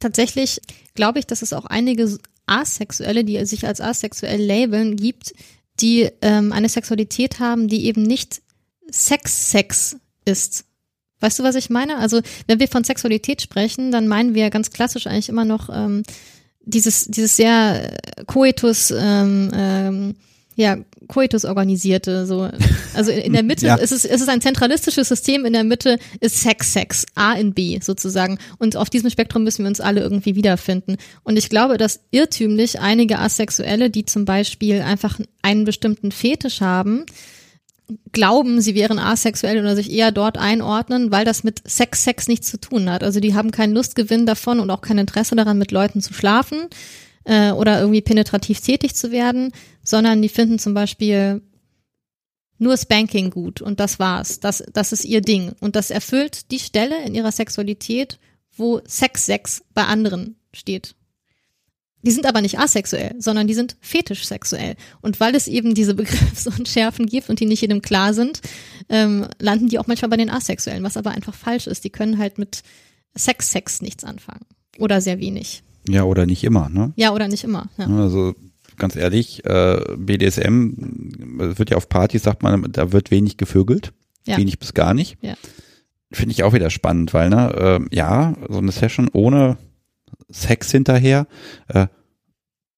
Tatsächlich 0.00 0.60
glaube 0.94 1.20
ich, 1.20 1.26
dass 1.26 1.42
es 1.42 1.52
auch 1.52 1.64
einige 1.64 2.18
Asexuelle, 2.46 3.24
die 3.24 3.44
sich 3.46 3.66
als 3.66 3.80
asexuell 3.80 4.42
labeln, 4.42 4.96
gibt, 4.96 5.32
die 5.80 6.10
ähm, 6.20 6.52
eine 6.52 6.68
Sexualität 6.68 7.38
haben, 7.38 7.68
die 7.68 7.86
eben 7.86 8.02
nicht 8.02 8.42
Sex-Sex 8.90 9.96
ist. 10.24 10.64
Weißt 11.22 11.38
du, 11.38 11.42
was 11.42 11.54
ich 11.54 11.70
meine? 11.70 11.98
Also, 11.98 12.20
wenn 12.46 12.60
wir 12.60 12.68
von 12.68 12.84
Sexualität 12.84 13.40
sprechen, 13.40 13.92
dann 13.92 14.08
meinen 14.08 14.34
wir 14.34 14.50
ganz 14.50 14.70
klassisch 14.70 15.06
eigentlich 15.06 15.28
immer 15.28 15.44
noch 15.44 15.70
ähm, 15.72 16.02
dieses, 16.64 17.06
dieses 17.06 17.36
sehr 17.36 17.96
Coitus 18.26 18.92
ähm, 18.96 19.50
ähm, 19.54 20.14
ja, 20.56 20.78
Coitus 21.08 21.44
organisierte, 21.44 22.26
so. 22.26 22.48
Also 22.94 23.10
in 23.10 23.32
der 23.32 23.42
Mitte, 23.42 23.66
ja. 23.68 23.76
es, 23.76 23.92
ist, 23.92 24.04
es 24.04 24.20
ist 24.20 24.28
ein 24.28 24.40
zentralistisches 24.40 25.08
System, 25.08 25.44
in 25.44 25.52
der 25.52 25.64
Mitte 25.64 25.98
ist 26.20 26.40
Sex, 26.40 26.72
Sex, 26.72 27.06
A 27.14 27.34
in 27.34 27.54
B 27.54 27.78
sozusagen. 27.80 28.38
Und 28.58 28.76
auf 28.76 28.90
diesem 28.90 29.10
Spektrum 29.10 29.44
müssen 29.44 29.64
wir 29.64 29.68
uns 29.68 29.80
alle 29.80 30.00
irgendwie 30.00 30.34
wiederfinden. 30.34 30.96
Und 31.22 31.38
ich 31.38 31.48
glaube, 31.48 31.78
dass 31.78 32.00
irrtümlich 32.10 32.80
einige 32.80 33.18
Asexuelle, 33.18 33.90
die 33.90 34.04
zum 34.04 34.24
Beispiel 34.24 34.82
einfach 34.82 35.18
einen 35.42 35.64
bestimmten 35.64 36.12
Fetisch 36.12 36.60
haben, 36.60 37.06
glauben, 38.12 38.60
sie 38.60 38.74
wären 38.74 38.98
asexuell 38.98 39.58
oder 39.58 39.74
sich 39.74 39.90
eher 39.90 40.12
dort 40.12 40.38
einordnen, 40.38 41.10
weil 41.10 41.24
das 41.24 41.44
mit 41.44 41.62
Sex, 41.68 42.04
Sex 42.04 42.28
nichts 42.28 42.48
zu 42.48 42.58
tun 42.58 42.90
hat. 42.90 43.02
Also 43.02 43.20
die 43.20 43.34
haben 43.34 43.50
keinen 43.50 43.74
Lustgewinn 43.74 44.26
davon 44.26 44.60
und 44.60 44.70
auch 44.70 44.80
kein 44.80 44.98
Interesse 44.98 45.36
daran, 45.36 45.58
mit 45.58 45.72
Leuten 45.72 46.00
zu 46.00 46.14
schlafen 46.14 46.68
äh, 47.24 47.50
oder 47.52 47.80
irgendwie 47.80 48.00
penetrativ 48.00 48.60
tätig 48.60 48.94
zu 48.94 49.10
werden, 49.10 49.52
sondern 49.82 50.22
die 50.22 50.28
finden 50.28 50.58
zum 50.58 50.74
Beispiel 50.74 51.42
nur 52.58 52.76
Spanking 52.76 53.30
gut 53.30 53.60
und 53.60 53.80
das 53.80 53.98
war's. 53.98 54.40
Das, 54.40 54.62
das 54.72 54.92
ist 54.92 55.04
ihr 55.04 55.20
Ding. 55.20 55.52
Und 55.60 55.74
das 55.76 55.90
erfüllt 55.90 56.50
die 56.50 56.60
Stelle 56.60 57.04
in 57.04 57.14
ihrer 57.14 57.32
Sexualität, 57.32 58.18
wo 58.56 58.80
Sex 58.86 59.26
Sex 59.26 59.64
bei 59.74 59.84
anderen 59.84 60.36
steht. 60.52 60.94
Die 62.02 62.10
sind 62.10 62.26
aber 62.26 62.40
nicht 62.40 62.58
asexuell, 62.58 63.14
sondern 63.18 63.46
die 63.46 63.54
sind 63.54 63.76
fetischsexuell. 63.80 64.74
Und 65.00 65.20
weil 65.20 65.34
es 65.34 65.46
eben 65.46 65.74
diese 65.74 65.94
Begriffsunschärfen 65.94 67.06
gibt 67.06 67.30
und 67.30 67.40
die 67.40 67.46
nicht 67.46 67.60
jedem 67.60 67.80
klar 67.80 68.12
sind, 68.12 68.40
ähm, 68.88 69.26
landen 69.38 69.68
die 69.68 69.78
auch 69.78 69.86
manchmal 69.86 70.08
bei 70.08 70.16
den 70.16 70.30
Asexuellen, 70.30 70.82
was 70.82 70.96
aber 70.96 71.12
einfach 71.12 71.34
falsch 71.34 71.66
ist. 71.66 71.84
Die 71.84 71.90
können 71.90 72.18
halt 72.18 72.38
mit 72.38 72.62
Sex 73.14 73.52
Sex 73.52 73.82
nichts 73.82 74.04
anfangen. 74.04 74.44
Oder 74.78 75.00
sehr 75.00 75.18
wenig. 75.18 75.62
Ja, 75.88 76.04
oder 76.04 76.26
nicht 76.26 76.44
immer, 76.44 76.68
ne? 76.68 76.92
Ja, 76.96 77.12
oder 77.12 77.28
nicht 77.28 77.44
immer. 77.44 77.68
Ja. 77.76 77.86
Also 77.86 78.34
ganz 78.76 78.96
ehrlich, 78.96 79.44
äh, 79.44 79.80
BDSM 79.96 80.72
wird 81.56 81.70
ja 81.70 81.76
auf 81.76 81.88
Partys, 81.88 82.22
sagt 82.22 82.42
man, 82.42 82.72
da 82.72 82.92
wird 82.92 83.10
wenig 83.10 83.36
gevögelt. 83.36 83.92
Ja. 84.26 84.36
Wenig 84.38 84.58
bis 84.58 84.74
gar 84.74 84.94
nicht. 84.94 85.18
Ja. 85.20 85.34
Finde 86.12 86.32
ich 86.32 86.42
auch 86.42 86.52
wieder 86.52 86.70
spannend, 86.70 87.14
weil, 87.14 87.30
ne, 87.30 87.80
äh, 87.90 87.94
ja, 87.96 88.34
so 88.48 88.58
eine 88.58 88.72
Session 88.72 89.08
ohne 89.12 89.56
Sex 90.32 90.70
hinterher, 90.70 91.26
äh, 91.68 91.86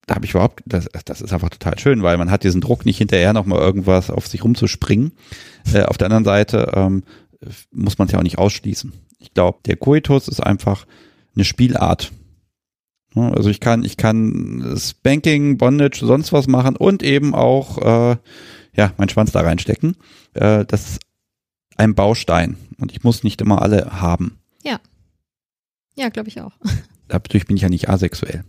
da 0.07 0.17
habe 0.17 0.27
ich 0.27 0.33
überhaupt, 0.33 0.63
das, 0.67 0.87
das 1.05 1.23
ist 1.23 1.33
einfach 1.33 1.49
total 1.51 1.79
schön, 1.79 2.03
weil 2.03 2.19
man 2.19 2.31
hat 2.31 2.45
diesen 2.45 2.61
Druck 2.61 2.85
nicht 2.85 2.99
hinterher 2.99 3.33
nochmal 3.33 3.61
irgendwas 3.61 4.11
auf 4.11 4.27
sich 4.27 4.45
rumzuspringen. 4.45 5.13
Äh, 5.73 5.85
auf 5.85 5.97
der 5.97 6.07
anderen 6.07 6.25
Seite 6.25 6.73
ähm, 6.75 7.05
muss 7.71 7.99
man 7.99 8.07
es 8.07 8.13
ja 8.13 8.19
auch 8.19 8.25
nicht 8.25 8.39
ausschließen. 8.39 8.93
Ich 9.19 9.33
glaube, 9.33 9.59
der 9.65 9.77
Coitus 9.77 10.29
ist 10.29 10.41
einfach 10.41 10.87
eine 11.35 11.45
Spielart. 11.45 12.13
Also 13.15 13.49
ich 13.49 13.61
kann, 13.61 13.85
ich 13.85 13.97
kann 13.97 14.77
Spanking, 14.77 15.57
Bondage, 15.57 16.05
sonst 16.05 16.33
was 16.33 16.49
machen 16.49 16.77
und 16.77 17.03
eben 17.03 17.35
auch 17.35 17.79
äh, 17.79 18.17
ja, 18.75 18.93
meinen 18.97 19.09
Schwanz 19.09 19.31
da 19.33 19.41
reinstecken. 19.41 19.97
Äh, 20.35 20.65
das 20.67 20.91
ist 20.91 21.01
ein 21.77 21.95
Baustein 21.95 22.57
und 22.79 22.93
ich 22.93 23.05
muss 23.05 23.23
nicht 23.23 23.41
immer 23.41 23.63
alle 23.63 24.01
haben. 24.01 24.39
Ja. 24.63 24.81
Ja, 25.97 26.09
glaube 26.09 26.29
ich 26.29 26.41
auch. 26.41 26.53
Dadurch 27.09 27.47
bin 27.47 27.57
ich 27.57 27.63
ja 27.63 27.69
nicht 27.69 27.89
asexuell. 27.89 28.45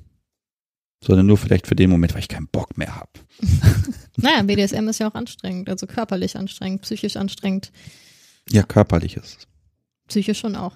sondern 1.03 1.27
nur 1.27 1.37
vielleicht 1.37 1.67
für 1.67 1.75
den 1.75 1.89
Moment, 1.89 2.13
weil 2.13 2.21
ich 2.21 2.27
keinen 2.27 2.47
Bock 2.47 2.77
mehr 2.77 2.95
habe. 2.95 3.11
naja, 4.17 4.41
BDSM 4.41 4.87
ist 4.87 4.99
ja 4.99 5.09
auch 5.09 5.13
anstrengend, 5.13 5.69
also 5.69 5.85
körperlich 5.85 6.35
anstrengend, 6.35 6.81
psychisch 6.81 7.15
anstrengend. 7.15 7.71
Ja, 8.49 8.63
körperlich 8.63 9.17
ist 9.17 9.25
es. 9.25 9.47
Psychisch 10.07 10.39
schon 10.39 10.55
auch. 10.55 10.73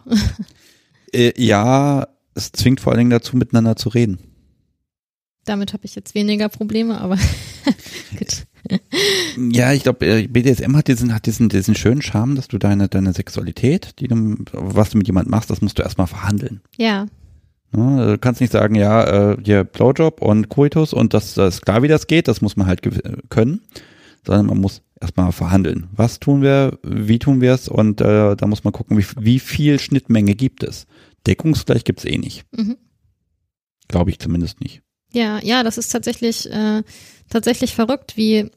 äh, 1.13 1.33
ja, 1.41 2.07
es 2.35 2.51
zwingt 2.51 2.79
vor 2.79 2.91
allen 2.91 2.99
Dingen 2.99 3.09
dazu, 3.09 3.37
miteinander 3.37 3.75
zu 3.75 3.89
reden. 3.89 4.19
Damit 5.45 5.73
habe 5.73 5.85
ich 5.85 5.95
jetzt 5.95 6.13
weniger 6.13 6.49
Probleme, 6.49 6.99
aber 6.99 7.17
gut. 8.17 8.45
Ja, 9.37 9.73
ich 9.73 9.83
glaube, 9.83 10.05
äh, 10.05 10.27
BDSM 10.27 10.75
hat 10.75 10.87
diesen, 10.87 11.13
hat 11.13 11.25
diesen, 11.25 11.49
diesen 11.49 11.75
schönen 11.75 12.01
Charme, 12.01 12.35
dass 12.35 12.47
du 12.47 12.57
deine, 12.57 12.87
deine 12.87 13.13
Sexualität, 13.13 13.99
die 13.99 14.07
du, 14.07 14.35
was 14.51 14.91
du 14.91 14.97
mit 14.97 15.07
jemandem 15.07 15.31
machst, 15.31 15.49
das 15.49 15.61
musst 15.61 15.79
du 15.79 15.83
erstmal 15.83 16.07
verhandeln. 16.07 16.61
Ja. 16.77 17.07
Ne, 17.71 18.07
du 18.07 18.17
kannst 18.17 18.41
nicht 18.41 18.51
sagen, 18.51 18.75
ja, 18.75 19.33
äh, 19.33 19.37
hier 19.43 19.63
Blowjob 19.63 20.21
und 20.21 20.49
Coitus 20.49 20.91
und 20.91 21.13
das, 21.13 21.35
das 21.35 21.55
ist 21.55 21.61
klar, 21.61 21.83
wie 21.83 21.87
das 21.87 22.07
geht, 22.07 22.27
das 22.27 22.41
muss 22.41 22.55
man 22.55 22.65
halt 22.65 22.81
können, 23.29 23.61
sondern 24.25 24.47
man 24.47 24.57
muss 24.57 24.81
erstmal 24.99 25.31
verhandeln. 25.31 25.87
Was 25.91 26.19
tun 26.19 26.41
wir, 26.41 26.79
wie 26.83 27.19
tun 27.19 27.41
wir 27.41 27.53
es 27.53 27.67
und 27.67 28.01
äh, 28.01 28.35
da 28.35 28.47
muss 28.47 28.63
man 28.63 28.73
gucken, 28.73 28.97
wie, 28.97 29.05
wie 29.19 29.39
viel 29.39 29.79
Schnittmenge 29.79 30.33
gibt 30.33 30.63
es. 30.63 30.87
Deckungsgleich 31.27 31.83
gibt 31.83 31.99
es 31.99 32.05
eh 32.05 32.17
nicht. 32.17 32.43
Mhm. 32.51 32.77
Glaube 33.87 34.09
ich 34.09 34.19
zumindest 34.19 34.61
nicht. 34.61 34.81
Ja, 35.13 35.39
ja, 35.43 35.63
das 35.63 35.77
ist 35.77 35.89
tatsächlich, 35.89 36.51
äh, 36.51 36.83
tatsächlich 37.29 37.75
verrückt, 37.75 38.17
wie, 38.17 38.49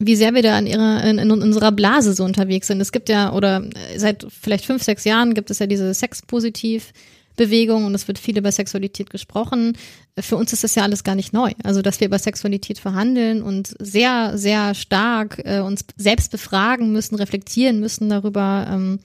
wie 0.00 0.16
sehr 0.16 0.34
wir 0.34 0.42
da 0.42 0.58
in, 0.58 0.66
ihrer, 0.66 1.04
in, 1.04 1.18
in 1.18 1.30
unserer 1.30 1.70
Blase 1.70 2.12
so 2.12 2.24
unterwegs 2.24 2.66
sind. 2.66 2.80
Es 2.80 2.92
gibt 2.92 3.08
ja, 3.08 3.32
oder 3.32 3.68
seit 3.96 4.26
vielleicht 4.28 4.64
fünf, 4.64 4.82
sechs 4.82 5.04
Jahren 5.04 5.34
gibt 5.34 5.50
es 5.50 5.60
ja 5.60 5.66
diese 5.66 5.92
Sexpositiv- 5.92 6.92
Bewegung 7.38 7.86
und 7.86 7.94
es 7.94 8.06
wird 8.06 8.18
viel 8.18 8.36
über 8.36 8.52
Sexualität 8.52 9.08
gesprochen. 9.08 9.78
Für 10.18 10.36
uns 10.36 10.52
ist 10.52 10.64
das 10.64 10.74
ja 10.74 10.82
alles 10.82 11.04
gar 11.04 11.14
nicht 11.14 11.32
neu. 11.32 11.52
Also, 11.64 11.80
dass 11.80 12.00
wir 12.00 12.08
über 12.08 12.18
Sexualität 12.18 12.78
verhandeln 12.78 13.42
und 13.42 13.74
sehr, 13.78 14.36
sehr 14.36 14.74
stark 14.74 15.40
äh, 15.44 15.60
uns 15.60 15.86
selbst 15.96 16.30
befragen 16.30 16.92
müssen, 16.92 17.14
reflektieren 17.14 17.80
müssen 17.80 18.10
darüber 18.10 18.66
ähm, 18.70 18.98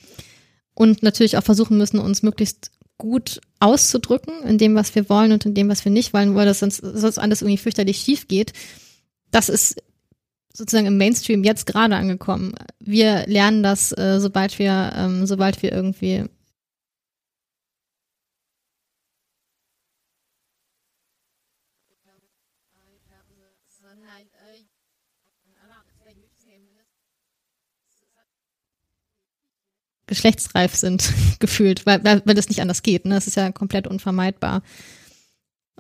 und 0.74 1.04
natürlich 1.04 1.38
auch 1.38 1.44
versuchen 1.44 1.78
müssen, 1.78 2.00
uns 2.00 2.24
möglichst 2.24 2.72
gut 2.98 3.40
auszudrücken 3.60 4.44
in 4.44 4.58
dem, 4.58 4.76
was 4.76 4.94
wir 4.96 5.08
wollen 5.10 5.32
und 5.32 5.46
in 5.46 5.54
dem, 5.54 5.70
was 5.70 5.86
wir 5.86 5.92
nicht 5.92 6.14
wollen, 6.14 6.36
weil 6.36 6.46
das 6.46 6.60
sonst, 6.60 6.78
sonst 6.78 7.20
alles 7.20 7.42
irgendwie 7.42 7.58
fürchterlich 7.58 7.98
schief 7.98 8.28
geht. 8.28 8.52
Das 9.32 9.50
ist 9.50 9.82
sozusagen 10.54 10.88
im 10.88 10.98
Mainstream 10.98 11.44
jetzt 11.44 11.66
gerade 11.66 11.96
angekommen. 11.96 12.54
Wir 12.80 13.26
lernen 13.28 13.64
das, 13.64 13.92
äh, 13.98 14.20
sobald 14.20 14.60
wir, 14.60 14.94
ähm, 14.96 15.26
sobald 15.26 15.62
wir 15.64 15.72
irgendwie 15.72 16.26
geschlechtsreif 30.14 30.76
sind, 30.76 31.12
gefühlt, 31.40 31.86
weil, 31.86 32.04
weil, 32.04 32.22
weil 32.26 32.36
das 32.36 32.50
nicht 32.50 32.62
anders 32.62 32.84
geht. 32.84 33.06
Ne? 33.06 33.16
Das 33.16 33.28
ist 33.28 33.36
ja 33.36 33.52
komplett 33.52 33.88
unvermeidbar. 33.88 34.62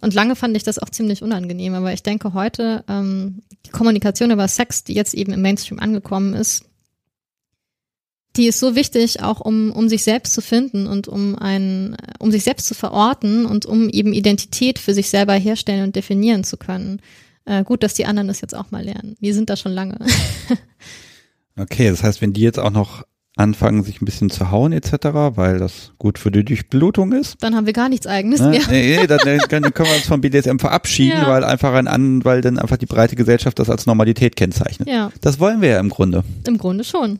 Und 0.01 0.13
lange 0.13 0.35
fand 0.35 0.57
ich 0.57 0.63
das 0.63 0.79
auch 0.79 0.89
ziemlich 0.89 1.21
unangenehm, 1.21 1.75
aber 1.75 1.93
ich 1.93 2.03
denke 2.03 2.33
heute, 2.33 2.83
ähm, 2.89 3.43
die 3.65 3.69
Kommunikation 3.69 4.31
über 4.31 4.47
Sex, 4.47 4.83
die 4.83 4.93
jetzt 4.93 5.13
eben 5.13 5.31
im 5.31 5.41
Mainstream 5.41 5.79
angekommen 5.79 6.33
ist, 6.33 6.65
die 8.35 8.47
ist 8.47 8.59
so 8.59 8.75
wichtig, 8.75 9.21
auch 9.21 9.39
um, 9.39 9.71
um 9.71 9.87
sich 9.87 10.03
selbst 10.03 10.33
zu 10.33 10.41
finden 10.41 10.87
und 10.87 11.07
um 11.07 11.37
ein, 11.37 11.95
um 12.17 12.31
sich 12.31 12.43
selbst 12.43 12.65
zu 12.65 12.73
verorten 12.73 13.45
und 13.45 13.67
um 13.67 13.89
eben 13.89 14.11
Identität 14.11 14.79
für 14.79 14.95
sich 14.95 15.09
selber 15.09 15.33
herstellen 15.33 15.83
und 15.83 15.95
definieren 15.95 16.43
zu 16.43 16.57
können. 16.57 16.99
Äh, 17.45 17.63
gut, 17.63 17.83
dass 17.83 17.93
die 17.93 18.07
anderen 18.07 18.27
das 18.27 18.41
jetzt 18.41 18.55
auch 18.55 18.71
mal 18.71 18.83
lernen. 18.83 19.15
Wir 19.19 19.35
sind 19.35 19.51
da 19.51 19.55
schon 19.55 19.73
lange. 19.73 19.99
okay, 21.57 21.89
das 21.89 22.01
heißt, 22.01 22.21
wenn 22.21 22.33
die 22.33 22.41
jetzt 22.41 22.59
auch 22.59 22.71
noch 22.71 23.05
anfangen, 23.35 23.83
sich 23.83 24.01
ein 24.01 24.05
bisschen 24.05 24.29
zu 24.29 24.51
hauen 24.51 24.73
etc., 24.73 24.91
weil 25.35 25.57
das 25.57 25.91
gut 25.97 26.19
für 26.19 26.31
die 26.31 26.45
Durchblutung 26.45 27.13
ist. 27.13 27.37
Dann 27.41 27.55
haben 27.55 27.65
wir 27.65 27.73
gar 27.73 27.89
nichts 27.89 28.05
Eigenes 28.05 28.39
ne? 28.39 28.49
mehr. 28.49 28.61
Nee, 28.69 28.97
nee 28.99 29.07
dann, 29.07 29.19
dann, 29.23 29.39
können 29.73 29.89
wir 29.89 29.95
uns 29.95 30.05
vom 30.05 30.21
BDSM 30.21 30.57
verabschieden, 30.57 31.21
ja. 31.21 31.27
weil 31.27 31.43
einfach 31.43 31.73
ein 31.73 31.87
an, 31.87 32.23
weil 32.23 32.41
dann 32.41 32.59
einfach 32.59 32.77
die 32.77 32.85
breite 32.85 33.15
Gesellschaft 33.15 33.57
das 33.57 33.69
als 33.69 33.85
Normalität 33.85 34.35
kennzeichnet. 34.35 34.87
Ja. 34.87 35.11
Das 35.21 35.39
wollen 35.39 35.61
wir 35.61 35.69
ja 35.69 35.79
im 35.79 35.89
Grunde. 35.89 36.23
Im 36.45 36.57
Grunde 36.57 36.83
schon. 36.83 37.19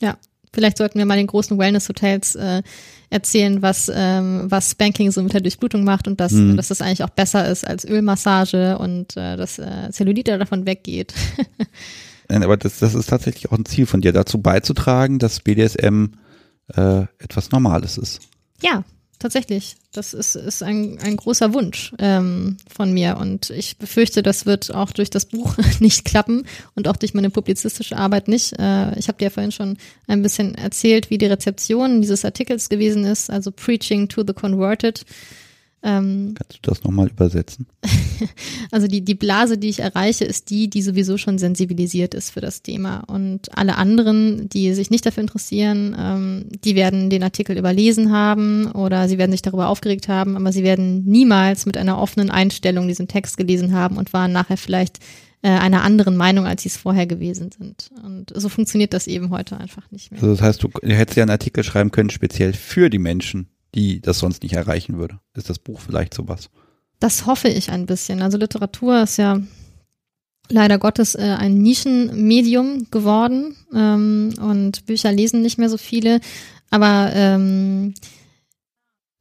Ja, 0.00 0.18
vielleicht 0.52 0.76
sollten 0.76 0.98
wir 0.98 1.06
mal 1.06 1.16
den 1.16 1.26
großen 1.28 1.58
Wellness-Hotels 1.58 2.34
äh, 2.34 2.62
erzählen, 3.08 3.62
was, 3.62 3.90
ähm, 3.94 4.46
was 4.48 4.72
Spanking 4.72 5.10
so 5.10 5.22
mit 5.22 5.32
der 5.32 5.40
Durchblutung 5.40 5.84
macht 5.84 6.06
und 6.06 6.20
dass, 6.20 6.32
hm. 6.32 6.56
dass 6.56 6.68
das 6.68 6.82
eigentlich 6.82 7.04
auch 7.04 7.10
besser 7.10 7.48
ist 7.48 7.66
als 7.66 7.84
Ölmassage 7.86 8.78
und 8.78 9.16
äh, 9.16 9.36
dass 9.36 9.58
äh, 9.58 9.90
Zellulite 9.90 10.38
davon 10.38 10.66
weggeht. 10.66 11.14
Nein, 12.32 12.44
aber 12.44 12.56
das, 12.56 12.78
das 12.78 12.94
ist 12.94 13.10
tatsächlich 13.10 13.52
auch 13.52 13.58
ein 13.58 13.66
Ziel 13.66 13.84
von 13.84 14.00
dir, 14.00 14.10
dazu 14.12 14.40
beizutragen, 14.40 15.18
dass 15.18 15.40
BDSM 15.40 16.12
äh, 16.74 17.02
etwas 17.18 17.50
Normales 17.50 17.98
ist. 17.98 18.20
Ja, 18.62 18.84
tatsächlich. 19.18 19.76
Das 19.92 20.14
ist, 20.14 20.34
ist 20.34 20.62
ein, 20.62 20.98
ein 21.02 21.18
großer 21.18 21.52
Wunsch 21.52 21.92
ähm, 21.98 22.56
von 22.74 22.90
mir 22.90 23.18
und 23.18 23.50
ich 23.50 23.76
befürchte, 23.76 24.22
das 24.22 24.46
wird 24.46 24.74
auch 24.74 24.92
durch 24.92 25.10
das 25.10 25.26
Buch 25.26 25.58
nicht 25.80 26.06
klappen 26.06 26.46
und 26.74 26.88
auch 26.88 26.96
durch 26.96 27.12
meine 27.12 27.28
publizistische 27.28 27.98
Arbeit 27.98 28.28
nicht. 28.28 28.58
Äh, 28.58 28.98
ich 28.98 29.08
habe 29.08 29.18
dir 29.18 29.24
ja 29.24 29.30
vorhin 29.30 29.52
schon 29.52 29.76
ein 30.06 30.22
bisschen 30.22 30.54
erzählt, 30.54 31.10
wie 31.10 31.18
die 31.18 31.26
Rezeption 31.26 32.00
dieses 32.00 32.24
Artikels 32.24 32.70
gewesen 32.70 33.04
ist, 33.04 33.28
also 33.28 33.50
Preaching 33.50 34.08
to 34.08 34.24
the 34.26 34.32
Converted. 34.32 35.04
Ähm, 35.84 36.34
Kannst 36.36 36.54
du 36.62 36.70
das 36.70 36.84
nochmal 36.84 37.08
übersetzen? 37.08 37.66
also 38.70 38.86
die, 38.86 39.04
die 39.04 39.14
Blase, 39.14 39.58
die 39.58 39.68
ich 39.68 39.80
erreiche, 39.80 40.24
ist 40.24 40.50
die, 40.50 40.70
die 40.70 40.82
sowieso 40.82 41.18
schon 41.18 41.38
sensibilisiert 41.38 42.14
ist 42.14 42.30
für 42.30 42.40
das 42.40 42.62
Thema. 42.62 43.00
Und 43.08 43.56
alle 43.56 43.76
anderen, 43.76 44.48
die 44.48 44.74
sich 44.74 44.90
nicht 44.90 45.04
dafür 45.04 45.22
interessieren, 45.22 45.96
ähm, 45.98 46.44
die 46.64 46.76
werden 46.76 47.10
den 47.10 47.24
Artikel 47.24 47.58
überlesen 47.58 48.12
haben 48.12 48.70
oder 48.72 49.08
sie 49.08 49.18
werden 49.18 49.32
sich 49.32 49.42
darüber 49.42 49.68
aufgeregt 49.68 50.08
haben, 50.08 50.36
aber 50.36 50.52
sie 50.52 50.62
werden 50.62 51.04
niemals 51.04 51.66
mit 51.66 51.76
einer 51.76 51.98
offenen 51.98 52.30
Einstellung 52.30 52.86
diesen 52.86 53.08
Text 53.08 53.36
gelesen 53.36 53.72
haben 53.72 53.96
und 53.96 54.12
waren 54.12 54.32
nachher 54.32 54.56
vielleicht 54.56 55.00
äh, 55.42 55.48
einer 55.48 55.82
anderen 55.82 56.16
Meinung, 56.16 56.46
als 56.46 56.62
sie 56.62 56.68
es 56.68 56.76
vorher 56.76 57.06
gewesen 57.06 57.50
sind. 57.50 57.90
Und 58.04 58.32
so 58.32 58.48
funktioniert 58.48 58.94
das 58.94 59.08
eben 59.08 59.30
heute 59.30 59.58
einfach 59.58 59.90
nicht 59.90 60.12
mehr. 60.12 60.22
Also 60.22 60.32
das 60.34 60.42
heißt, 60.42 60.62
du 60.62 60.70
hättest 60.82 61.16
ja 61.16 61.24
einen 61.24 61.30
Artikel 61.30 61.64
schreiben 61.64 61.90
können, 61.90 62.10
speziell 62.10 62.52
für 62.52 62.88
die 62.88 63.00
Menschen, 63.00 63.48
die 63.74 64.00
das 64.00 64.18
sonst 64.18 64.42
nicht 64.42 64.54
erreichen 64.54 64.98
würde. 64.98 65.18
Ist 65.34 65.50
das 65.50 65.58
Buch 65.58 65.80
vielleicht 65.80 66.14
sowas? 66.14 66.50
Das 67.00 67.26
hoffe 67.26 67.48
ich 67.48 67.70
ein 67.70 67.86
bisschen. 67.86 68.22
Also 68.22 68.38
Literatur 68.38 69.02
ist 69.02 69.16
ja 69.16 69.40
leider 70.48 70.78
Gottes 70.78 71.14
äh, 71.14 71.36
ein 71.38 71.54
Nischenmedium 71.54 72.88
geworden 72.90 73.56
ähm, 73.74 74.34
und 74.40 74.86
Bücher 74.86 75.12
lesen 75.12 75.42
nicht 75.42 75.58
mehr 75.58 75.68
so 75.68 75.78
viele. 75.78 76.20
Aber 76.70 77.10
ähm, 77.14 77.94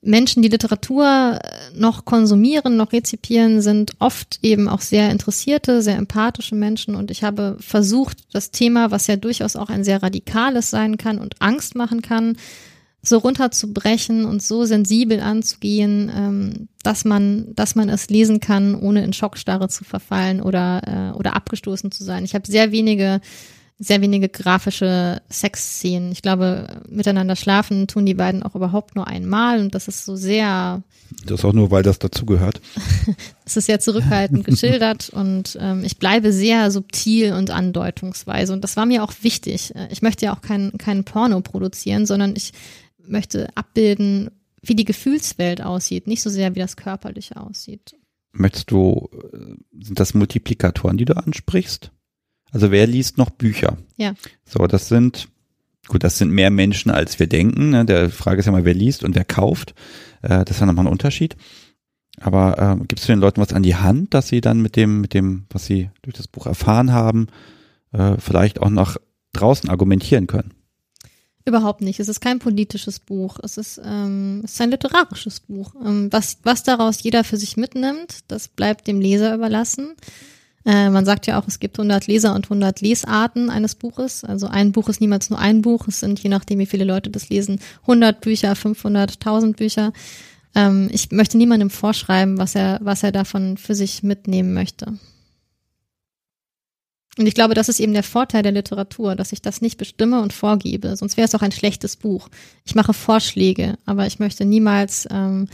Menschen, 0.03 0.41
die 0.41 0.49
Literatur 0.49 1.39
noch 1.75 2.05
konsumieren, 2.05 2.75
noch 2.75 2.91
rezipieren, 2.91 3.61
sind 3.61 3.93
oft 3.99 4.39
eben 4.41 4.67
auch 4.67 4.81
sehr 4.81 5.11
interessierte, 5.11 5.81
sehr 5.83 5.97
empathische 5.97 6.55
Menschen. 6.55 6.95
Und 6.95 7.11
ich 7.11 7.23
habe 7.23 7.57
versucht, 7.59 8.17
das 8.33 8.49
Thema, 8.49 8.89
was 8.89 9.07
ja 9.07 9.15
durchaus 9.15 9.55
auch 9.55 9.69
ein 9.69 9.83
sehr 9.83 10.01
radikales 10.01 10.71
sein 10.71 10.97
kann 10.97 11.19
und 11.19 11.39
Angst 11.39 11.75
machen 11.75 12.01
kann, 12.01 12.35
so 13.03 13.17
runterzubrechen 13.17 14.25
und 14.25 14.43
so 14.43 14.65
sensibel 14.65 15.21
anzugehen, 15.21 16.11
ähm, 16.15 16.67
dass 16.83 17.03
man, 17.03 17.47
dass 17.55 17.75
man 17.75 17.89
es 17.89 18.09
lesen 18.09 18.39
kann, 18.39 18.75
ohne 18.75 19.03
in 19.03 19.13
Schockstarre 19.13 19.69
zu 19.69 19.83
verfallen 19.83 20.41
oder 20.41 21.11
äh, 21.13 21.17
oder 21.17 21.35
abgestoßen 21.35 21.91
zu 21.91 22.03
sein. 22.03 22.23
Ich 22.23 22.35
habe 22.35 22.45
sehr 22.45 22.71
wenige, 22.71 23.19
sehr 23.79 24.01
wenige 24.01 24.29
grafische 24.29 25.21
Sexszenen. 25.29 26.11
Ich 26.11 26.21
glaube, 26.21 26.67
miteinander 26.89 27.35
schlafen 27.35 27.87
tun 27.87 28.05
die 28.05 28.13
beiden 28.13 28.43
auch 28.43 28.53
überhaupt 28.53 28.95
nur 28.95 29.07
einmal 29.07 29.59
und 29.59 29.73
das 29.73 29.87
ist 29.87 30.05
so 30.05 30.15
sehr. 30.15 30.83
Das 31.25 31.39
ist 31.39 31.45
auch 31.45 31.53
nur, 31.53 31.71
weil 31.71 31.81
das 31.81 31.97
dazugehört. 31.97 32.61
es 33.45 33.57
ist 33.57 33.65
sehr 33.65 33.79
zurückhaltend 33.79 34.45
geschildert 34.45 35.09
und 35.13 35.57
ähm, 35.59 35.83
ich 35.83 35.97
bleibe 35.97 36.31
sehr 36.31 36.69
subtil 36.69 37.33
und 37.33 37.49
andeutungsweise 37.49 38.53
und 38.53 38.63
das 38.63 38.77
war 38.77 38.85
mir 38.85 39.03
auch 39.03 39.13
wichtig. 39.23 39.73
Ich 39.89 40.03
möchte 40.03 40.25
ja 40.25 40.35
auch 40.35 40.41
kein, 40.41 40.73
kein 40.77 41.03
Porno 41.03 41.41
produzieren, 41.41 42.05
sondern 42.05 42.35
ich 42.35 42.53
möchte 43.07 43.49
abbilden, 43.55 44.29
wie 44.61 44.75
die 44.75 44.85
Gefühlswelt 44.85 45.61
aussieht, 45.61 46.07
nicht 46.07 46.21
so 46.21 46.29
sehr, 46.29 46.55
wie 46.55 46.59
das 46.59 46.77
körperliche 46.77 47.37
aussieht. 47.37 47.95
Möchtest 48.31 48.71
du, 48.71 49.09
äh, 49.33 49.83
sind 49.83 49.99
das 49.99 50.13
Multiplikatoren, 50.13 50.97
die 50.97 51.05
du 51.05 51.17
ansprichst? 51.17 51.91
Also 52.51 52.71
wer 52.71 52.87
liest 52.87 53.17
noch 53.17 53.29
Bücher? 53.29 53.77
Ja. 53.97 54.13
So, 54.45 54.67
das 54.67 54.87
sind, 54.87 55.29
gut, 55.87 56.03
das 56.03 56.17
sind 56.17 56.31
mehr 56.31 56.51
Menschen, 56.51 56.91
als 56.91 57.19
wir 57.19 57.27
denken. 57.27 57.71
Ne? 57.71 57.85
Der 57.85 58.09
Frage 58.09 58.39
ist 58.39 58.45
ja 58.45 58.51
mal, 58.51 58.65
wer 58.65 58.73
liest 58.73 59.03
und 59.03 59.15
wer 59.15 59.25
kauft. 59.25 59.73
Äh, 60.21 60.45
das 60.45 60.51
ist 60.51 60.59
ja 60.59 60.65
nochmal 60.65 60.85
ein 60.85 60.91
Unterschied. 60.91 61.35
Aber 62.19 62.77
äh, 62.81 62.85
gibst 62.87 63.07
du 63.07 63.13
den 63.13 63.19
Leuten 63.19 63.41
was 63.41 63.53
an 63.53 63.63
die 63.63 63.75
Hand, 63.75 64.13
dass 64.13 64.27
sie 64.27 64.41
dann 64.41 64.61
mit 64.61 64.75
dem, 64.75 65.01
mit 65.01 65.13
dem, 65.13 65.45
was 65.49 65.65
sie 65.65 65.89
durch 66.01 66.15
das 66.15 66.27
Buch 66.27 66.45
erfahren 66.45 66.91
haben, 66.91 67.27
äh, 67.93 68.17
vielleicht 68.17 68.61
auch 68.61 68.69
nach 68.69 68.97
draußen 69.33 69.69
argumentieren 69.69 70.27
können? 70.27 70.53
Überhaupt 71.45 71.81
nicht. 71.81 71.99
Es 71.99 72.07
ist 72.07 72.21
kein 72.21 72.39
politisches 72.39 72.99
Buch. 72.99 73.39
Es 73.41 73.57
ist, 73.57 73.81
ähm, 73.83 74.41
es 74.43 74.53
ist 74.53 74.61
ein 74.61 74.71
literarisches 74.71 75.39
Buch. 75.39 75.73
Ähm, 75.83 76.07
was, 76.11 76.37
was 76.43 76.63
daraus 76.63 77.01
jeder 77.01 77.23
für 77.23 77.37
sich 77.37 77.57
mitnimmt, 77.57 78.19
das 78.27 78.47
bleibt 78.47 78.87
dem 78.87 79.01
Leser 79.01 79.33
überlassen. 79.33 79.95
Äh, 80.65 80.89
man 80.89 81.05
sagt 81.05 81.25
ja 81.25 81.39
auch, 81.39 81.47
es 81.47 81.59
gibt 81.59 81.79
100 81.79 82.05
Leser 82.05 82.35
und 82.35 82.45
100 82.45 82.81
Lesarten 82.81 83.49
eines 83.49 83.73
Buches. 83.73 84.23
Also 84.23 84.47
ein 84.47 84.71
Buch 84.71 84.89
ist 84.89 85.01
niemals 85.01 85.29
nur 85.31 85.39
ein 85.39 85.61
Buch. 85.61 85.87
Es 85.87 85.99
sind, 85.99 86.19
je 86.19 86.29
nachdem, 86.29 86.59
wie 86.59 86.67
viele 86.67 86.85
Leute 86.85 87.09
das 87.09 87.29
lesen, 87.29 87.59
100 87.81 88.21
Bücher, 88.21 88.55
500, 88.55 89.13
1000 89.13 89.57
Bücher. 89.57 89.93
Ähm, 90.53 90.89
ich 90.91 91.11
möchte 91.11 91.37
niemandem 91.37 91.71
vorschreiben, 91.71 92.37
was 92.37 92.53
er, 92.53 92.79
was 92.83 93.01
er 93.01 93.11
davon 93.11 93.57
für 93.57 93.73
sich 93.73 94.03
mitnehmen 94.03 94.53
möchte. 94.53 94.93
Und 97.21 97.27
ich 97.27 97.35
glaube, 97.35 97.53
das 97.53 97.69
ist 97.69 97.79
eben 97.79 97.93
der 97.93 98.01
Vorteil 98.01 98.41
der 98.41 98.51
Literatur, 98.51 99.15
dass 99.15 99.31
ich 99.31 99.43
das 99.43 99.61
nicht 99.61 99.77
bestimme 99.77 100.23
und 100.23 100.33
vorgebe. 100.33 100.95
Sonst 100.95 101.17
wäre 101.17 101.25
es 101.25 101.35
auch 101.35 101.43
ein 101.43 101.51
schlechtes 101.51 101.95
Buch. 101.95 102.29
Ich 102.65 102.73
mache 102.73 102.95
Vorschläge, 102.95 103.77
aber 103.85 104.07
ich 104.07 104.17
möchte 104.17 104.43
niemals, 104.43 105.07
ähm, 105.11 105.47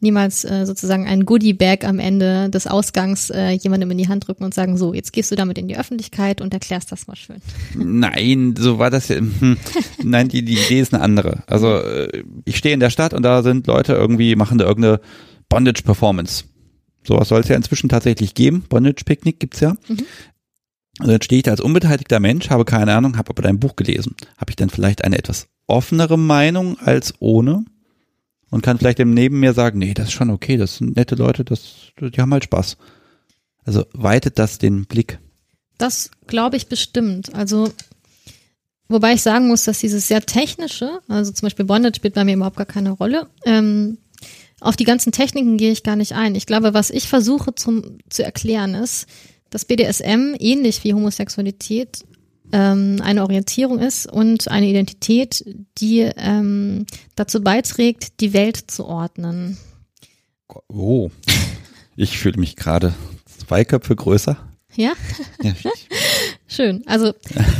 niemals 0.00 0.44
äh, 0.44 0.66
sozusagen 0.66 1.06
ein 1.06 1.24
Goodie-Bag 1.24 1.84
am 1.84 2.00
Ende 2.00 2.50
des 2.50 2.66
Ausgangs 2.66 3.30
äh, 3.30 3.50
jemandem 3.50 3.92
in 3.92 3.98
die 3.98 4.08
Hand 4.08 4.26
drücken 4.26 4.42
und 4.42 4.52
sagen, 4.52 4.76
so, 4.76 4.94
jetzt 4.94 5.12
gehst 5.12 5.30
du 5.30 5.36
damit 5.36 5.58
in 5.58 5.68
die 5.68 5.78
Öffentlichkeit 5.78 6.40
und 6.40 6.52
erklärst 6.52 6.90
das 6.90 7.06
mal 7.06 7.14
schön. 7.14 7.36
Nein, 7.76 8.56
so 8.58 8.80
war 8.80 8.90
das 8.90 9.06
ja. 9.06 9.18
Hm, 9.18 9.58
nein, 10.02 10.26
die, 10.26 10.44
die 10.44 10.54
Idee 10.54 10.80
ist 10.80 10.92
eine 10.92 11.04
andere. 11.04 11.44
Also 11.46 11.76
äh, 11.76 12.24
ich 12.44 12.56
stehe 12.56 12.74
in 12.74 12.80
der 12.80 12.90
Stadt 12.90 13.14
und 13.14 13.22
da 13.22 13.44
sind 13.44 13.68
Leute 13.68 13.92
irgendwie, 13.92 14.34
machen 14.34 14.58
da 14.58 14.64
irgendeine 14.64 15.00
Bondage-Performance. 15.48 16.46
Sowas 17.04 17.28
soll 17.28 17.42
es 17.42 17.48
ja 17.48 17.54
inzwischen 17.54 17.88
tatsächlich 17.88 18.34
geben. 18.34 18.64
Bondage-Picknick 18.68 19.38
gibt's 19.38 19.60
ja. 19.60 19.76
Mhm. 19.86 19.98
Also 20.98 21.12
dann 21.12 21.22
stehe 21.22 21.38
ich 21.38 21.42
da 21.44 21.50
als 21.52 21.60
unbeteiligter 21.60 22.20
Mensch, 22.20 22.50
habe 22.50 22.64
keine 22.64 22.94
Ahnung, 22.94 23.16
habe 23.16 23.30
aber 23.30 23.42
dein 23.42 23.58
Buch 23.58 23.76
gelesen. 23.76 24.14
Habe 24.36 24.50
ich 24.50 24.56
dann 24.56 24.70
vielleicht 24.70 25.04
eine 25.04 25.18
etwas 25.18 25.48
offenere 25.66 26.18
Meinung 26.18 26.78
als 26.78 27.14
ohne? 27.18 27.64
Und 28.50 28.62
kann 28.62 28.78
vielleicht 28.78 28.98
dem 28.98 29.14
neben 29.14 29.40
mir 29.40 29.54
sagen, 29.54 29.78
nee, 29.78 29.94
das 29.94 30.08
ist 30.08 30.12
schon 30.12 30.28
okay, 30.28 30.58
das 30.58 30.76
sind 30.76 30.94
nette 30.96 31.14
Leute, 31.14 31.42
das, 31.42 31.92
die 31.98 32.20
haben 32.20 32.32
halt 32.32 32.44
Spaß. 32.44 32.76
Also 33.64 33.86
weitet 33.94 34.38
das 34.38 34.58
den 34.58 34.84
Blick? 34.84 35.18
Das 35.78 36.10
glaube 36.26 36.56
ich 36.56 36.66
bestimmt. 36.66 37.34
Also 37.34 37.72
Wobei 38.92 39.14
ich 39.14 39.22
sagen 39.22 39.48
muss, 39.48 39.64
dass 39.64 39.78
dieses 39.78 40.06
sehr 40.06 40.20
technische, 40.20 41.00
also 41.08 41.32
zum 41.32 41.46
Beispiel 41.46 41.64
Bondage 41.64 41.96
spielt 41.96 42.12
bei 42.12 42.24
mir 42.24 42.34
überhaupt 42.34 42.58
gar 42.58 42.66
keine 42.66 42.90
Rolle. 42.90 43.26
Ähm, 43.46 43.96
auf 44.60 44.76
die 44.76 44.84
ganzen 44.84 45.12
Techniken 45.12 45.56
gehe 45.56 45.72
ich 45.72 45.82
gar 45.82 45.96
nicht 45.96 46.12
ein. 46.12 46.34
Ich 46.34 46.44
glaube, 46.44 46.74
was 46.74 46.90
ich 46.90 47.08
versuche 47.08 47.54
zum, 47.54 47.98
zu 48.10 48.22
erklären 48.22 48.74
ist, 48.74 49.06
dass 49.52 49.66
BDSM 49.66 50.34
ähnlich 50.38 50.82
wie 50.82 50.94
Homosexualität 50.94 52.04
ähm, 52.52 53.00
eine 53.02 53.22
Orientierung 53.22 53.78
ist 53.78 54.10
und 54.10 54.48
eine 54.48 54.66
Identität, 54.66 55.44
die 55.78 56.00
ähm, 56.00 56.86
dazu 57.14 57.42
beiträgt, 57.42 58.20
die 58.20 58.32
Welt 58.32 58.56
zu 58.56 58.86
ordnen. 58.86 59.58
Oh, 60.68 61.10
ich 61.96 62.18
fühle 62.18 62.40
mich 62.40 62.56
gerade 62.56 62.94
zwei 63.26 63.64
Köpfe 63.64 63.94
größer. 63.94 64.36
Ja? 64.76 64.92
ja 65.42 65.52
Schön. 66.48 66.82
Also 66.86 67.12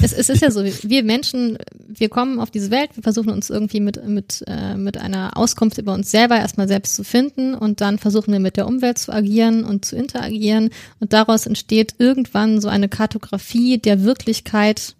es, 0.02 0.12
es 0.12 0.28
ist 0.28 0.42
ja 0.42 0.50
so, 0.50 0.64
wir 0.64 1.02
Menschen, 1.02 1.58
wir 1.88 2.08
kommen 2.08 2.40
auf 2.40 2.50
diese 2.50 2.70
Welt, 2.70 2.90
wir 2.94 3.02
versuchen 3.02 3.30
uns 3.30 3.50
irgendwie 3.50 3.80
mit, 3.80 4.06
mit, 4.06 4.44
äh, 4.46 4.76
mit 4.76 4.98
einer 4.98 5.36
Auskunft 5.36 5.78
über 5.78 5.94
uns 5.94 6.10
selber 6.10 6.36
erstmal 6.36 6.68
selbst 6.68 6.94
zu 6.94 7.04
finden 7.04 7.54
und 7.54 7.80
dann 7.80 7.98
versuchen 7.98 8.32
wir 8.32 8.40
mit 8.40 8.56
der 8.56 8.66
Umwelt 8.66 8.98
zu 8.98 9.12
agieren 9.12 9.64
und 9.64 9.84
zu 9.84 9.96
interagieren 9.96 10.70
und 11.00 11.12
daraus 11.12 11.46
entsteht 11.46 11.94
irgendwann 11.98 12.60
so 12.60 12.68
eine 12.68 12.88
Kartografie 12.88 13.78
der 13.78 14.04
Wirklichkeit, 14.04 14.94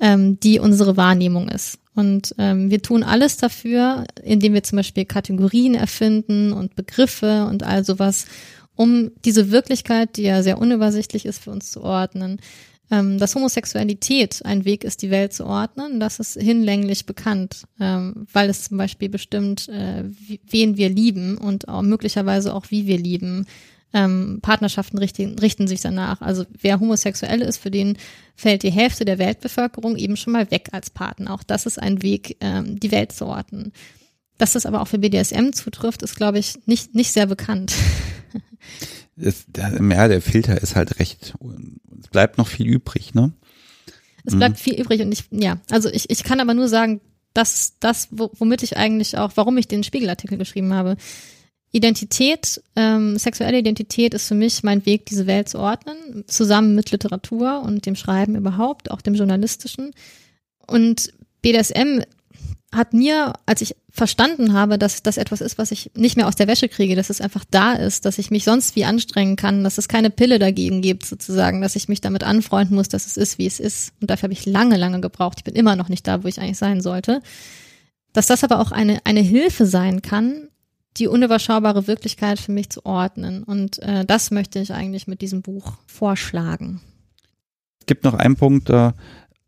ähm, 0.00 0.38
die 0.40 0.58
unsere 0.58 0.96
Wahrnehmung 0.96 1.48
ist. 1.48 1.78
Und 1.96 2.34
ähm, 2.36 2.70
wir 2.70 2.82
tun 2.82 3.02
alles 3.02 3.38
dafür, 3.38 4.04
indem 4.22 4.52
wir 4.52 4.62
zum 4.62 4.76
Beispiel 4.76 5.06
Kategorien 5.06 5.74
erfinden 5.74 6.52
und 6.52 6.76
Begriffe 6.76 7.46
und 7.46 7.62
all 7.62 7.86
sowas, 7.86 8.26
um 8.76 9.10
diese 9.24 9.50
Wirklichkeit, 9.50 10.16
die 10.16 10.22
ja 10.22 10.42
sehr 10.42 10.58
unübersichtlich 10.58 11.26
ist, 11.26 11.42
für 11.42 11.50
uns 11.50 11.70
zu 11.70 11.82
ordnen. 11.82 12.38
Ähm, 12.88 13.18
dass 13.18 13.34
Homosexualität 13.34 14.42
ein 14.44 14.64
Weg 14.64 14.84
ist, 14.84 15.02
die 15.02 15.10
Welt 15.10 15.32
zu 15.32 15.44
ordnen, 15.44 15.98
das 15.98 16.20
ist 16.20 16.40
hinlänglich 16.40 17.04
bekannt, 17.04 17.64
ähm, 17.80 18.28
weil 18.32 18.48
es 18.48 18.68
zum 18.68 18.76
Beispiel 18.76 19.08
bestimmt, 19.08 19.68
äh, 19.68 20.04
wen 20.48 20.76
wir 20.76 20.88
lieben 20.88 21.36
und 21.36 21.66
auch 21.66 21.82
möglicherweise 21.82 22.54
auch 22.54 22.66
wie 22.70 22.86
wir 22.86 22.96
lieben. 22.96 23.46
Ähm, 23.92 24.38
Partnerschaften 24.40 24.98
richten, 24.98 25.36
richten 25.40 25.66
sich 25.66 25.80
danach. 25.80 26.20
Also 26.20 26.44
wer 26.60 26.78
homosexuell 26.78 27.40
ist, 27.40 27.56
für 27.56 27.72
den 27.72 27.98
fällt 28.36 28.62
die 28.62 28.70
Hälfte 28.70 29.04
der 29.04 29.18
Weltbevölkerung 29.18 29.96
eben 29.96 30.16
schon 30.16 30.32
mal 30.32 30.48
weg 30.52 30.68
als 30.70 30.90
Partner. 30.90 31.34
Auch 31.34 31.42
das 31.42 31.66
ist 31.66 31.82
ein 31.82 32.02
Weg, 32.02 32.36
ähm, 32.40 32.78
die 32.78 32.92
Welt 32.92 33.10
zu 33.10 33.26
ordnen. 33.26 33.72
Dass 34.38 34.52
das 34.52 34.66
aber 34.66 34.80
auch 34.80 34.88
für 34.88 34.98
BDSM 34.98 35.50
zutrifft, 35.52 36.02
ist, 36.02 36.14
glaube 36.14 36.38
ich, 36.38 36.54
nicht, 36.66 36.94
nicht 36.94 37.10
sehr 37.10 37.26
bekannt. 37.26 37.72
Das, 39.16 39.44
der, 39.48 39.80
ja, 39.80 40.08
der 40.08 40.22
Filter 40.22 40.60
ist 40.60 40.76
halt 40.76 40.98
recht, 40.98 41.34
es 42.00 42.08
bleibt 42.08 42.38
noch 42.38 42.48
viel 42.48 42.66
übrig, 42.66 43.14
ne? 43.14 43.32
Es 44.24 44.36
bleibt 44.36 44.56
mhm. 44.56 44.60
viel 44.60 44.80
übrig 44.80 45.00
und 45.00 45.12
ich, 45.12 45.24
ja, 45.30 45.58
also 45.70 45.88
ich, 45.88 46.10
ich 46.10 46.24
kann 46.24 46.40
aber 46.40 46.52
nur 46.52 46.68
sagen, 46.68 47.00
dass 47.32 47.74
das, 47.80 48.08
womit 48.10 48.62
ich 48.62 48.76
eigentlich 48.76 49.16
auch, 49.18 49.32
warum 49.36 49.56
ich 49.56 49.68
den 49.68 49.84
Spiegelartikel 49.84 50.36
geschrieben 50.36 50.72
habe. 50.72 50.96
Identität, 51.70 52.62
ähm, 52.74 53.18
sexuelle 53.18 53.58
Identität 53.58 54.14
ist 54.14 54.28
für 54.28 54.34
mich 54.34 54.62
mein 54.62 54.86
Weg, 54.86 55.06
diese 55.06 55.26
Welt 55.26 55.48
zu 55.48 55.58
ordnen, 55.58 56.24
zusammen 56.26 56.74
mit 56.74 56.90
Literatur 56.90 57.60
und 57.62 57.84
dem 57.86 57.94
Schreiben 57.94 58.34
überhaupt, 58.34 58.90
auch 58.90 59.02
dem 59.02 59.14
journalistischen. 59.14 59.92
Und 60.66 61.12
BDSM 61.42 62.02
hat 62.72 62.92
mir, 62.92 63.32
als 63.46 63.60
ich 63.60 63.76
verstanden 63.90 64.52
habe, 64.52 64.78
dass 64.78 65.02
das 65.02 65.16
etwas 65.16 65.40
ist, 65.40 65.56
was 65.56 65.70
ich 65.70 65.90
nicht 65.94 66.16
mehr 66.16 66.26
aus 66.26 66.36
der 66.36 66.48
Wäsche 66.48 66.68
kriege, 66.68 66.96
dass 66.96 67.10
es 67.10 67.20
einfach 67.20 67.44
da 67.50 67.72
ist, 67.72 68.04
dass 68.04 68.18
ich 68.18 68.30
mich 68.30 68.44
sonst 68.44 68.76
wie 68.76 68.84
anstrengen 68.84 69.36
kann, 69.36 69.64
dass 69.64 69.78
es 69.78 69.88
keine 69.88 70.10
Pille 70.10 70.38
dagegen 70.38 70.82
gibt, 70.82 71.06
sozusagen, 71.06 71.62
dass 71.62 71.76
ich 71.76 71.88
mich 71.88 72.00
damit 72.00 72.24
anfreunden 72.24 72.76
muss, 72.76 72.88
dass 72.88 73.06
es 73.06 73.16
ist, 73.16 73.38
wie 73.38 73.46
es 73.46 73.60
ist. 73.60 73.92
Und 74.00 74.10
dafür 74.10 74.24
habe 74.24 74.34
ich 74.34 74.46
lange, 74.46 74.76
lange 74.76 75.00
gebraucht. 75.00 75.38
Ich 75.38 75.44
bin 75.44 75.54
immer 75.54 75.76
noch 75.76 75.88
nicht 75.88 76.06
da, 76.06 76.24
wo 76.24 76.28
ich 76.28 76.40
eigentlich 76.40 76.58
sein 76.58 76.80
sollte. 76.80 77.22
Dass 78.12 78.26
das 78.26 78.44
aber 78.44 78.60
auch 78.60 78.72
eine, 78.72 78.98
eine 79.04 79.20
Hilfe 79.20 79.66
sein 79.66 80.02
kann, 80.02 80.48
die 80.96 81.08
unüberschaubare 81.08 81.86
Wirklichkeit 81.86 82.40
für 82.40 82.52
mich 82.52 82.70
zu 82.70 82.84
ordnen. 82.84 83.42
Und 83.42 83.78
äh, 83.82 84.04
das 84.04 84.30
möchte 84.30 84.58
ich 84.58 84.72
eigentlich 84.72 85.06
mit 85.06 85.20
diesem 85.20 85.42
Buch 85.42 85.74
vorschlagen. 85.86 86.80
Es 87.80 87.86
gibt 87.86 88.04
noch 88.04 88.14
einen 88.14 88.36
Punkt, 88.36 88.70
äh, 88.70 88.92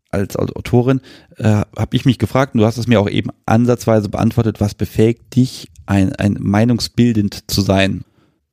als, 0.09 0.35
als 0.35 0.55
Autorin 0.55 1.01
äh, 1.37 1.43
habe 1.43 1.95
ich 1.95 2.05
mich 2.05 2.17
gefragt, 2.17 2.53
und 2.53 2.61
du 2.61 2.65
hast 2.65 2.77
es 2.77 2.87
mir 2.87 2.99
auch 2.99 3.09
eben 3.09 3.29
ansatzweise 3.45 4.09
beantwortet, 4.09 4.59
was 4.59 4.73
befähigt 4.73 5.35
dich, 5.35 5.69
ein, 5.85 6.13
ein 6.15 6.37
meinungsbildend 6.39 7.49
zu 7.49 7.61
sein? 7.61 8.03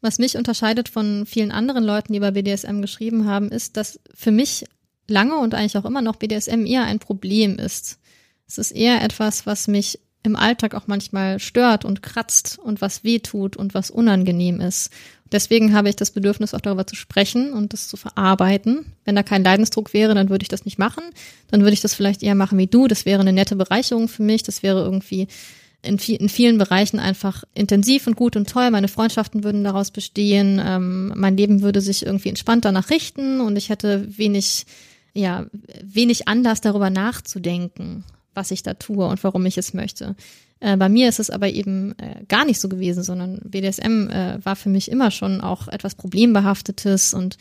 Was 0.01 0.19
mich 0.19 0.37
unterscheidet 0.37 0.89
von 0.89 1.27
vielen 1.27 1.53
anderen 1.53 1.85
Leuten, 1.85 2.12
die 2.12 2.19
über 2.19 2.33
BDSM 2.33 2.81
geschrieben 2.81 3.27
haben, 3.27 3.51
ist, 3.51 3.77
dass 3.77 4.01
für 4.15 4.31
mich 4.31 4.65
lange 5.09 5.37
und 5.37 5.55
eigentlich 5.55 5.77
auch 5.77 5.85
immer 5.85 6.03
noch 6.03 6.16
BDSM 6.16 6.65
eher 6.66 6.85
ein 6.85 6.99
Problem 6.99 7.59
ist. 7.59 7.99
Es 8.47 8.59
ist 8.59 8.70
eher 8.70 9.03
etwas, 9.03 9.47
was 9.47 9.69
mich 9.69 9.99
im 10.23 10.37
Alltag 10.37 10.74
auch 10.74 10.87
manchmal 10.87 11.39
stört 11.39 11.85
und 11.85 12.03
kratzt 12.03 12.59
und 12.59 12.81
was 12.81 13.05
weh 13.05 13.20
tut 13.20 13.57
und 13.57 13.74
was 13.74 13.91
unangenehm 13.91 14.61
ist. 14.61 14.91
Deswegen 15.32 15.74
habe 15.74 15.89
ich 15.89 15.97
das 15.97 16.12
Bedürfnis, 16.12 16.55
auch 16.55 16.61
darüber 16.61 16.86
zu 16.86 16.94
sprechen 16.94 17.53
und 17.53 17.73
das 17.73 17.89
zu 17.89 17.97
verarbeiten. 17.97 18.93
Wenn 19.05 19.16
da 19.16 19.23
kein 19.23 19.43
Leidensdruck 19.43 19.93
wäre, 19.93 20.15
dann 20.15 20.28
würde 20.28 20.43
ich 20.43 20.48
das 20.48 20.65
nicht 20.65 20.78
machen. 20.78 21.03
Dann 21.51 21.62
würde 21.62 21.74
ich 21.74 21.81
das 21.81 21.94
vielleicht 21.94 22.23
eher 22.23 22.35
machen 22.35 22.59
wie 22.59 22.69
du. 22.69 22.86
Das 22.86 23.05
wäre 23.05 23.20
eine 23.20 23.32
nette 23.32 23.57
Bereicherung 23.57 24.09
für 24.09 24.23
mich. 24.23 24.43
Das 24.44 24.62
wäre 24.62 24.82
irgendwie 24.82 25.27
in, 25.82 25.98
viel, 25.98 26.16
in 26.16 26.28
vielen 26.28 26.59
Bereichen 26.59 26.98
einfach 26.98 27.44
intensiv 27.55 28.07
und 28.07 28.16
gut 28.16 28.36
und 28.36 28.48
toll. 28.48 28.70
Meine 28.70 28.89
Freundschaften 28.89 29.44
würden 29.44 29.65
daraus 29.65 29.90
bestehen. 29.90 30.61
Ähm, 30.65 31.12
mein 31.16 31.36
Leben 31.36 31.62
würde 31.62 31.81
sich 31.81 32.05
irgendwie 32.05 32.28
entspannt 32.28 32.65
danach 32.65 32.90
richten 32.90 33.40
und 33.40 33.57
ich 33.57 33.69
hätte 33.69 34.07
wenig, 34.16 34.66
ja, 35.15 35.47
wenig 35.82 36.28
Anlass 36.28 36.61
darüber 36.61 36.90
nachzudenken, 36.90 38.05
was 38.35 38.51
ich 38.51 38.62
da 38.62 38.74
tue 38.74 39.07
und 39.07 39.23
warum 39.24 39.47
ich 39.47 39.59
es 39.59 39.74
möchte. 39.74 40.15
Äh, 40.61 40.77
bei 40.77 40.89
mir 40.89 41.09
ist 41.09 41.20
es 41.20 41.31
aber 41.31 41.49
eben 41.49 41.99
äh, 41.99 42.24
gar 42.28 42.45
nicht 42.45 42.61
so 42.61 42.69
gewesen, 42.69 43.03
sondern 43.03 43.41
BDSM 43.45 44.09
äh, 44.09 44.45
war 44.45 44.57
für 44.57 44.69
mich 44.69 44.91
immer 44.91 45.11
schon 45.11 45.41
auch 45.41 45.69
etwas 45.69 45.95
Problembehaftetes 45.95 47.15
und 47.15 47.37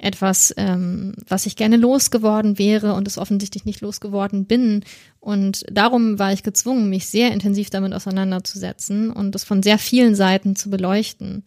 etwas, 0.00 0.54
ähm, 0.56 1.14
was 1.28 1.46
ich 1.46 1.56
gerne 1.56 1.76
losgeworden 1.76 2.58
wäre 2.58 2.94
und 2.94 3.06
es 3.06 3.18
offensichtlich 3.18 3.66
nicht 3.66 3.82
losgeworden 3.82 4.46
bin. 4.46 4.82
Und 5.18 5.64
darum 5.70 6.18
war 6.18 6.32
ich 6.32 6.42
gezwungen, 6.42 6.88
mich 6.88 7.06
sehr 7.06 7.32
intensiv 7.32 7.68
damit 7.70 7.92
auseinanderzusetzen 7.92 9.10
und 9.10 9.34
es 9.34 9.44
von 9.44 9.62
sehr 9.62 9.78
vielen 9.78 10.14
Seiten 10.14 10.56
zu 10.56 10.70
beleuchten. 10.70 11.44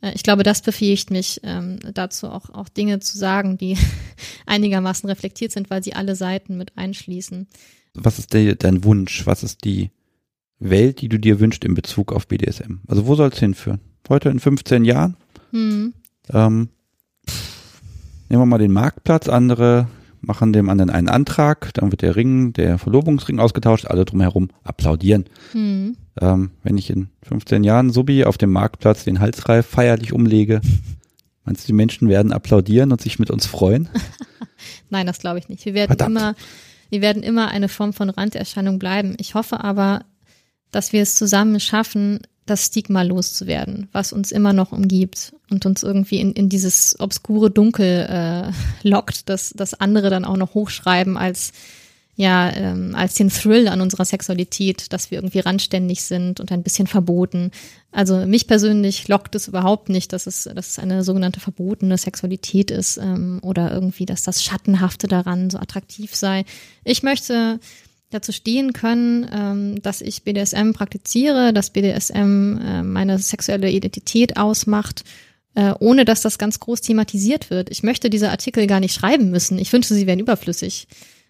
Äh, 0.00 0.12
ich 0.14 0.22
glaube, 0.22 0.44
das 0.44 0.62
befähigt 0.62 1.10
mich 1.10 1.40
ähm, 1.42 1.80
dazu, 1.94 2.28
auch, 2.28 2.50
auch 2.50 2.68
Dinge 2.68 3.00
zu 3.00 3.18
sagen, 3.18 3.58
die 3.58 3.76
einigermaßen 4.46 5.08
reflektiert 5.08 5.52
sind, 5.52 5.68
weil 5.70 5.82
sie 5.82 5.94
alle 5.94 6.14
Seiten 6.14 6.56
mit 6.56 6.76
einschließen. 6.78 7.48
Was 7.94 8.18
ist 8.18 8.32
der, 8.32 8.54
dein 8.54 8.84
Wunsch? 8.84 9.26
Was 9.26 9.42
ist 9.42 9.64
die 9.64 9.90
Welt, 10.58 11.00
die 11.00 11.08
du 11.08 11.18
dir 11.18 11.40
wünschst 11.40 11.64
in 11.64 11.74
Bezug 11.74 12.12
auf 12.12 12.26
BDSM? 12.28 12.80
Also 12.86 13.06
wo 13.06 13.14
soll 13.14 13.28
es 13.28 13.38
hinführen? 13.38 13.80
Heute 14.08 14.28
in 14.28 14.40
15 14.40 14.84
Jahren? 14.84 15.16
Hm. 15.50 15.94
Ähm, 16.32 16.68
nehmen 18.28 18.42
wir 18.42 18.46
mal 18.46 18.58
den 18.58 18.72
Marktplatz, 18.72 19.28
andere 19.28 19.88
machen 20.20 20.52
dem 20.52 20.68
anderen 20.68 20.90
einen 20.90 21.08
Antrag, 21.08 21.72
dann 21.74 21.90
wird 21.90 22.02
der 22.02 22.16
Ring, 22.16 22.52
der 22.52 22.78
Verlobungsring 22.78 23.38
ausgetauscht, 23.38 23.86
alle 23.86 24.04
drumherum 24.04 24.48
applaudieren. 24.64 25.24
Hm. 25.52 25.96
Ähm, 26.20 26.50
wenn 26.62 26.78
ich 26.78 26.90
in 26.90 27.08
15 27.22 27.64
Jahren 27.64 27.90
Subi 27.90 28.24
auf 28.24 28.38
dem 28.38 28.50
Marktplatz 28.50 29.04
den 29.04 29.20
Halsreif 29.20 29.66
feierlich 29.66 30.12
umlege, 30.12 30.60
meinst 31.44 31.64
du, 31.64 31.66
die 31.68 31.72
Menschen 31.74 32.08
werden 32.08 32.32
applaudieren 32.32 32.92
und 32.92 33.00
sich 33.00 33.18
mit 33.18 33.30
uns 33.30 33.46
freuen? 33.46 33.88
Nein, 34.90 35.06
das 35.06 35.18
glaube 35.18 35.38
ich 35.38 35.48
nicht. 35.48 35.64
Wir 35.64 35.74
werden 35.74 35.88
Verdammt. 35.88 36.16
immer, 36.16 36.34
wir 36.90 37.02
werden 37.02 37.22
immer 37.22 37.48
eine 37.48 37.68
Form 37.68 37.92
von 37.92 38.10
Randerscheinung 38.10 38.78
bleiben. 38.78 39.14
Ich 39.18 39.34
hoffe 39.34 39.62
aber, 39.62 40.04
dass 40.70 40.92
wir 40.92 41.02
es 41.02 41.14
zusammen 41.14 41.60
schaffen, 41.60 42.20
das 42.46 42.66
Stigma 42.66 43.02
loszuwerden, 43.02 43.88
was 43.92 44.12
uns 44.12 44.30
immer 44.30 44.52
noch 44.52 44.72
umgibt 44.72 45.34
und 45.50 45.66
uns 45.66 45.82
irgendwie 45.82 46.20
in, 46.20 46.32
in 46.32 46.48
dieses 46.48 46.94
obskure 46.98 47.50
Dunkel 47.50 48.06
äh, 48.08 48.52
lockt, 48.88 49.28
dass, 49.28 49.50
dass 49.50 49.74
andere 49.74 50.10
dann 50.10 50.24
auch 50.24 50.36
noch 50.36 50.54
hochschreiben 50.54 51.16
als 51.16 51.52
ja, 52.18 52.50
ähm, 52.50 52.94
als 52.94 53.12
den 53.14 53.28
Thrill 53.28 53.68
an 53.68 53.82
unserer 53.82 54.06
Sexualität, 54.06 54.90
dass 54.94 55.10
wir 55.10 55.18
irgendwie 55.18 55.40
randständig 55.40 56.02
sind 56.02 56.40
und 56.40 56.50
ein 56.50 56.62
bisschen 56.62 56.86
verboten. 56.86 57.50
Also 57.92 58.26
mich 58.26 58.46
persönlich 58.46 59.06
lockt 59.06 59.34
es 59.34 59.48
überhaupt 59.48 59.90
nicht, 59.90 60.14
dass 60.14 60.26
es, 60.26 60.44
dass 60.44 60.68
es 60.68 60.78
eine 60.78 61.04
sogenannte 61.04 61.40
verbotene 61.40 61.98
Sexualität 61.98 62.70
ist 62.70 62.96
ähm, 62.96 63.38
oder 63.42 63.70
irgendwie, 63.70 64.06
dass 64.06 64.22
das 64.22 64.42
Schattenhafte 64.42 65.08
daran 65.08 65.50
so 65.50 65.58
attraktiv 65.58 66.16
sei. 66.16 66.46
Ich 66.84 67.02
möchte 67.02 67.60
dazu 68.10 68.32
stehen 68.32 68.72
können, 68.72 69.28
ähm, 69.32 69.82
dass 69.82 70.00
ich 70.00 70.22
BDSM 70.22 70.72
praktiziere, 70.72 71.52
dass 71.52 71.70
BDSM 71.70 72.58
äh, 72.58 72.82
meine 72.82 73.18
sexuelle 73.18 73.70
Identität 73.70 74.36
ausmacht, 74.36 75.04
äh, 75.54 75.74
ohne 75.80 76.04
dass 76.04 76.20
das 76.20 76.38
ganz 76.38 76.60
groß 76.60 76.82
thematisiert 76.82 77.50
wird. 77.50 77.70
Ich 77.70 77.82
möchte 77.82 78.10
diese 78.10 78.30
Artikel 78.30 78.66
gar 78.66 78.80
nicht 78.80 78.94
schreiben 78.94 79.30
müssen. 79.30 79.58
Ich 79.58 79.72
wünschte, 79.72 79.94
sie 79.94 80.06
wären 80.06 80.20
überflüssig. 80.20 80.86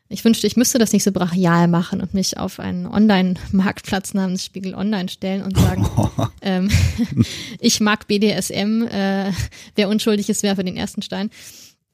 Ich 0.08 0.24
wünschte, 0.24 0.46
ich 0.46 0.56
müsste 0.56 0.78
das 0.78 0.92
nicht 0.92 1.02
so 1.02 1.10
brachial 1.10 1.66
machen 1.66 2.00
und 2.00 2.14
mich 2.14 2.38
auf 2.38 2.60
einen 2.60 2.86
Online-Marktplatz 2.86 4.14
namens 4.14 4.44
Spiegel 4.44 4.74
Online 4.74 5.08
stellen 5.08 5.42
und 5.42 5.58
sagen, 5.58 5.88
ähm, 6.42 6.70
ich 7.60 7.80
mag 7.80 8.06
BDSM, 8.06 8.82
äh, 8.82 9.32
wer 9.74 9.88
unschuldig 9.88 10.28
ist, 10.28 10.42
werfe 10.44 10.62
den 10.62 10.76
ersten 10.76 11.02
Stein. 11.02 11.30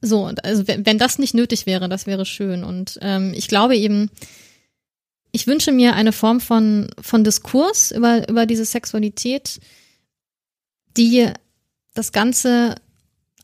So, 0.03 0.27
und 0.27 0.45
also 0.45 0.67
wenn, 0.67 0.85
wenn 0.85 0.99
das 0.99 1.19
nicht 1.19 1.33
nötig 1.33 1.65
wäre, 1.65 1.89
das 1.89 2.07
wäre 2.07 2.27
schön. 2.27 2.65
Und 2.65 2.99
ähm, 3.01 3.33
ich 3.35 3.49
glaube 3.49 3.77
eben, 3.77 4.11
ich 5.33 5.47
wünsche 5.47 5.73
mir 5.73 5.95
eine 5.95 6.13
Form 6.13 6.41
von, 6.41 6.89
von 7.01 7.25
Diskurs 7.25 7.91
über, 7.91 8.29
über 8.29 8.47
diese 8.47 8.65
Sexualität, 8.65 9.61
die 10.97 11.29
das 11.95 12.13
Ganze 12.13 12.75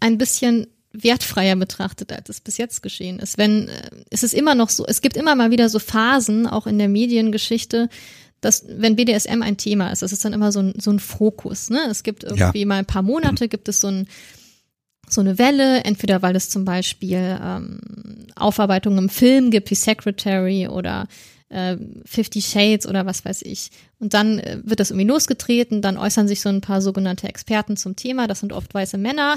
ein 0.00 0.18
bisschen 0.18 0.66
wertfreier 0.92 1.56
betrachtet, 1.56 2.12
als 2.12 2.28
es 2.28 2.40
bis 2.40 2.56
jetzt 2.56 2.82
geschehen 2.82 3.18
ist. 3.18 3.38
Wenn 3.38 3.68
äh, 3.68 3.90
es 4.10 4.22
ist 4.22 4.34
immer 4.34 4.54
noch 4.54 4.68
so, 4.70 4.86
es 4.86 5.00
gibt 5.00 5.16
immer 5.16 5.34
mal 5.34 5.50
wieder 5.50 5.68
so 5.68 5.78
Phasen, 5.78 6.46
auch 6.46 6.66
in 6.66 6.78
der 6.78 6.88
Mediengeschichte, 6.88 7.88
dass 8.40 8.64
wenn 8.68 8.96
BDSM 8.96 9.42
ein 9.42 9.56
Thema 9.56 9.90
ist, 9.90 10.02
das 10.02 10.12
ist 10.12 10.24
dann 10.24 10.32
immer 10.32 10.52
so 10.52 10.60
ein, 10.60 10.74
so 10.78 10.90
ein 10.90 11.00
Fokus. 11.00 11.70
Ne? 11.70 11.80
Es 11.90 12.02
gibt 12.02 12.22
irgendwie 12.24 12.60
Ja. 12.60 12.66
mal 12.66 12.78
ein 12.78 12.86
paar 12.86 13.02
Monate, 13.02 13.48
gibt 13.48 13.68
es 13.68 13.80
so 13.80 13.88
ein 13.88 14.08
so 15.10 15.22
eine 15.22 15.38
Welle, 15.38 15.84
entweder 15.84 16.20
weil 16.20 16.36
es 16.36 16.50
zum 16.50 16.66
Beispiel 16.66 17.38
ähm, 17.42 17.80
Aufarbeitungen 18.36 19.04
im 19.04 19.08
Film 19.08 19.50
gibt, 19.50 19.70
wie 19.70 19.74
Secretary 19.74 20.68
oder 20.68 21.08
äh, 21.48 21.76
Fifty 22.04 22.42
Shades 22.42 22.86
oder 22.86 23.06
was 23.06 23.24
weiß 23.24 23.42
ich. 23.42 23.70
Und 23.98 24.14
dann 24.14 24.38
äh, 24.38 24.58
wird 24.62 24.80
das 24.80 24.90
irgendwie 24.90 25.08
losgetreten, 25.08 25.82
dann 25.82 25.96
äußern 25.96 26.28
sich 26.28 26.40
so 26.40 26.48
ein 26.48 26.60
paar 26.60 26.82
sogenannte 26.82 27.28
Experten 27.28 27.76
zum 27.76 27.96
Thema, 27.96 28.26
das 28.26 28.40
sind 28.40 28.52
oft 28.52 28.72
weiße 28.74 28.98
Männer. 28.98 29.36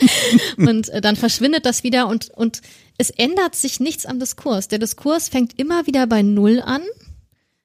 und 0.56 0.88
äh, 0.90 1.00
dann 1.00 1.16
verschwindet 1.16 1.66
das 1.66 1.82
wieder 1.82 2.08
und, 2.08 2.30
und 2.30 2.60
es 2.98 3.10
ändert 3.10 3.54
sich 3.54 3.80
nichts 3.80 4.06
am 4.06 4.20
Diskurs. 4.20 4.68
Der 4.68 4.78
Diskurs 4.78 5.28
fängt 5.28 5.58
immer 5.58 5.86
wieder 5.86 6.06
bei 6.06 6.22
Null 6.22 6.60
an. 6.64 6.82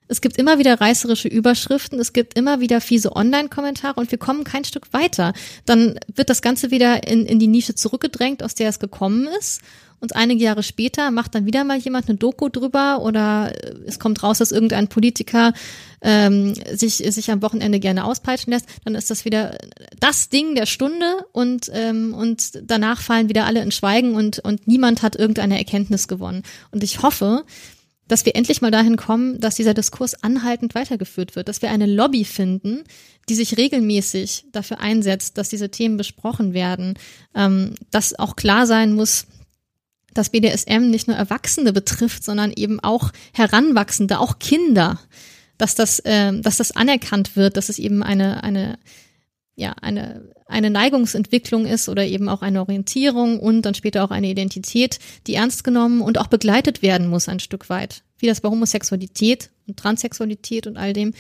Es 0.08 0.20
gibt 0.20 0.38
immer 0.38 0.60
wieder 0.60 0.82
reißerische 0.82 1.30
Überschriften, 1.30 1.98
es 1.98 2.12
gibt 2.12 2.38
immer 2.38 2.60
wieder 2.60 2.82
fiese 2.82 3.16
Online-Kommentare 3.16 3.98
und 3.98 4.12
wir 4.12 4.18
kommen 4.18 4.44
kein 4.44 4.66
Stück 4.66 4.92
weiter. 4.92 5.32
Dann 5.66 5.98
wird 6.14 6.30
das 6.30 6.42
Ganze 6.42 6.70
wieder 6.70 7.08
in, 7.08 7.26
in 7.26 7.40
die 7.40 7.48
Nische 7.48 7.76
zurückgedrängt, 7.76 8.44
aus 8.44 8.54
der 8.54 8.68
es 8.68 8.80
gekommen 8.80 9.30
ist. 9.40 9.62
Und 10.02 10.16
einige 10.16 10.44
Jahre 10.44 10.64
später 10.64 11.12
macht 11.12 11.36
dann 11.36 11.46
wieder 11.46 11.64
mal 11.64 11.78
jemand 11.78 12.10
eine 12.10 12.18
Doku 12.18 12.50
drüber 12.50 13.02
oder 13.04 13.54
äh, 13.54 13.76
es 13.86 14.00
kommt 14.00 14.24
raus, 14.24 14.40
dass 14.40 14.52
irgendein 14.52 14.88
Politiker 14.88 15.54
ähm, 16.02 16.56
sich, 16.74 16.96
sich 16.96 17.30
am 17.30 17.44
Wochenende 17.44 17.80
gerne 17.80 18.04
auspeitschen 18.04 18.52
lässt. 18.52 18.66
Dann 18.84 18.96
ist 18.96 19.12
das 19.12 19.26
wieder 19.26 19.58
das 20.00 20.30
Ding 20.30 20.56
der 20.56 20.66
Stunde 20.66 21.06
und, 21.32 21.70
ähm, 21.74 22.16
und 22.16 22.64
danach 22.64 23.00
fallen 23.00 23.30
wieder 23.30 23.46
alle 23.46 23.62
in 23.62 23.72
Schweigen 23.72 24.16
und, 24.16 24.40
und 24.40 24.68
niemand 24.68 25.04
hat 25.04 25.16
irgendeine 25.16 25.60
Erkenntnis 25.60 26.08
gewonnen. 26.08 26.42
Und 26.72 26.84
ich 26.84 27.04
hoffe, 27.04 27.46
dass 28.08 28.26
wir 28.26 28.36
endlich 28.36 28.62
mal 28.62 28.72
dahin 28.72 28.98
kommen, 28.98 29.40
dass 29.40 29.56
dieser 29.56 29.76
Diskurs 29.76 30.22
anhaltend 30.24 30.74
weitergeführt 30.74 31.36
wird, 31.36 31.48
dass 31.48 31.62
wir 31.62 31.70
eine 31.70 31.86
Lobby 31.86 32.26
finden, 32.26 32.84
die 33.30 33.36
sich 33.36 33.56
regelmäßig 33.56 34.46
dafür 34.52 34.80
einsetzt, 34.80 35.38
dass 35.38 35.50
diese 35.50 35.70
Themen 35.70 35.96
besprochen 35.96 36.54
werden, 36.54 36.96
ähm, 37.36 37.76
dass 37.92 38.18
auch 38.18 38.36
klar 38.36 38.66
sein 38.66 38.94
muss, 38.94 39.28
dass 40.14 40.30
BDSM 40.30 40.90
nicht 40.90 41.08
nur 41.08 41.18
Erwachsene 41.18 41.74
betrifft, 41.74 42.24
sondern 42.24 42.52
eben 42.52 42.80
auch 42.80 43.12
Heranwachsende, 43.34 44.20
auch 44.20 44.40
Kinder, 44.40 45.00
dass 45.58 45.76
das, 45.76 46.02
ähm, 46.06 46.42
dass 46.42 46.58
das 46.58 46.72
anerkannt 46.72 47.36
wird, 47.36 47.58
dass 47.58 47.70
es 47.70 47.80
eben 47.80 48.04
eine 48.04 48.44
eine 48.44 48.80
ja 49.56 49.74
eine 49.82 50.30
eine 50.48 50.70
Neigungsentwicklung 50.70 51.66
ist 51.66 51.88
oder 51.88 52.06
eben 52.06 52.28
auch 52.28 52.42
eine 52.42 52.62
Orientierung 52.62 53.40
und 53.40 53.62
dann 53.62 53.76
später 53.76 54.04
auch 54.04 54.12
eine 54.12 54.30
Identität, 54.30 55.00
die 55.28 55.36
ernst 55.36 55.64
genommen 55.64 56.02
und 56.02 56.18
auch 56.18 56.28
begleitet 56.28 56.82
werden 56.82 57.08
muss 57.08 57.30
ein 57.30 57.40
Stück 57.40 57.70
weit, 57.70 58.04
wie 58.18 58.28
das 58.28 58.42
bei 58.42 58.50
Homosexualität 58.50 59.52
und 59.68 59.78
Transsexualität 59.78 60.68
und 60.68 60.78
all 60.78 60.94
dem 60.94 61.14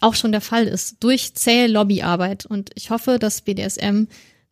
auch 0.00 0.14
schon 0.14 0.32
der 0.32 0.40
Fall 0.40 0.66
ist 0.66 0.96
durch 1.00 1.34
zähe 1.34 1.66
Lobbyarbeit 1.66 2.46
und 2.46 2.70
ich 2.74 2.90
hoffe, 2.90 3.18
dass 3.18 3.42
BDSM 3.42 4.06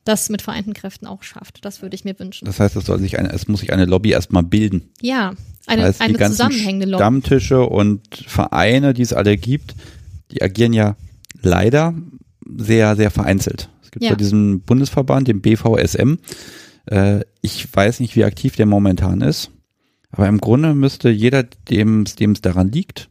das 0.07 0.29
mit 0.31 0.41
vereinten 0.43 0.73
Kräften 0.73 1.07
auch 1.07 1.23
schafft. 1.23 1.65
Das 1.65 1.83
würde 1.83 1.95
ich 1.95 2.05
mir 2.05 2.19
wünschen. 2.19 2.47
Das 2.47 2.61
heißt, 2.61 2.77
es 2.77 2.87
soll 2.87 2.99
sich 3.01 3.19
eine, 3.19 3.33
es 3.33 3.49
muss 3.49 3.61
sich 3.61 3.73
eine 3.73 3.85
Lobby 3.85 4.11
erstmal 4.11 4.43
bilden. 4.43 4.91
Ja, 5.01 5.35
eine, 5.67 5.83
heißt, 5.83 6.01
eine 6.01 6.15
die 6.15 6.19
ganzen 6.19 6.37
zusammenhängende 6.37 6.87
Lobby. 6.87 7.03
Stammtische 7.03 7.63
und 7.67 8.03
Vereine, 8.27 8.95
die 8.95 9.03
es 9.03 9.13
alle 9.13 9.37
gibt, 9.37 9.75
die 10.31 10.43
agieren 10.43 10.73
ja 10.73 10.97
leider 11.43 11.95
sehr, 12.57 12.97
sehr 12.97 13.11
vereinzelt. 13.11 13.69
Es 13.83 13.91
gibt 13.91 14.05
Ja. 14.05 14.11
ja 14.11 14.17
diesen 14.17 14.61
Bundesverband, 14.63 15.29
den 15.29 15.43
BVSM. 15.43 16.19
Äh, 16.87 17.21
ich 17.43 17.67
weiß 17.75 18.01
nicht, 18.01 18.17
wie 18.17 18.25
aktiv 18.25 18.57
der 18.57 18.67
momentan 18.67 19.21
ist. 19.21 19.51
Aber 20.11 20.29
im 20.29 20.39
Grunde 20.39 20.75
müsste 20.75 21.11
jeder, 21.11 21.43
dem 21.43 22.05
es 22.05 22.41
daran 22.41 22.71
liegt, 22.71 23.11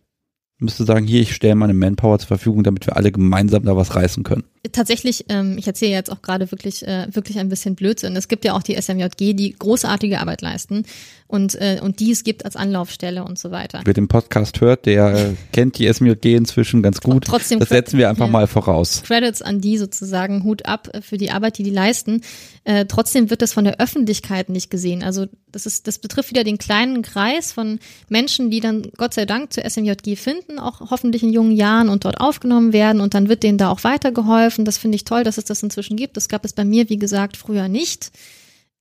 müsste 0.57 0.85
sagen, 0.85 1.05
hier, 1.05 1.21
ich 1.21 1.35
stelle 1.35 1.55
meine 1.55 1.73
Manpower 1.73 2.17
zur 2.19 2.27
Verfügung, 2.27 2.63
damit 2.63 2.87
wir 2.87 2.95
alle 2.95 3.11
gemeinsam 3.11 3.65
da 3.65 3.75
was 3.75 3.95
reißen 3.95 4.23
können. 4.23 4.45
Tatsächlich, 4.71 5.25
ähm, 5.29 5.57
ich 5.57 5.67
erzähle 5.67 5.91
jetzt 5.91 6.11
auch 6.11 6.21
gerade 6.21 6.49
wirklich, 6.51 6.87
äh, 6.87 7.07
wirklich 7.11 7.37
ein 7.39 7.49
bisschen 7.49 7.75
Blödsinn. 7.75 8.15
Es 8.15 8.27
gibt 8.27 8.45
ja 8.45 8.53
auch 8.53 8.63
die 8.63 8.75
SMJG, 8.81 9.33
die 9.33 9.55
großartige 9.57 10.19
Arbeit 10.19 10.41
leisten 10.41 10.83
und, 11.27 11.55
äh, 11.55 11.79
und 11.81 11.99
die 11.99 12.11
es 12.11 12.23
gibt 12.23 12.45
als 12.45 12.55
Anlaufstelle 12.55 13.23
und 13.23 13.37
so 13.37 13.51
weiter. 13.51 13.81
Wer 13.83 13.93
den 13.93 14.07
Podcast 14.07 14.61
hört, 14.61 14.85
der 14.85 15.13
äh, 15.13 15.33
kennt 15.51 15.77
die 15.77 15.91
SMJG 15.91 16.35
inzwischen 16.35 16.81
ganz 16.81 17.01
gut. 17.01 17.25
Trotzdem 17.25 17.59
das 17.59 17.69
setzen 17.69 17.97
wir 17.97 18.09
einfach 18.09 18.27
ja. 18.27 18.31
mal 18.31 18.47
voraus. 18.47 19.03
Credits 19.03 19.41
an 19.41 19.59
die 19.59 19.77
sozusagen, 19.77 20.43
Hut 20.43 20.65
ab 20.65 20.89
äh, 20.93 21.01
für 21.01 21.17
die 21.17 21.31
Arbeit, 21.31 21.57
die 21.57 21.63
die 21.63 21.69
leisten. 21.69 22.21
Äh, 22.63 22.85
trotzdem 22.85 23.29
wird 23.29 23.41
das 23.41 23.53
von 23.53 23.65
der 23.65 23.79
Öffentlichkeit 23.79 24.49
nicht 24.49 24.71
gesehen. 24.71 25.03
Also 25.03 25.27
das 25.55 25.65
ist, 25.65 25.87
das 25.87 25.99
betrifft 25.99 26.29
wieder 26.29 26.43
den 26.43 26.57
kleinen 26.57 27.01
Kreis 27.01 27.53
von 27.53 27.79
Menschen, 28.09 28.51
die 28.51 28.59
dann 28.59 28.91
Gott 28.97 29.13
sei 29.13 29.25
Dank 29.25 29.53
zur 29.53 29.63
SMJG 29.67 30.17
finden, 30.17 30.59
auch 30.59 30.91
hoffentlich 30.91 31.23
in 31.23 31.31
jungen 31.31 31.53
Jahren 31.53 31.87
und 31.87 32.03
dort 32.03 32.19
aufgenommen 32.19 32.73
werden 32.73 32.99
und 32.99 33.13
dann 33.13 33.29
wird 33.29 33.41
denen 33.41 33.57
da 33.57 33.69
auch 33.69 33.83
weitergeholfen. 33.85 34.65
Das 34.65 34.77
finde 34.77 34.97
ich 34.97 35.05
toll, 35.05 35.23
dass 35.23 35.37
es 35.37 35.45
das 35.45 35.63
inzwischen 35.63 35.95
gibt. 35.95 36.17
Das 36.17 36.27
gab 36.27 36.43
es 36.43 36.53
bei 36.53 36.65
mir, 36.65 36.89
wie 36.89 36.99
gesagt, 36.99 37.37
früher 37.37 37.69
nicht. 37.69 38.11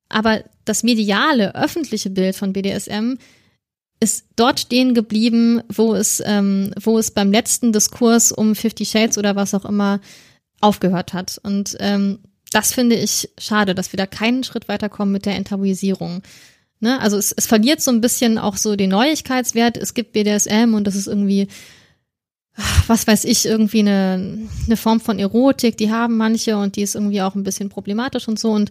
Aber 0.08 0.42
das 0.64 0.82
mediale, 0.82 1.54
öffentliche 1.54 2.10
Bild 2.10 2.34
von 2.34 2.52
BDSM 2.52 3.14
ist 4.00 4.26
dort 4.36 4.60
stehen 4.60 4.94
geblieben, 4.94 5.62
wo 5.68 5.94
es, 5.94 6.20
ähm, 6.26 6.72
wo 6.82 6.98
es 6.98 7.12
beim 7.12 7.30
letzten 7.30 7.72
Diskurs 7.72 8.32
um 8.32 8.54
Fifty 8.56 8.84
Shades 8.84 9.16
oder 9.16 9.36
was 9.36 9.54
auch 9.54 9.64
immer 9.64 10.00
aufgehört 10.60 11.12
hat. 11.12 11.40
Und 11.42 11.76
ähm, 11.78 12.18
das 12.50 12.72
finde 12.72 12.96
ich 12.96 13.30
schade, 13.38 13.74
dass 13.74 13.92
wir 13.92 13.96
da 13.96 14.06
keinen 14.06 14.44
Schritt 14.44 14.68
weiterkommen 14.68 15.12
mit 15.12 15.26
der 15.26 15.36
Enttabuisierung. 15.36 16.22
Ne? 16.80 17.00
Also 17.00 17.16
es, 17.16 17.32
es 17.32 17.46
verliert 17.46 17.80
so 17.80 17.90
ein 17.90 18.00
bisschen 18.00 18.38
auch 18.38 18.56
so 18.56 18.76
den 18.76 18.90
Neuigkeitswert. 18.90 19.76
Es 19.76 19.94
gibt 19.94 20.12
BDSM 20.12 20.74
und 20.74 20.86
das 20.86 20.96
ist 20.96 21.06
irgendwie, 21.06 21.48
was 22.86 23.06
weiß 23.06 23.24
ich, 23.24 23.46
irgendwie 23.46 23.80
eine, 23.80 24.38
eine 24.66 24.76
Form 24.76 25.00
von 25.00 25.18
Erotik, 25.18 25.76
die 25.76 25.90
haben 25.90 26.16
manche 26.16 26.56
und 26.56 26.76
die 26.76 26.82
ist 26.82 26.94
irgendwie 26.94 27.20
auch 27.22 27.34
ein 27.34 27.42
bisschen 27.42 27.68
problematisch 27.68 28.28
und 28.28 28.38
so. 28.38 28.52
Und 28.52 28.70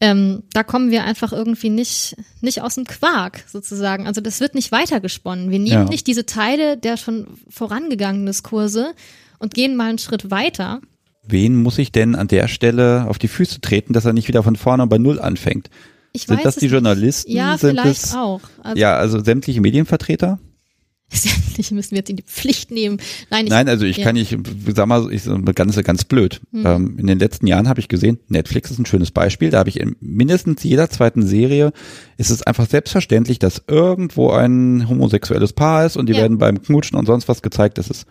ähm, 0.00 0.42
da 0.52 0.62
kommen 0.62 0.90
wir 0.90 1.04
einfach 1.04 1.32
irgendwie 1.32 1.70
nicht, 1.70 2.16
nicht 2.42 2.60
aus 2.60 2.74
dem 2.74 2.84
Quark 2.84 3.44
sozusagen. 3.50 4.06
Also 4.06 4.20
das 4.20 4.40
wird 4.40 4.54
nicht 4.54 4.72
weitergesponnen. 4.72 5.50
Wir 5.50 5.58
nehmen 5.58 5.84
Ja. 5.84 5.84
nicht 5.84 6.06
diese 6.06 6.26
Teile 6.26 6.76
der 6.76 6.96
schon 6.96 7.26
vorangegangenen 7.48 8.26
Diskurse 8.26 8.94
und 9.38 9.54
gehen 9.54 9.76
mal 9.76 9.88
einen 9.88 9.98
Schritt 9.98 10.30
weiter. 10.30 10.80
Wen 11.26 11.62
muss 11.62 11.78
ich 11.78 11.92
denn 11.92 12.16
an 12.16 12.28
der 12.28 12.48
Stelle 12.48 13.06
auf 13.08 13.18
die 13.18 13.28
Füße 13.28 13.62
treten, 13.62 13.94
dass 13.94 14.04
er 14.04 14.12
nicht 14.12 14.28
wieder 14.28 14.42
von 14.42 14.56
vorne 14.56 14.86
bei 14.86 14.98
Null 14.98 15.18
anfängt? 15.18 15.70
Ich 16.16 16.26
Sind 16.26 16.44
das 16.44 16.54
die 16.54 16.66
nicht. 16.66 16.72
Journalisten? 16.72 17.32
Ja, 17.32 17.58
Sind 17.58 17.70
vielleicht 17.70 18.04
es, 18.04 18.14
auch. 18.14 18.40
Also 18.62 18.80
Ja, 18.80 18.96
also 18.96 19.22
sämtliche 19.22 19.60
Medienvertreter? 19.60 20.38
sämtliche 21.12 21.74
müssen 21.74 21.90
wir 21.90 21.98
jetzt 21.98 22.10
in 22.10 22.16
die 22.16 22.22
Pflicht 22.22 22.70
nehmen. 22.70 22.98
Nein, 23.30 23.46
ich, 23.46 23.50
Nein, 23.50 23.68
also 23.68 23.84
ich 23.84 23.96
ja. 23.98 24.04
kann 24.04 24.14
nicht, 24.14 24.36
sag 24.74 24.86
mal, 24.86 25.12
ich 25.12 25.24
ganz, 25.54 25.76
ganz 25.82 26.04
blöd. 26.04 26.40
Hm. 26.52 26.66
Ähm, 26.66 26.98
in 26.98 27.08
den 27.08 27.18
letzten 27.18 27.48
Jahren 27.48 27.68
habe 27.68 27.80
ich 27.80 27.88
gesehen, 27.88 28.20
Netflix 28.28 28.70
ist 28.70 28.78
ein 28.78 28.86
schönes 28.86 29.10
Beispiel. 29.10 29.50
Da 29.50 29.58
habe 29.58 29.68
ich 29.70 29.80
in 29.80 29.96
mindestens 30.00 30.62
jeder 30.62 30.88
zweiten 30.88 31.26
Serie 31.26 31.72
ist 32.16 32.30
es 32.30 32.42
einfach 32.42 32.68
selbstverständlich, 32.68 33.40
dass 33.40 33.64
irgendwo 33.66 34.30
ein 34.30 34.88
homosexuelles 34.88 35.52
Paar 35.52 35.84
ist 35.84 35.96
und 35.96 36.08
die 36.08 36.12
Ja. 36.12 36.20
werden 36.20 36.38
beim 36.38 36.62
Knutschen 36.62 36.96
und 36.96 37.06
sonst 37.06 37.26
was 37.28 37.42
gezeigt. 37.42 37.76
Das 37.76 37.88
ist 37.90 38.06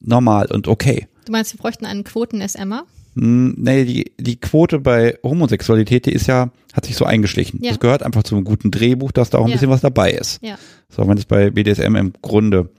normal 0.00 0.46
und 0.46 0.68
okay. 0.68 1.06
Du 1.26 1.32
meinst, 1.32 1.52
wir 1.54 1.58
bräuchten 1.58 1.84
einen 1.84 2.02
Quoten-SMer? 2.02 2.84
Hm, 3.14 3.54
Nee, 3.58 3.84
die, 3.84 4.12
die 4.18 4.36
Quote 4.36 4.78
bei 4.78 5.18
Homosexualität, 5.22 6.06
die 6.06 6.12
ist 6.12 6.26
ja, 6.26 6.50
hat 6.72 6.86
sich 6.86 6.96
so 6.96 7.04
eingeschlichen. 7.04 7.60
Ja. 7.62 7.70
Das 7.70 7.80
gehört 7.80 8.02
einfach 8.02 8.22
zum 8.22 8.42
guten 8.44 8.70
Drehbuch, 8.70 9.12
dass 9.12 9.30
da 9.30 9.38
auch 9.38 9.44
ein 9.44 9.50
Ja. 9.50 9.54
bisschen 9.56 9.70
was 9.70 9.80
dabei 9.82 10.12
ist. 10.12 10.38
Ja. 10.42 10.56
So, 10.88 11.06
wenn 11.08 11.18
es 11.18 11.24
bei 11.26 11.50
BDSM 11.50 11.94
im 11.96 12.12
Grunde 12.22 12.70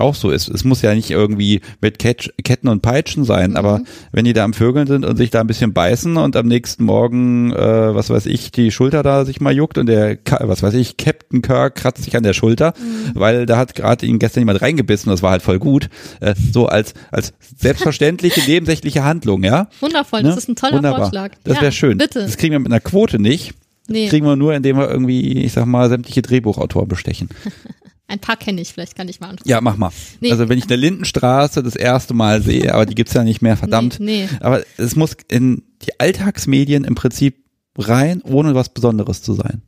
auch 0.00 0.14
so 0.14 0.30
ist. 0.30 0.48
Es 0.48 0.64
muss 0.64 0.82
ja 0.82 0.94
nicht 0.94 1.10
irgendwie 1.10 1.60
mit 1.80 1.98
Ketch, 1.98 2.30
Ketten 2.42 2.68
und 2.68 2.82
Peitschen 2.82 3.24
sein, 3.24 3.56
aber 3.56 3.82
wenn 4.12 4.24
die 4.24 4.32
da 4.32 4.44
am 4.44 4.52
Vögeln 4.54 4.86
sind 4.86 5.04
und 5.04 5.16
sich 5.16 5.30
da 5.30 5.40
ein 5.40 5.46
bisschen 5.46 5.72
beißen 5.72 6.16
und 6.16 6.36
am 6.36 6.46
nächsten 6.46 6.84
Morgen, 6.84 7.52
äh, 7.52 7.94
was 7.94 8.10
weiß 8.10 8.26
ich, 8.26 8.50
die 8.52 8.70
Schulter 8.70 9.02
da 9.02 9.24
sich 9.24 9.40
mal 9.40 9.52
juckt 9.54 9.78
und 9.78 9.86
der, 9.86 10.18
was 10.40 10.62
weiß 10.62 10.74
ich, 10.74 10.96
Captain 10.96 11.42
Kirk 11.42 11.74
kratzt 11.76 12.02
sich 12.04 12.16
an 12.16 12.22
der 12.22 12.32
Schulter, 12.34 12.74
weil 13.14 13.46
da 13.46 13.56
hat 13.58 13.74
gerade 13.74 14.06
ihn 14.06 14.18
gestern 14.18 14.40
jemand 14.40 14.62
reingebissen, 14.62 15.10
das 15.10 15.22
war 15.22 15.30
halt 15.32 15.42
voll 15.42 15.58
gut. 15.58 15.88
Äh, 16.20 16.34
so 16.52 16.66
als, 16.66 16.94
als 17.10 17.32
selbstverständliche, 17.58 18.40
nebensächliche 18.46 19.04
Handlung, 19.04 19.42
ja? 19.44 19.68
Wundervoll, 19.80 20.22
Ne? 20.22 20.28
das 20.28 20.38
ist 20.38 20.48
ein 20.48 20.56
toller 20.56 20.76
Wunderbar. 20.78 21.00
Vorschlag. 21.00 21.32
Das 21.44 21.56
ja, 21.56 21.62
wäre 21.62 21.72
schön. 21.72 21.98
Bitte. 21.98 22.20
Das 22.20 22.36
kriegen 22.36 22.52
wir 22.52 22.58
mit 22.58 22.70
einer 22.72 22.80
Quote 22.80 23.18
nicht. 23.18 23.54
nee, 23.88 24.08
Kriegen 24.08 24.26
wir 24.26 24.36
nur, 24.36 24.54
indem 24.54 24.76
wir 24.76 24.90
irgendwie, 24.90 25.38
ich 25.44 25.52
sag 25.52 25.66
mal, 25.66 25.88
sämtliche 25.88 26.22
Drehbuchautoren 26.22 26.88
bestechen. 26.88 27.28
ein 28.10 28.18
paar 28.18 28.36
kenne 28.36 28.60
ich, 28.60 28.72
vielleicht 28.72 28.96
kann 28.96 29.08
ich 29.08 29.20
mal 29.20 29.28
anschauen. 29.28 29.48
Ja, 29.48 29.60
mach 29.60 29.76
mal. 29.76 29.90
Nee. 30.20 30.32
Also 30.32 30.48
wenn 30.48 30.58
ich 30.58 30.64
eine 30.64 30.76
Lindenstraße 30.76 31.62
das 31.62 31.76
erste 31.76 32.14
Mal 32.14 32.42
sehe, 32.42 32.74
aber 32.74 32.86
die 32.86 32.94
gibt's 32.94 33.14
ja 33.14 33.24
nicht 33.24 33.40
mehr, 33.40 33.56
verdammt. 33.56 34.00
Nee, 34.00 34.28
nee. 34.30 34.36
Aber 34.40 34.62
es 34.76 34.96
muss 34.96 35.16
in 35.28 35.62
die 35.82 35.98
Alltagsmedien 35.98 36.84
im 36.84 36.94
Prinzip 36.94 37.44
rein, 37.78 38.20
ohne 38.22 38.54
was 38.54 38.70
Besonderes 38.70 39.22
zu 39.22 39.34
sein. 39.34 39.62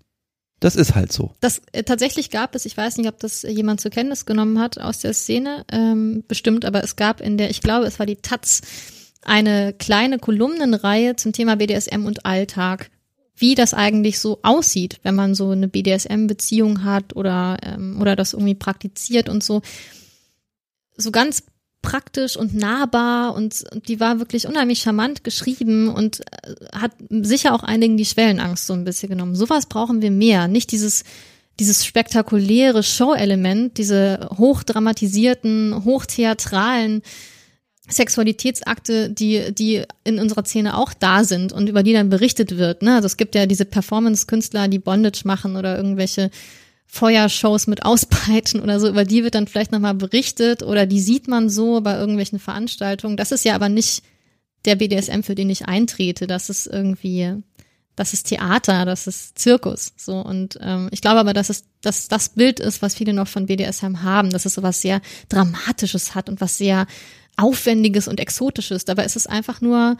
Das 0.61 0.77
ist 0.77 0.95
halt 0.95 1.13
so. 1.13 1.35
Das 1.41 1.61
äh, 1.73 1.83
tatsächlich 1.83 2.31
gab 2.31 2.55
es, 2.55 2.67
ich 2.67 2.77
weiß 2.77 2.97
nicht, 2.99 3.09
ob 3.09 3.19
das 3.19 3.43
jemand 3.43 3.81
zur 3.81 3.91
Kenntnis 3.91 4.27
genommen 4.27 4.61
hat 4.61 4.79
aus 4.79 5.01
der 5.01 5.13
Szene, 5.13 5.65
ähm, 5.73 6.23
bestimmt, 6.29 6.65
aber 6.65 6.85
es 6.85 6.95
gab 6.95 7.21
in 7.21 7.37
der, 7.37 7.51
ich 7.51 7.63
glaube, 7.63 7.87
es 7.87 7.99
war 7.99 8.07
die 8.07 8.17
Taz, 8.17 8.61
eine 9.25 9.73
kleine 9.73 10.19
Kolumnenreihe 10.19 11.17
zum 11.17 11.33
Thema 11.33 11.57
BDSM 11.57 12.07
und 12.07 12.27
Alltag. 12.27 12.91
Wie 13.43 13.57
das 13.57 13.75
eigentlich 13.75 14.21
so 14.21 14.39
aussieht, 14.43 15.01
wenn 15.03 15.17
man 15.17 15.35
so 15.35 15.51
eine 15.51 15.67
BDSM-Beziehung 15.67 16.85
hat 16.85 17.17
oder, 17.17 17.59
ähm, 17.63 18.01
oder 18.01 18.15
das 18.15 18.35
irgendwie 18.35 18.55
praktiziert 18.55 19.29
und 19.29 19.43
so. 19.43 19.63
So 20.97 21.11
ganz 21.11 21.43
praktisch 21.83 22.37
und 22.37 22.55
nahbar 22.55 23.35
und, 23.35 23.65
und 23.73 23.89
die 23.89 23.99
war 23.99 24.21
wirklich 24.21 24.47
unheimlich 24.47 24.79
charmant 24.79 25.25
geschrieben 25.25 25.89
und 25.89 26.21
äh, 26.21 26.55
hat 26.73 26.93
sicher 27.11 27.53
auch 27.53 27.65
einigen 27.65 27.97
die 27.97 28.05
Schwellenangst 28.05 28.65
so 28.65 28.75
ein 28.75 28.85
bisschen 28.85 29.09
genommen. 29.09 29.35
Sowas 29.35 29.67
brauchen 29.67 30.01
wir 30.01 30.13
mehr, 30.13 30.47
nicht 30.47 30.71
dieses 30.71 31.03
dieses 31.61 31.85
spektakuläre 31.85 32.83
Show-Element, 32.83 33.77
diese 33.77 34.31
hochdramatisierten, 34.39 35.85
hochtheatralen 35.85 37.03
Sexualitätsakte, 37.93 39.11
die, 39.11 39.55
die 39.55 39.83
in 40.05 40.19
unserer 40.19 40.45
Szene 40.45 40.77
auch 40.77 40.93
da 40.95 41.25
sind 41.25 41.53
und 41.53 41.69
über 41.69 41.83
die 41.83 41.93
dann 41.93 42.09
berichtet 42.09 42.57
wird. 42.57 42.83
Ne? 42.83 42.95
Also 42.95 43.07
es 43.07 43.17
gibt 43.17 43.35
ja 43.35 43.47
diese 43.47 43.65
Performance-Künstler, 43.65 44.69
die 44.69 44.79
Bondage 44.79 45.23
machen 45.25 45.57
oder 45.57 45.77
irgendwelche 45.77 46.31
Feuershows 46.87 47.69
mit 47.69 47.85
Auspeitschen 47.85 48.61
oder 48.61 48.79
so, 48.79 48.89
über 48.89 49.05
die 49.05 49.25
wird 49.25 49.35
dann 49.35 49.47
vielleicht 49.47 49.73
nochmal 49.73 49.95
berichtet 49.95 50.63
oder 50.63 50.85
die 50.85 51.01
sieht 51.01 51.27
man 51.27 51.49
so 51.49 51.81
bei 51.81 51.97
irgendwelchen 51.97 52.39
Veranstaltungen. 52.39 53.17
Das 53.17 53.33
ist 53.33 53.47
ja 53.47 53.55
aber 53.55 53.71
nicht 53.71 54.03
der 54.67 54.77
BDSM, 54.77 55.23
für 55.23 55.35
den 55.35 55.49
ich 55.49 55.67
eintrete. 55.67 56.27
Das 56.27 56.51
ist 56.51 56.67
irgendwie, 56.67 57.35
das 57.97 58.13
ist 58.13 58.25
Theater, 58.25 58.85
das 58.85 59.07
ist 59.07 59.39
Zirkus. 59.39 59.95
So 59.97 60.21
und 60.21 60.59
ähm, 60.61 60.89
ich 60.93 61.01
glaube 61.01 61.21
aber, 61.21 61.33
dass 61.33 61.49
es 61.49 61.65
dass 61.81 62.09
das 62.09 62.29
Bild 62.29 62.61
ist, 62.61 62.83
was 62.83 62.95
viele 62.95 63.15
noch 63.15 63.27
von 63.27 63.47
BDSM 63.47 64.03
haben, 64.03 64.29
dass 64.29 64.45
es 64.45 64.55
so 64.55 64.63
was 64.63 64.83
sehr 64.83 65.01
Dramatisches 65.31 66.15
hat 66.15 66.29
und 66.29 66.43
was 66.43 66.59
sehr 66.59 66.87
Aufwendiges 67.37 68.09
und 68.09 68.21
Exotisches. 68.21 68.85
Dabei 68.85 69.05
ist 69.05 69.17
es 69.17 69.27
einfach 69.27 69.61
nur 69.61 69.97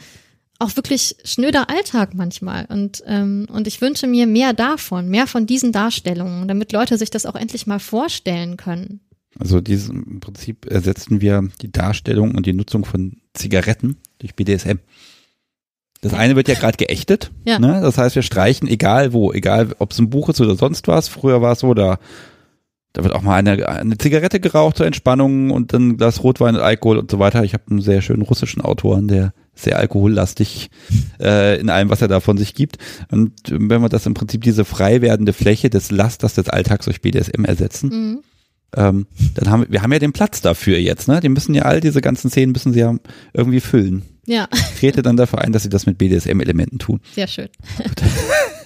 auch 0.59 0.77
wirklich 0.77 1.17
schnöder 1.25 1.69
Alltag 1.69 2.15
manchmal. 2.15 2.67
Und, 2.67 3.03
ähm, 3.07 3.47
und 3.51 3.67
ich 3.67 3.81
wünsche 3.81 4.07
mir 4.07 4.27
mehr 4.27 4.53
davon, 4.53 5.09
mehr 5.09 5.27
von 5.27 5.47
diesen 5.47 5.73
Darstellungen, 5.73 6.47
damit 6.47 6.73
Leute 6.73 6.99
sich 6.99 7.11
das 7.11 7.27
auch 7.27 7.35
endlich 7.35 7.67
mal 7.67 7.81
vorstellen 7.81 8.57
können. 8.57 9.01
Also 9.39 9.61
dieses, 9.61 9.89
im 9.89 10.21
Prinzip 10.21 10.71
ersetzen 10.71 11.21
wir 11.21 11.49
die 11.63 11.73
Darstellung 11.73 12.35
und 12.35 12.47
die 12.47 12.53
Nutzung 12.53 12.85
von 12.85 13.17
Zigaretten 13.35 13.97
durch 14.19 14.35
BDSM. 14.35 14.79
Das 16.03 16.15
eine 16.15 16.37
wird 16.37 16.49
ja 16.49 16.55
gerade 16.55 16.77
geächtet. 16.77 17.31
Ja. 17.45 17.59
Ne? 17.59 17.81
Das 17.81 17.97
heißt, 17.97 18.15
wir 18.15 18.23
streichen 18.23 18.69
egal 18.69 19.13
wo, 19.13 19.33
egal 19.33 19.75
ob 19.79 19.93
es 19.93 19.99
ein 19.99 20.11
Buch 20.11 20.29
ist 20.29 20.41
oder 20.41 20.57
sonst 20.57 20.89
was. 20.89 21.09
Früher 21.09 21.41
war 21.41 21.53
es 21.53 21.61
so, 21.61 21.75
da, 21.75 21.99
da 22.93 23.05
wird 23.05 23.15
auch 23.15 23.23
mal 23.23 23.37
eine, 23.37 23.69
eine 23.69 23.97
Zigarette 23.99 24.39
geraucht 24.41 24.77
zur 24.77 24.87
Entspannung 24.87 25.51
und 25.51 25.73
dann 25.73 25.97
Glas 25.97 26.23
Rotwein 26.23 26.57
und 26.57 26.61
Alkohol 26.63 26.99
und 26.99 27.11
so 27.11 27.19
weiter. 27.19 27.43
Ich 27.45 27.55
habe 27.55 27.65
einen 27.71 27.81
sehr 27.81 28.03
schönen 28.03 28.23
russischen 28.23 28.61
Autoren, 28.63 29.09
der 29.09 29.33
sehr 29.55 29.79
alkohollastig 29.79 30.71
äh, 31.21 31.61
in 31.61 31.71
allem, 31.71 31.91
was 31.91 32.03
er 32.03 32.09
da 32.09 32.21
von 32.21 32.37
sich 32.39 32.55
gibt. 32.55 32.79
Und 33.11 33.33
wenn 33.51 33.81
wir 33.83 33.89
das 33.89 34.07
im 34.07 34.15
Prinzip 34.15 34.43
diese 34.43 34.65
frei 34.65 35.01
werdende 35.03 35.33
Fläche 35.33 35.71
des 35.71 35.91
Lasters 35.91 36.35
des 36.35 36.49
Alltags 36.49 36.85
durch 36.87 37.01
BDSM 37.03 37.45
ersetzen, 37.45 37.89
Mhm. 37.89 38.19
ähm, 38.77 39.07
dann 39.35 39.51
haben 39.51 39.63
wir, 39.63 39.71
wir 39.73 39.83
haben 39.83 39.93
ja 39.93 39.99
den 39.99 40.13
Platz 40.13 40.41
dafür 40.41 40.79
jetzt, 40.79 41.07
ne? 41.09 41.21
Die 41.21 41.29
müssen 41.29 41.55
ja 41.55 41.63
all 41.63 41.81
diese 41.81 42.01
ganzen 42.01 42.31
Szenen 42.31 42.53
müssen 42.53 42.73
sie 42.73 42.81
ja 42.81 42.95
irgendwie 43.35 43.61
füllen. 43.61 44.03
Ja, 44.27 44.49
Ich 44.53 44.81
trete 44.81 45.03
dann 45.03 45.17
dafür 45.17 45.41
ein, 45.41 45.53
dass 45.53 45.65
sie 45.65 45.69
das 45.69 45.85
mit 45.87 45.99
BDSM-Elementen 45.99 46.79
tun. 46.79 47.01
sehr 47.15 47.27
schön. 47.27 47.49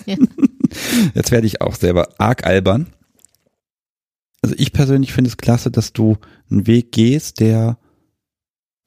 ja. 0.06 0.16
Jetzt 1.14 1.30
werde 1.30 1.46
ich 1.46 1.60
auch 1.62 1.74
selber 1.74 2.08
arg 2.18 2.44
albern. 2.46 2.86
Also 4.46 4.54
ich 4.58 4.72
persönlich 4.72 5.12
finde 5.12 5.26
es 5.26 5.38
klasse, 5.38 5.72
dass 5.72 5.92
du 5.92 6.18
einen 6.48 6.68
Weg 6.68 6.92
gehst, 6.92 7.40
der 7.40 7.78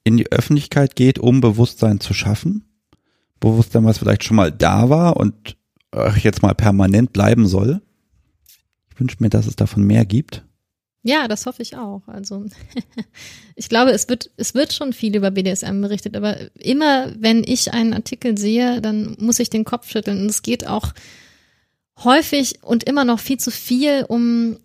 in 0.05 0.15
die 0.15 0.31
Öffentlichkeit 0.31 0.95
geht, 0.95 1.19
um 1.19 1.41
Bewusstsein 1.41 1.99
zu 1.99 2.13
schaffen. 2.13 2.63
Bewusstsein, 3.41 3.83
was 3.83 3.97
vielleicht 3.97 4.23
schon 4.23 4.37
mal 4.37 4.53
da 4.53 4.89
war 4.89 5.17
und 5.17 5.57
jetzt 6.21 6.41
mal 6.43 6.55
permanent 6.55 7.11
bleiben 7.11 7.45
soll. 7.45 7.81
Ich 8.89 8.97
wünsche 9.01 9.17
mir, 9.19 9.27
dass 9.27 9.47
es 9.47 9.57
davon 9.57 9.83
mehr 9.83 10.05
gibt. 10.05 10.45
Ja, 11.03 11.27
das 11.27 11.45
hoffe 11.45 11.61
ich 11.61 11.75
auch. 11.75 12.07
Also 12.07 12.45
ich 13.55 13.67
glaube, 13.67 13.91
es 13.91 14.07
wird, 14.07 14.31
es 14.37 14.53
wird 14.53 14.71
schon 14.71 14.93
viel 14.93 15.13
über 15.13 15.29
BDSM 15.29 15.81
berichtet, 15.81 16.15
aber 16.15 16.37
immer 16.55 17.13
wenn 17.19 17.43
ich 17.43 17.73
einen 17.73 17.93
Artikel 17.93 18.37
sehe, 18.37 18.79
dann 18.79 19.17
muss 19.19 19.39
ich 19.39 19.49
den 19.49 19.65
Kopf 19.65 19.89
schütteln. 19.89 20.21
Und 20.21 20.27
es 20.27 20.41
geht 20.41 20.65
auch 20.65 20.93
häufig 22.01 22.63
und 22.63 22.85
immer 22.85 23.03
noch 23.03 23.19
viel 23.19 23.41
zu 23.41 23.51
viel 23.51 24.05
um 24.07 24.57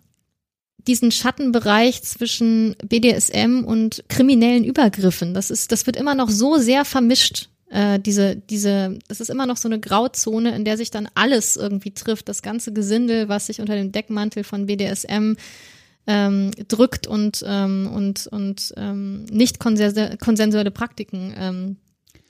diesen 0.87 1.11
Schattenbereich 1.11 2.03
zwischen 2.03 2.77
BDSM 2.87 3.65
und 3.65 4.05
kriminellen 4.09 4.65
Übergriffen. 4.65 5.35
Das 5.35 5.51
ist, 5.51 5.73
das 5.73 5.87
wird 5.87 5.97
immer 5.97 6.15
noch 6.15 6.29
so 6.29 6.59
sehr 6.59 6.85
vermischt. 6.85 7.49
Äh, 7.71 7.99
diese, 7.99 8.37
diese, 8.37 8.99
das 9.09 9.21
ist 9.21 9.31
immer 9.31 9.47
noch 9.47 9.57
so 9.57 9.69
eine 9.69 9.81
Grauzone, 9.81 10.55
in 10.55 10.65
der 10.65 10.77
sich 10.77 10.91
dann 10.91 11.09
alles 11.15 11.57
irgendwie 11.57 11.93
trifft. 11.93 12.29
Das 12.29 12.43
ganze 12.43 12.73
Gesindel, 12.73 13.29
was 13.29 13.47
sich 13.47 13.61
unter 13.61 13.75
dem 13.75 13.93
Deckmantel 13.93 14.45
von 14.45 14.67
BDSM 14.67 15.35
ähm, 16.07 16.51
drückt 16.69 17.07
und, 17.07 17.43
ähm, 17.47 17.91
und, 17.93 18.27
und 18.27 18.75
ähm, 18.77 19.25
nicht 19.25 19.59
konsensu 19.59 20.17
konsensuelle 20.19 20.71
Praktiken 20.71 21.35
ähm, 21.39 21.77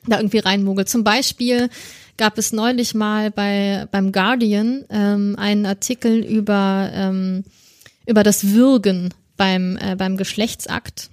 da 0.06 0.18
irgendwie 0.18 0.38
reinmogelt. 0.38 0.88
Zum 0.88 1.02
Beispiel 1.02 1.68
gab 2.16 2.38
es 2.38 2.52
neulich 2.52 2.94
mal 2.94 3.30
bei 3.30 3.88
beim 3.90 4.12
Guardian 4.12 4.84
ähm, 4.90 5.34
einen 5.38 5.66
Artikel 5.66 6.24
über 6.24 6.90
ähm, 6.92 7.44
über 8.06 8.22
das 8.22 8.52
Würgen 8.52 9.12
beim 9.36 9.76
äh, 9.76 9.96
beim 9.96 10.16
Geschlechtsakt. 10.16 11.10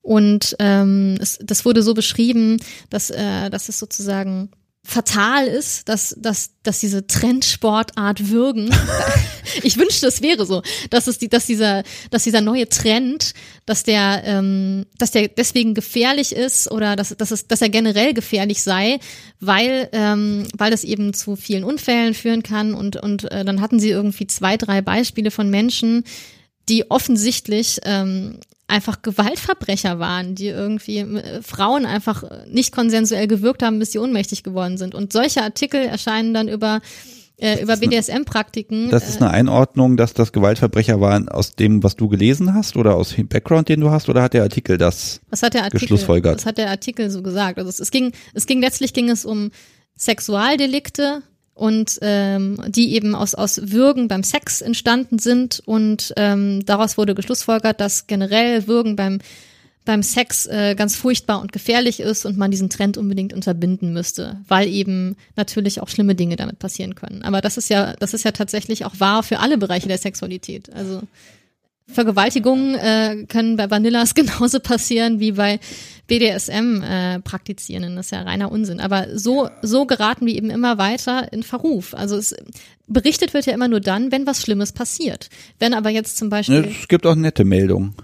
Und 0.00 0.56
ähm, 0.58 1.18
es, 1.20 1.38
das 1.42 1.64
wurde 1.64 1.82
so 1.82 1.94
beschrieben, 1.94 2.58
dass 2.90 3.10
äh, 3.10 3.50
dass 3.50 3.68
es 3.68 3.78
sozusagen 3.78 4.50
fatal 4.88 5.46
ist, 5.46 5.86
dass, 5.90 6.16
dass, 6.18 6.52
dass 6.62 6.80
diese 6.80 7.06
Trendsportart 7.06 8.30
Würgen, 8.30 8.74
ich 9.62 9.76
wünschte, 9.76 10.06
es 10.06 10.22
wäre 10.22 10.46
so, 10.46 10.62
dass 10.88 11.06
es 11.06 11.18
die, 11.18 11.28
dass 11.28 11.44
dieser, 11.44 11.82
dass 12.10 12.24
dieser 12.24 12.40
neue 12.40 12.66
Trend, 12.70 13.34
dass 13.66 13.82
der, 13.82 14.22
ähm, 14.24 14.86
dass 14.96 15.10
der 15.10 15.28
deswegen 15.28 15.74
gefährlich 15.74 16.34
ist 16.34 16.70
oder 16.70 16.96
dass, 16.96 17.14
dass 17.14 17.30
es, 17.30 17.46
dass 17.46 17.60
er 17.60 17.68
generell 17.68 18.14
gefährlich 18.14 18.62
sei, 18.62 18.98
weil, 19.40 19.90
ähm, 19.92 20.48
weil 20.56 20.70
das 20.70 20.84
eben 20.84 21.12
zu 21.12 21.36
vielen 21.36 21.64
Unfällen 21.64 22.14
führen 22.14 22.42
kann. 22.42 22.72
Und 22.72 22.96
und 22.96 23.30
äh, 23.30 23.44
dann 23.44 23.60
hatten 23.60 23.80
sie 23.80 23.90
irgendwie 23.90 24.26
zwei, 24.26 24.56
drei 24.56 24.80
Beispiele 24.80 25.30
von 25.30 25.50
Menschen, 25.50 26.04
die 26.70 26.90
offensichtlich 26.90 27.80
ähm, 27.84 28.40
einfach 28.68 29.02
Gewaltverbrecher 29.02 29.98
waren, 29.98 30.34
die 30.34 30.48
irgendwie 30.48 30.98
äh, 30.98 31.42
Frauen 31.42 31.86
einfach 31.86 32.22
nicht 32.46 32.72
konsensuell 32.72 33.26
gewirkt 33.26 33.62
haben, 33.62 33.78
bis 33.78 33.92
sie 33.92 33.98
ohnmächtig 33.98 34.44
geworden 34.44 34.76
sind. 34.76 34.94
Und 34.94 35.12
solche 35.12 35.42
Artikel 35.42 35.80
erscheinen 35.80 36.34
dann 36.34 36.48
über 36.48 36.80
äh, 37.40 37.62
über 37.62 37.76
BDSM-Praktiken. 37.76 38.90
Das 38.90 39.08
ist 39.08 39.22
eine 39.22 39.30
Einordnung, 39.30 39.96
dass 39.96 40.12
das 40.12 40.32
Gewaltverbrecher 40.32 41.00
waren 41.00 41.28
aus 41.28 41.54
dem, 41.54 41.84
was 41.84 41.94
du 41.94 42.08
gelesen 42.08 42.52
hast 42.52 42.76
oder 42.76 42.96
aus 42.96 43.14
dem 43.14 43.28
Background, 43.28 43.68
den 43.68 43.80
du 43.80 43.90
hast, 43.90 44.08
oder 44.08 44.22
hat 44.22 44.34
der 44.34 44.42
Artikel 44.42 44.76
das 44.76 45.20
was 45.30 45.42
hat 45.42 45.54
der 45.54 45.62
Artikel, 45.62 45.80
geschlussfolgert? 45.80 46.38
Was 46.38 46.46
hat 46.46 46.58
der 46.58 46.68
Artikel 46.68 47.10
so 47.10 47.22
gesagt? 47.22 47.58
Also 47.58 47.70
es, 47.70 47.78
es 47.78 47.90
ging, 47.90 48.12
es 48.34 48.46
ging 48.46 48.60
letztlich 48.60 48.92
ging 48.92 49.08
es 49.08 49.24
um 49.24 49.50
Sexualdelikte 49.96 51.22
und 51.58 51.98
ähm, 52.02 52.60
die 52.68 52.94
eben 52.94 53.14
aus 53.14 53.34
aus 53.34 53.60
Würgen 53.70 54.08
beim 54.08 54.22
Sex 54.22 54.60
entstanden 54.60 55.18
sind 55.18 55.62
und 55.66 56.12
ähm, 56.16 56.64
daraus 56.64 56.96
wurde 56.96 57.14
geschlussfolgert, 57.14 57.80
dass 57.80 58.06
generell 58.06 58.66
Würgen 58.66 58.96
beim 58.96 59.18
beim 59.88 60.02
Sex 60.02 60.44
äh, 60.44 60.74
ganz 60.74 60.96
furchtbar 60.96 61.40
und 61.40 61.50
gefährlich 61.50 62.00
ist 62.00 62.26
und 62.26 62.36
man 62.36 62.50
diesen 62.50 62.68
Trend 62.68 62.98
unbedingt 62.98 63.32
unterbinden 63.32 63.94
müsste, 63.94 64.36
weil 64.46 64.68
eben 64.68 65.16
natürlich 65.34 65.80
auch 65.80 65.88
schlimme 65.88 66.14
Dinge 66.14 66.36
damit 66.36 66.58
passieren 66.58 66.94
können. 66.94 67.22
Aber 67.22 67.40
das 67.40 67.56
ist 67.56 67.70
ja, 67.70 67.94
das 67.98 68.12
ist 68.12 68.22
ja 68.22 68.32
tatsächlich 68.32 68.84
auch 68.84 69.00
wahr 69.00 69.22
für 69.22 69.38
alle 69.38 69.56
Bereiche 69.56 69.88
der 69.88 69.96
Sexualität. 69.96 70.70
Also 70.74 71.00
Vergewaltigungen 71.90 72.74
äh, 72.74 73.24
können 73.28 73.56
bei 73.56 73.70
Vanillas 73.70 74.14
genauso 74.14 74.60
passieren 74.60 75.20
wie 75.20 75.32
bei 75.32 75.58
BDSM-Praktizierenden. 76.06 77.92
Äh, 77.92 77.96
das 77.96 78.06
ist 78.06 78.12
ja 78.12 78.22
reiner 78.22 78.52
Unsinn. 78.52 78.80
Aber 78.80 79.06
so, 79.16 79.48
so 79.62 79.86
geraten 79.86 80.26
wir 80.26 80.34
eben 80.34 80.50
immer 80.50 80.78
weiter 80.78 81.32
in 81.32 81.42
Verruf. 81.42 81.94
Also 81.94 82.16
es 82.16 82.34
berichtet 82.86 83.34
wird 83.34 83.46
ja 83.46 83.54
immer 83.54 83.68
nur 83.68 83.80
dann, 83.80 84.12
wenn 84.12 84.26
was 84.26 84.42
Schlimmes 84.42 84.72
passiert. 84.72 85.28
Wenn 85.58 85.74
aber 85.74 85.90
jetzt 85.90 86.16
zum 86.18 86.30
Beispiel. 86.30 86.68
Es 86.80 86.88
gibt 86.88 87.06
auch 87.06 87.14
nette 87.14 87.44
Meldungen. 87.44 87.94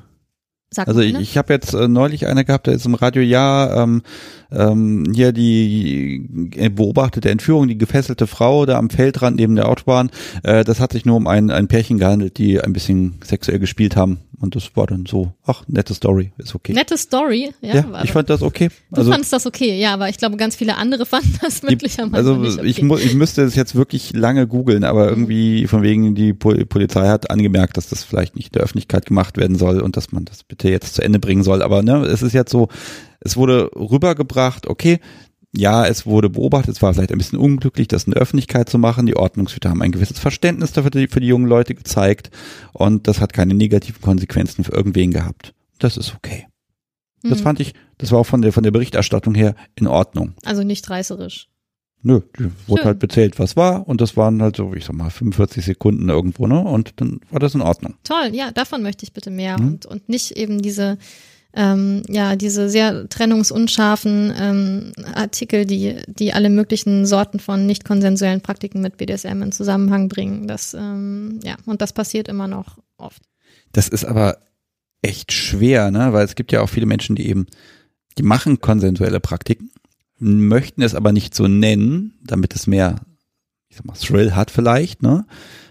Sag 0.75 0.89
Also 0.89 1.01
ich, 1.01 1.15
ich 1.15 1.39
habe 1.39 1.53
jetzt 1.53 1.73
äh, 1.73 1.87
neulich 1.87 2.27
eine 2.27 2.45
gehabt, 2.45 2.67
der 2.67 2.75
ist 2.75 2.85
im 2.85 2.95
Radio, 2.95 3.23
ja, 3.23 3.83
ähm, 3.83 4.03
ähm, 4.51 5.05
hier 5.15 5.33
die 5.33 6.51
äh, 6.57 6.69
beobachtete 6.69 7.31
Entführung, 7.31 7.69
die 7.69 7.79
gefesselte 7.79 8.27
Frau 8.27 8.67
da 8.67 8.79
am 8.79 8.91
Feldrand 8.91 9.37
neben 9.37 9.55
der 9.55 9.69
Autobahn, 9.69 10.11
äh, 10.43 10.65
das 10.65 10.81
hat 10.81 10.93
sich 10.93 11.05
nur 11.05 11.17
um 11.17 11.27
ein, 11.27 11.51
ein 11.51 11.69
Pärchen 11.69 11.99
gehandelt, 11.99 12.39
die 12.39 12.61
ein 12.61 12.73
bisschen 12.73 13.15
sexuell 13.23 13.59
gespielt 13.59 13.97
haben. 13.97 14.19
Und 14.41 14.57
das 14.57 14.77
war 14.77 14.87
dann 14.87 15.07
so, 15.07 15.33
ach, 15.47 15.63
nette 15.69 15.95
Story, 15.95 16.33
ist 16.39 16.55
okay. 16.55 16.73
Nette 16.73 16.97
Story, 16.97 17.53
ja. 17.61 17.75
ja, 17.75 18.05
ich 18.05 18.13
fand 18.13 18.31
das 18.31 18.43
okay. 18.43 18.71
du 18.91 18.97
Also, 18.97 19.11
fandest 19.11 19.33
das 19.33 19.47
okay, 19.47 19.79
ja, 19.79 19.93
aber 19.93 20.09
ich 20.09 20.17
glaube, 20.17 20.37
ganz 20.37 20.57
viele 20.57 20.77
andere 20.77 21.05
fanden 21.15 21.39
das 21.43 21.63
möglicherweise 21.63 22.17
also 22.17 22.37
nicht 22.37 22.59
okay. 22.59 22.67
ich, 22.67 22.83
mu 22.83 22.97
ich 22.97 23.15
müsste 23.15 23.43
es 23.43 23.55
jetzt 23.55 23.75
wirklich 23.75 24.13
lange 24.15 24.47
googeln, 24.47 24.85
aber 24.85 25.09
irgendwie 25.09 25.67
von 25.67 25.83
wegen 25.83 26.15
die 26.15 26.33
Pol 26.33 26.65
Polizei 26.65 27.09
hat 27.09 27.31
angemerkt, 27.31 27.77
dass 27.77 27.89
das 27.89 28.05
vielleicht 28.05 28.37
nicht 28.37 28.55
der 28.55 28.63
Öffentlichkeit 28.63 29.07
gemacht 29.07 29.37
werden 29.37 29.57
soll 29.57 29.81
und 29.81 29.97
dass 29.97 30.13
man 30.13 30.25
das 30.25 30.45
bitte 30.45 30.71
jetzt 30.71 30.95
zu 30.95 31.03
Ende 31.03 31.19
bringen 31.19 31.43
soll. 31.43 31.63
Aber 31.63 31.83
ne, 31.83 32.05
es 32.07 32.23
ist 32.23 32.33
jetzt 32.33 32.51
so, 32.51 32.69
es 33.21 33.37
wurde 33.37 33.71
rübergebracht, 33.77 34.67
okay, 34.67 35.01
ja, 35.57 35.87
es 35.87 36.05
wurde 36.07 36.29
beobachtet, 36.31 36.75
es 36.77 36.83
war 36.83 36.93
vielleicht 36.95 37.13
ein 37.13 37.19
bisschen 37.19 37.39
unglücklich, 37.39 37.89
das 37.89 38.05
in 38.05 38.13
der 38.13 38.21
Öffentlichkeit 38.23 38.69
zu 38.69 38.79
machen. 38.79 39.07
Die 39.07 39.17
Ordnungshüter 39.17 39.71
haben 39.71 39.83
ein 39.83 39.93
gewisses 39.93 40.19
Verständnis 40.19 40.73
dafür 40.73 40.91
für 41.09 41.21
die 41.21 41.27
jungen 41.29 41.47
Leute 41.47 41.75
gezeigt 41.75 42.31
und 42.73 43.07
das 43.09 43.21
hat 43.21 43.33
keine 43.33 43.55
negativen 43.55 44.01
Konsequenzen 44.03 44.65
für 44.65 44.73
irgendwen 44.73 45.11
gehabt. 45.13 45.55
Das 45.79 45.97
ist 45.97 46.15
okay. 46.15 46.47
Das 47.23 47.39
Mhm. 47.39 47.43
fand 47.45 47.61
ich, 47.61 47.75
das 47.99 48.11
war 48.13 48.19
auch 48.19 48.27
von 48.27 48.43
der, 48.43 48.53
von 48.53 48.63
der 48.65 48.71
Berichterstattung 48.71 49.35
her 49.35 49.55
in 49.77 49.87
Ordnung. 49.87 50.35
Also 50.45 50.63
nicht 50.63 50.91
reißerisch. 50.91 51.49
Nö, 52.07 52.21
die 52.39 52.51
wurde 52.67 52.83
Schön. 52.83 52.85
halt 52.85 52.99
bezählt, 52.99 53.39
was 53.39 53.57
war 53.57 53.89
und 53.89 54.03
das 54.03 54.15
waren 54.15 54.43
halt 54.43 54.57
so, 54.57 54.75
ich 54.75 54.85
sag 54.85 54.95
mal, 54.95 55.09
45 55.09 55.65
Sekunden 55.65 56.11
irgendwo, 56.11 56.47
ne? 56.47 56.61
Und 56.61 56.93
dann 57.01 57.21
war 57.31 57.41
das 57.41 57.55
in 57.55 57.63
Ordnung. 57.63 57.95
Toll, 58.05 58.29
ja, 58.33 58.51
davon 58.51 58.83
möchte 58.83 59.05
ich 59.05 59.15
bitte 59.15 59.31
mehr 59.31 59.59
Mhm. 59.59 59.67
und, 59.69 59.87
und 59.87 60.09
nicht 60.11 60.33
eben 60.33 60.61
diese, 60.61 60.99
ähm, 61.57 62.03
ja, 62.09 62.37
diese 62.37 62.69
sehr 62.69 63.09
trennungsunscharfen 63.09 64.33
ähm, 64.37 64.93
Artikel, 65.15 65.65
die, 65.65 65.97
die 66.07 66.33
alle 66.33 66.51
möglichen 66.51 67.07
Sorten 67.07 67.39
von 67.39 67.67
nicht 67.67 67.85
konsensuellen 67.85 68.41
Praktiken 68.41 68.81
mit 68.81 68.97
BDSM 68.97 69.43
in 69.43 69.53
Zusammenhang 69.53 70.09
bringen. 70.09 70.49
Das, 70.49 70.75
ähm, 70.75 71.41
ja, 71.45 71.57
und 71.67 71.81
das 71.81 71.93
passiert 71.93 72.29
immer 72.29 72.49
noch 72.49 72.79
oft. 72.97 73.23
Das 73.73 73.89
ist 73.89 74.05
aber 74.05 74.39
echt 75.03 75.33
schwer, 75.33 75.91
ne? 75.91 76.13
Weil 76.13 76.25
es 76.25 76.35
gibt 76.35 76.51
ja 76.51 76.61
auch 76.61 76.69
viele 76.69 76.87
Menschen, 76.87 77.15
die 77.15 77.29
eben, 77.29 77.47
die 78.19 78.23
machen 78.23 78.61
konsensuelle 78.61 79.21
Praktiken, 79.21 79.71
möchten 80.19 80.83
es 80.83 80.95
aber 80.95 81.13
nicht 81.13 81.35
so 81.35 81.47
nennen, 81.47 82.19
damit 82.25 82.55
es 82.55 82.67
mehr, 82.67 83.01
ich 83.69 83.77
sag 83.77 83.85
mal, 83.85 83.95
Thrill 83.95 84.35
hat 84.35 84.51
vielleicht, 84.51 85.03
ne? 85.03 85.27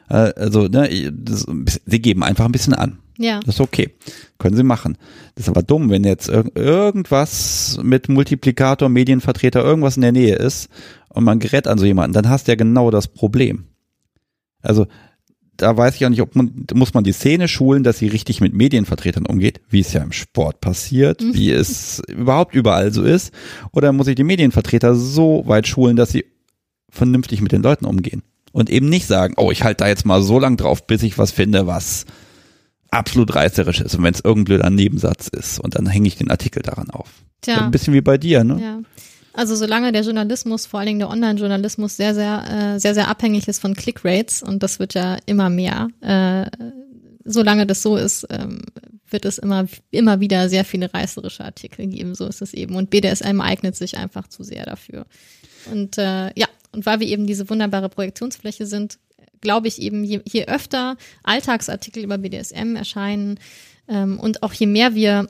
Äh, 0.10 0.34
Also, 0.36 0.68
ne, 0.68 1.12
das, 1.12 1.46
sie 1.86 2.02
geben 2.02 2.24
einfach 2.24 2.46
ein 2.46 2.52
bisschen 2.52 2.74
an. 2.74 3.00
Ja, 3.18 3.40
Das 3.42 3.56
ist 3.56 3.62
okay. 3.62 3.92
Können 4.40 4.56
sie 4.56 4.64
machen. 4.64 4.98
Das 5.36 5.46
ist 5.46 5.50
aber 5.50 5.62
dumm, 5.62 5.90
wenn 5.90 6.04
jetzt 6.04 6.30
ir 6.30 6.46
irgendwas 6.56 7.80
mit 7.84 8.10
Multiplikator, 8.10 8.90
Medienvertreter, 8.90 9.64
irgendwas 9.64 9.96
in 9.98 10.02
der 10.02 10.12
Nähe 10.12 10.36
ist 10.36 10.70
und 11.10 11.24
man 11.24 11.40
gerät 11.40 11.68
an 11.68 11.78
so 11.78 11.86
jemanden, 11.86 12.14
dann 12.14 12.30
hast 12.30 12.48
du 12.48 12.52
ja 12.52 12.56
genau 12.56 12.90
das 12.92 13.08
Problem. 13.08 13.66
Also, 14.62 14.88
da 15.58 15.78
weiß 15.78 15.96
ich 15.96 16.06
auch 16.06 16.10
nicht, 16.10 16.22
ob 16.22 16.36
man, 16.36 16.66
muss 16.74 16.96
man 16.96 17.04
die 17.04 17.12
Szene 17.12 17.48
schulen, 17.48 17.84
dass 17.84 18.00
sie 18.00 18.08
richtig 18.08 18.42
mit 18.42 18.56
Medienvertretern 18.56 19.28
umgeht, 19.28 19.62
wie 19.70 19.82
es 19.82 19.94
ja 19.94 20.02
im 20.02 20.12
Sport 20.12 20.62
passiert, 20.62 21.22
wie 21.22 21.52
es 21.52 22.02
überhaupt 22.08 22.56
überall 22.56 22.92
so 22.92 23.04
ist, 23.04 23.32
oder 23.72 23.92
muss 23.94 24.08
ich 24.08 24.16
die 24.16 24.24
Medienvertreter 24.24 24.96
so 24.96 25.44
weit 25.46 25.68
schulen, 25.68 25.96
dass 25.96 26.12
sie 26.12 26.26
vernünftig 26.90 27.42
mit 27.42 27.52
den 27.52 27.62
Leuten 27.62 27.86
umgehen 27.86 28.24
und 28.54 28.70
eben 28.70 28.88
nicht 28.88 29.08
sagen, 29.08 29.34
oh, 29.36 29.52
ich 29.52 29.64
halte 29.64 29.84
da 29.84 29.90
jetzt 29.90 30.06
mal 30.06 30.22
so 30.22 30.40
lang 30.40 30.56
drauf, 30.56 30.88
bis 30.88 31.04
ich 31.04 31.18
was 31.18 31.32
finde, 31.32 31.68
was 31.68 32.06
absolut 32.90 33.36
reißerisch 33.36 33.82
ist 33.82 33.96
und 33.96 34.04
wenn 34.04 34.14
es 34.14 34.22
irgendein 34.24 34.46
blöder 34.46 34.70
Nebensatz 34.70 35.28
ist 35.28 35.60
und 35.60 35.76
dann 35.76 35.88
hänge 35.88 36.08
ich 36.08 36.16
den 36.16 36.32
Artikel 36.32 36.62
daran 36.62 36.90
auf. 36.92 37.10
tja. 37.42 37.58
Ein 37.58 37.72
bisschen 37.72 37.94
wie 37.94 38.02
bei 38.02 38.18
dir, 38.18 38.44
ne? 38.46 38.62
Ja. 38.62 38.80
Also 39.36 39.56
solange 39.56 39.92
der 39.92 40.04
Journalismus, 40.04 40.68
vor 40.68 40.80
allen 40.80 40.88
Dingen 40.88 41.00
der 41.00 41.10
Online-Journalismus, 41.10 41.98
sehr, 41.98 42.14
sehr, 42.14 42.76
äh, 42.76 42.80
sehr, 42.80 42.94
sehr 42.94 43.08
abhängig 43.08 43.48
ist 43.48 43.60
von 43.60 43.74
Click-Rates 43.74 44.44
und 44.44 44.62
das 44.62 44.78
wird 44.78 44.94
ja 44.94 45.18
immer 45.26 45.50
mehr, 45.50 45.90
äh, 46.02 46.46
solange 47.26 47.66
das 47.66 47.82
so 47.82 47.98
ist, 47.98 48.28
ähm, 48.30 48.62
wird 49.10 49.26
es 49.26 49.40
immer, 49.40 49.66
immer 49.90 50.20
wieder 50.20 50.50
sehr 50.50 50.64
viele 50.64 50.94
reißerische 50.94 51.44
Artikel 51.44 51.88
geben. 51.88 52.14
So 52.14 52.28
ist 52.28 52.44
es 52.44 52.54
eben. 52.54 52.76
Und 52.76 52.92
BDSM 52.92 53.42
eignet 53.42 53.76
sich 53.76 53.98
einfach 53.98 54.28
zu 54.28 54.44
sehr 54.44 54.66
dafür. 54.66 55.06
Und 55.72 55.98
äh, 55.98 56.32
ja, 56.38 56.48
und 56.74 56.86
weil 56.86 57.00
wir 57.00 57.08
eben 57.08 57.28
diese 57.28 57.50
wunderbare 57.50 57.90
Projektionsfläche 57.90 58.66
sind, 58.66 59.00
glaube 59.42 59.68
ich 59.68 59.82
eben, 59.82 60.04
je, 60.04 60.22
je 60.26 60.46
öfter 60.46 60.98
Alltagsartikel 61.24 62.04
über 62.04 62.18
BDSM 62.18 62.76
erscheinen 62.76 63.40
ähm, 63.88 64.20
und 64.20 64.44
auch 64.44 64.54
je 64.54 64.68
mehr 64.68 64.96
wir 64.96 65.30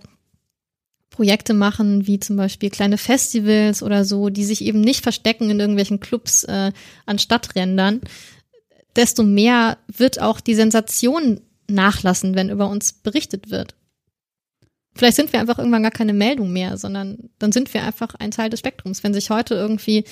Projekte 1.09 1.53
machen, 1.53 2.07
wie 2.07 2.19
zum 2.19 2.37
Beispiel 2.37 2.69
kleine 2.69 2.97
Festivals 2.97 3.83
oder 3.83 4.03
so, 4.03 4.29
die 4.29 4.45
sich 4.45 4.63
eben 4.63 4.81
nicht 4.81 5.03
verstecken 5.03 5.49
in 5.49 5.59
irgendwelchen 5.59 5.99
Clubs 5.99 6.43
äh, 6.45 6.71
an 7.05 7.19
Stadträndern, 7.19 8.01
desto 8.95 9.23
mehr 9.23 9.77
wird 9.87 10.19
auch 10.19 10.39
die 10.39 10.55
Sensation 10.55 11.41
nachlassen, 11.67 12.35
wenn 12.35 12.49
über 12.49 12.67
uns 12.67 12.93
berichtet 12.93 13.51
wird. 13.51 13.75
Vielleicht 14.95 15.15
sind 15.15 15.33
wir 15.33 15.39
einfach 15.39 15.57
irgendwann 15.57 15.83
gar 15.83 15.91
keine 15.91 16.13
Meldung 16.13 16.51
mehr, 16.51 16.77
sondern 16.77 17.29
dann 17.39 17.51
sind 17.51 17.73
wir 17.73 17.83
einfach 17.83 18.15
ein 18.15 18.31
Teil 18.31 18.49
des 18.49 18.59
Spektrums. 18.59 19.03
Wenn 19.03 19.13
sich 19.13 19.29
heute 19.29 19.55
irgendwie, 19.55 20.03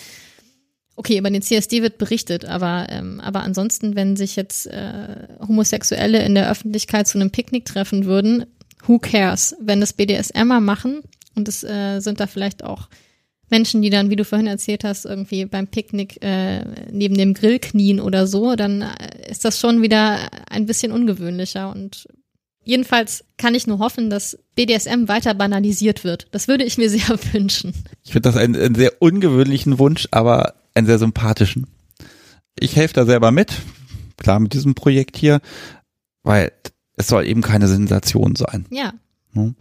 okay, 0.95 1.17
über 1.17 1.29
den 1.29 1.41
CSD 1.41 1.81
wird 1.81 1.97
berichtet, 1.97 2.45
aber, 2.45 2.87
ähm, 2.89 3.19
aber 3.21 3.43
ansonsten, 3.43 3.95
wenn 3.95 4.15
sich 4.15 4.35
jetzt 4.35 4.67
äh, 4.67 5.27
Homosexuelle 5.39 6.23
in 6.23 6.35
der 6.35 6.49
Öffentlichkeit 6.49 7.07
zu 7.07 7.17
einem 7.17 7.31
Picknick 7.31 7.65
treffen 7.65 8.05
würden, 8.05 8.45
who 8.85 8.99
cares? 8.99 9.55
Wenn 9.59 9.79
das 9.79 9.93
BDSMer 9.93 10.59
machen 10.59 11.01
und 11.35 11.47
es 11.47 11.63
äh, 11.63 11.99
sind 11.99 12.19
da 12.19 12.27
vielleicht 12.27 12.63
auch 12.63 12.89
Menschen, 13.49 13.81
die 13.81 13.89
dann, 13.89 14.09
wie 14.09 14.15
du 14.15 14.23
vorhin 14.25 14.47
erzählt 14.47 14.83
hast, 14.83 15.05
irgendwie 15.05 15.45
beim 15.45 15.67
Picknick 15.67 16.23
äh, 16.23 16.63
neben 16.91 17.15
dem 17.15 17.33
Grill 17.33 17.59
knien 17.59 17.99
oder 17.99 18.25
so, 18.25 18.55
dann 18.55 18.81
äh, 18.81 19.29
ist 19.29 19.45
das 19.45 19.59
schon 19.59 19.81
wieder 19.81 20.19
ein 20.49 20.65
bisschen 20.65 20.91
ungewöhnlicher 20.91 21.69
und 21.69 22.07
jedenfalls 22.63 23.25
kann 23.37 23.55
ich 23.55 23.67
nur 23.67 23.79
hoffen, 23.79 24.09
dass 24.09 24.39
BDSM 24.55 25.07
weiter 25.07 25.33
banalisiert 25.33 26.03
wird. 26.03 26.27
Das 26.31 26.47
würde 26.47 26.63
ich 26.63 26.77
mir 26.77 26.89
sehr 26.91 27.17
wünschen. 27.33 27.73
Ich 28.03 28.13
finde 28.13 28.29
das 28.29 28.37
einen, 28.37 28.55
einen 28.55 28.75
sehr 28.75 29.01
ungewöhnlichen 29.01 29.79
Wunsch, 29.79 30.07
aber 30.11 30.55
einen 30.73 30.87
sehr 30.87 30.99
sympathischen. 30.99 31.67
Ich 32.59 32.75
helfe 32.75 32.93
da 32.93 33.05
selber 33.05 33.31
mit, 33.31 33.53
klar 34.17 34.39
mit 34.39 34.53
diesem 34.53 34.75
Projekt 34.75 35.17
hier, 35.17 35.41
weil 36.23 36.51
es 36.95 37.07
soll 37.07 37.25
eben 37.25 37.41
keine 37.41 37.67
Sensation 37.67 38.35
sein. 38.35 38.65
Ja. 38.69 38.93
Hm. 39.33 39.55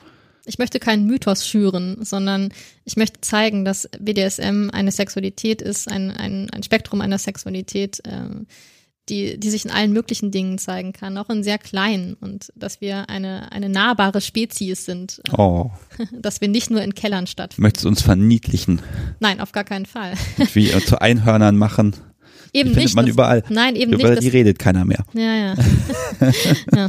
Ich 0.46 0.58
möchte 0.58 0.80
keinen 0.80 1.06
Mythos 1.06 1.46
schüren, 1.46 1.98
sondern 2.04 2.52
ich 2.84 2.96
möchte 2.96 3.20
zeigen, 3.20 3.64
dass 3.64 3.88
BDSM 3.98 4.70
eine 4.72 4.90
Sexualität 4.90 5.62
ist, 5.62 5.88
ein, 5.88 6.10
ein, 6.10 6.50
ein 6.50 6.62
Spektrum 6.62 7.00
einer 7.00 7.18
Sexualität, 7.18 8.00
ähm, 8.04 8.46
die, 9.08 9.38
die 9.40 9.50
sich 9.50 9.64
in 9.64 9.70
allen 9.72 9.92
möglichen 9.92 10.30
Dingen 10.30 10.58
zeigen 10.58 10.92
kann, 10.92 11.18
auch 11.18 11.28
in 11.30 11.42
sehr 11.42 11.58
kleinen 11.58 12.14
und 12.14 12.52
dass 12.54 12.80
wir 12.80 13.08
eine, 13.10 13.50
eine 13.50 13.68
nahbare 13.68 14.20
Spezies 14.20 14.84
sind, 14.84 15.20
äh, 15.26 15.32
Oh, 15.36 15.70
dass 16.12 16.40
wir 16.40 16.48
nicht 16.48 16.70
nur 16.70 16.82
in 16.82 16.94
Kellern 16.94 17.26
stattfinden. 17.26 17.62
möchtest 17.62 17.84
du 17.84 17.88
uns 17.88 18.02
verniedlichen, 18.02 18.82
Nein, 19.18 19.40
auf 19.40 19.50
gar 19.52 19.64
keinen 19.64 19.86
Fall. 19.86 20.14
wie 20.54 20.70
äh, 20.70 20.80
zu 20.84 21.00
Einhörnern 21.00 21.56
machen. 21.56 21.96
Eben 22.52 22.70
Die 22.70 22.74
findet 22.74 22.84
nicht. 22.84 22.94
man 22.96 23.06
dass- 23.06 23.14
überall. 23.14 23.42
Nein, 23.48 23.76
eben 23.76 23.92
Über 23.92 24.10
nicht. 24.10 24.22
die 24.22 24.28
redet 24.28 24.58
keiner 24.58 24.84
mehr. 24.84 25.04
ja, 25.14 25.34
ja. 25.36 25.54
ja. 26.74 26.88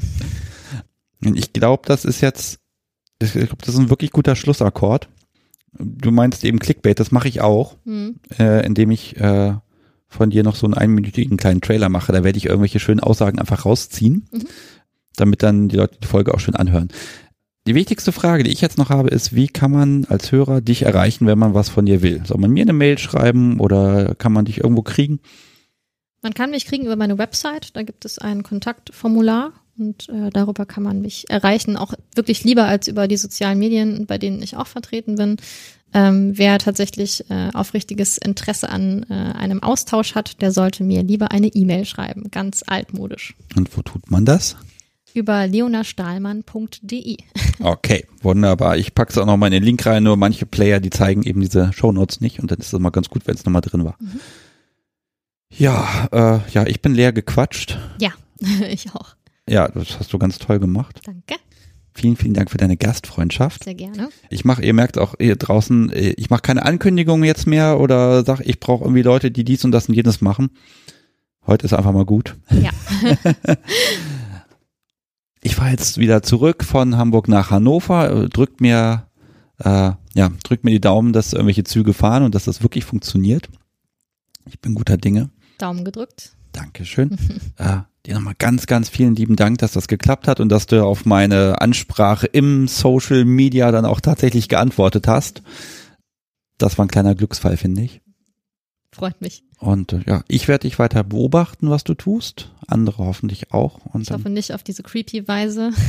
Und 1.24 1.38
ich 1.38 1.54
glaube, 1.54 1.84
das 1.86 2.04
ist 2.04 2.22
jetzt, 2.22 2.60
ich 3.22 3.32
glaube, 3.34 3.58
das 3.60 3.70
ist 3.76 3.80
ein 3.80 3.90
wirklich 3.92 4.10
guter 4.12 4.36
Schlussakkord. 4.36 5.08
Du 5.74 6.10
meinst 6.12 6.44
eben 6.44 6.58
Clickbait, 6.60 7.00
das 7.00 7.12
mache 7.12 7.28
ich 7.28 7.42
auch, 7.42 7.78
Hm. 7.86 8.16
äh, 8.40 8.66
indem 8.66 8.90
ich 8.92 9.16
äh, 9.18 9.54
von 10.12 10.30
dir 10.30 10.44
noch 10.44 10.56
so 10.56 10.68
einen 10.68 10.74
einminütigen 10.74 11.38
kleinen 11.38 11.62
Trailer 11.62 11.90
mache. 11.90 12.12
Da 12.12 12.24
werde 12.24 12.38
ich 12.38 12.46
irgendwelche 12.46 12.80
schönen 12.80 13.00
Aussagen 13.00 13.40
einfach 13.40 13.66
rausziehen, 13.66 14.28
mhm. 14.32 14.48
damit 15.16 15.42
dann 15.42 15.70
die 15.70 15.78
Leute 15.78 15.98
die 16.04 16.08
Folge 16.08 16.34
auch 16.34 16.40
schön 16.40 16.56
anhören. 16.56 16.90
Die 17.66 17.76
wichtigste 17.76 18.12
Frage, 18.12 18.44
die 18.44 18.52
ich 18.52 18.60
jetzt 18.60 18.78
noch 18.78 18.90
habe, 18.90 19.10
ist, 19.10 19.36
wie 19.36 19.48
kann 19.48 19.72
man 19.72 20.06
als 20.06 20.32
Hörer 20.32 20.62
dich 20.62 20.82
erreichen, 20.82 21.28
wenn 21.28 21.40
man 21.40 21.54
was 21.54 21.70
von 21.70 21.86
dir 21.86 22.02
will? 22.02 22.22
Soll 22.26 22.40
man 22.40 22.52
mir 22.52 22.64
eine 22.64 22.74
Mail 22.74 22.98
schreiben 22.98 23.60
oder 23.60 24.16
kann 24.16 24.34
man 24.34 24.46
dich 24.46 24.58
irgendwo 24.58 24.82
kriegen? 24.82 25.20
Man 26.22 26.34
kann 26.34 26.52
mich 26.52 26.66
kriegen 26.66 26.86
über 26.86 26.96
meine 26.98 27.18
Website, 27.18 27.76
da 27.76 27.84
gibt 27.84 28.04
es 28.04 28.20
ein 28.20 28.44
Kontaktformular 28.44 29.54
und 29.82 30.08
äh, 30.10 30.30
darüber 30.32 30.66
kann 30.66 30.84
man 30.84 31.02
mich 31.02 31.30
erreichen, 31.30 31.76
auch 31.76 31.94
wirklich 32.16 32.44
lieber 32.44 32.66
als 32.66 32.88
über 32.88 33.08
die 33.08 33.18
sozialen 33.18 33.60
Medien, 33.60 34.06
bei 34.06 34.18
denen 34.18 34.42
ich 34.42 34.56
auch 34.56 34.68
vertreten 34.68 35.16
bin. 35.16 35.38
Ähm, 35.94 36.38
wer 36.38 36.58
tatsächlich 36.58 37.30
äh, 37.30 37.50
aufrichtiges 37.54 38.18
Interesse 38.18 38.70
an 38.70 39.06
äh, 39.10 39.14
einem 39.14 39.62
Austausch 39.62 40.16
hat, 40.16 40.42
der 40.42 40.52
sollte 40.52 40.84
mir 40.84 41.04
lieber 41.04 41.32
eine 41.32 41.48
E-Mail 41.48 41.86
schreiben, 41.86 42.32
ganz 42.32 42.64
altmodisch. 42.66 43.36
Und 43.58 43.76
wo 43.76 43.82
tut 43.82 44.10
man 44.10 44.24
das? 44.24 44.56
Über 45.14 45.46
leonastahlmann.de. 45.48 47.18
Okay, 47.64 48.08
wunderbar. 48.24 48.78
Ich 48.78 48.96
packe 48.96 49.12
es 49.12 49.20
auch 49.20 49.26
nochmal 49.28 49.50
in 49.50 49.54
den 49.54 49.64
Link 49.64 49.86
rein, 49.86 50.02
nur 50.02 50.18
manche 50.18 50.48
Player, 50.48 50.80
die 50.80 50.90
zeigen 50.90 51.22
eben 51.22 51.42
diese 51.42 51.72
Shownotes 51.74 52.20
nicht 52.20 52.40
und 52.40 52.50
dann 52.50 52.58
ist 52.58 52.74
es 52.74 52.80
mal 52.80 52.90
ganz 52.90 53.10
gut, 53.10 53.28
wenn 53.28 53.36
es 53.36 53.46
nochmal 53.46 53.62
drin 53.62 53.86
war. 53.86 53.98
Mhm. 54.00 54.20
Ja, 55.56 56.08
äh, 56.12 56.40
ja, 56.52 56.66
ich 56.66 56.82
bin 56.82 56.96
leer 56.96 57.14
gequatscht. 57.14 57.78
Ja, 58.00 58.14
ich 58.68 58.96
auch. 58.96 59.16
Ja, 59.52 59.68
das 59.68 60.00
hast 60.00 60.14
du 60.14 60.18
ganz 60.18 60.40
toll 60.40 60.60
gemacht. 60.60 61.02
Danke. 61.04 61.36
Vielen, 61.94 62.16
vielen 62.16 62.34
Dank 62.34 62.50
für 62.50 62.58
deine 62.58 62.78
Gastfreundschaft. 62.78 63.66
Sehr 63.66 63.76
gerne. 63.76 64.08
Ich 64.30 64.46
mache, 64.46 64.64
ihr 64.64 64.74
merkt 64.74 64.98
auch 64.98 65.16
hier 65.20 65.36
draußen, 65.36 65.92
ich 65.94 66.30
mache 66.30 66.42
keine 66.42 66.64
Ankündigungen 66.64 67.26
jetzt 67.26 67.48
mehr 67.48 67.78
oder 67.82 68.24
sag, 68.24 68.40
ich 68.40 68.62
brauche 68.62 68.86
irgendwie 68.86 69.02
Leute, 69.02 69.30
die 69.30 69.44
dies 69.44 69.66
und 69.66 69.74
das 69.74 69.90
und 69.90 69.96
jenes 69.96 70.22
machen. 70.22 70.52
Heute 71.46 71.66
ist 71.66 71.74
einfach 71.74 71.92
mal 71.92 72.06
gut. 72.06 72.38
Ja. 72.50 72.70
ich 75.42 75.56
fahre 75.56 75.72
jetzt 75.72 75.98
wieder 75.98 76.24
zurück 76.24 76.64
von 76.64 76.96
Hamburg 76.96 77.28
nach 77.28 77.52
Hannover. 77.52 78.30
Drückt 78.30 78.62
mir, 78.62 79.08
äh, 79.58 79.92
ja, 80.14 80.30
drückt 80.46 80.64
mir 80.64 80.72
die 80.72 80.80
Daumen, 80.80 81.12
dass 81.12 81.34
irgendwelche 81.34 81.66
Züge 81.66 81.94
fahren 81.94 82.24
und 82.24 82.36
dass 82.36 82.46
das 82.46 82.64
wirklich 82.64 82.86
funktioniert. 82.86 83.50
Ich 84.46 84.62
bin 84.62 84.76
guter 84.76 84.96
Dinge. 84.96 85.30
Daumen 85.58 85.84
gedrückt. 85.84 86.38
Dankeschön. 86.54 87.18
äh, 87.58 87.80
dir 88.06 88.16
nochmal 88.16 88.36
ganz, 88.38 88.66
ganz 88.68 88.90
vielen 88.90 89.16
lieben 89.16 89.36
Dank, 89.36 89.60
dass 89.60 89.74
das 89.74 89.88
geklappt 89.88 90.28
hat 90.28 90.40
und 90.40 90.50
dass 90.50 90.66
du 90.66 90.84
auf 90.84 91.06
meine 91.06 91.62
Ansprache 91.62 92.28
im 92.28 92.68
Social 92.68 93.26
Media 93.26 93.72
dann 93.72 93.86
auch 93.86 94.02
tatsächlich 94.02 94.50
geantwortet 94.50 95.08
hast. 95.08 95.44
Das 96.58 96.78
war 96.78 96.86
ein 96.86 96.90
kleiner 96.90 97.16
Glücksfall, 97.16 97.58
finde 97.58 97.84
ich. 97.84 98.02
Freut 98.92 99.22
mich. 99.22 99.44
Und 99.60 99.94
äh, 99.94 100.02
ja, 100.06 100.24
ich 100.28 100.48
werde 100.48 100.68
dich 100.68 100.78
weiter 100.78 101.04
beobachten, 101.04 101.70
was 101.70 101.84
du 101.84 101.94
tust. 101.94 102.52
Andere 102.68 103.06
hoffentlich 103.06 103.54
auch. 103.54 103.80
Und 103.86 104.02
ich 104.02 104.12
hoffe 104.12 104.30
nicht 104.30 104.54
auf 104.54 104.64
diese 104.64 104.84
creepy 104.84 105.28
Weise. 105.28 105.72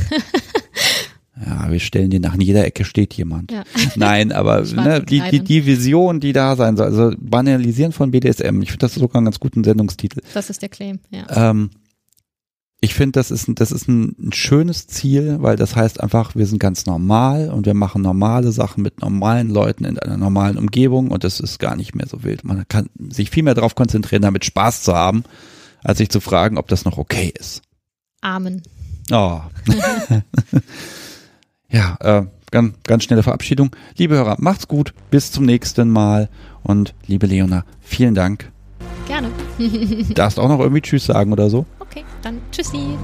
Ja, 1.45 1.71
wir 1.71 1.79
stellen 1.79 2.11
dir 2.11 2.19
nach 2.19 2.35
jeder 2.35 2.65
Ecke 2.65 2.85
steht 2.85 3.13
jemand. 3.15 3.51
Ja. 3.51 3.63
Nein, 3.95 4.31
aber 4.31 4.61
ne, 4.75 5.01
die, 5.01 5.21
die, 5.31 5.39
die 5.39 5.65
Vision, 5.65 6.19
die 6.19 6.33
da 6.33 6.55
sein 6.55 6.77
soll, 6.77 6.85
also 6.85 7.11
Banalisieren 7.17 7.91
von 7.91 8.11
BDSM, 8.11 8.61
ich 8.61 8.69
finde 8.69 8.85
das 8.85 8.93
sogar 8.93 9.15
einen 9.15 9.25
ganz 9.25 9.39
guten 9.39 9.63
Sendungstitel. 9.63 10.21
Das 10.33 10.49
ist 10.49 10.61
der 10.61 10.69
Claim, 10.69 10.99
ja. 11.09 11.49
Ähm, 11.49 11.71
ich 12.83 12.95
finde, 12.95 13.13
das 13.13 13.31
ist, 13.31 13.47
das 13.55 13.71
ist 13.71 13.87
ein, 13.87 14.13
ein, 14.19 14.33
schönes 14.33 14.87
Ziel, 14.87 15.37
weil 15.39 15.55
das 15.55 15.73
heißt 15.73 16.01
einfach, 16.01 16.35
wir 16.35 16.45
sind 16.45 16.59
ganz 16.59 16.85
normal 16.85 17.49
und 17.49 17.65
wir 17.65 17.75
machen 17.75 18.01
normale 18.01 18.51
Sachen 18.51 18.83
mit 18.83 18.99
normalen 18.99 19.49
Leuten 19.49 19.85
in 19.85 19.97
einer 19.97 20.17
normalen 20.17 20.57
Umgebung 20.57 21.09
und 21.09 21.23
das 21.23 21.39
ist 21.39 21.59
gar 21.59 21.77
nicht 21.77 21.95
mehr 21.95 22.07
so 22.07 22.25
wild. 22.25 22.43
Man 22.43 22.67
kann 22.67 22.89
sich 23.07 23.29
viel 23.29 23.43
mehr 23.43 23.53
darauf 23.53 23.75
konzentrieren, 23.75 24.21
damit 24.21 24.43
Spaß 24.43 24.83
zu 24.83 24.93
haben, 24.93 25.23
als 25.81 25.99
sich 25.99 26.09
zu 26.09 26.19
fragen, 26.19 26.57
ob 26.57 26.67
das 26.67 26.83
noch 26.83 26.97
okay 26.97 27.31
ist. 27.39 27.61
Amen. 28.19 28.61
Oh. 29.13 29.39
ja, 31.69 31.95
äh, 32.01 32.25
ganz, 32.51 32.75
ganz 32.83 33.05
schnelle 33.05 33.23
Verabschiedung. 33.23 33.73
Liebe 33.95 34.15
Hörer, 34.15 34.35
macht's 34.39 34.67
gut, 34.67 34.93
bis 35.09 35.31
zum 35.31 35.45
nächsten 35.45 35.89
Mal 35.89 36.27
und 36.63 36.95
liebe 37.07 37.27
Leona, 37.27 37.63
vielen 37.79 38.13
Dank. 38.13 38.51
Gerne. 39.07 39.29
Darfst 40.15 40.37
auch 40.37 40.49
noch 40.49 40.59
irgendwie 40.59 40.81
Tschüss 40.81 41.05
sagen 41.05 41.31
oder 41.31 41.49
so? 41.49 41.65
Okay, 41.93 42.05
dann 42.23 42.41
tschüssi. 42.51 42.97